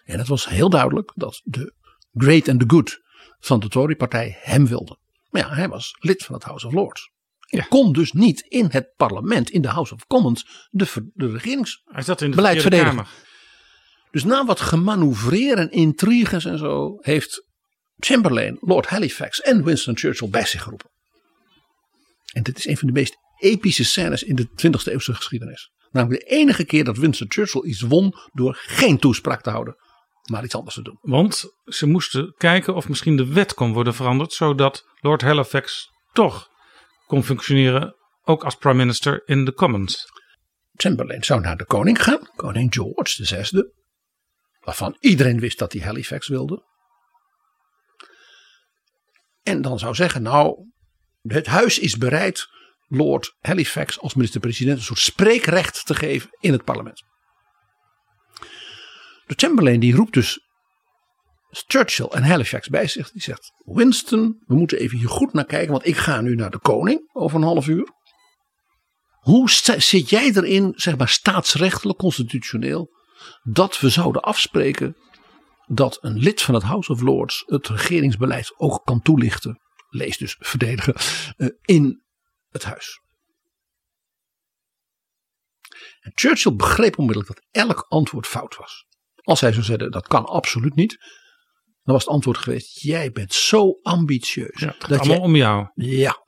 En 0.05 0.17
het 0.17 0.27
was 0.27 0.47
heel 0.47 0.69
duidelijk 0.69 1.11
dat 1.15 1.41
de 1.43 1.73
great 2.13 2.49
and 2.49 2.59
the 2.59 2.65
good 2.67 2.99
van 3.39 3.59
de 3.59 3.67
Tory-partij 3.67 4.37
hem 4.39 4.67
wilde. 4.67 4.97
Maar 5.29 5.41
ja, 5.41 5.53
hij 5.53 5.69
was 5.69 5.95
lid 5.99 6.23
van 6.23 6.35
het 6.35 6.43
House 6.43 6.67
of 6.67 6.73
Lords. 6.73 7.13
Hij 7.45 7.65
kon 7.69 7.93
dus 7.93 8.11
niet 8.11 8.41
in 8.41 8.67
het 8.69 8.93
parlement, 8.95 9.49
in 9.49 9.61
de 9.61 9.67
House 9.67 9.93
of 9.93 10.07
Commons, 10.07 10.67
de, 10.69 11.11
de 11.13 11.31
regeringsbeleid 11.31 12.61
verdedigen. 12.61 12.95
Kamer. 12.95 13.07
Dus 14.11 14.23
na 14.23 14.45
wat 14.45 14.59
gemanoeuvreer 14.59 15.57
en 15.57 15.71
intriges 15.71 16.45
en 16.45 16.57
zo, 16.57 16.97
heeft 16.99 17.45
Chamberlain, 17.97 18.57
Lord 18.59 18.85
Halifax 18.85 19.41
en 19.41 19.63
Winston 19.63 19.97
Churchill 19.97 20.29
bij 20.29 20.45
zich 20.45 20.61
geroepen. 20.61 20.89
En 22.33 22.43
dit 22.43 22.57
is 22.57 22.67
een 22.67 22.77
van 22.77 22.87
de 22.87 22.93
meest 22.93 23.15
epische 23.39 23.83
scènes 23.83 24.23
in 24.23 24.35
de 24.35 24.47
20e 24.47 24.91
eeuwse 24.91 25.13
geschiedenis. 25.13 25.71
Namelijk 25.91 26.21
de 26.21 26.35
enige 26.35 26.65
keer 26.65 26.83
dat 26.83 26.97
Winston 26.97 27.31
Churchill 27.31 27.63
iets 27.63 27.81
won 27.81 28.13
door 28.33 28.57
geen 28.61 28.99
toespraak 28.99 29.41
te 29.41 29.49
houden, 29.49 29.75
maar 30.29 30.43
iets 30.43 30.55
anders 30.55 30.75
te 30.75 30.81
doen. 30.81 30.97
Want 31.01 31.43
ze 31.65 31.85
moesten 31.87 32.33
kijken 32.37 32.75
of 32.75 32.89
misschien 32.89 33.15
de 33.15 33.33
wet 33.33 33.53
kon 33.53 33.73
worden 33.73 33.93
veranderd, 33.93 34.33
zodat 34.33 34.83
Lord 34.99 35.21
Halifax 35.21 35.89
toch 36.13 36.49
kon 37.05 37.23
functioneren, 37.23 37.95
ook 38.23 38.43
als 38.43 38.55
prime 38.55 38.77
minister 38.77 39.21
in 39.27 39.45
de 39.45 39.53
Commons. 39.53 40.05
Chamberlain 40.73 41.23
zou 41.23 41.41
naar 41.41 41.57
de 41.57 41.65
koning 41.65 42.03
gaan, 42.03 42.29
koning 42.35 42.73
George 42.73 43.25
VI, 43.25 43.63
waarvan 44.59 44.97
iedereen 44.99 45.39
wist 45.39 45.59
dat 45.59 45.73
hij 45.73 45.81
Halifax 45.81 46.27
wilde. 46.27 46.63
En 49.43 49.61
dan 49.61 49.79
zou 49.79 49.95
zeggen, 49.95 50.21
nou, 50.21 50.69
het 51.21 51.45
huis 51.45 51.79
is 51.79 51.97
bereid 51.97 52.47
Lord 52.87 53.35
Halifax 53.39 53.99
als 53.99 54.13
minister-president 54.13 54.77
een 54.77 54.83
soort 54.83 54.99
spreekrecht 54.99 55.85
te 55.85 55.95
geven 55.95 56.29
in 56.39 56.51
het 56.51 56.63
parlement. 56.63 57.03
De 59.25 59.33
Chamberlain 59.35 59.79
die 59.79 59.95
roept 59.95 60.13
dus 60.13 60.44
Churchill 61.67 62.05
en 62.05 62.23
Halifax 62.23 62.67
bij 62.67 62.87
zich. 62.87 63.11
Die 63.11 63.21
zegt: 63.21 63.51
Winston, 63.57 64.43
we 64.45 64.55
moeten 64.55 64.77
even 64.77 64.97
hier 64.97 65.09
goed 65.09 65.33
naar 65.33 65.45
kijken, 65.45 65.71
want 65.71 65.85
ik 65.85 65.97
ga 65.97 66.21
nu 66.21 66.35
naar 66.35 66.51
de 66.51 66.59
koning 66.59 67.09
over 67.13 67.37
een 67.37 67.43
half 67.43 67.67
uur. 67.67 67.93
Hoe 69.19 69.49
zit 69.49 70.09
jij 70.09 70.31
erin, 70.33 70.73
zeg 70.75 70.97
maar 70.97 71.09
staatsrechtelijk, 71.09 71.97
constitutioneel, 71.97 72.89
dat 73.43 73.79
we 73.79 73.89
zouden 73.89 74.21
afspreken 74.21 74.97
dat 75.67 75.97
een 76.01 76.17
lid 76.17 76.41
van 76.41 76.53
het 76.53 76.63
House 76.63 76.91
of 76.91 77.01
Lords 77.01 77.43
het 77.45 77.67
regeringsbeleid 77.67 78.53
ook 78.57 78.81
kan 78.83 79.01
toelichten, 79.01 79.59
lees 79.89 80.17
dus 80.17 80.35
verdedigen, 80.39 80.95
eh, 81.37 81.47
in 81.61 82.03
het 82.49 82.63
huis? 82.63 82.99
Churchill 86.13 86.55
begreep 86.55 86.97
onmiddellijk 86.97 87.35
dat 87.35 87.45
elk 87.51 87.85
antwoord 87.87 88.27
fout 88.27 88.55
was. 88.55 88.85
Als 89.15 89.41
hij 89.41 89.51
zou 89.51 89.63
zeggen 89.63 89.91
dat 89.91 90.07
kan 90.07 90.25
absoluut 90.25 90.75
niet, 90.75 90.97
dan 91.85 91.93
was 91.93 92.03
het 92.03 92.13
antwoord 92.13 92.37
geweest: 92.37 92.81
Jij 92.81 93.11
bent 93.11 93.33
zo 93.33 93.79
ambitieus. 93.81 94.59
Ja, 94.59 94.75
dat 94.87 94.99
allemaal 94.99 95.19
om 95.19 95.35
jou. 95.35 95.67
Ja. 95.73 96.25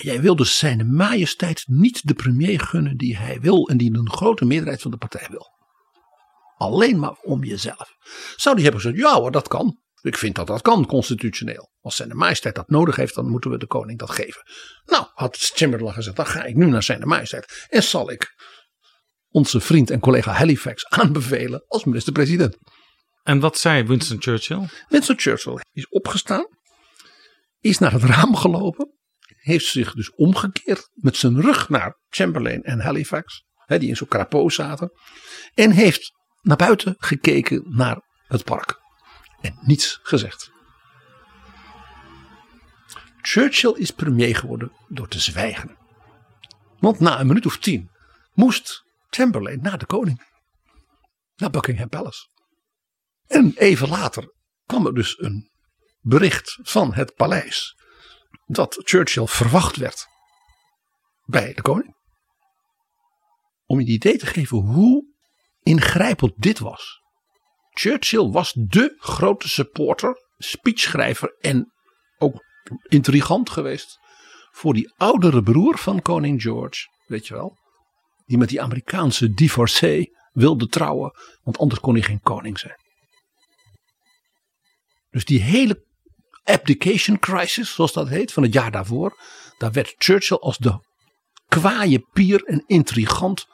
Jij 0.00 0.20
wil 0.20 0.36
dus 0.36 0.58
zijn 0.58 0.94
majesteit 0.94 1.64
niet 1.66 2.06
de 2.06 2.14
premier 2.14 2.60
gunnen 2.60 2.96
die 2.96 3.16
hij 3.16 3.40
wil 3.40 3.68
en 3.68 3.76
die 3.76 3.98
een 3.98 4.10
grote 4.10 4.44
meerderheid 4.44 4.82
van 4.82 4.90
de 4.90 4.96
partij 4.96 5.26
wil. 5.30 5.54
Alleen 6.56 6.98
maar 6.98 7.16
om 7.22 7.44
jezelf. 7.44 7.96
Zou 8.36 8.54
die 8.54 8.64
hebben 8.64 8.82
gezegd: 8.82 9.02
Ja 9.02 9.14
hoor, 9.14 9.30
dat 9.30 9.48
kan. 9.48 9.80
Ik 10.00 10.16
vind 10.16 10.34
dat 10.34 10.46
dat 10.46 10.62
kan 10.62 10.86
constitutioneel. 10.86 11.70
Als 11.80 11.96
zijn 11.96 12.16
majesteit 12.16 12.54
dat 12.54 12.68
nodig 12.68 12.96
heeft, 12.96 13.14
dan 13.14 13.30
moeten 13.30 13.50
we 13.50 13.58
de 13.58 13.66
koning 13.66 13.98
dat 13.98 14.10
geven. 14.10 14.42
Nou, 14.84 15.06
had 15.14 15.36
Chamberlain 15.36 15.94
gezegd: 15.94 16.16
Dan 16.16 16.26
ga 16.26 16.44
ik 16.44 16.54
nu 16.54 16.66
naar 16.66 16.82
zijn 16.82 17.08
majesteit. 17.08 17.66
En 17.68 17.82
zal 17.82 18.10
ik 18.10 18.34
onze 19.28 19.60
vriend 19.60 19.90
en 19.90 20.00
collega 20.00 20.32
Halifax 20.32 20.86
aanbevelen 20.88 21.64
als 21.66 21.84
minister-president. 21.84 22.58
En 23.26 23.40
wat 23.40 23.58
zei 23.58 23.82
Winston 23.82 24.22
Churchill? 24.22 24.68
Winston 24.88 25.18
Churchill 25.18 25.60
is 25.72 25.88
opgestaan, 25.88 26.46
is 27.60 27.78
naar 27.78 27.92
het 27.92 28.02
raam 28.02 28.36
gelopen, 28.36 28.92
heeft 29.26 29.66
zich 29.66 29.94
dus 29.94 30.14
omgekeerd 30.14 30.90
met 30.92 31.16
zijn 31.16 31.40
rug 31.40 31.68
naar 31.68 31.98
Chamberlain 32.08 32.62
en 32.62 32.80
Halifax. 32.80 33.44
hè, 33.54 33.78
die 33.78 33.88
in 33.88 33.96
zo'n 33.96 34.08
crapaud 34.08 34.52
zaten. 34.52 34.92
En 35.54 35.70
heeft 35.70 36.12
naar 36.40 36.56
buiten 36.56 36.94
gekeken 36.98 37.62
naar 37.68 38.02
het 38.26 38.44
park. 38.44 38.80
En 39.40 39.58
niets 39.60 39.98
gezegd. 40.02 40.50
Churchill 43.20 43.74
is 43.76 43.90
premier 43.90 44.36
geworden 44.36 44.72
door 44.88 45.08
te 45.08 45.20
zwijgen. 45.20 45.76
Want 46.78 47.00
na 47.00 47.20
een 47.20 47.26
minuut 47.26 47.46
of 47.46 47.58
tien 47.58 47.90
moest 48.32 48.84
Chamberlain 49.08 49.60
naar 49.62 49.78
de 49.78 49.86
koning. 49.86 50.22
Naar 51.36 51.50
Buckingham 51.50 51.88
Palace. 51.88 52.34
En 53.26 53.52
even 53.56 53.88
later 53.88 54.34
kwam 54.64 54.86
er 54.86 54.94
dus 54.94 55.20
een 55.20 55.50
bericht 56.00 56.58
van 56.62 56.94
het 56.94 57.14
paleis. 57.14 57.74
Dat 58.46 58.80
Churchill 58.84 59.26
verwacht 59.26 59.76
werd 59.76 60.06
bij 61.24 61.54
de 61.54 61.62
koning. 61.62 61.94
Om 63.64 63.80
je 63.80 63.86
een 63.86 63.92
idee 63.92 64.18
te 64.18 64.26
geven 64.26 64.58
hoe 64.58 65.14
ingrijpend 65.62 66.32
dit 66.36 66.58
was. 66.58 67.00
Churchill 67.70 68.30
was 68.30 68.52
de 68.52 68.94
grote 68.98 69.48
supporter, 69.48 70.16
speechschrijver 70.36 71.36
en 71.38 71.72
ook 72.18 72.44
intrigant 72.88 73.50
geweest 73.50 73.98
voor 74.50 74.74
die 74.74 74.92
oudere 74.96 75.42
broer 75.42 75.78
van 75.78 76.02
koning 76.02 76.42
George, 76.42 76.86
weet 77.06 77.26
je 77.26 77.34
wel. 77.34 77.58
Die 78.26 78.38
met 78.38 78.48
die 78.48 78.62
Amerikaanse 78.62 79.30
divorcee 79.30 80.16
wilde 80.32 80.66
trouwen, 80.66 81.12
want 81.42 81.58
anders 81.58 81.80
kon 81.80 81.94
hij 81.94 82.02
geen 82.02 82.20
koning 82.20 82.58
zijn. 82.58 82.85
Dus 85.16 85.24
die 85.24 85.42
hele 85.42 85.84
abdication 86.44 87.18
crisis, 87.18 87.74
zoals 87.74 87.92
dat 87.92 88.08
heet, 88.08 88.32
van 88.32 88.42
het 88.42 88.52
jaar 88.52 88.70
daarvoor, 88.70 89.18
daar 89.58 89.72
werd 89.72 89.94
Churchill 89.98 90.36
als 90.36 90.58
de 90.58 90.80
kwaaie 91.48 92.06
pier 92.12 92.44
en 92.44 92.64
intrigant 92.66 93.46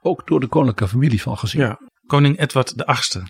ook 0.00 0.26
door 0.26 0.40
de 0.40 0.46
koninklijke 0.46 0.88
familie 0.88 1.22
van 1.22 1.38
gezien. 1.38 1.60
Ja, 1.60 1.78
koning 2.06 2.38
Edward 2.38 2.72
VIII. 2.76 3.24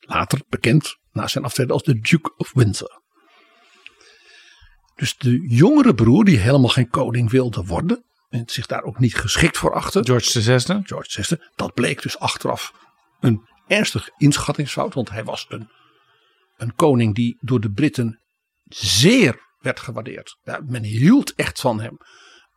Later 0.00 0.40
bekend 0.48 0.96
na 1.12 1.26
zijn 1.26 1.44
aftreden 1.44 1.72
als 1.72 1.82
de 1.82 2.00
Duke 2.00 2.34
of 2.36 2.52
Windsor. 2.52 3.02
Dus 4.94 5.16
de 5.16 5.48
jongere 5.48 5.94
broer, 5.94 6.24
die 6.24 6.38
helemaal 6.38 6.68
geen 6.68 6.88
koning 6.88 7.30
wilde 7.30 7.64
worden. 7.64 8.04
En 8.28 8.42
zich 8.46 8.66
daar 8.66 8.82
ook 8.82 8.98
niet 8.98 9.14
geschikt 9.14 9.58
voor 9.58 9.74
achter. 9.74 10.04
George 10.04 10.40
VI. 10.42 10.80
George 10.82 11.22
VI. 11.22 11.36
Dat 11.54 11.74
bleek 11.74 12.02
dus 12.02 12.18
achteraf 12.18 12.72
een 13.20 13.48
ernstig 13.66 14.08
inschattingsfout. 14.16 14.94
Want 14.94 15.10
hij 15.10 15.24
was 15.24 15.46
een, 15.48 15.68
een 16.60 16.74
koning 16.74 17.14
die 17.14 17.36
door 17.40 17.60
de 17.60 17.70
Britten 17.70 18.20
zeer 18.64 19.48
werd 19.58 19.80
gewaardeerd. 19.80 20.38
Ja, 20.42 20.60
men 20.66 20.82
hield 20.82 21.34
echt 21.34 21.60
van 21.60 21.80
hem. 21.80 21.96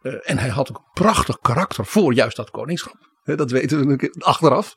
Uh, 0.01 0.13
en 0.21 0.37
hij 0.37 0.49
had 0.49 0.69
ook 0.69 0.77
een 0.77 0.91
prachtig 0.93 1.37
karakter 1.37 1.85
voor 1.85 2.13
juist 2.13 2.35
dat 2.35 2.49
koningschap. 2.49 3.11
Dat 3.23 3.51
weten 3.51 3.87
we 3.87 4.15
achteraf. 4.19 4.73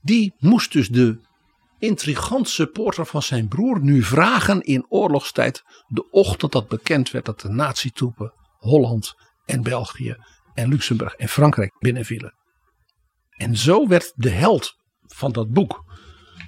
Die 0.00 0.34
moest 0.38 0.72
dus 0.72 0.88
de 0.88 1.20
intrigant 1.78 2.48
supporter 2.48 3.06
van 3.06 3.22
zijn 3.22 3.48
broer 3.48 3.80
nu 3.80 4.02
vragen 4.02 4.60
in 4.60 4.86
oorlogstijd. 4.88 5.62
De 5.86 6.10
ochtend 6.10 6.52
dat 6.52 6.68
bekend 6.68 7.10
werd 7.10 7.24
dat 7.24 7.40
de 7.40 7.48
natietroepen 7.48 8.32
Holland 8.58 9.14
en 9.44 9.62
België 9.62 10.16
en 10.54 10.68
Luxemburg 10.68 11.14
en 11.14 11.28
Frankrijk 11.28 11.74
binnenvielen. 11.78 12.34
En 13.30 13.56
zo 13.56 13.86
werd 13.86 14.12
de 14.14 14.30
held 14.30 14.76
van 15.06 15.32
dat 15.32 15.50
boek, 15.50 15.84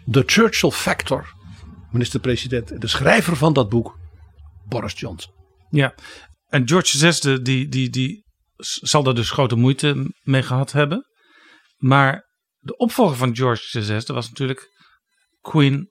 de 0.04 0.22
Churchill 0.26 0.70
Factor, 0.70 1.34
minister-president, 1.92 2.80
de 2.80 2.86
schrijver 2.86 3.36
van 3.36 3.52
dat 3.52 3.68
boek, 3.68 3.98
Boris 4.68 5.00
Johnson. 5.00 5.32
Ja, 5.70 5.94
en 6.48 6.68
George 6.68 7.12
VI 7.12 7.42
die, 7.42 7.68
die, 7.68 7.90
die 7.90 8.24
zal 8.56 9.02
daar 9.02 9.14
dus 9.14 9.30
grote 9.30 9.56
moeite 9.56 10.14
mee 10.22 10.42
gehad 10.42 10.72
hebben. 10.72 11.06
Maar 11.76 12.28
de 12.58 12.76
opvolger 12.76 13.16
van 13.16 13.36
George 13.36 13.82
VI 13.82 14.12
was 14.12 14.28
natuurlijk 14.28 14.68
Queen 15.40 15.90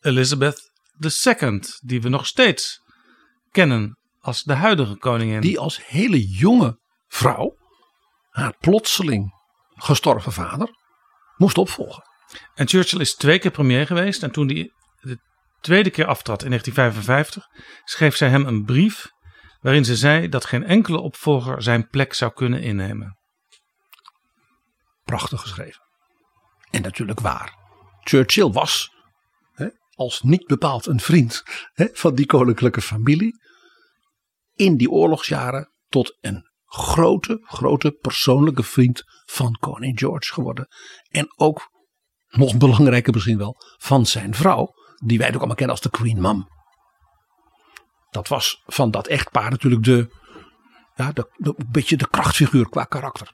Elizabeth 0.00 0.70
II, 0.98 1.60
die 1.80 2.02
we 2.02 2.08
nog 2.08 2.26
steeds 2.26 2.80
kennen 3.50 3.98
als 4.18 4.42
de 4.42 4.54
huidige 4.54 4.96
koningin. 4.96 5.40
Die 5.40 5.58
als 5.58 5.86
hele 5.86 6.26
jonge 6.26 6.78
vrouw 7.06 7.56
haar 8.28 8.56
plotseling 8.58 9.32
gestorven 9.74 10.32
vader 10.32 10.68
moest 11.36 11.58
opvolgen. 11.58 12.02
En 12.54 12.68
Churchill 12.68 13.00
is 13.00 13.14
twee 13.14 13.38
keer 13.38 13.50
premier 13.50 13.86
geweest. 13.86 14.22
En 14.22 14.30
toen 14.30 14.48
hij 14.48 14.72
de 15.00 15.18
tweede 15.60 15.90
keer 15.90 16.06
aftrad 16.06 16.42
in 16.42 16.48
1955, 16.48 17.64
schreef 17.84 18.16
zij 18.16 18.28
hem 18.28 18.46
een 18.46 18.64
brief 18.64 19.10
waarin 19.60 19.84
ze 19.84 19.96
zei 19.96 20.28
dat 20.28 20.44
geen 20.44 20.64
enkele 20.64 21.00
opvolger 21.00 21.62
zijn 21.62 21.88
plek 21.88 22.14
zou 22.14 22.32
kunnen 22.32 22.62
innemen. 22.62 23.18
Prachtig 25.04 25.40
geschreven. 25.40 25.82
En 26.70 26.82
natuurlijk 26.82 27.20
waar. 27.20 27.58
Churchill 28.00 28.50
was 28.50 28.90
hè, 29.52 29.68
als 29.94 30.22
niet 30.22 30.46
bepaald 30.46 30.86
een 30.86 31.00
vriend 31.00 31.42
hè, 31.72 31.86
van 31.92 32.14
die 32.14 32.26
koninklijke 32.26 32.80
familie. 32.80 33.38
In 34.54 34.76
die 34.76 34.90
oorlogsjaren 34.90 35.72
tot 35.88 36.18
een 36.20 36.50
grote, 36.64 37.38
grote 37.42 37.90
persoonlijke 37.90 38.62
vriend 38.62 39.02
van 39.24 39.56
koning 39.60 39.98
George 39.98 40.32
geworden. 40.32 40.68
En 41.08 41.26
ook, 41.36 41.70
nog 42.28 42.56
belangrijker 42.56 43.12
misschien 43.12 43.38
wel, 43.38 43.56
van 43.78 44.06
zijn 44.06 44.34
vrouw. 44.34 44.72
Die 45.02 45.18
wij 45.18 45.28
ook 45.28 45.36
allemaal 45.36 45.54
kennen 45.54 45.76
als 45.76 45.84
de 45.84 45.90
Queen 45.90 46.20
Mum. 46.20 46.48
Dat 48.10 48.28
was 48.28 48.62
van 48.66 48.90
dat 48.90 49.06
echtpaar 49.06 49.50
natuurlijk 49.50 49.84
de, 49.84 50.10
ja, 50.94 51.12
de, 51.12 51.30
de, 51.36 51.54
een 51.56 51.68
beetje 51.70 51.96
de 51.96 52.08
krachtfiguur 52.08 52.68
qua 52.68 52.84
karakter. 52.84 53.32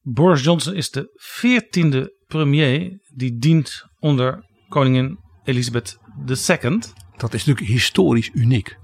Boris 0.00 0.42
Johnson 0.42 0.74
is 0.74 0.90
de 0.90 1.10
veertiende 1.14 2.14
premier 2.26 3.00
die 3.14 3.38
dient 3.38 3.84
onder 3.98 4.44
koningin 4.68 5.18
Elizabeth 5.44 5.98
II. 6.26 6.78
Dat 7.16 7.34
is 7.34 7.44
natuurlijk 7.44 7.72
historisch 7.72 8.30
uniek. 8.34 8.76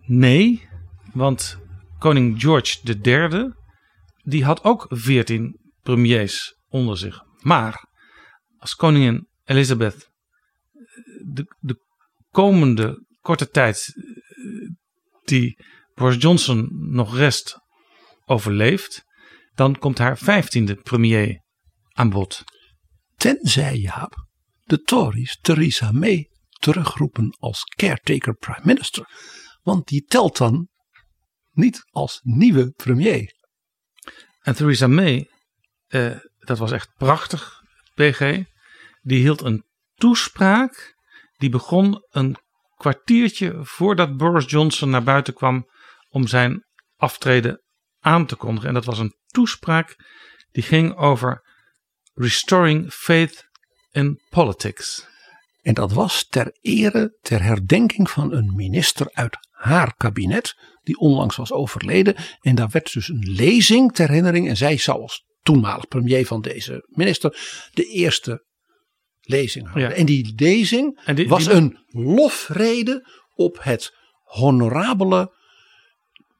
Nee, 0.00 0.68
want 1.12 1.58
koning 1.98 2.40
George 2.40 2.98
III 3.02 3.52
die 4.22 4.44
had 4.44 4.64
ook 4.64 4.86
veertien 4.88 5.60
premiers 5.82 6.56
onder 6.68 6.98
zich. 6.98 7.22
Maar 7.40 7.88
als 8.58 8.74
koningin 8.74 9.28
Elizabeth 9.44 10.10
de, 11.24 11.56
de 11.58 11.76
komende 12.30 13.06
korte 13.20 13.48
tijd 13.48 13.94
die 15.24 15.64
Boris 15.94 16.22
Johnson 16.22 16.68
nog 16.70 17.16
rest 17.16 17.58
overleeft, 18.24 19.04
dan 19.54 19.78
komt 19.78 19.98
haar 19.98 20.18
vijftiende 20.18 20.74
premier 20.74 21.42
aan 21.92 22.10
bod. 22.10 22.44
Tenzij 23.16 23.76
Jaap 23.76 24.30
de 24.64 24.82
Tories 24.82 25.38
Theresa 25.40 25.92
May 25.92 26.30
terugroepen 26.50 27.36
als 27.38 27.64
caretaker 27.64 28.34
prime 28.34 28.60
minister. 28.64 29.06
Want 29.62 29.86
die 29.86 30.04
telt 30.04 30.36
dan 30.36 30.68
niet 31.50 31.80
als 31.90 32.20
nieuwe 32.22 32.70
premier. 32.70 33.34
En 34.40 34.54
Theresa 34.54 34.86
May, 34.86 35.28
eh, 35.86 36.18
dat 36.38 36.58
was 36.58 36.72
echt 36.72 36.94
prachtig, 36.96 37.60
PG. 37.94 38.42
Die 39.00 39.20
hield 39.20 39.40
een 39.40 39.64
toespraak. 39.94 40.91
Die 41.42 41.50
begon 41.50 42.04
een 42.10 42.36
kwartiertje 42.76 43.58
voordat 43.60 44.16
Boris 44.16 44.50
Johnson 44.50 44.90
naar 44.90 45.02
buiten 45.02 45.34
kwam 45.34 45.68
om 46.08 46.26
zijn 46.26 46.64
aftreden 46.96 47.62
aan 48.00 48.26
te 48.26 48.36
kondigen. 48.36 48.68
En 48.68 48.74
dat 48.74 48.84
was 48.84 48.98
een 48.98 49.14
toespraak 49.26 49.96
die 50.52 50.62
ging 50.62 50.96
over 50.96 51.46
restoring 52.14 52.92
faith 52.92 53.48
in 53.90 54.20
politics. 54.30 55.06
En 55.62 55.74
dat 55.74 55.92
was 55.92 56.26
ter 56.28 56.58
ere, 56.60 57.18
ter 57.20 57.42
herdenking 57.42 58.10
van 58.10 58.32
een 58.32 58.54
minister 58.54 59.10
uit 59.12 59.36
haar 59.50 59.94
kabinet, 59.94 60.56
die 60.82 60.96
onlangs 60.96 61.36
was 61.36 61.52
overleden. 61.52 62.16
En 62.40 62.54
daar 62.54 62.70
werd 62.70 62.92
dus 62.92 63.08
een 63.08 63.32
lezing 63.32 63.92
ter 63.92 64.08
herinnering. 64.08 64.48
En 64.48 64.56
zij 64.56 64.76
zou 64.76 65.00
als 65.00 65.24
toenmalig 65.40 65.88
premier 65.88 66.26
van 66.26 66.40
deze 66.40 66.86
minister 66.88 67.30
de 67.72 67.84
eerste 67.84 68.50
lezing 69.22 69.64
houden. 69.68 69.88
Ja. 69.90 69.96
En 69.96 70.06
die 70.06 70.32
lezing 70.36 71.00
En 71.04 71.14
die- 71.14 71.28
was 71.28 71.44
die- 71.44 71.52
een 71.54 71.78
lofrede 71.88 73.06
op 73.34 73.58
het 73.60 73.94
honorabele, 74.24 75.32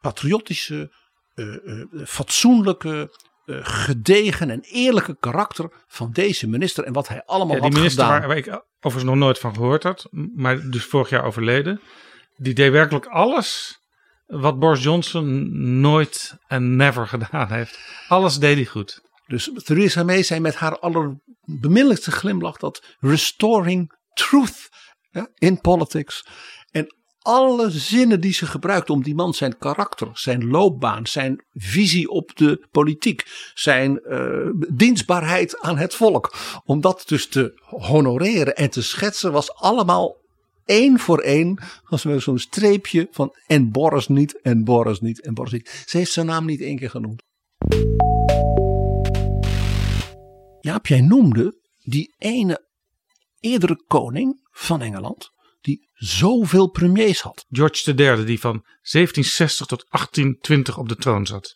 patriotische, 0.01 0.93
eh, 1.35 1.55
eh, 1.55 1.87
fatsoenlijke, 2.07 3.17
eh, 3.45 3.57
gedegen 3.63 4.51
en 4.51 4.61
eerlijke 4.61 5.17
karakter 5.21 5.73
van 5.87 6.13
deze 6.13 6.49
minister 6.49 6.85
en 6.85 6.93
wat 6.93 7.09
hij 7.09 7.23
allemaal 7.25 7.55
Ja, 7.57 7.61
die 7.63 7.71
had 7.71 7.79
minister 7.79 8.05
gedaan. 8.05 8.19
waar, 8.19 8.29
waar 8.29 8.37
ik 8.37 8.63
overigens 8.81 9.05
nog 9.15 9.25
nooit 9.25 9.39
van 9.39 9.55
gehoord 9.55 9.83
had, 9.83 10.09
maar 10.35 10.71
dus 10.71 10.85
vorig 10.85 11.09
jaar 11.11 11.25
overleden. 11.25 11.81
Die 12.37 12.55
deed 12.55 12.71
werkelijk 12.71 13.07
alles 13.07 13.79
wat 14.27 14.59
Boris 14.59 14.83
Johnson 14.83 15.49
nooit 15.81 16.37
en 16.47 16.77
never 16.77 17.07
gedaan 17.09 17.53
heeft. 17.53 17.79
Alles 18.09 18.39
deed 18.39 18.55
hij 18.57 18.65
goed. 18.65 19.01
Dus 19.33 19.51
Theresa 19.65 20.03
May 20.03 20.23
zei 20.23 20.41
met 20.41 20.55
haar 20.55 20.79
allerbeminnelijkste 20.79 22.11
glimlach 22.11 22.57
dat 22.57 22.83
restoring 23.01 23.93
truth 24.15 24.69
in 25.39 25.61
politics. 25.61 26.27
En 26.71 26.97
alle 27.19 27.71
zinnen 27.71 28.21
die 28.21 28.33
ze 28.33 28.47
gebruikte 28.47 28.93
om 28.93 29.03
die 29.03 29.15
man 29.15 29.35
zijn 29.35 29.59
karakter, 29.59 30.09
zijn 30.13 30.47
loopbaan, 30.47 31.07
zijn 31.07 31.45
visie 31.53 32.09
op 32.09 32.37
de 32.37 32.67
politiek, 32.71 33.51
zijn 33.55 34.01
uh, 34.05 34.51
dienstbaarheid 34.75 35.61
aan 35.61 35.79
het 35.79 35.95
volk, 35.95 36.35
om 36.65 36.81
dat 36.81 37.03
dus 37.07 37.27
te 37.27 37.61
honoreren 37.65 38.57
en 38.57 38.71
te 38.71 38.83
schetsen, 38.83 39.33
was 39.33 39.55
allemaal 39.55 40.17
één 40.65 40.99
voor 40.99 41.19
één, 41.19 41.63
als 41.85 42.03
we 42.03 42.19
zo'n 42.19 42.39
streepje 42.39 43.09
van 43.11 43.35
en 43.47 43.71
Boris 43.71 44.09
niet, 44.09 44.41
en 44.41 44.65
Boris 44.65 45.01
niet, 45.01 45.21
en 45.21 45.35
Boris 45.35 45.53
niet. 45.53 45.85
Ze 45.87 45.97
heeft 45.97 46.13
zijn 46.13 46.27
naam 46.27 46.45
niet 46.47 46.61
één 46.61 46.77
keer 46.77 46.91
genoemd. 46.91 47.23
Jaap, 50.63 50.87
jij 50.87 51.01
noemde 51.01 51.61
die 51.79 52.15
ene 52.19 52.67
eerdere 53.41 53.85
koning 53.87 54.49
van 54.51 54.81
Engeland, 54.81 55.31
die 55.61 55.89
zoveel 55.93 56.71
premiers 56.71 57.21
had. 57.21 57.47
George 57.51 57.95
III, 57.95 58.25
die 58.25 58.41
van 58.41 58.61
1760 58.63 59.67
tot 59.67 59.87
1820 59.91 60.79
op 60.79 60.89
de 60.89 60.97
troon 60.97 61.27
zat. 61.27 61.55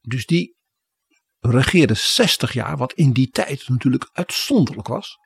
Dus 0.00 0.26
die 0.26 0.56
regeerde 1.40 1.94
60 1.94 2.52
jaar, 2.52 2.76
wat 2.76 2.92
in 2.92 3.12
die 3.12 3.30
tijd 3.30 3.68
natuurlijk 3.68 4.08
uitzonderlijk 4.12 4.88
was. 4.88 5.16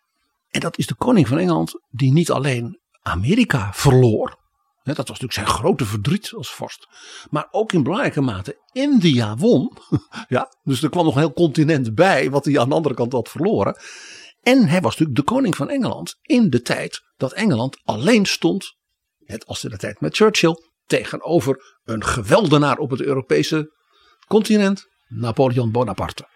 En 0.48 0.60
dat 0.60 0.78
is 0.78 0.86
de 0.86 0.94
koning 0.94 1.28
van 1.28 1.38
Engeland 1.38 1.80
die 1.88 2.12
niet 2.12 2.30
alleen 2.30 2.80
Amerika 3.00 3.72
verloor. 3.72 4.39
Dat 4.82 4.96
was 4.96 5.20
natuurlijk 5.20 5.32
zijn 5.32 5.46
grote 5.46 5.84
verdriet 5.84 6.32
als 6.32 6.50
vorst. 6.50 6.88
Maar 7.30 7.48
ook 7.50 7.72
in 7.72 7.82
belangrijke 7.82 8.20
mate 8.20 8.58
India 8.72 9.36
won. 9.36 9.72
Ja, 10.28 10.52
dus 10.62 10.82
er 10.82 10.90
kwam 10.90 11.04
nog 11.04 11.14
een 11.14 11.20
heel 11.20 11.32
continent 11.32 11.94
bij 11.94 12.30
wat 12.30 12.44
hij 12.44 12.58
aan 12.58 12.68
de 12.68 12.74
andere 12.74 12.94
kant 12.94 13.12
had 13.12 13.28
verloren. 13.28 13.76
En 14.42 14.68
hij 14.68 14.80
was 14.80 14.90
natuurlijk 14.90 15.18
de 15.18 15.34
koning 15.34 15.56
van 15.56 15.68
Engeland 15.68 16.18
in 16.22 16.50
de 16.50 16.62
tijd 16.62 17.02
dat 17.16 17.32
Engeland 17.32 17.80
alleen 17.84 18.26
stond, 18.26 18.76
net 19.18 19.46
als 19.46 19.64
in 19.64 19.70
de 19.70 19.76
tijd 19.76 20.00
met 20.00 20.16
Churchill, 20.16 20.56
tegenover 20.86 21.78
een 21.84 22.04
geweldenaar 22.04 22.78
op 22.78 22.90
het 22.90 23.00
Europese 23.00 23.76
continent, 24.26 24.86
Napoleon 25.08 25.70
Bonaparte. 25.70 26.28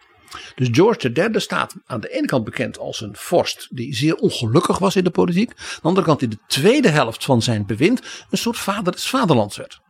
Dus 0.54 0.68
George 0.70 1.12
III 1.12 1.40
staat 1.40 1.74
aan 1.86 2.00
de 2.00 2.08
ene 2.08 2.26
kant 2.26 2.44
bekend 2.44 2.78
als 2.78 3.00
een 3.00 3.16
vorst 3.16 3.68
die 3.70 3.94
zeer 3.94 4.14
ongelukkig 4.14 4.78
was 4.78 4.96
in 4.96 5.04
de 5.04 5.10
politiek. 5.10 5.50
Aan 5.50 5.56
de 5.56 5.80
andere 5.82 6.06
kant 6.06 6.22
in 6.22 6.30
de 6.30 6.38
tweede 6.46 6.88
helft 6.88 7.24
van 7.24 7.42
zijn 7.42 7.66
bewind 7.66 8.26
een 8.30 8.38
soort 8.38 8.58
vader 8.58 8.92
des 8.92 9.08
vaderlands 9.08 9.56
werd. 9.56 9.80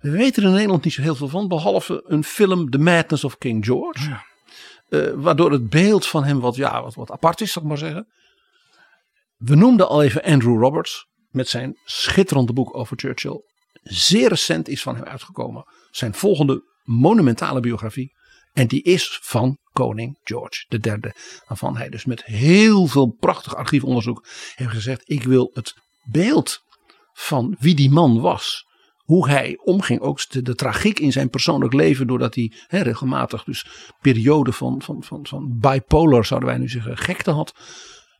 We 0.00 0.10
weten 0.10 0.42
er 0.42 0.48
in 0.48 0.54
Nederland 0.54 0.84
niet 0.84 0.92
zo 0.92 1.02
heel 1.02 1.14
veel 1.14 1.28
van, 1.28 1.48
behalve 1.48 2.04
een 2.06 2.24
film 2.24 2.70
The 2.70 2.78
Madness 2.78 3.24
of 3.24 3.38
King 3.38 3.64
George. 3.64 4.08
Ja. 4.08 4.24
Uh, 4.88 5.12
waardoor 5.14 5.52
het 5.52 5.70
beeld 5.70 6.06
van 6.06 6.24
hem 6.24 6.40
wat, 6.40 6.56
ja, 6.56 6.82
wat, 6.82 6.94
wat 6.94 7.10
apart 7.10 7.40
is, 7.40 7.52
zal 7.52 7.62
ik 7.62 7.68
maar 7.68 7.78
zeggen. 7.78 8.08
We 9.36 9.54
noemden 9.54 9.88
al 9.88 10.02
even 10.02 10.22
Andrew 10.22 10.60
Roberts 10.60 11.06
met 11.30 11.48
zijn 11.48 11.78
schitterende 11.84 12.52
boek 12.52 12.76
over 12.76 12.96
Churchill. 12.96 13.42
Zeer 13.82 14.28
recent 14.28 14.68
is 14.68 14.82
van 14.82 14.96
hem 14.96 15.04
uitgekomen. 15.04 15.64
Zijn 15.90 16.14
volgende 16.14 16.62
monumentale 16.82 17.60
biografie. 17.60 18.12
En 18.54 18.66
die 18.66 18.82
is 18.82 19.18
van 19.22 19.58
koning 19.72 20.18
George 20.22 20.64
III. 20.68 21.12
Waarvan 21.46 21.76
hij 21.76 21.88
dus 21.88 22.04
met 22.04 22.24
heel 22.24 22.86
veel 22.86 23.16
prachtig 23.20 23.56
archiefonderzoek 23.56 24.26
heeft 24.54 24.70
gezegd. 24.70 25.02
Ik 25.04 25.22
wil 25.22 25.50
het 25.52 25.74
beeld 26.02 26.62
van 27.12 27.56
wie 27.58 27.74
die 27.74 27.90
man 27.90 28.20
was 28.20 28.66
hoe 29.04 29.28
hij 29.28 29.58
omging, 29.62 30.00
ook 30.00 30.30
de, 30.30 30.54
tragiek 30.54 30.98
in 30.98 31.12
zijn 31.12 31.30
persoonlijk 31.30 31.72
leven, 31.72 32.06
doordat 32.06 32.34
hij 32.34 32.52
regelmatig 32.68 33.44
dus 33.44 33.66
periode 34.00 34.52
van, 34.52 34.82
van, 34.82 35.02
van, 35.02 35.26
van 35.26 35.58
bipolar, 35.58 36.24
zouden 36.24 36.48
wij 36.48 36.58
nu 36.58 36.68
zeggen, 36.68 36.96
gekte 36.96 37.30
had. 37.30 37.54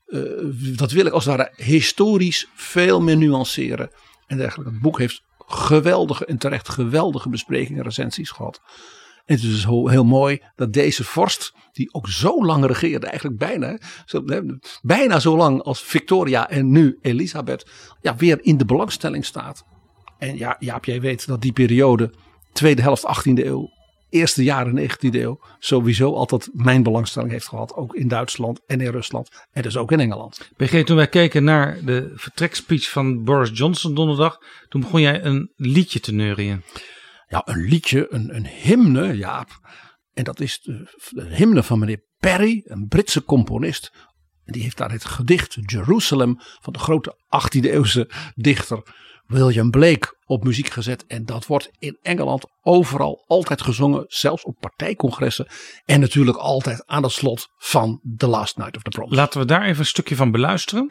Uh, 0.06 0.76
dat 0.76 0.90
wil 0.90 1.06
ik 1.06 1.12
als 1.12 1.24
het 1.24 1.36
ware 1.36 1.52
historisch 1.56 2.48
veel 2.54 3.00
meer 3.00 3.16
nuanceren. 3.16 3.90
En 4.26 4.36
dergelijke. 4.36 4.72
Het 4.72 4.82
boek 4.82 4.98
heeft 4.98 5.22
geweldige 5.46 6.24
en 6.24 6.38
terecht 6.38 6.68
geweldige 6.68 7.28
besprekingen 7.28 7.78
en 7.78 7.84
recensies 7.84 8.30
gehad. 8.30 8.60
En 9.24 9.34
het 9.34 9.44
is 9.44 9.50
dus 9.50 9.66
heel, 9.66 10.04
mooi 10.04 10.42
dat 10.56 10.72
deze 10.72 11.04
vorst, 11.04 11.52
die 11.72 11.94
ook 11.94 12.08
zo 12.08 12.44
lang 12.44 12.66
regeerde, 12.66 13.06
eigenlijk 13.06 13.38
bijna, 13.38 13.78
zo, 14.04 14.24
bijna 14.82 15.20
zo 15.20 15.36
lang 15.36 15.62
als 15.62 15.82
Victoria 15.82 16.50
en 16.50 16.70
nu 16.70 16.98
Elisabeth, 17.00 17.70
ja, 18.00 18.16
weer 18.16 18.38
in 18.42 18.56
de 18.56 18.64
belangstelling 18.64 19.24
staat. 19.24 19.64
En 20.18 20.38
ja, 20.38 20.56
Jaap, 20.58 20.84
jij 20.84 21.00
weet 21.00 21.26
dat 21.26 21.42
die 21.42 21.52
periode, 21.52 22.12
tweede 22.52 22.82
helft 22.82 23.06
18e 23.06 23.44
eeuw, 23.44 23.68
eerste 24.10 24.42
jaren 24.42 24.78
19e 24.78 25.10
eeuw, 25.10 25.40
sowieso 25.58 26.14
altijd 26.14 26.48
mijn 26.52 26.82
belangstelling 26.82 27.30
heeft 27.30 27.48
gehad. 27.48 27.74
Ook 27.74 27.94
in 27.94 28.08
Duitsland 28.08 28.60
en 28.66 28.80
in 28.80 28.90
Rusland 28.90 29.28
en 29.52 29.62
dus 29.62 29.76
ook 29.76 29.92
in 29.92 30.00
Engeland. 30.00 30.50
BG, 30.56 30.84
toen 30.84 30.96
wij 30.96 31.08
keken 31.08 31.44
naar 31.44 31.78
de 31.84 32.12
vertrekspeech 32.14 32.90
van 32.90 33.24
Boris 33.24 33.50
Johnson 33.52 33.94
donderdag, 33.94 34.38
toen 34.68 34.80
begon 34.80 35.00
jij 35.00 35.24
een 35.24 35.52
liedje 35.56 36.00
te 36.00 36.12
neurien. 36.12 36.62
Ja, 37.28 37.42
een 37.44 37.60
liedje, 37.60 38.06
een, 38.12 38.34
een 38.36 38.46
hymne, 38.46 39.16
Jaap. 39.16 39.60
En 40.12 40.24
dat 40.24 40.40
is 40.40 40.60
de, 40.60 40.88
hymne 41.28 41.62
van 41.62 41.78
meneer 41.78 42.02
Perry, 42.18 42.62
een 42.64 42.88
Britse 42.88 43.24
componist. 43.24 43.92
Die 44.44 44.62
heeft 44.62 44.76
daar 44.76 44.92
het 44.92 45.04
gedicht 45.04 45.56
Jerusalem 45.60 46.36
van 46.60 46.72
de 46.72 46.78
grote 46.78 47.16
18e 47.24 47.60
eeuwse 47.60 48.10
dichter 48.34 48.82
William 49.26 49.70
Blake 49.70 50.16
op 50.24 50.44
muziek 50.44 50.68
gezet. 50.68 51.06
En 51.06 51.24
dat 51.24 51.46
wordt 51.46 51.70
in 51.78 51.98
Engeland 52.02 52.46
overal 52.62 53.24
altijd 53.26 53.62
gezongen. 53.62 54.04
Zelfs 54.08 54.44
op 54.44 54.56
partijcongressen. 54.60 55.46
En 55.84 56.00
natuurlijk 56.00 56.36
altijd 56.36 56.86
aan 56.86 57.02
het 57.02 57.12
slot 57.12 57.48
van 57.56 58.00
The 58.16 58.26
Last 58.26 58.56
Night 58.56 58.76
of 58.76 58.82
the 58.82 58.90
Proms. 58.90 59.14
Laten 59.14 59.40
we 59.40 59.46
daar 59.46 59.64
even 59.64 59.80
een 59.80 59.86
stukje 59.86 60.16
van 60.16 60.30
beluisteren. 60.30 60.90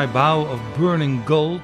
My 0.00 0.06
bow 0.06 0.46
of 0.46 0.58
burning 0.78 1.22
gold, 1.26 1.60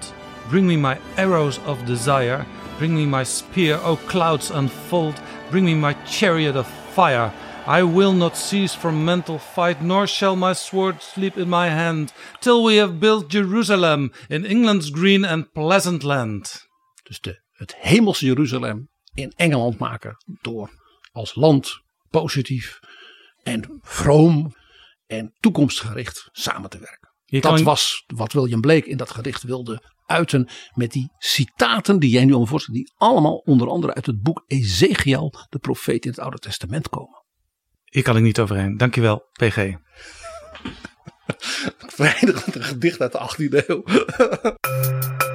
bring 0.51 0.67
me 0.67 0.77
my 0.77 0.99
arrows 1.17 1.59
of 1.61 1.87
desire, 1.87 2.45
bring 2.79 2.95
me 2.95 3.07
my 3.07 3.25
spear, 3.25 3.81
O 3.83 3.97
clouds 3.97 4.51
unfold, 4.51 5.15
bring 5.51 5.65
me 5.65 5.75
my 5.75 5.95
chariot 6.05 6.55
of 6.55 6.67
fire. 6.67 7.33
I 7.67 7.83
will 7.83 8.13
not 8.13 8.37
cease 8.37 8.75
from 8.75 9.07
mental 9.07 9.39
fight, 9.39 9.81
nor 9.81 10.07
shall 10.07 10.37
my 10.37 10.53
sword 10.53 11.01
sleep 11.01 11.39
in 11.39 11.49
my 11.49 11.71
hand, 11.71 12.13
till 12.41 12.63
we 12.63 12.77
have 12.77 13.01
built 13.01 13.31
Jerusalem 13.31 14.11
in 14.29 14.45
England's 14.45 14.91
green 14.91 15.25
and 15.25 15.53
pleasant 15.55 16.05
land. 16.05 16.67
Dus 17.05 17.21
de, 17.21 17.41
het 17.53 17.75
hemelse 17.79 18.27
Jeruzalem 18.27 18.89
in 19.15 19.33
Engeland 19.37 19.79
maken 19.79 20.17
door 20.43 20.71
als 21.13 21.35
land 21.35 21.81
positief 22.11 22.81
en 23.43 23.79
vroom 23.83 24.55
en 25.07 25.35
toekomstgericht 25.41 26.29
samen 26.33 26.71
te 26.71 26.79
werken. 26.79 27.06
Dat 27.27 27.61
was 27.61 28.05
wat 28.07 28.33
William 28.33 28.61
Blake 28.61 28.89
in 28.89 28.97
dat 28.97 29.11
gedicht 29.11 29.43
wilde 29.43 29.95
uiten 30.07 30.49
met 30.75 30.93
die 30.93 31.13
citaten 31.19 31.99
die 31.99 32.11
jij 32.11 32.25
nu 32.25 32.33
al 32.33 32.47
voorstelt, 32.47 32.77
die 32.77 32.93
allemaal 32.97 33.37
onder 33.37 33.69
andere 33.69 33.95
uit 33.95 34.07
het 34.07 34.23
boek 34.23 34.45
Ezekiel, 34.47 35.33
de 35.49 35.59
profeet 35.59 36.05
in 36.05 36.11
het 36.11 36.21
Oude 36.21 36.39
Testament 36.39 36.89
komen. 36.89 37.25
Hier 37.85 38.03
kan 38.03 38.17
ik 38.17 38.23
niet 38.23 38.41
overheen. 38.41 38.77
Dankjewel, 38.77 39.29
PG. 39.33 39.57
Verenigend 41.97 42.65
gedicht 42.65 43.01
uit 43.01 43.13
de 43.13 43.19
18e 43.19 43.67
eeuw. 43.67 43.85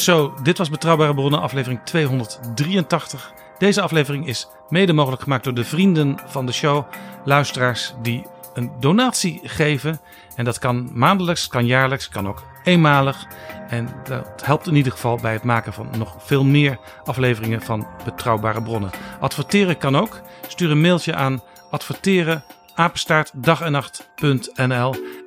Zo, 0.00 0.34
dit 0.42 0.58
was 0.58 0.70
Betrouwbare 0.70 1.14
Bronnen, 1.14 1.40
aflevering 1.40 1.80
283. 1.84 3.32
Deze 3.58 3.82
aflevering 3.82 4.26
is 4.26 4.48
mede 4.68 4.92
mogelijk 4.92 5.22
gemaakt 5.22 5.44
door 5.44 5.54
de 5.54 5.64
vrienden 5.64 6.18
van 6.26 6.46
de 6.46 6.52
show, 6.52 6.84
luisteraars 7.24 7.94
die 8.02 8.26
een 8.54 8.72
donatie 8.80 9.40
geven. 9.42 10.00
En 10.36 10.44
dat 10.44 10.58
kan 10.58 10.90
maandelijks, 10.92 11.48
kan 11.48 11.66
jaarlijks, 11.66 12.08
kan 12.08 12.28
ook 12.28 12.42
eenmalig. 12.64 13.26
En 13.68 13.88
dat 14.04 14.44
helpt 14.44 14.66
in 14.66 14.74
ieder 14.74 14.92
geval 14.92 15.16
bij 15.16 15.32
het 15.32 15.42
maken 15.42 15.72
van 15.72 15.88
nog 15.98 16.16
veel 16.18 16.44
meer 16.44 16.78
afleveringen 17.04 17.62
van 17.62 17.86
betrouwbare 18.04 18.62
bronnen. 18.62 18.90
Adverteren 19.20 19.78
kan 19.78 19.96
ook. 19.96 20.20
Stuur 20.48 20.70
een 20.70 20.80
mailtje 20.80 21.14
aan 21.14 21.42
adverteren 21.70 22.44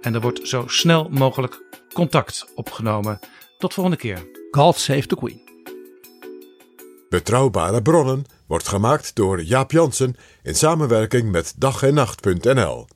en 0.01 0.13
er 0.13 0.21
wordt 0.21 0.47
zo 0.47 0.63
snel 0.67 1.07
mogelijk 1.11 1.61
contact 1.93 2.51
opgenomen. 2.55 3.19
Tot 3.57 3.73
volgende 3.73 3.97
keer. 3.97 4.42
God 4.53 4.75
save 4.75 5.07
the 5.07 5.15
Queen. 5.15 5.41
Betrouwbare 7.09 7.81
bronnen 7.81 8.25
wordt 8.47 8.67
gemaakt 8.67 9.15
door 9.15 9.43
Jaap 9.43 9.71
Jansen 9.71 10.15
in 10.43 10.55
samenwerking 10.55 11.31
met 11.31 11.53
dag 11.57 11.83
en 11.83 11.93
nacht.nl. 11.93 12.87